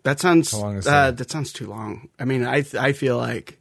That 0.03 0.21
sounds 0.21 0.53
How 0.53 0.59
long 0.59 0.77
is 0.77 0.87
uh, 0.87 0.91
that? 0.91 1.17
that 1.19 1.31
sounds 1.31 1.53
too 1.53 1.67
long. 1.67 2.09
I 2.19 2.25
mean, 2.27 2.45
I 2.45 2.65
I 2.79 2.93
feel 2.93 3.17
like 3.17 3.59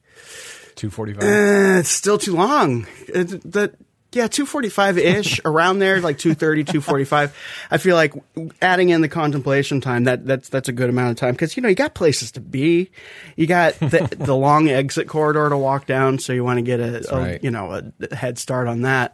Two 0.76 0.90
forty-five. 0.90 1.24
eh, 1.24 1.80
it's 1.80 1.90
still 1.90 2.18
too 2.18 2.36
long. 2.36 2.88
It, 3.08 3.42
that 3.54 3.76
yeah, 4.12 4.28
two 4.28 4.46
forty 4.46 4.70
five 4.70 4.98
ish 4.98 5.40
around 5.46 5.80
there, 5.80 6.02
like 6.02 6.18
230, 6.18 6.64
245. 6.64 7.36
I 7.70 7.78
feel 7.78 7.96
like 7.96 8.14
adding 8.62 8.90
in 8.90 9.02
the 9.02 9.10
contemplation 9.10 9.82
time 9.82 10.06
that 10.06 10.26
that's 10.26 10.50
that's 10.50 10.68
a 10.68 10.72
good 10.72 10.90
amount 10.90 11.12
of 11.12 11.18
time 11.18 11.34
because 11.34 11.56
you 11.56 11.62
know 11.62 11.70
you 11.70 11.76
got 11.76 11.94
places 11.94 12.32
to 12.32 12.42
be, 12.42 12.90
you 13.36 13.46
got 13.46 13.76
the, 13.80 14.16
the 14.20 14.36
long 14.36 14.68
exit 14.68 15.08
corridor 15.08 15.50
to 15.50 15.58
walk 15.58 15.86
down, 15.86 16.18
so 16.18 16.34
you 16.34 16.44
want 16.44 16.58
to 16.58 16.64
get 16.64 16.80
a, 16.80 17.14
a 17.14 17.20
right. 17.20 17.44
you 17.44 17.52
know 17.52 17.72
a 18.02 18.16
head 18.16 18.40
start 18.40 18.68
on 18.68 18.82
that, 18.82 19.14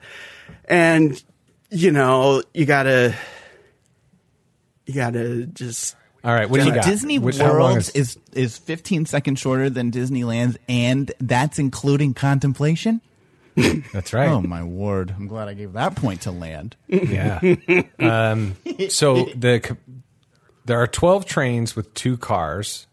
and 0.66 1.22
you 1.70 1.92
know 1.92 2.42
you 2.54 2.66
gotta 2.66 3.16
you 4.86 4.94
gotta 4.94 5.46
just 5.48 5.96
All 6.24 6.34
right, 6.34 6.50
what 6.50 6.62
do 6.62 6.68
you 6.68 6.74
got? 6.74 6.86
Disney 6.86 7.20
Which- 7.20 7.40
World 7.40 7.78
is- 7.78 7.90
is 7.90 8.18
is 8.32 8.58
15 8.58 9.06
seconds 9.08 9.40
shorter 9.40 9.70
than 9.70 9.92
Disneyland's, 9.92 10.58
and 10.70 11.12
that's 11.20 11.60
including 11.60 12.14
contemplation. 12.14 13.02
That's 13.94 14.14
right. 14.14 14.30
Oh 14.30 14.42
my 14.42 14.64
word! 14.64 15.14
I'm 15.18 15.28
glad 15.28 15.48
I 15.48 15.54
gave 15.54 15.74
that 15.74 15.96
point 15.96 16.22
to 16.22 16.32
land. 16.32 16.76
Yeah. 16.88 17.40
um, 18.00 18.56
so 18.90 19.26
the 19.36 19.78
there 20.66 20.82
are 20.82 20.88
twelve 20.88 21.26
trains 21.26 21.76
with 21.76 21.94
two 21.94 22.18
cars. 22.18 22.88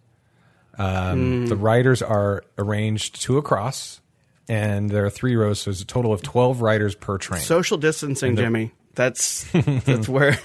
Um, 0.78 1.46
The 1.46 1.56
riders 1.56 2.00
are 2.02 2.44
arranged 2.58 3.20
two 3.20 3.36
across, 3.38 4.00
and 4.48 4.88
there 4.90 5.04
are 5.04 5.10
three 5.10 5.36
rows, 5.36 5.60
so 5.60 5.70
there's 5.70 5.82
a 5.82 5.86
total 5.86 6.12
of 6.12 6.22
12 6.22 6.62
riders 6.62 6.94
per 6.94 7.18
train. 7.18 7.42
Social 7.42 7.76
distancing, 7.76 8.36
Jimmy. 8.36 8.72
That's 8.94 9.44
that's 9.52 10.08
where. 10.08 10.38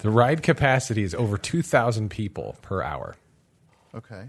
the 0.00 0.10
ride 0.10 0.42
capacity 0.42 1.02
is 1.04 1.14
over 1.14 1.38
2,000 1.38 2.08
people 2.10 2.56
per 2.62 2.82
hour. 2.82 3.14
Okay. 3.94 4.28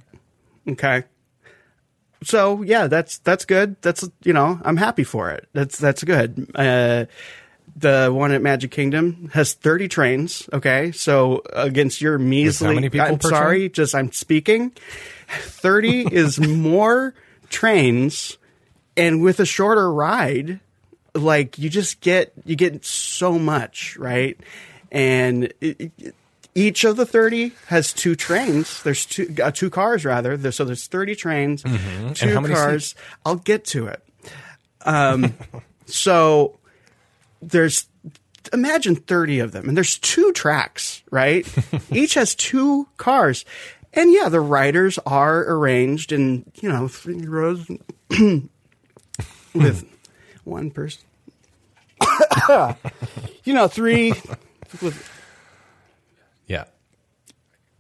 Okay. 0.68 1.04
So 2.24 2.62
yeah, 2.62 2.88
that's 2.88 3.18
that's 3.20 3.46
good. 3.46 3.76
That's 3.82 4.08
you 4.24 4.34
know 4.34 4.60
I'm 4.64 4.78
happy 4.78 5.04
for 5.04 5.32
it. 5.32 5.48
That's 5.54 5.78
that's 5.78 6.04
good. 6.04 6.52
Uh, 6.54 7.06
the 7.76 8.12
one 8.14 8.32
at 8.32 8.42
Magic 8.42 8.70
Kingdom 8.70 9.30
has 9.34 9.54
30 9.54 9.88
trains. 9.88 10.50
Okay, 10.52 10.92
so 10.92 11.42
against 11.54 12.02
your 12.02 12.18
measly, 12.18 12.76
many 12.76 12.90
people 12.90 13.08
I'm 13.08 13.22
sorry, 13.22 13.60
train? 13.60 13.72
just 13.72 13.96
I'm 13.96 14.12
speaking. 14.12 14.74
30 15.30 16.08
is 16.14 16.40
more 16.40 17.16
trains, 17.50 18.38
and 18.98 19.22
with 19.22 19.40
a 19.40 19.46
shorter 19.46 19.92
ride, 19.92 20.60
like 21.16 21.58
you 21.58 21.70
just 21.70 22.02
get 22.02 22.34
you 22.46 22.56
get 22.56 22.86
so 22.86 23.40
much 23.40 23.98
right, 23.98 24.40
and. 24.92 25.46
It, 25.62 25.92
it, 25.98 26.16
each 26.54 26.84
of 26.84 26.98
the 26.98 27.06
30 27.06 27.54
has 27.68 27.94
two 27.94 28.16
trains. 28.16 28.84
There's 28.84 29.06
two, 29.06 29.34
uh, 29.42 29.52
two 29.52 29.70
cars 29.70 30.04
rather. 30.06 30.36
There, 30.36 30.52
so 30.52 30.66
there's 30.66 30.88
30 30.88 31.16
trains, 31.16 31.64
two 31.64 31.70
Mm-hmm. 31.70 32.30
How 32.30 32.54
cars. 32.54 32.88
seats? 32.90 33.02
I'll 33.26 33.36
get 33.38 33.66
to 33.66 33.88
it. 33.88 34.04
Um, 34.86 35.34
so 35.86 36.58
there's 37.42 37.88
imagine 38.52 38.96
30 38.96 39.40
of 39.40 39.52
them 39.52 39.68
and 39.70 39.78
there's 39.78 39.98
two 40.00 40.32
tracks, 40.34 41.04
right? 41.12 41.48
Each 41.92 42.16
has 42.16 42.36
two 42.36 42.88
cars. 42.98 43.46
And 43.94 44.12
yeah, 44.12 44.30
the 44.30 44.40
riders 44.42 44.98
are 45.06 45.42
arranged 45.54 46.12
in, 46.12 46.50
you 46.62 46.70
know, 46.70 46.88
three 46.88 47.26
rows 47.26 47.68
with 49.54 49.86
one 50.44 50.72
person. 50.72 51.02
you 53.44 53.54
know, 53.54 53.68
three 53.68 54.14
with. 54.82 55.10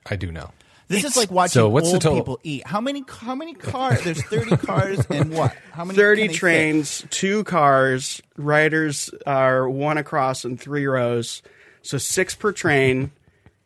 I 0.09 0.15
do 0.15 0.31
know. 0.31 0.51
This 0.87 1.05
is 1.05 1.15
like 1.15 1.31
watching 1.31 1.53
So 1.53 1.69
what's 1.69 1.87
the 1.87 1.93
old 1.93 2.01
total? 2.01 2.17
people 2.19 2.39
eat. 2.43 2.67
How 2.67 2.81
many? 2.81 3.03
How 3.07 3.33
many 3.33 3.53
cars? 3.53 4.03
There's 4.03 4.21
30 4.23 4.57
cars 4.57 5.05
and 5.09 5.31
what? 5.31 5.55
How 5.71 5.85
many? 5.85 5.95
30 5.97 6.21
can 6.21 6.27
they 6.27 6.33
fit? 6.33 6.37
trains, 6.39 7.05
two 7.09 7.43
cars. 7.45 8.21
Riders 8.35 9.09
are 9.25 9.69
one 9.69 9.97
across 9.97 10.43
in 10.43 10.57
three 10.57 10.85
rows. 10.85 11.43
So 11.81 11.97
six 11.97 12.35
per 12.35 12.51
train, 12.51 13.11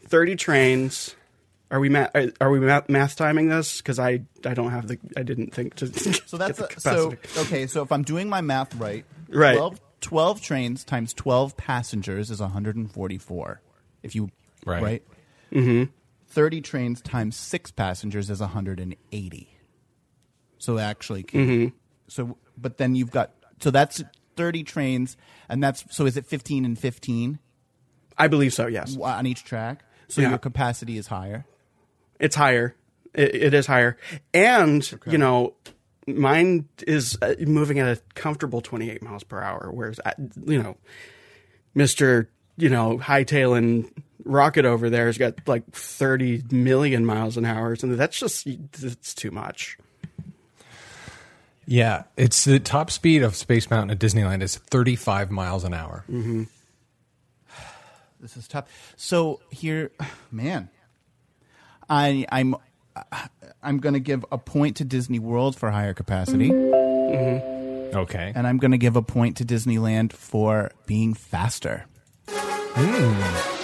30 0.08 0.36
trains. 0.36 1.16
Are 1.72 1.80
we 1.80 1.90
ma- 1.90 2.10
are- 2.14 2.32
are 2.40 2.52
we 2.52 2.60
math, 2.60 2.90
math 2.90 3.16
timing 3.16 3.50
this? 3.50 3.78
Because 3.78 3.98
I 3.98 4.22
I 4.46 4.54
don't 4.54 4.70
have 4.70 4.88
the 4.88 5.00
I 5.18 5.24
didn't 5.24 5.52
think 5.52 5.74
to. 5.78 5.88
So 6.28 6.38
that's 6.38 6.60
get 6.60 6.70
the 6.70 6.76
a, 6.78 6.80
so 6.80 7.14
okay. 7.42 7.66
So 7.66 7.82
if 7.82 7.92
I'm 7.92 8.04
doing 8.04 8.30
my 8.30 8.42
math 8.42 8.76
right, 8.76 9.04
Right. 9.30 9.58
12, 9.58 9.82
12 10.02 10.42
trains 10.42 10.84
times 10.84 11.12
12 11.16 11.58
passengers 11.58 12.30
is 12.30 12.40
144. 12.40 13.62
If 14.04 14.14
you 14.14 14.30
Right. 14.64 14.84
right, 14.84 15.04
mm-hmm. 15.52 15.92
30 16.36 16.60
trains 16.62 17.02
times 17.02 17.36
six 17.38 17.72
passengers 17.72 18.30
is 18.30 18.42
180. 18.42 19.58
So 20.58 20.78
actually, 20.78 21.24
Mm-hmm. 21.24 21.76
so 22.10 22.38
but 22.58 22.78
then 22.78 22.94
you've 22.96 23.12
got 23.12 23.32
so 23.62 23.72
that's 23.72 24.04
30 24.36 24.64
trains, 24.64 25.16
and 25.50 25.64
that's 25.64 25.86
so 25.96 26.06
is 26.06 26.18
it 26.18 26.26
15 26.26 26.66
and 26.66 26.78
15 26.78 27.40
I 28.18 28.28
believe 28.28 28.54
so. 28.54 28.68
Yes, 28.68 28.98
on 29.02 29.26
each 29.26 29.44
track? 29.46 29.84
So 30.10 30.22
Yeah. 30.22 30.30
your 30.30 30.38
capacity 30.38 30.98
is 30.98 31.08
higher. 31.08 31.46
it's 32.20 32.36
higher. 32.36 32.76
It, 33.14 33.34
it 33.36 33.54
is 33.54 33.66
higher, 33.66 33.98
and 34.34 34.90
you 35.08 35.18
know, 35.18 35.54
mine 36.06 36.68
is 36.86 37.18
uh, 37.22 37.36
moving 37.48 37.80
at 37.80 37.98
a 37.98 38.02
comfortable 38.14 38.60
28 38.62 39.02
miles 39.02 39.24
per 39.24 39.42
hour. 39.42 39.70
Whereas, 39.74 40.00
uh, 40.06 40.12
you 40.46 40.62
know, 40.62 40.76
Mister, 41.74 42.30
you 42.58 42.70
know, 42.70 42.98
hightailing 43.00 43.90
rocket 44.26 44.66
over 44.66 44.90
there 44.90 45.06
has 45.06 45.18
got 45.18 45.36
like 45.48 45.70
30 45.72 46.44
million 46.52 47.06
miles 47.06 47.38
an 47.38 47.46
hour, 47.46 47.78
and 47.82 47.94
that's 47.94 48.20
just 48.20 48.46
it's 48.46 49.14
too 49.14 49.32
much. 49.32 49.78
Yeah, 51.68 52.04
it's 52.16 52.46
the 52.46 52.60
top 52.60 52.92
speed 52.92 53.24
of 53.24 53.36
Space 53.36 53.70
Mountain 53.70 53.92
at 53.92 54.00
Disneyland 54.00 54.44
is 54.44 54.58
35 54.58 55.32
miles 55.32 55.64
an 55.64 55.74
hour. 55.74 56.04
Mm-hmm. 56.10 56.44
This 58.20 58.38
is 58.38 58.48
tough. 58.48 58.94
So 58.98 59.40
here, 59.52 59.92
man, 60.32 60.70
I 61.90 62.26
I'm 62.32 62.56
uh, 62.96 63.28
I'm 63.62 63.80
going 63.80 63.94
to 63.94 64.00
give 64.00 64.26
a 64.32 64.38
point 64.38 64.78
to 64.78 64.86
Disney 64.86 65.20
World 65.20 65.56
for 65.56 65.72
higher 65.72 65.94
capacity, 65.94 66.50
mm-hmm. 66.50 67.98
Okay. 67.98 68.32
and 68.36 68.48
I'm 68.48 68.58
going 68.58 68.72
to 68.72 68.78
give 68.78 68.96
a 68.96 69.02
point 69.02 69.38
to 69.38 69.46
Disneyland 69.46 70.14
for 70.14 70.72
being 70.86 71.14
faster. 71.14 71.86
Hmm. 72.28 73.55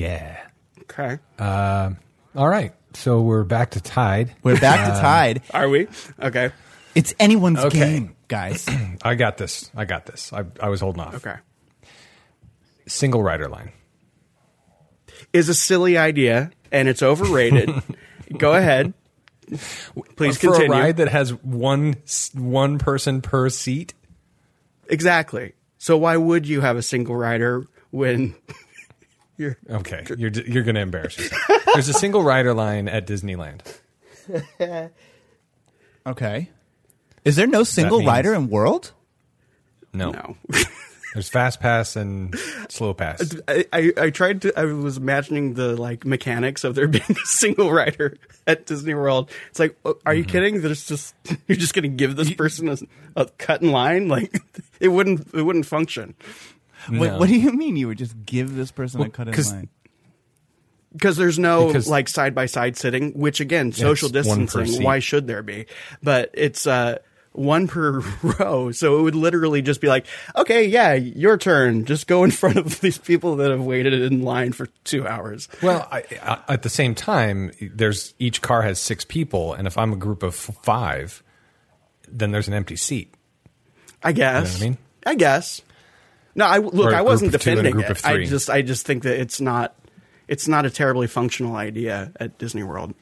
Yeah. 0.00 0.40
Okay, 0.82 1.18
uh, 1.38 1.90
All 2.34 2.48
right. 2.48 2.72
So 2.94 3.20
we're 3.20 3.44
back 3.44 3.72
to 3.72 3.80
tied. 3.80 4.34
We're 4.42 4.58
back 4.58 4.86
to 4.88 4.94
um, 4.96 5.00
tied. 5.00 5.42
are 5.54 5.68
we? 5.68 5.86
Okay, 6.20 6.50
It's 6.94 7.14
anyone's 7.20 7.58
Okay. 7.60 7.78
game, 7.78 8.16
guys. 8.28 8.66
I 9.02 9.14
got 9.14 9.36
this. 9.36 9.70
I 9.76 9.84
got 9.84 10.06
this. 10.06 10.32
I, 10.32 10.44
I 10.60 10.68
was 10.70 10.80
holding 10.80 11.00
off. 11.02 11.14
okay. 11.16 11.36
Single 12.86 13.22
rider 13.22 13.48
line. 13.48 13.72
Is 15.32 15.48
a 15.48 15.54
silly 15.54 15.96
idea, 15.96 16.50
and 16.72 16.88
it's 16.88 17.02
overrated. 17.02 17.70
Go 18.38 18.54
ahead. 18.54 18.94
Please 20.16 20.36
For 20.38 20.48
continue. 20.52 20.72
a 20.72 20.76
ride 20.80 20.96
that 20.96 21.08
has 21.08 21.32
one 21.34 21.96
s- 22.04 22.30
one 22.34 22.78
person 22.78 23.20
per 23.20 23.48
seat. 23.50 23.94
Exactly. 24.88 25.52
So 25.78 25.96
why 25.96 26.16
would 26.16 26.48
you 26.48 26.60
have 26.62 26.76
a 26.76 26.82
single 26.82 27.14
rider 27.16 27.64
when 27.90 28.34
you're 29.40 29.58
Okay, 29.68 30.04
you're 30.18 30.30
you're 30.30 30.62
going 30.62 30.74
to 30.74 30.80
embarrass 30.80 31.18
yourself. 31.18 31.64
There's 31.72 31.88
a 31.88 31.94
single 31.94 32.22
rider 32.22 32.54
line 32.54 32.88
at 32.88 33.06
Disneyland. 33.06 33.60
Okay. 36.06 36.48
Is 37.24 37.36
there 37.36 37.46
no 37.46 37.62
single 37.62 37.98
means- 37.98 38.08
rider 38.08 38.34
in 38.34 38.48
World? 38.48 38.92
No, 39.92 40.10
no? 40.12 40.36
there's 41.14 41.28
fast 41.28 41.60
pass 41.60 41.96
and 41.96 42.34
slow 42.68 42.94
pass. 42.94 43.36
I, 43.48 43.66
I, 43.72 43.92
I 43.96 44.10
tried 44.10 44.42
to. 44.42 44.58
I 44.58 44.64
was 44.64 44.96
imagining 44.96 45.54
the 45.54 45.76
like 45.76 46.06
mechanics 46.06 46.64
of 46.64 46.74
there 46.74 46.88
being 46.88 47.04
a 47.10 47.26
single 47.26 47.72
rider 47.72 48.16
at 48.46 48.66
Disney 48.66 48.94
World. 48.94 49.30
It's 49.50 49.58
like, 49.58 49.76
oh, 49.84 49.98
are 50.06 50.14
you 50.14 50.22
mm-hmm. 50.22 50.30
kidding? 50.30 50.60
There's 50.62 50.86
just 50.86 51.14
you're 51.46 51.56
just 51.56 51.74
going 51.74 51.82
to 51.82 51.88
give 51.88 52.16
this 52.16 52.32
person 52.32 52.68
a, 52.68 52.78
a 53.16 53.26
cut 53.38 53.62
in 53.62 53.72
line? 53.72 54.08
Like 54.08 54.40
it 54.78 54.88
wouldn't 54.88 55.34
it 55.34 55.42
wouldn't 55.42 55.66
function 55.66 56.14
What, 56.88 57.06
No. 57.12 57.18
what 57.18 57.28
do 57.28 57.36
you 57.38 57.52
mean? 57.52 57.76
You 57.76 57.88
would 57.88 57.98
just 57.98 58.14
give 58.24 58.54
this 58.54 58.70
person 58.70 59.00
a 59.02 59.08
cut 59.10 59.28
in 59.28 59.34
'cause- 59.34 59.52
line? 59.52 59.68
because 60.92 61.16
there's 61.16 61.38
no 61.38 61.68
Because- 61.68 61.88
like 61.88 62.08
side 62.08 62.34
by 62.34 62.46
side 62.46 62.76
sitting. 62.76 63.12
Which 63.12 63.40
again, 63.40 63.72
social 63.72 64.14
it's 64.14 64.26
one 64.26 64.40
per 64.40 64.44
distancing. 64.46 64.78
seat. 64.78 64.84
Why 64.84 64.98
should 64.98 65.26
there 65.26 65.42
be? 65.42 65.66
But 66.02 66.30
it's 66.34 66.66
uh 66.66 66.98
one 67.32 67.68
per 67.68 68.00
row, 68.40 68.72
so 68.72 68.98
it 68.98 69.02
would 69.02 69.14
literally 69.14 69.62
just 69.62 69.80
be 69.80 69.86
like, 69.86 70.04
okay, 70.36 70.66
yeah, 70.66 70.94
your 70.94 71.36
turn. 71.38 71.84
Just 71.84 72.08
go 72.08 72.24
in 72.24 72.30
front 72.42 72.56
of 72.56 72.80
these 72.80 72.98
people 72.98 73.36
that 73.36 73.52
have 73.52 73.60
waited 73.60 73.92
in 73.92 74.22
line 74.22 74.50
for 74.52 74.66
two 74.82 75.06
hours. 75.06 75.48
Well, 75.62 75.86
I, 75.92 76.02
I, 76.22 76.38
at 76.54 76.62
the 76.62 76.68
same 76.68 76.96
time, 76.96 77.52
there's 77.60 78.14
each 78.18 78.42
car 78.42 78.62
has 78.62 78.80
six 78.80 79.04
people, 79.04 79.54
and 79.54 79.68
if 79.68 79.78
I'm 79.78 79.92
a 79.92 79.96
group 79.96 80.24
of 80.24 80.34
f- 80.34 80.56
five, 80.64 81.22
then 82.08 82.32
there's 82.32 82.48
an 82.48 82.54
empty 82.54 82.74
seat. 82.74 83.14
I 84.02 84.10
guess. 84.10 84.60
I 84.60 84.64
mean? 84.64 84.78
I 85.06 85.14
guess. 85.14 85.62
No, 86.34 86.46
I 86.46 86.58
look. 86.58 86.94
I 86.94 87.02
wasn't 87.02 87.32
group 87.32 87.40
of 87.40 87.42
two 87.42 87.50
and 87.50 87.58
a 87.60 87.62
defending 87.62 87.90
it. 87.90 88.04
I 88.04 88.24
just, 88.24 88.50
I 88.50 88.62
just 88.62 88.86
think 88.86 89.02
that 89.02 89.20
it's 89.20 89.40
not, 89.40 89.74
it's 90.28 90.46
not 90.46 90.64
a 90.64 90.70
terribly 90.70 91.06
functional 91.06 91.56
idea 91.56 92.12
at 92.20 92.38
Disney 92.38 92.62
World. 92.62 92.94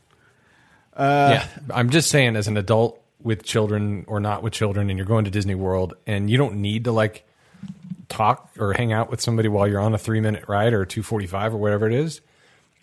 Uh, 0.97 1.31
yeah, 1.33 1.49
I'm 1.73 1.91
just 1.91 2.11
saying, 2.11 2.37
as 2.37 2.49
an 2.49 2.57
adult 2.57 3.01
with 3.23 3.43
children 3.43 4.05
or 4.09 4.21
not 4.21 4.43
with 4.43 4.53
children, 4.53 4.91
and 4.91 4.99
you're 4.99 5.07
going 5.07 5.25
to 5.27 5.31
Disney 5.31 5.55
World, 5.55 5.95
and 6.07 6.31
you 6.31 6.39
don't 6.39 6.57
need 6.57 6.85
to 6.85 6.93
like 6.93 7.25
talk 8.09 8.51
or 8.59 8.73
hang 8.73 8.93
out 8.93 9.11
with 9.11 9.21
somebody 9.21 9.49
while 9.49 9.69
you're 9.69 9.81
on 9.81 9.95
a 9.95 9.99
three 9.99 10.21
minute 10.21 10.45
ride 10.49 10.73
or 10.73 10.85
two 10.85 11.03
forty 11.03 11.27
five 11.27 11.53
or 11.53 11.59
whatever 11.59 11.87
it 11.87 11.93
is. 11.93 12.21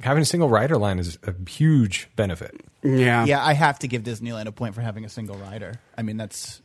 Having 0.01 0.23
a 0.23 0.25
single 0.25 0.49
rider 0.49 0.77
line 0.77 0.99
is 0.99 1.17
a 1.23 1.33
huge 1.49 2.09
benefit. 2.15 2.59
Yeah. 2.83 3.25
Yeah, 3.25 3.43
I 3.43 3.53
have 3.53 3.79
to 3.79 3.87
give 3.87 4.03
Disneyland 4.03 4.45
a 4.45 4.51
point 4.51 4.75
for 4.75 4.81
having 4.81 5.05
a 5.05 5.09
single 5.09 5.37
rider. 5.37 5.79
I 5.97 6.01
mean, 6.01 6.17
that's 6.17 6.61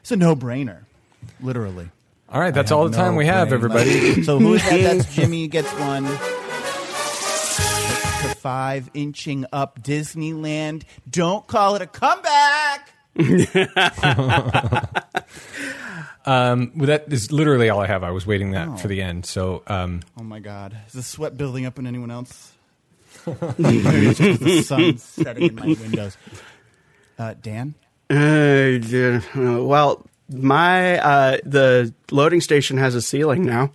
it's 0.00 0.12
a 0.12 0.16
no-brainer, 0.16 0.84
literally. 1.40 1.88
All 2.30 2.40
right, 2.40 2.52
that's 2.52 2.70
all 2.72 2.88
the 2.88 2.96
time 2.96 3.16
we 3.16 3.26
have, 3.26 3.52
everybody. 3.52 4.10
left. 4.12 4.24
so 4.26 4.38
who's 4.38 4.62
that? 4.68 4.82
That's 4.82 5.14
Jimmy 5.14 5.48
gets 5.48 5.70
one. 5.74 6.04
To 6.04 6.10
five 8.36 8.90
inching 8.94 9.46
up 9.52 9.80
Disneyland. 9.82 10.82
Don't 11.08 11.46
call 11.46 11.76
it 11.76 11.82
a 11.82 11.86
comeback. 11.86 12.92
Well, 16.26 16.66
that 16.86 17.10
is 17.10 17.32
literally 17.32 17.70
all 17.70 17.80
I 17.80 17.86
have. 17.86 18.04
I 18.04 18.10
was 18.10 18.26
waiting 18.26 18.50
that 18.50 18.78
for 18.80 18.88
the 18.88 19.00
end. 19.00 19.24
So, 19.24 19.62
um, 19.66 20.02
Oh 20.18 20.22
my 20.22 20.40
God! 20.40 20.76
Is 20.86 20.92
the 20.92 21.02
sweat 21.02 21.38
building 21.38 21.64
up 21.64 21.78
in 21.78 21.86
anyone 21.86 22.10
else? 22.10 22.52
Maybe 23.26 24.08
it's 24.08 24.18
just 24.18 24.38
'cause 24.40 24.40
the 24.40 24.62
sun's 24.62 25.02
setting 25.02 25.44
in 25.44 25.54
my 25.54 25.66
windows. 25.68 26.18
Uh, 27.18 27.32
Dan? 27.40 27.74
Uh, 28.10 28.78
yeah, 28.86 29.22
uh, 29.34 29.64
well, 29.64 30.04
my 30.28 30.98
uh, 30.98 31.38
the 31.44 31.92
loading 32.10 32.40
station 32.40 32.76
has 32.78 32.94
a 32.94 33.02
ceiling 33.02 33.44
now. 33.44 33.70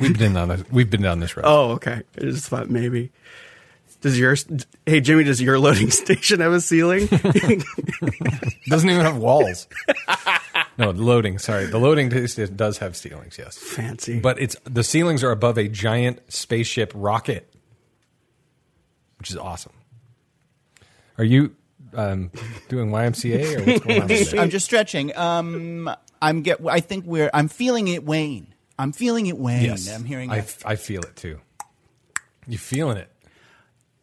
We've 0.00 0.18
been 0.18 0.36
on 0.36 0.48
this, 0.48 0.64
we've 0.70 0.90
been 0.90 1.02
down 1.02 1.20
this 1.20 1.36
road. 1.36 1.44
Oh, 1.46 1.72
okay. 1.72 2.02
I 2.16 2.20
just 2.20 2.48
thought 2.48 2.70
maybe. 2.70 3.10
Does 4.00 4.18
yours? 4.18 4.46
Hey, 4.84 5.00
Jimmy, 5.00 5.24
does 5.24 5.40
your 5.40 5.58
loading 5.58 5.90
station 6.02 6.40
have 6.40 6.52
a 6.52 6.60
ceiling? 6.60 7.06
doesn't 8.66 8.90
even 8.90 9.02
have 9.02 9.16
walls. 9.16 9.66
no, 10.78 10.92
the 10.92 11.02
loading. 11.02 11.38
Sorry, 11.38 11.64
the 11.64 11.78
loading 11.78 12.10
does 12.10 12.78
have 12.78 12.96
ceilings. 12.96 13.38
Yes, 13.38 13.56
Fancy. 13.56 14.20
but 14.20 14.38
it's 14.38 14.56
the 14.64 14.84
ceilings 14.84 15.24
are 15.24 15.30
above 15.30 15.56
a 15.56 15.68
giant 15.68 16.20
spaceship 16.30 16.92
rocket, 16.94 17.50
which 19.18 19.30
is 19.30 19.36
awesome. 19.38 19.72
Are 21.16 21.24
you 21.24 21.56
um, 21.94 22.30
doing 22.68 22.90
YMCA 22.90 23.56
or 23.60 23.64
what's 23.64 23.84
going 23.84 24.02
on? 24.02 24.10
over 24.10 24.24
there? 24.24 24.40
I'm 24.40 24.50
just 24.50 24.64
stretching. 24.66 25.16
Um, 25.16 25.90
I'm 26.20 26.42
get. 26.42 26.60
I 26.66 26.80
think 26.80 27.04
we're. 27.06 27.30
I'm 27.34 27.48
feeling 27.48 27.88
it 27.88 28.04
wane. 28.04 28.48
I'm 28.78 28.92
feeling 28.92 29.26
it 29.26 29.38
wane. 29.38 29.62
Yes, 29.64 29.88
I'm 29.94 30.04
hearing. 30.04 30.30
I, 30.30 30.38
it. 30.38 30.56
I 30.64 30.76
feel 30.76 31.02
it 31.02 31.14
too. 31.16 31.40
You 32.46 32.58
feeling 32.58 32.96
it? 32.98 33.10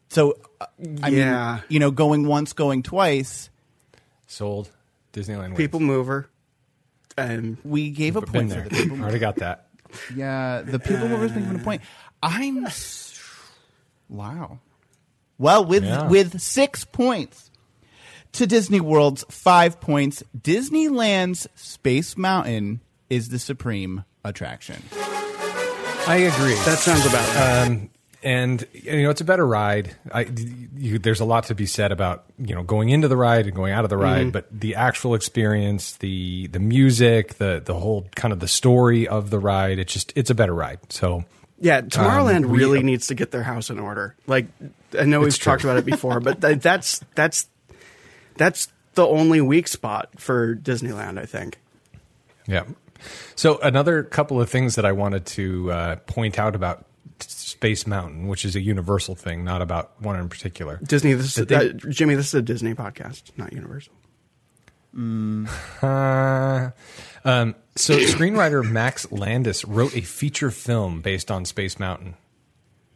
So, 0.10 0.38
uh, 0.60 0.66
I 1.04 1.10
Yeah. 1.10 1.54
mean, 1.56 1.64
you 1.70 1.80
know, 1.80 1.92
going 1.92 2.26
once, 2.26 2.54
going 2.54 2.84
twice. 2.84 3.50
Sold. 4.28 4.70
Disneyland. 5.14 5.50
wins. 5.50 5.58
People 5.58 5.80
mover. 5.80 6.30
Um, 7.18 7.58
We 7.64 7.92
gave 7.92 8.16
a 8.16 8.22
point 8.22 8.50
there. 8.50 8.64
for 8.64 8.70
the 8.70 8.76
people. 8.76 9.02
Already 9.02 9.20
got 9.20 9.36
that. 9.38 9.68
Yeah, 10.16 10.62
the 10.62 10.80
people 10.80 11.06
who 11.08 11.18
were 11.18 11.28
been 11.28 11.42
given 11.44 11.60
a 11.60 11.64
point. 11.64 11.82
I'm. 12.24 12.66
Wow. 14.10 14.60
Well, 15.38 15.66
with 15.66 15.84
Yeah. 15.84 16.08
with 16.08 16.40
six 16.40 16.86
points 16.86 17.51
to 18.34 18.48
Disney 18.48 18.80
World's 18.80 19.24
five 19.30 19.80
points, 19.82 20.24
Disneyland's 20.40 21.48
Space 21.56 22.18
Mountain 22.18 22.82
is 23.10 23.30
the 23.30 23.40
supreme 23.40 24.04
attraction. 24.24 24.82
I 26.08 26.30
agree. 26.34 26.56
that 26.66 26.78
sounds 26.80 27.06
about 27.06 27.36
right. 27.36 27.68
um, 27.68 27.90
and 28.24 28.66
you 28.74 29.04
know 29.04 29.10
it's 29.10 29.22
a 29.22 29.26
better 29.26 29.46
ride. 29.46 29.96
I, 30.12 30.28
you, 30.76 31.00
there's 31.00 31.20
a 31.20 31.26
lot 31.26 31.46
to 31.46 31.56
be 31.56 31.66
said 31.66 31.92
about 31.92 32.26
you 32.38 32.56
know 32.56 32.64
going 32.64 32.90
into 32.90 33.08
the 33.08 33.18
ride 33.18 33.46
and 33.48 33.56
going 33.56 33.74
out 33.74 33.84
of 33.84 33.90
the 33.90 33.98
ride, 33.98 34.32
but 34.32 34.48
the 34.52 34.76
actual 34.76 35.14
experience, 35.16 35.94
the 35.98 36.48
the 36.48 36.60
music, 36.60 37.36
the 37.36 37.62
the 37.64 37.74
whole 37.74 38.08
kind 38.16 38.32
of 38.32 38.40
the 38.40 38.48
story 38.48 39.08
of 39.08 39.30
the 39.30 39.40
ride, 39.40 39.80
it's 39.80 39.94
just 39.94 40.14
it's 40.16 40.30
a 40.30 40.36
better 40.36 40.54
ride. 40.54 40.80
So 40.90 41.26
Yeah, 41.60 41.82
Tomorrowland 41.82 42.46
um, 42.46 42.52
we- 42.52 42.60
really 42.60 42.84
needs 42.84 43.08
to 43.08 43.16
get 43.16 43.32
their 43.32 43.44
house 43.44 43.70
in 43.70 43.80
order. 43.80 44.16
Like, 44.28 44.48
I 44.98 45.04
know 45.06 45.20
we've 45.20 45.38
true. 45.38 45.52
talked 45.52 45.64
about 45.64 45.78
it 45.78 45.86
before, 45.86 46.20
but 46.20 46.42
th- 46.42 46.60
that's 46.60 47.02
that's 47.16 47.48
that's 48.42 48.68
the 48.96 49.06
only 49.08 49.40
weak 49.42 49.68
spot 49.68 50.10
for 50.18 50.56
Disneyland. 50.56 51.20
I 51.20 51.26
think. 51.26 51.60
yeah. 52.48 52.64
So 53.36 53.58
another 53.60 54.04
couple 54.04 54.40
of 54.40 54.50
things 54.50 54.76
that 54.76 54.86
I 54.86 54.92
wanted 54.92 55.26
to 55.28 55.72
uh, 55.72 55.96
point 56.06 56.38
out 56.38 56.56
about 56.56 56.86
Space 57.20 57.88
Mountain, 57.88 58.28
which 58.28 58.46
is 58.46 58.56
a 58.56 58.62
universal 58.62 59.16
thing, 59.16 59.44
not 59.44 59.62
about 59.62 60.00
one 60.02 60.20
in 60.20 60.30
particular. 60.30 60.80
Disney, 60.84 61.14
this 61.14 61.38
is, 61.38 61.48
they- 61.48 61.56
uh, 61.56 61.74
Jimmy. 61.74 62.16
This 62.16 62.28
is 62.28 62.36
a 62.36 62.42
Disney 62.42 62.74
podcast, 62.76 63.24
not 63.38 63.54
Universal. 63.54 63.94
Uh, 64.94 66.72
um, 67.26 67.56
so, 67.76 67.98
screenwriter 67.98 68.70
Max 68.70 69.12
Landis 69.12 69.64
wrote 69.66 69.96
a 69.96 70.02
feature 70.02 70.52
film 70.52 71.02
based 71.02 71.32
on 71.32 71.46
Space 71.46 71.80
Mountain. 71.80 72.16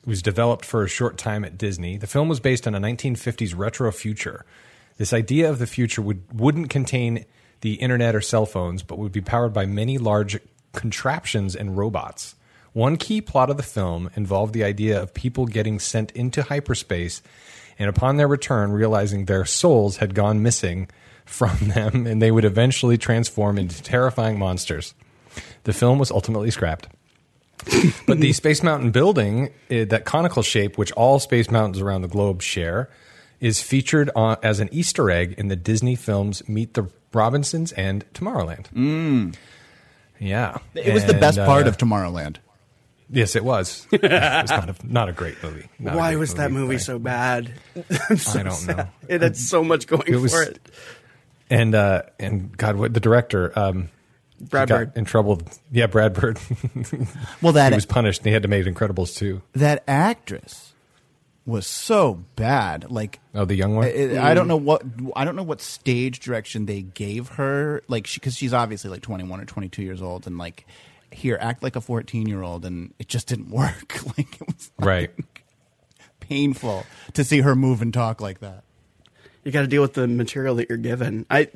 It 0.04 0.10
was 0.10 0.22
developed 0.22 0.66
for 0.66 0.84
a 0.84 0.88
short 0.90 1.18
time 1.18 1.46
at 1.46 1.58
Disney. 1.58 1.98
The 1.98 2.08
film 2.08 2.28
was 2.28 2.40
based 2.40 2.68
on 2.68 2.76
a 2.76 2.80
1950s 2.80 3.58
retro 3.58 3.92
future. 3.92 4.46
This 4.98 5.14
idea 5.14 5.50
of 5.50 5.60
the 5.60 5.68
future 5.68 6.02
would, 6.02 6.24
wouldn't 6.34 6.70
contain 6.70 7.26
the 7.62 7.76
internet 7.76 8.16
or 8.16 8.22
cell 8.22 8.46
phones, 8.46 8.84
but 8.84 8.98
would 8.98 9.12
be 9.12 9.22
powered 9.22 9.54
by 9.54 9.66
many 9.66 9.98
large 9.98 10.40
contraptions 10.74 11.56
and 11.56 11.78
robots. 11.78 12.36
One 12.74 12.98
key 12.98 13.22
plot 13.22 13.50
of 13.50 13.58
the 13.58 13.64
film 13.64 14.10
involved 14.16 14.54
the 14.54 14.64
idea 14.64 15.02
of 15.02 15.14
people 15.14 15.46
getting 15.46 15.80
sent 15.80 16.12
into 16.12 16.44
hyperspace 16.44 17.22
and 17.80 17.90
upon 17.90 18.18
their 18.18 18.28
return 18.28 18.72
realizing 18.72 19.26
their 19.26 19.46
souls 19.46 19.98
had 19.98 20.14
gone 20.14 20.44
missing 20.44 20.90
from 21.26 21.58
them 21.62 22.06
and 22.06 22.22
they 22.22 22.32
would 22.32 22.46
eventually 22.46 22.98
transform 22.98 23.58
into 23.58 23.82
terrifying 23.82 24.38
monsters. 24.38 24.94
The 25.64 25.74
film 25.74 26.00
was 26.00 26.12
ultimately 26.12 26.52
scrapped. 26.52 26.88
but 28.06 28.20
the 28.20 28.34
Space 28.34 28.62
Mountain 28.62 28.92
building, 28.92 29.52
eh, 29.70 29.86
that 29.86 30.06
conical 30.06 30.44
shape, 30.44 30.78
which 30.78 30.92
all 30.92 31.20
Space 31.20 31.50
Mountains 31.50 31.80
around 31.80 32.02
the 32.02 32.08
globe 32.08 32.42
share, 32.42 32.90
is 33.40 33.62
featured 33.62 34.10
on, 34.16 34.38
as 34.44 34.60
an 34.60 34.70
Easter 34.72 35.10
egg 35.12 35.36
in 35.38 35.48
the 35.48 35.56
Disney 35.56 35.96
films 35.96 36.48
Meet 36.48 36.74
the 36.74 36.90
Robinsons 37.14 37.72
and 37.74 38.04
Tomorrowland. 38.14 38.68
Mm. 38.74 39.36
Yeah. 40.20 40.58
It 40.74 40.94
was 40.94 41.06
the 41.06 41.12
And, 41.14 41.20
best 41.22 41.38
part 41.38 41.66
uh, 41.66 41.70
of 41.70 41.78
Tomorrowland. 41.78 42.38
Yes, 43.10 43.36
it 43.36 43.44
was. 43.46 43.86
it 43.92 44.02
was 44.02 44.50
not 44.50 44.70
a, 44.70 44.76
not 44.84 45.10
a 45.10 45.14
great 45.14 45.42
movie. 45.44 45.68
Not 45.78 45.96
Why 45.96 46.12
great 46.12 46.20
was 46.20 46.34
that 46.36 46.52
movie 46.52 46.80
so 46.80 46.98
bad? 46.98 47.54
So 48.18 48.40
I 48.40 48.44
don't 48.44 48.52
sad. 48.54 48.78
know. 48.78 48.88
It 49.08 49.22
had 49.22 49.38
so 49.38 49.64
much 49.64 49.86
going 49.88 50.04
It 50.08 50.16
was- 50.16 50.34
for 50.34 50.42
it. 50.44 50.60
And 51.50 51.76
uh, 51.76 52.02
and 52.20 52.58
God, 52.58 52.76
what 52.78 52.96
the 52.96 53.00
director 53.00 53.58
um, 53.58 53.90
Brad 54.42 54.68
Bird. 54.68 54.92
in 54.96 55.06
trouble. 55.06 55.42
Yeah, 55.72 55.86
Brad 55.86 56.14
Bird. 56.14 56.40
Well, 57.44 57.54
that 57.54 57.72
he 57.72 57.76
was 57.76 57.86
punished. 57.86 58.22
and 58.22 58.28
He 58.28 58.34
had 58.34 58.42
to 58.42 58.48
make 58.48 58.66
Incredibles 58.66 59.16
2. 59.16 59.42
that 59.54 59.84
actress 59.88 60.74
was 61.46 61.68
so 61.68 62.26
bad. 62.36 62.90
Like 62.90 63.20
Oh, 63.34 63.46
the 63.46 63.56
young 63.56 63.76
one. 63.76 63.86
I, 63.86 64.32
I 64.32 64.34
don't 64.34 64.48
know 64.48 64.58
what 64.58 64.84
I 65.16 65.26
don't 65.26 65.36
know 65.36 65.44
what 65.44 65.62
stage 65.62 66.20
direction 66.20 66.66
they 66.66 66.82
gave 66.82 67.30
her. 67.30 67.84
Like 67.88 68.08
she, 68.08 68.20
because 68.20 68.36
she's 68.36 68.54
obviously 68.54 68.90
like 68.90 69.02
twenty 69.02 69.24
one 69.24 69.40
or 69.40 69.46
twenty 69.46 69.70
two 69.70 69.84
years 69.84 70.02
old, 70.02 70.28
and 70.28 70.38
like 70.38 70.66
here 71.12 71.38
act 71.40 71.64
like 71.64 71.76
a 71.76 71.82
fourteen 71.82 72.28
year 72.28 72.42
old, 72.42 72.66
and 72.66 72.94
it 73.00 73.08
just 73.08 73.28
didn't 73.28 73.50
work. 73.50 73.96
like 74.18 74.42
it 74.42 74.48
was 74.48 74.72
right. 74.80 75.12
painful 76.20 76.86
to 77.14 77.24
see 77.24 77.42
her 77.42 77.56
move 77.56 77.82
and 77.82 77.94
talk 77.94 78.22
like 78.22 78.40
that. 78.40 78.64
You 79.44 79.52
got 79.52 79.62
to 79.62 79.68
deal 79.68 79.84
with 79.84 79.94
the 79.94 80.08
material 80.08 80.56
that 80.56 80.70
you're 80.70 80.80
given. 80.80 81.28
I, 81.30 81.50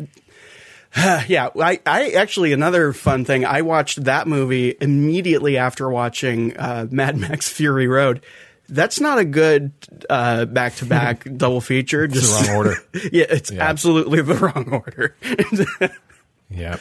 yeah, 1.27 1.49
I, 1.59 1.79
I 1.85 2.11
actually 2.11 2.53
another 2.53 2.93
fun 2.93 3.25
thing. 3.25 3.45
I 3.45 3.63
watched 3.63 4.03
that 4.03 4.27
movie 4.27 4.75
immediately 4.79 5.57
after 5.57 5.89
watching 5.89 6.55
uh, 6.55 6.87
Mad 6.91 7.17
Max 7.17 7.49
Fury 7.49 7.87
Road. 7.87 8.21
That's 8.69 8.99
not 8.99 9.17
a 9.19 9.25
good 9.25 9.71
uh, 10.09 10.45
back-to-back 10.45 11.27
double 11.37 11.61
feature. 11.61 12.03
It's 12.03 12.13
Just 12.13 12.41
the 12.41 12.47
wrong 12.47 12.57
order. 12.57 12.75
yeah, 13.11 13.25
it's 13.29 13.51
Yeah. 13.51 13.63
absolutely 13.67 14.21
the 14.21 14.35
wrong 14.35 14.69
order. 14.71 15.15
Yeah. 16.51 16.77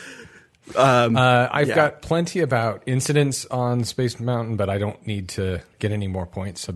uh, 0.75 1.49
I've 1.51 1.69
yeah. 1.69 1.75
got 1.75 2.01
plenty 2.03 2.41
about 2.41 2.83
incidents 2.87 3.45
on 3.47 3.85
Space 3.85 4.19
Mountain, 4.19 4.57
but 4.57 4.71
I 4.71 4.79
don't 4.79 5.07
need 5.07 5.29
to 5.31 5.61
get 5.79 5.93
any 5.93 6.09
more 6.09 6.25
points 6.25 6.69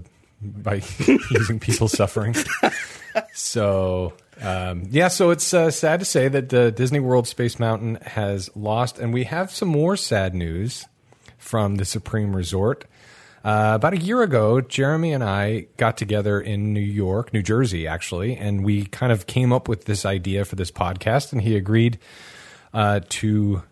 by 0.43 0.83
using 1.31 1.59
people 1.59 1.89
suffering. 1.89 2.35
So, 3.33 4.13
um, 4.41 4.85
yeah, 4.91 5.09
so 5.09 5.31
it's 5.31 5.53
uh, 5.55 5.71
sad 5.71 6.01
to 6.01 6.07
say 6.07 6.29
that 6.29 6.49
the 6.51 6.71
Disney 6.71 7.01
World 7.01 7.27
Space 7.29 7.59
Mountain 7.59 7.97
has 8.03 8.51
lost, 8.55 8.99
and 8.99 9.13
we 9.13 9.25
have 9.25 9.51
some 9.51 9.69
more 9.69 9.97
sad 9.97 10.35
news 10.35 10.87
from 11.39 11.77
the 11.77 11.85
Supreme 11.85 12.35
Resort. 12.37 12.85
Uh, 13.45 13.73
about 13.75 13.93
a 13.93 13.99
year 13.99 14.23
ago, 14.23 14.61
Jeremy 14.61 15.13
and 15.13 15.25
I 15.25 15.67
got 15.77 15.97
together 15.97 16.41
in 16.41 16.73
New 16.73 16.81
York, 16.81 17.33
New 17.33 17.43
Jersey, 17.43 17.89
actually, 17.89 18.37
and 18.37 18.65
we 18.65 18.85
kind 18.87 19.11
of 19.11 19.27
came 19.27 19.53
up 19.53 19.69
with 19.69 19.87
this 19.87 20.07
idea 20.07 20.45
for 20.45 20.55
this 20.55 20.71
podcast, 20.71 21.33
and 21.33 21.43
he 21.43 21.57
agreed 21.57 21.99
uh, 22.73 23.01
to 23.09 23.63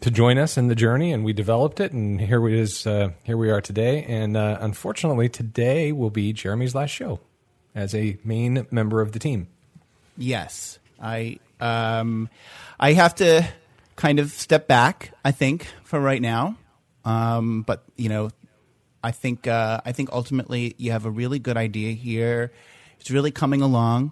to 0.00 0.10
join 0.10 0.38
us 0.38 0.56
in 0.56 0.68
the 0.68 0.74
journey, 0.74 1.12
and 1.12 1.24
we 1.24 1.32
developed 1.32 1.80
it, 1.80 1.90
and 1.92 2.20
here 2.20 2.40
we 2.40 2.56
is. 2.56 2.86
Uh, 2.86 3.10
here 3.24 3.36
we 3.36 3.50
are 3.50 3.60
today, 3.60 4.04
and 4.04 4.36
uh, 4.36 4.58
unfortunately, 4.60 5.28
today 5.28 5.90
will 5.90 6.10
be 6.10 6.32
Jeremy's 6.32 6.74
last 6.74 6.90
show 6.90 7.18
as 7.74 7.94
a 7.96 8.18
main 8.22 8.66
member 8.70 9.00
of 9.00 9.10
the 9.10 9.18
team. 9.18 9.48
Yes, 10.16 10.78
I 11.02 11.40
um, 11.58 12.28
I 12.78 12.92
have 12.92 13.16
to 13.16 13.48
kind 13.96 14.20
of 14.20 14.30
step 14.30 14.68
back. 14.68 15.12
I 15.24 15.32
think 15.32 15.66
for 15.82 15.98
right 15.98 16.22
now, 16.22 16.56
um, 17.04 17.62
but 17.62 17.84
you 17.96 18.08
know, 18.08 18.30
I 19.06 19.12
think 19.12 19.46
uh, 19.46 19.80
I 19.84 19.92
think 19.92 20.08
ultimately 20.12 20.74
you 20.78 20.90
have 20.90 21.06
a 21.06 21.10
really 21.10 21.38
good 21.38 21.56
idea 21.56 21.92
here. 21.92 22.50
It's 22.98 23.08
really 23.10 23.30
coming 23.30 23.62
along, 23.62 24.10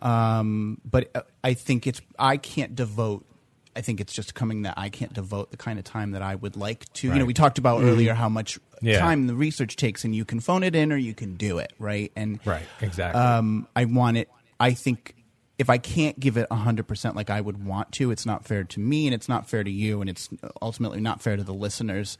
um, 0.00 0.80
but 0.88 1.10
uh, 1.16 1.22
I 1.42 1.54
think 1.54 1.86
it's 1.88 2.00
I 2.16 2.36
can't 2.36 2.76
devote. 2.76 3.26
I 3.74 3.80
think 3.80 4.00
it's 4.00 4.12
just 4.12 4.34
coming 4.34 4.62
that 4.62 4.74
I 4.76 4.88
can't 4.88 5.12
devote 5.12 5.50
the 5.50 5.56
kind 5.56 5.78
of 5.80 5.84
time 5.84 6.12
that 6.12 6.22
I 6.22 6.36
would 6.36 6.56
like 6.56 6.90
to. 6.94 7.08
You 7.08 7.18
know, 7.18 7.24
we 7.24 7.34
talked 7.34 7.58
about 7.58 7.82
earlier 7.82 8.14
how 8.14 8.28
much 8.28 8.58
Yeah. 8.80 9.00
time 9.00 9.26
the 9.26 9.34
research 9.34 9.74
takes, 9.74 10.04
and 10.04 10.14
you 10.14 10.24
can 10.24 10.38
phone 10.40 10.62
it 10.62 10.74
in 10.76 10.92
or 10.92 10.96
you 10.96 11.12
can 11.12 11.34
do 11.36 11.58
it, 11.58 11.72
right? 11.78 12.12
And 12.14 12.38
Right, 12.44 12.66
exactly. 12.80 13.20
um, 13.20 13.66
I 13.74 13.84
want 13.86 14.16
it. 14.16 14.30
I 14.60 14.72
think 14.74 15.14
if 15.58 15.68
I 15.68 15.78
can't 15.78 16.18
give 16.20 16.36
it 16.36 16.46
hundred 16.52 16.86
percent 16.86 17.16
like 17.16 17.30
I 17.30 17.40
would 17.40 17.64
want 17.64 17.90
to, 17.98 18.10
it's 18.12 18.26
not 18.26 18.44
fair 18.44 18.62
to 18.64 18.80
me, 18.80 19.06
and 19.08 19.14
it's 19.14 19.28
not 19.28 19.48
fair 19.48 19.64
to 19.64 19.70
you, 19.70 20.00
and 20.00 20.08
it's 20.08 20.28
ultimately 20.62 21.00
not 21.00 21.20
fair 21.20 21.36
to 21.36 21.42
the 21.42 21.54
listeners. 21.54 22.16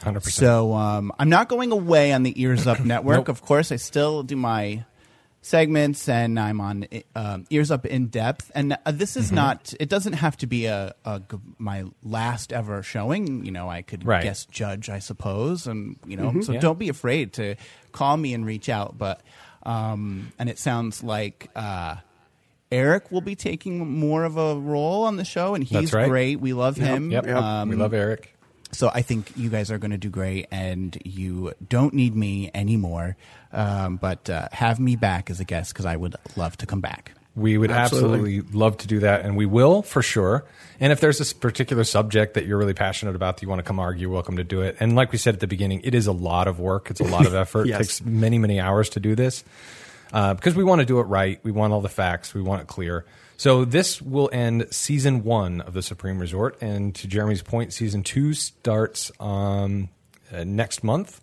100%. 0.00 0.22
So 0.30 0.72
um, 0.74 1.12
I'm 1.18 1.28
not 1.28 1.48
going 1.48 1.72
away 1.72 2.12
on 2.12 2.22
the 2.22 2.40
Ears 2.40 2.66
Up 2.66 2.80
Network. 2.84 3.16
Nope. 3.16 3.28
Of 3.28 3.42
course, 3.42 3.70
I 3.72 3.76
still 3.76 4.22
do 4.22 4.36
my 4.36 4.84
segments, 5.42 6.08
and 6.08 6.40
I'm 6.40 6.60
on 6.60 6.86
um, 7.14 7.46
Ears 7.50 7.70
Up 7.70 7.86
in 7.86 8.08
Depth. 8.08 8.50
And 8.54 8.76
uh, 8.84 8.90
this 8.90 9.16
is 9.16 9.30
not. 9.30 9.72
It 9.78 9.88
doesn't 9.88 10.14
have 10.14 10.36
to 10.38 10.46
be 10.46 10.66
a, 10.66 10.94
my 11.58 11.84
last 12.02 12.52
ever 12.52 12.82
showing. 12.82 13.44
You 13.44 13.52
know, 13.52 13.68
I 13.68 13.82
could 13.82 14.04
Right. 14.04 14.22
guest 14.24 14.50
judge, 14.50 14.88
I 14.88 14.98
suppose, 14.98 15.66
and 15.66 15.96
you 16.06 16.16
know, 16.16 16.40
so 16.40 16.52
Yeah. 16.52 16.60
don't 16.60 16.78
be 16.78 16.88
afraid 16.88 17.32
to 17.34 17.54
call 17.92 18.16
me 18.16 18.34
and 18.34 18.44
reach 18.44 18.68
out. 18.68 18.98
But 18.98 19.20
um, 19.62 20.32
and 20.38 20.48
it 20.48 20.58
sounds 20.58 21.02
like. 21.02 21.48
Uh, 21.54 21.96
Eric 22.72 23.12
will 23.12 23.20
be 23.20 23.36
taking 23.36 23.78
more 24.00 24.24
of 24.24 24.36
a 24.36 24.56
role 24.56 25.04
on 25.04 25.16
the 25.16 25.24
show, 25.24 25.54
and 25.54 25.62
he's 25.62 25.92
right. 25.92 26.08
great. 26.08 26.40
We 26.40 26.52
love 26.52 26.76
him. 26.76 27.12
Yep. 27.12 27.28
Um, 27.28 27.68
we 27.68 27.76
love 27.76 27.94
Eric. 27.94 28.35
So 28.72 28.90
I 28.92 29.02
think 29.02 29.32
you 29.36 29.48
guys 29.48 29.70
are 29.70 29.78
going 29.78 29.92
to 29.92 29.98
do 29.98 30.10
great, 30.10 30.46
and 30.50 30.96
you 31.04 31.52
don't 31.68 31.94
need 31.94 32.14
me 32.14 32.50
anymore. 32.54 33.16
Um, 33.52 33.96
but 33.96 34.28
uh, 34.28 34.48
have 34.52 34.78
me 34.80 34.96
back 34.96 35.30
as 35.30 35.40
a 35.40 35.44
guest 35.44 35.72
because 35.72 35.86
I 35.86 35.96
would 35.96 36.16
love 36.36 36.56
to 36.58 36.66
come 36.66 36.80
back. 36.80 37.12
We 37.34 37.58
would 37.58 37.70
Absolutely. 37.70 38.38
absolutely. 38.38 38.58
love 38.58 38.78
to 38.78 38.86
do 38.86 39.00
that, 39.00 39.22
and 39.26 39.36
we 39.36 39.44
will 39.44 39.82
for 39.82 40.00
sure. 40.00 40.46
And 40.80 40.90
if 40.90 41.00
there's 41.00 41.18
this 41.18 41.34
particular 41.34 41.84
subject 41.84 42.34
that 42.34 42.46
you're 42.46 42.56
really 42.56 42.72
passionate 42.74 43.14
about 43.14 43.36
that 43.36 43.42
you 43.42 43.48
want 43.48 43.58
to 43.58 43.62
come 43.62 43.78
argue, 43.78 44.02
you're 44.02 44.10
welcome 44.10 44.38
to 44.38 44.44
do 44.44 44.62
it. 44.62 44.78
And 44.80 44.96
like 44.96 45.12
we 45.12 45.18
said 45.18 45.34
at 45.34 45.40
the 45.40 45.46
beginning, 45.46 45.82
it 45.84 45.94
is 45.94 46.06
a 46.06 46.12
lot 46.12 46.48
of 46.48 46.60
work. 46.60 46.90
It's 46.90 47.00
a 47.00 47.04
lot 47.04 47.26
of 47.26 47.34
effort. 47.44 47.66
Yes. 47.66 47.76
It 47.76 47.82
takes 47.84 48.04
many, 48.04 48.38
many 48.38 48.58
hours 48.58 48.88
to 48.90 49.00
do 49.00 49.14
this 49.14 49.44
uh, 50.14 50.32
because 50.32 50.54
we 50.54 50.64
want 50.64 50.80
to 50.80 50.86
do 50.86 50.98
it 50.98 51.04
right. 51.04 51.38
We 51.42 51.50
want 51.50 51.74
all 51.74 51.82
the 51.82 51.90
facts. 51.90 52.32
We 52.32 52.40
want 52.40 52.62
it 52.62 52.68
clear. 52.68 53.04
So 53.36 53.66
this 53.66 54.00
will 54.00 54.30
end 54.32 54.66
season 54.70 55.22
one 55.22 55.60
of 55.60 55.74
the 55.74 55.82
Supreme 55.82 56.18
Resort, 56.18 56.56
and 56.62 56.94
to 56.94 57.06
Jeremy's 57.06 57.42
point, 57.42 57.72
season 57.72 58.02
two 58.02 58.32
starts 58.32 59.12
um, 59.20 59.90
uh, 60.32 60.44
next 60.44 60.82
month 60.82 61.20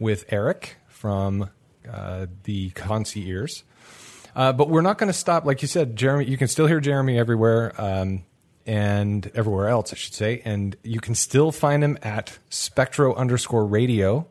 with 0.00 0.24
Eric 0.30 0.76
from 0.88 1.50
uh, 1.90 2.26
the 2.42 2.70
Concierge. 2.70 3.62
Uh, 4.34 4.52
but 4.52 4.68
we're 4.68 4.82
not 4.82 4.98
going 4.98 5.08
to 5.08 5.16
stop. 5.16 5.44
Like 5.44 5.62
you 5.62 5.68
said, 5.68 5.94
Jeremy, 5.94 6.24
you 6.24 6.36
can 6.36 6.48
still 6.48 6.66
hear 6.66 6.80
Jeremy 6.80 7.18
everywhere 7.18 7.72
um, 7.80 8.24
and 8.66 9.30
everywhere 9.34 9.68
else, 9.68 9.92
I 9.92 9.96
should 9.96 10.14
say. 10.14 10.42
And 10.44 10.76
you 10.82 10.98
can 10.98 11.14
still 11.14 11.52
find 11.52 11.84
him 11.84 11.98
at 12.02 12.38
Spectral 12.50 13.14
underscore 13.14 13.64
radio 13.64 14.26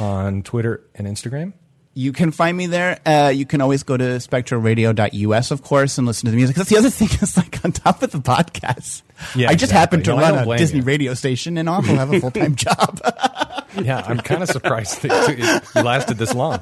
on 0.00 0.42
Twitter 0.42 0.82
and 0.94 1.06
Instagram. 1.06 1.52
You 1.98 2.12
can 2.12 2.30
find 2.30 2.54
me 2.54 2.66
there. 2.66 3.00
Uh, 3.06 3.32
you 3.34 3.46
can 3.46 3.62
always 3.62 3.82
go 3.82 3.96
to 3.96 4.04
spectralradio.us, 4.04 5.50
of 5.50 5.62
course, 5.62 5.96
and 5.96 6.06
listen 6.06 6.26
to 6.26 6.30
the 6.30 6.36
music. 6.36 6.54
That's 6.54 6.68
the 6.68 6.76
other 6.76 6.90
thing 7.00 7.08
is 7.22 7.38
like 7.38 7.64
on 7.64 7.72
top 7.72 8.02
of 8.02 8.10
the 8.12 8.18
podcast. 8.18 9.00
Yeah, 9.34 9.48
I 9.48 9.52
just 9.54 9.72
exactly. 9.72 9.78
happen 9.78 10.02
to 10.02 10.10
No, 10.10 10.18
run 10.20 10.48
a 10.48 10.58
Disney 10.58 10.80
you. 10.80 10.84
radio 10.84 11.14
station 11.14 11.56
and 11.56 11.70
also 11.70 11.94
have 11.94 12.12
a 12.12 12.20
full 12.20 12.30
time 12.30 12.54
job. 12.54 13.00
yeah, 13.82 14.04
I'm 14.06 14.18
kind 14.18 14.42
of 14.42 14.50
surprised 14.50 15.00
that 15.02 15.64
it 15.74 15.82
lasted 15.84 16.18
this 16.18 16.34
long. 16.34 16.60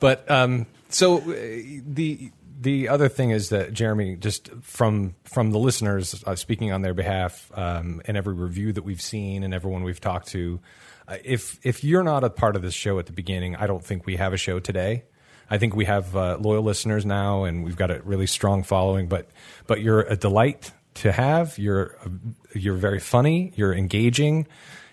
But 0.00 0.30
um, 0.30 0.64
so 0.88 1.18
uh, 1.18 1.22
the 1.86 2.30
the 2.58 2.88
other 2.88 3.10
thing 3.10 3.28
is 3.30 3.50
that 3.50 3.74
Jeremy, 3.74 4.16
just 4.16 4.48
from 4.62 5.14
from 5.24 5.50
the 5.50 5.58
listeners, 5.58 6.24
uh, 6.26 6.34
speaking 6.34 6.72
on 6.72 6.80
their 6.80 6.94
behalf, 6.94 7.50
um, 7.54 8.00
and 8.06 8.16
every 8.16 8.32
review 8.34 8.72
that 8.72 8.84
we've 8.84 9.02
seen 9.02 9.42
and 9.42 9.52
everyone 9.52 9.82
we've 9.84 10.00
talked 10.00 10.28
to, 10.28 10.60
if 11.24 11.58
if 11.62 11.84
you're 11.84 12.02
not 12.02 12.24
a 12.24 12.30
part 12.30 12.56
of 12.56 12.62
this 12.62 12.74
show 12.74 12.98
at 12.98 13.06
the 13.06 13.12
beginning, 13.12 13.56
I 13.56 13.66
don't 13.66 13.84
think 13.84 14.06
we 14.06 14.16
have 14.16 14.32
a 14.32 14.36
show 14.36 14.60
today. 14.60 15.04
I 15.50 15.58
think 15.58 15.76
we 15.76 15.84
have 15.84 16.16
uh, 16.16 16.38
loyal 16.40 16.62
listeners 16.62 17.04
now, 17.04 17.44
and 17.44 17.64
we've 17.64 17.76
got 17.76 17.90
a 17.90 18.00
really 18.02 18.26
strong 18.26 18.62
following. 18.62 19.08
But 19.08 19.28
but 19.66 19.80
you're 19.80 20.00
a 20.00 20.16
delight 20.16 20.72
to 20.94 21.12
have. 21.12 21.58
You're 21.58 21.96
you're 22.54 22.74
very 22.74 23.00
funny. 23.00 23.52
You're 23.56 23.74
engaging. 23.74 24.46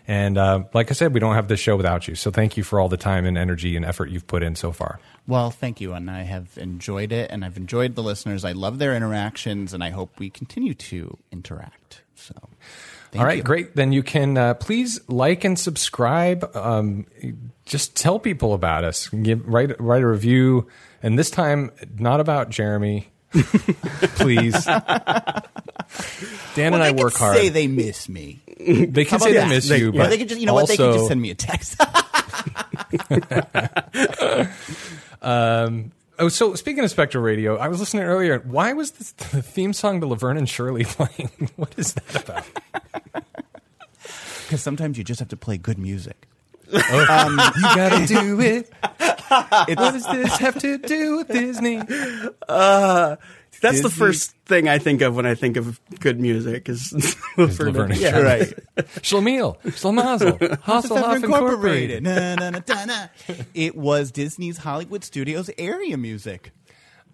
And 0.08 0.40
uh, 0.40 0.64
like 0.74 0.90
I 0.90 0.96
said, 0.96 1.14
we 1.14 1.20
don't 1.20 1.36
have 1.36 1.48
this 1.48 1.60
show 1.60 1.78
without 1.78 2.08
you. 2.08 2.16
So 2.16 2.32
thank 2.32 2.58
you 2.58 2.64
for 2.64 2.80
all 2.80 2.90
the 2.90 2.98
time 2.98 3.26
and 3.26 3.38
energy 3.38 3.76
and 3.76 3.86
effort 3.86 4.10
you've 4.10 4.26
put 4.26 4.42
in 4.42 4.56
so 4.56 4.72
far. 4.72 5.00
well, 5.28 5.52
thank 5.52 5.80
you. 5.80 5.94
And 5.94 6.10
I 6.10 6.24
have 6.24 6.58
enjoyed 6.58 7.12
it, 7.12 7.30
and 7.30 7.46
I've 7.46 7.58
enjoyed 7.58 7.94
the 7.94 8.02
listeners. 8.02 8.44
I 8.44 8.54
love 8.54 8.80
their 8.80 8.96
interactions, 8.96 9.72
and 9.72 9.84
I 9.84 9.92
hope 9.92 10.18
we 10.18 10.32
continue 10.32 10.74
to 10.74 11.16
interact. 11.32 12.02
So, 12.16 12.34
thank 13.12 13.20
all 13.20 13.26
right, 13.26 13.38
you. 13.38 13.44
great. 13.44 13.76
Then 13.76 13.92
you 13.92 14.04
can 14.04 14.38
uh, 14.38 14.54
please 14.56 15.00
like 15.08 15.44
and 15.44 15.58
subscribe. 15.58 16.56
Um, 16.56 17.06
just 17.66 17.96
tell 17.96 18.20
people 18.20 18.54
about 18.54 18.84
us. 18.84 19.10
Give 19.10 19.46
write 19.48 19.80
write 19.80 20.02
a 20.04 20.08
review, 20.08 20.68
and 21.04 21.18
this 21.20 21.30
time 21.30 21.72
not 21.98 22.20
about 22.20 22.50
Jeremy. 22.50 23.08
please. 23.32 24.66
Dan 24.66 24.82
Well, 26.72 26.74
and 26.74 26.84
I 26.84 26.92
they 26.92 27.04
work 27.04 27.14
can 27.14 27.20
hard. 27.20 27.38
Say 27.38 27.50
they 27.50 27.68
miss 27.68 28.10
me. 28.10 28.40
they 28.58 29.06
can 29.06 29.20
say 29.20 29.36
about 29.36 29.50
they 29.50 29.56
miss 29.56 29.70
They- 29.70 29.78
you, 29.80 29.90
or 29.90 29.94
but 29.94 30.10
they 30.10 30.18
can 30.18 30.28
just, 30.28 30.40
you 30.42 30.48
know 30.48 30.54
what? 30.56 30.68
They 30.68 30.78
can 30.78 30.94
just 30.94 31.08
send 31.08 31.22
me 31.22 31.30
a 31.32 31.36
text. 31.36 31.80
Um, 35.22 35.92
oh, 36.20 36.30
so 36.30 36.56
speaking 36.56 36.84
of 36.84 36.92
Spectral 36.92 37.24
Radio, 37.24 37.58
I 37.58 37.68
was 37.68 37.80
listening 37.80 38.04
earlier. 38.04 38.40
Why 38.40 38.74
was 38.74 38.92
this, 38.92 39.12
the 39.32 39.42
theme 39.42 39.74
song 39.74 40.02
to 40.02 40.08
Laverne 40.08 40.38
and 40.38 40.48
Shirley 40.48 40.84
playing? 40.86 41.32
What 41.56 41.74
is 41.78 41.94
that 41.94 42.24
about? 42.24 42.46
Because 44.44 44.62
sometimes 44.62 44.98
you 44.98 45.04
just 45.04 45.20
have 45.20 45.30
to 45.30 45.38
play 45.38 45.58
good 45.58 45.78
music. 45.78 46.28
Oh, 46.72 47.06
um, 47.10 47.32
you 47.56 47.62
gotta 47.62 48.06
do 48.06 48.40
it. 48.42 48.72
what 49.00 49.94
does 49.94 50.06
this 50.06 50.38
have 50.38 50.60
to 50.60 50.78
do 50.78 51.18
with 51.18 51.28
Disney? 51.28 51.82
Uh, 52.48 53.16
That's 53.60 53.82
the 53.82 53.90
first 53.90 54.36
thing 54.46 54.68
I 54.68 54.78
think 54.80 55.02
of 55.02 55.16
when 55.16 55.26
I 55.26 55.36
think 55.36 55.58
of 55.58 55.80
good 56.00 56.20
music 56.20 56.70
is 56.70 56.94
Laverne 57.38 57.92
and 57.92 58.00
yeah, 58.00 58.12
Shirley. 58.12 58.24
right. 58.24 58.48
Schlemiel, 59.02 59.62
Schlemazel, 59.64 60.38
Hasselhoff 60.64 61.24
Incorporated. 61.24 62.04
Na, 62.04 62.36
na, 62.36 62.50
na, 62.50 62.62
na, 62.68 62.86
na. 62.86 63.08
It 63.54 63.76
was 63.76 64.12
Disney's 64.12 64.58
Hollywood 64.58 65.04
Studios 65.04 65.50
area 65.58 65.98
music. 65.98 66.52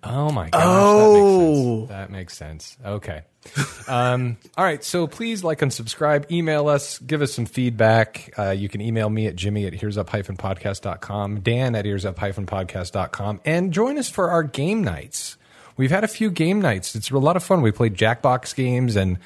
Oh 0.04 0.30
my 0.32 0.50
gosh. 0.50 0.62
Oh. 0.64 1.86
That 1.88 2.12
makes 2.12 2.38
sense. 2.38 2.76
That 2.76 2.92
makes 2.92 3.04
sense. 3.04 3.26
Okay. 3.58 3.88
Um, 3.88 4.38
all 4.58 4.64
right. 4.64 4.84
So 4.84 5.08
please 5.08 5.44
like 5.44 5.62
and 5.62 5.74
subscribe. 5.74 6.32
Email 6.32 6.68
us. 6.68 7.00
Give 7.00 7.22
us 7.22 7.34
some 7.34 7.46
feedback. 7.46 8.32
Uh, 8.38 8.52
you 8.52 8.70
can 8.70 8.82
email 8.82 9.10
me 9.10 9.28
at 9.28 9.36
jimmy 9.36 9.66
at 9.66 9.74
earsup-podcast.com, 9.74 11.40
Dan 11.42 11.76
at 11.76 11.86
earsup-podcast.com, 11.86 13.42
and 13.46 13.72
join 13.74 13.98
us 13.98 14.10
for 14.10 14.30
our 14.30 14.44
game 14.44 14.84
nights. 14.84 15.38
We've 15.78 15.92
had 15.92 16.04
a 16.04 16.08
few 16.08 16.32
game 16.32 16.62
nights. 16.62 16.96
It's 16.96 17.12
a 17.12 17.18
lot 17.18 17.36
of 17.36 17.44
fun. 17.44 17.62
We 17.62 17.72
played 17.72 17.96
Jackbox 17.96 18.56
games 18.56 18.96
and 18.96 19.18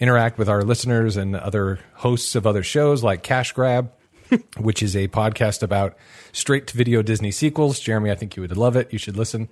interact 0.00 0.38
with 0.38 0.48
our 0.48 0.62
listeners 0.62 1.16
and 1.16 1.36
other 1.36 1.80
hosts 1.94 2.34
of 2.34 2.46
other 2.46 2.62
shows 2.62 3.02
like 3.04 3.22
Cash 3.22 3.52
Grab, 3.52 3.92
which 4.58 4.82
is 4.82 4.96
a 4.96 5.08
podcast 5.08 5.62
about 5.62 5.96
straight 6.32 6.66
to 6.68 6.76
video 6.76 7.02
Disney 7.02 7.30
sequels. 7.30 7.78
Jeremy, 7.80 8.10
I 8.10 8.14
think 8.14 8.36
you 8.36 8.42
would 8.42 8.56
love 8.56 8.76
it. 8.76 8.92
You 8.92 8.98
should 8.98 9.16
listen. 9.16 9.48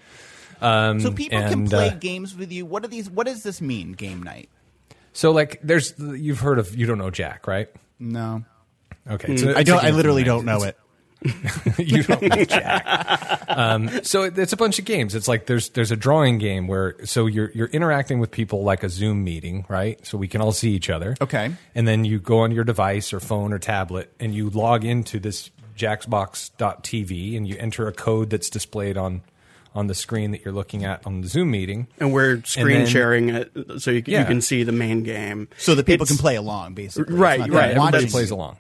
Um, 0.63 1.01
So 1.01 1.13
people 1.13 1.39
can 1.41 1.69
play 1.69 1.91
uh, 1.91 1.95
games 1.97 2.35
with 2.35 2.51
you. 2.51 2.65
What 2.65 2.85
are 2.85 2.89
these? 2.89 3.11
What 3.11 3.27
does 3.27 3.43
this 3.43 3.61
mean? 3.61 3.93
Game 3.93 4.23
night? 4.23 4.49
So 5.13 5.33
like, 5.33 5.61
there's 5.63 5.93
you've 5.99 6.41
heard 6.41 6.59
of 6.59 6.75
you 6.75 6.87
don't 6.87 6.99
know 6.99 7.11
Jack, 7.11 7.47
right? 7.47 7.69
No, 7.99 8.45
Okay, 9.09 9.37
so 9.37 9.55
I 9.55 9.63
don't. 9.63 9.79
a 9.79 9.81
I 9.81 9.85
game 9.87 9.97
literally 9.97 10.23
for 10.23 10.27
don't 10.27 10.45
know 10.47 10.53
nights. 10.59 10.65
it. 10.67 10.79
you 11.79 12.03
don't 12.03 12.23
know 12.23 12.45
Jack. 12.45 13.45
Um, 13.49 13.89
so 14.03 14.23
it, 14.23 14.39
it's 14.39 14.53
a 14.53 14.57
bunch 14.57 14.79
of 14.79 14.85
games. 14.85 15.15
It's 15.15 15.29
like 15.29 15.47
there's 15.47 15.71
there's 15.71 15.91
a 15.91 15.97
drawing 15.97 16.39
game 16.39 16.67
where 16.67 16.97
so 17.05 17.27
you're 17.27 17.51
you're 17.53 17.69
interacting 17.69 18.19
with 18.19 18.31
people 18.31 18.63
like 18.63 18.83
a 18.83 18.89
Zoom 18.89 19.25
meeting, 19.25 19.65
right? 19.69 20.05
So 20.07 20.19
we 20.19 20.29
can 20.29 20.41
all 20.41 20.53
see 20.53 20.73
each 20.73 20.91
other. 20.91 21.17
Okay. 21.21 21.55
And 21.75 21.89
then 21.89 22.05
you 22.05 22.19
go 22.19 22.41
on 22.41 22.53
your 22.53 22.65
device 22.65 23.13
or 23.13 23.21
phone 23.21 23.53
or 23.53 23.59
tablet 23.59 24.13
and 24.21 24.35
you 24.35 24.51
log 24.51 24.85
into 24.85 25.19
this 25.19 25.51
jackbox.tv 25.77 27.37
and 27.37 27.47
you 27.49 27.57
enter 27.59 27.87
a 27.87 27.93
code 27.93 28.31
that's 28.31 28.51
displayed 28.51 28.97
on 28.97 29.23
on 29.77 29.87
the 29.89 29.95
screen 29.95 30.31
that 30.33 30.45
you're 30.45 30.55
looking 30.55 30.85
at 30.85 31.07
on 31.07 31.21
the 31.21 31.29
Zoom 31.29 31.51
meeting. 31.51 31.87
And 32.01 32.13
we're 32.13 32.43
screen 32.45 32.79
then- 32.79 32.87
sharing 32.87 33.29
it 33.31 33.53
so 33.79 33.91
you, 33.91 34.03
can 34.03 34.15
you 34.15 34.25
can 34.25 34.41
see 34.41 34.63
the 34.63 34.73
main 34.73 35.03
game. 35.03 35.49
So 35.59 35.75
that 35.75 35.87
people 35.87 36.05
It's- 36.05 36.17
can 36.17 36.21
play 36.23 36.37
along, 36.37 36.75
basically. 36.75 37.15
Right, 37.15 37.41
right. 37.41 37.49
them 37.49 37.55
Everybody 37.55 37.79
watching 37.79 38.09
plays 38.11 38.31
along. 38.31 38.57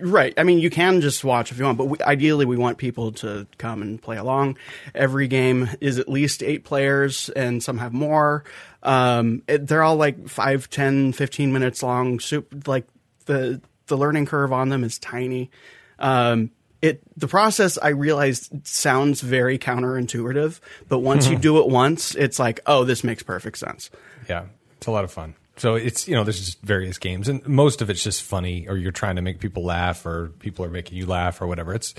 Right. 0.00 0.34
I 0.36 0.44
mean, 0.44 0.60
you 0.60 0.70
can 0.70 1.00
just 1.00 1.24
watch 1.24 1.50
if 1.50 1.58
you 1.58 1.64
want, 1.64 1.78
but 1.78 1.86
we, 1.86 1.98
ideally, 2.00 2.44
we 2.44 2.56
want 2.56 2.78
people 2.78 3.10
to 3.12 3.46
come 3.58 3.82
and 3.82 4.00
play 4.00 4.16
along. 4.16 4.56
Every 4.94 5.26
game 5.26 5.68
is 5.80 5.98
at 5.98 6.08
least 6.08 6.42
eight 6.44 6.62
players, 6.64 7.28
and 7.30 7.60
some 7.62 7.78
have 7.78 7.92
more. 7.92 8.44
Um, 8.84 9.42
it, 9.48 9.66
they're 9.66 9.82
all 9.82 9.96
like 9.96 10.28
5, 10.28 10.70
10, 10.70 11.12
15 11.12 11.52
minutes 11.52 11.82
long. 11.82 12.20
Soup, 12.20 12.68
like 12.68 12.86
the 13.26 13.60
the 13.88 13.96
learning 13.96 14.26
curve 14.26 14.52
on 14.52 14.68
them 14.68 14.84
is 14.84 14.98
tiny. 14.98 15.50
Um, 15.98 16.50
it 16.82 17.02
the 17.16 17.28
process 17.28 17.78
I 17.78 17.88
realized 17.88 18.66
sounds 18.66 19.20
very 19.20 19.58
counterintuitive, 19.58 20.60
but 20.88 21.00
once 21.00 21.28
you 21.28 21.36
do 21.36 21.58
it 21.58 21.68
once, 21.68 22.14
it's 22.14 22.38
like, 22.38 22.60
oh, 22.66 22.84
this 22.84 23.02
makes 23.02 23.22
perfect 23.22 23.58
sense. 23.58 23.90
Yeah, 24.28 24.46
it's 24.76 24.86
a 24.86 24.90
lot 24.90 25.04
of 25.04 25.10
fun. 25.10 25.34
So 25.56 25.74
it's 25.74 26.06
you 26.06 26.14
know 26.14 26.24
there's 26.24 26.38
just 26.38 26.62
various 26.62 26.98
games, 26.98 27.28
and 27.28 27.46
most 27.46 27.82
of 27.82 27.90
it's 27.90 28.02
just 28.02 28.22
funny, 28.22 28.68
or 28.68 28.76
you're 28.76 28.92
trying 28.92 29.16
to 29.16 29.22
make 29.22 29.40
people 29.40 29.64
laugh, 29.64 30.06
or 30.06 30.28
people 30.38 30.64
are 30.64 30.70
making 30.70 30.96
you 30.96 31.06
laugh, 31.06 31.42
or 31.42 31.46
whatever. 31.46 31.74
It's 31.74 31.94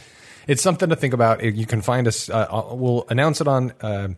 it's 0.48 0.62
something 0.62 0.90
to 0.90 0.96
think 0.96 1.14
about. 1.14 1.44
You 1.44 1.66
can 1.66 1.82
find 1.82 2.08
us. 2.08 2.30
Uh, 2.30 2.70
we'll 2.72 3.06
announce 3.10 3.42
it 3.42 3.48
on 3.48 3.74
uh, 3.82 4.10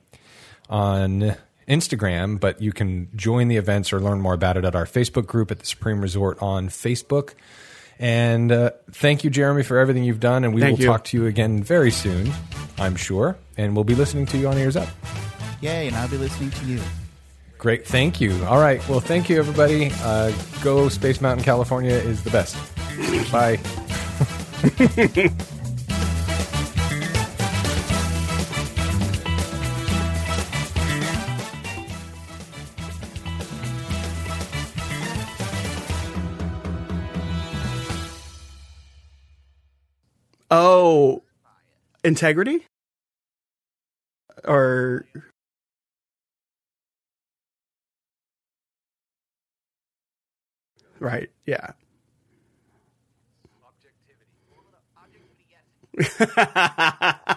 on 0.70 1.36
Instagram, 1.68 2.40
but 2.40 2.62
you 2.62 2.72
can 2.72 3.10
join 3.16 3.48
the 3.48 3.58
events 3.58 3.92
or 3.92 4.00
learn 4.00 4.22
more 4.22 4.34
about 4.34 4.58
it 4.58 4.66
at 4.66 4.76
our 4.76 4.86
Facebook 4.86 5.26
group 5.26 5.50
at 5.52 5.60
the 5.60 5.66
Supreme 5.66 6.02
Resort 6.02 6.38
on 6.42 6.70
Facebook. 6.70 7.34
And 8.02 8.52
uh, 8.52 8.72
thank 8.92 9.24
you, 9.24 9.30
Jeremy, 9.30 9.62
for 9.62 9.78
everything 9.78 10.04
you've 10.04 10.20
done. 10.20 10.44
And 10.44 10.56
we 10.56 10.62
Thank 10.62 10.80
will 10.80 10.86
you. 10.86 10.88
talk 10.88 11.04
to 11.06 11.18
you 11.18 11.28
again 11.28 11.62
very 11.64 11.92
soon, 11.92 12.32
I'm 12.80 12.96
sure. 12.96 13.38
And 13.58 13.76
we'll 13.76 13.84
be 13.86 13.94
listening 13.94 14.26
to 14.28 14.40
you 14.40 14.48
on 14.48 14.58
Ears 14.58 14.76
Up. 14.76 14.90
Yay, 15.62 15.88
and 15.88 15.96
I'll 15.96 16.10
be 16.10 16.18
listening 16.18 16.50
to 16.50 16.66
you. 16.66 16.82
Great. 17.60 17.86
Thank 17.86 18.20
you. 18.20 18.44
All 18.46 18.60
right. 18.60 18.86
Well, 18.90 19.02
thank 19.02 19.30
you, 19.30 19.38
everybody. 19.38 19.92
Uh, 20.02 20.34
go 20.64 20.90
Space 20.90 21.22
Mountain, 21.22 21.46
California 21.46 21.94
is 21.94 22.24
the 22.24 22.32
best. 22.32 22.58
Bye. 23.32 23.60
Oh, 40.52 41.24
integrity? 42.04 42.66
Or 44.46 45.06
right? 51.00 51.30
Yeah. 51.46 51.72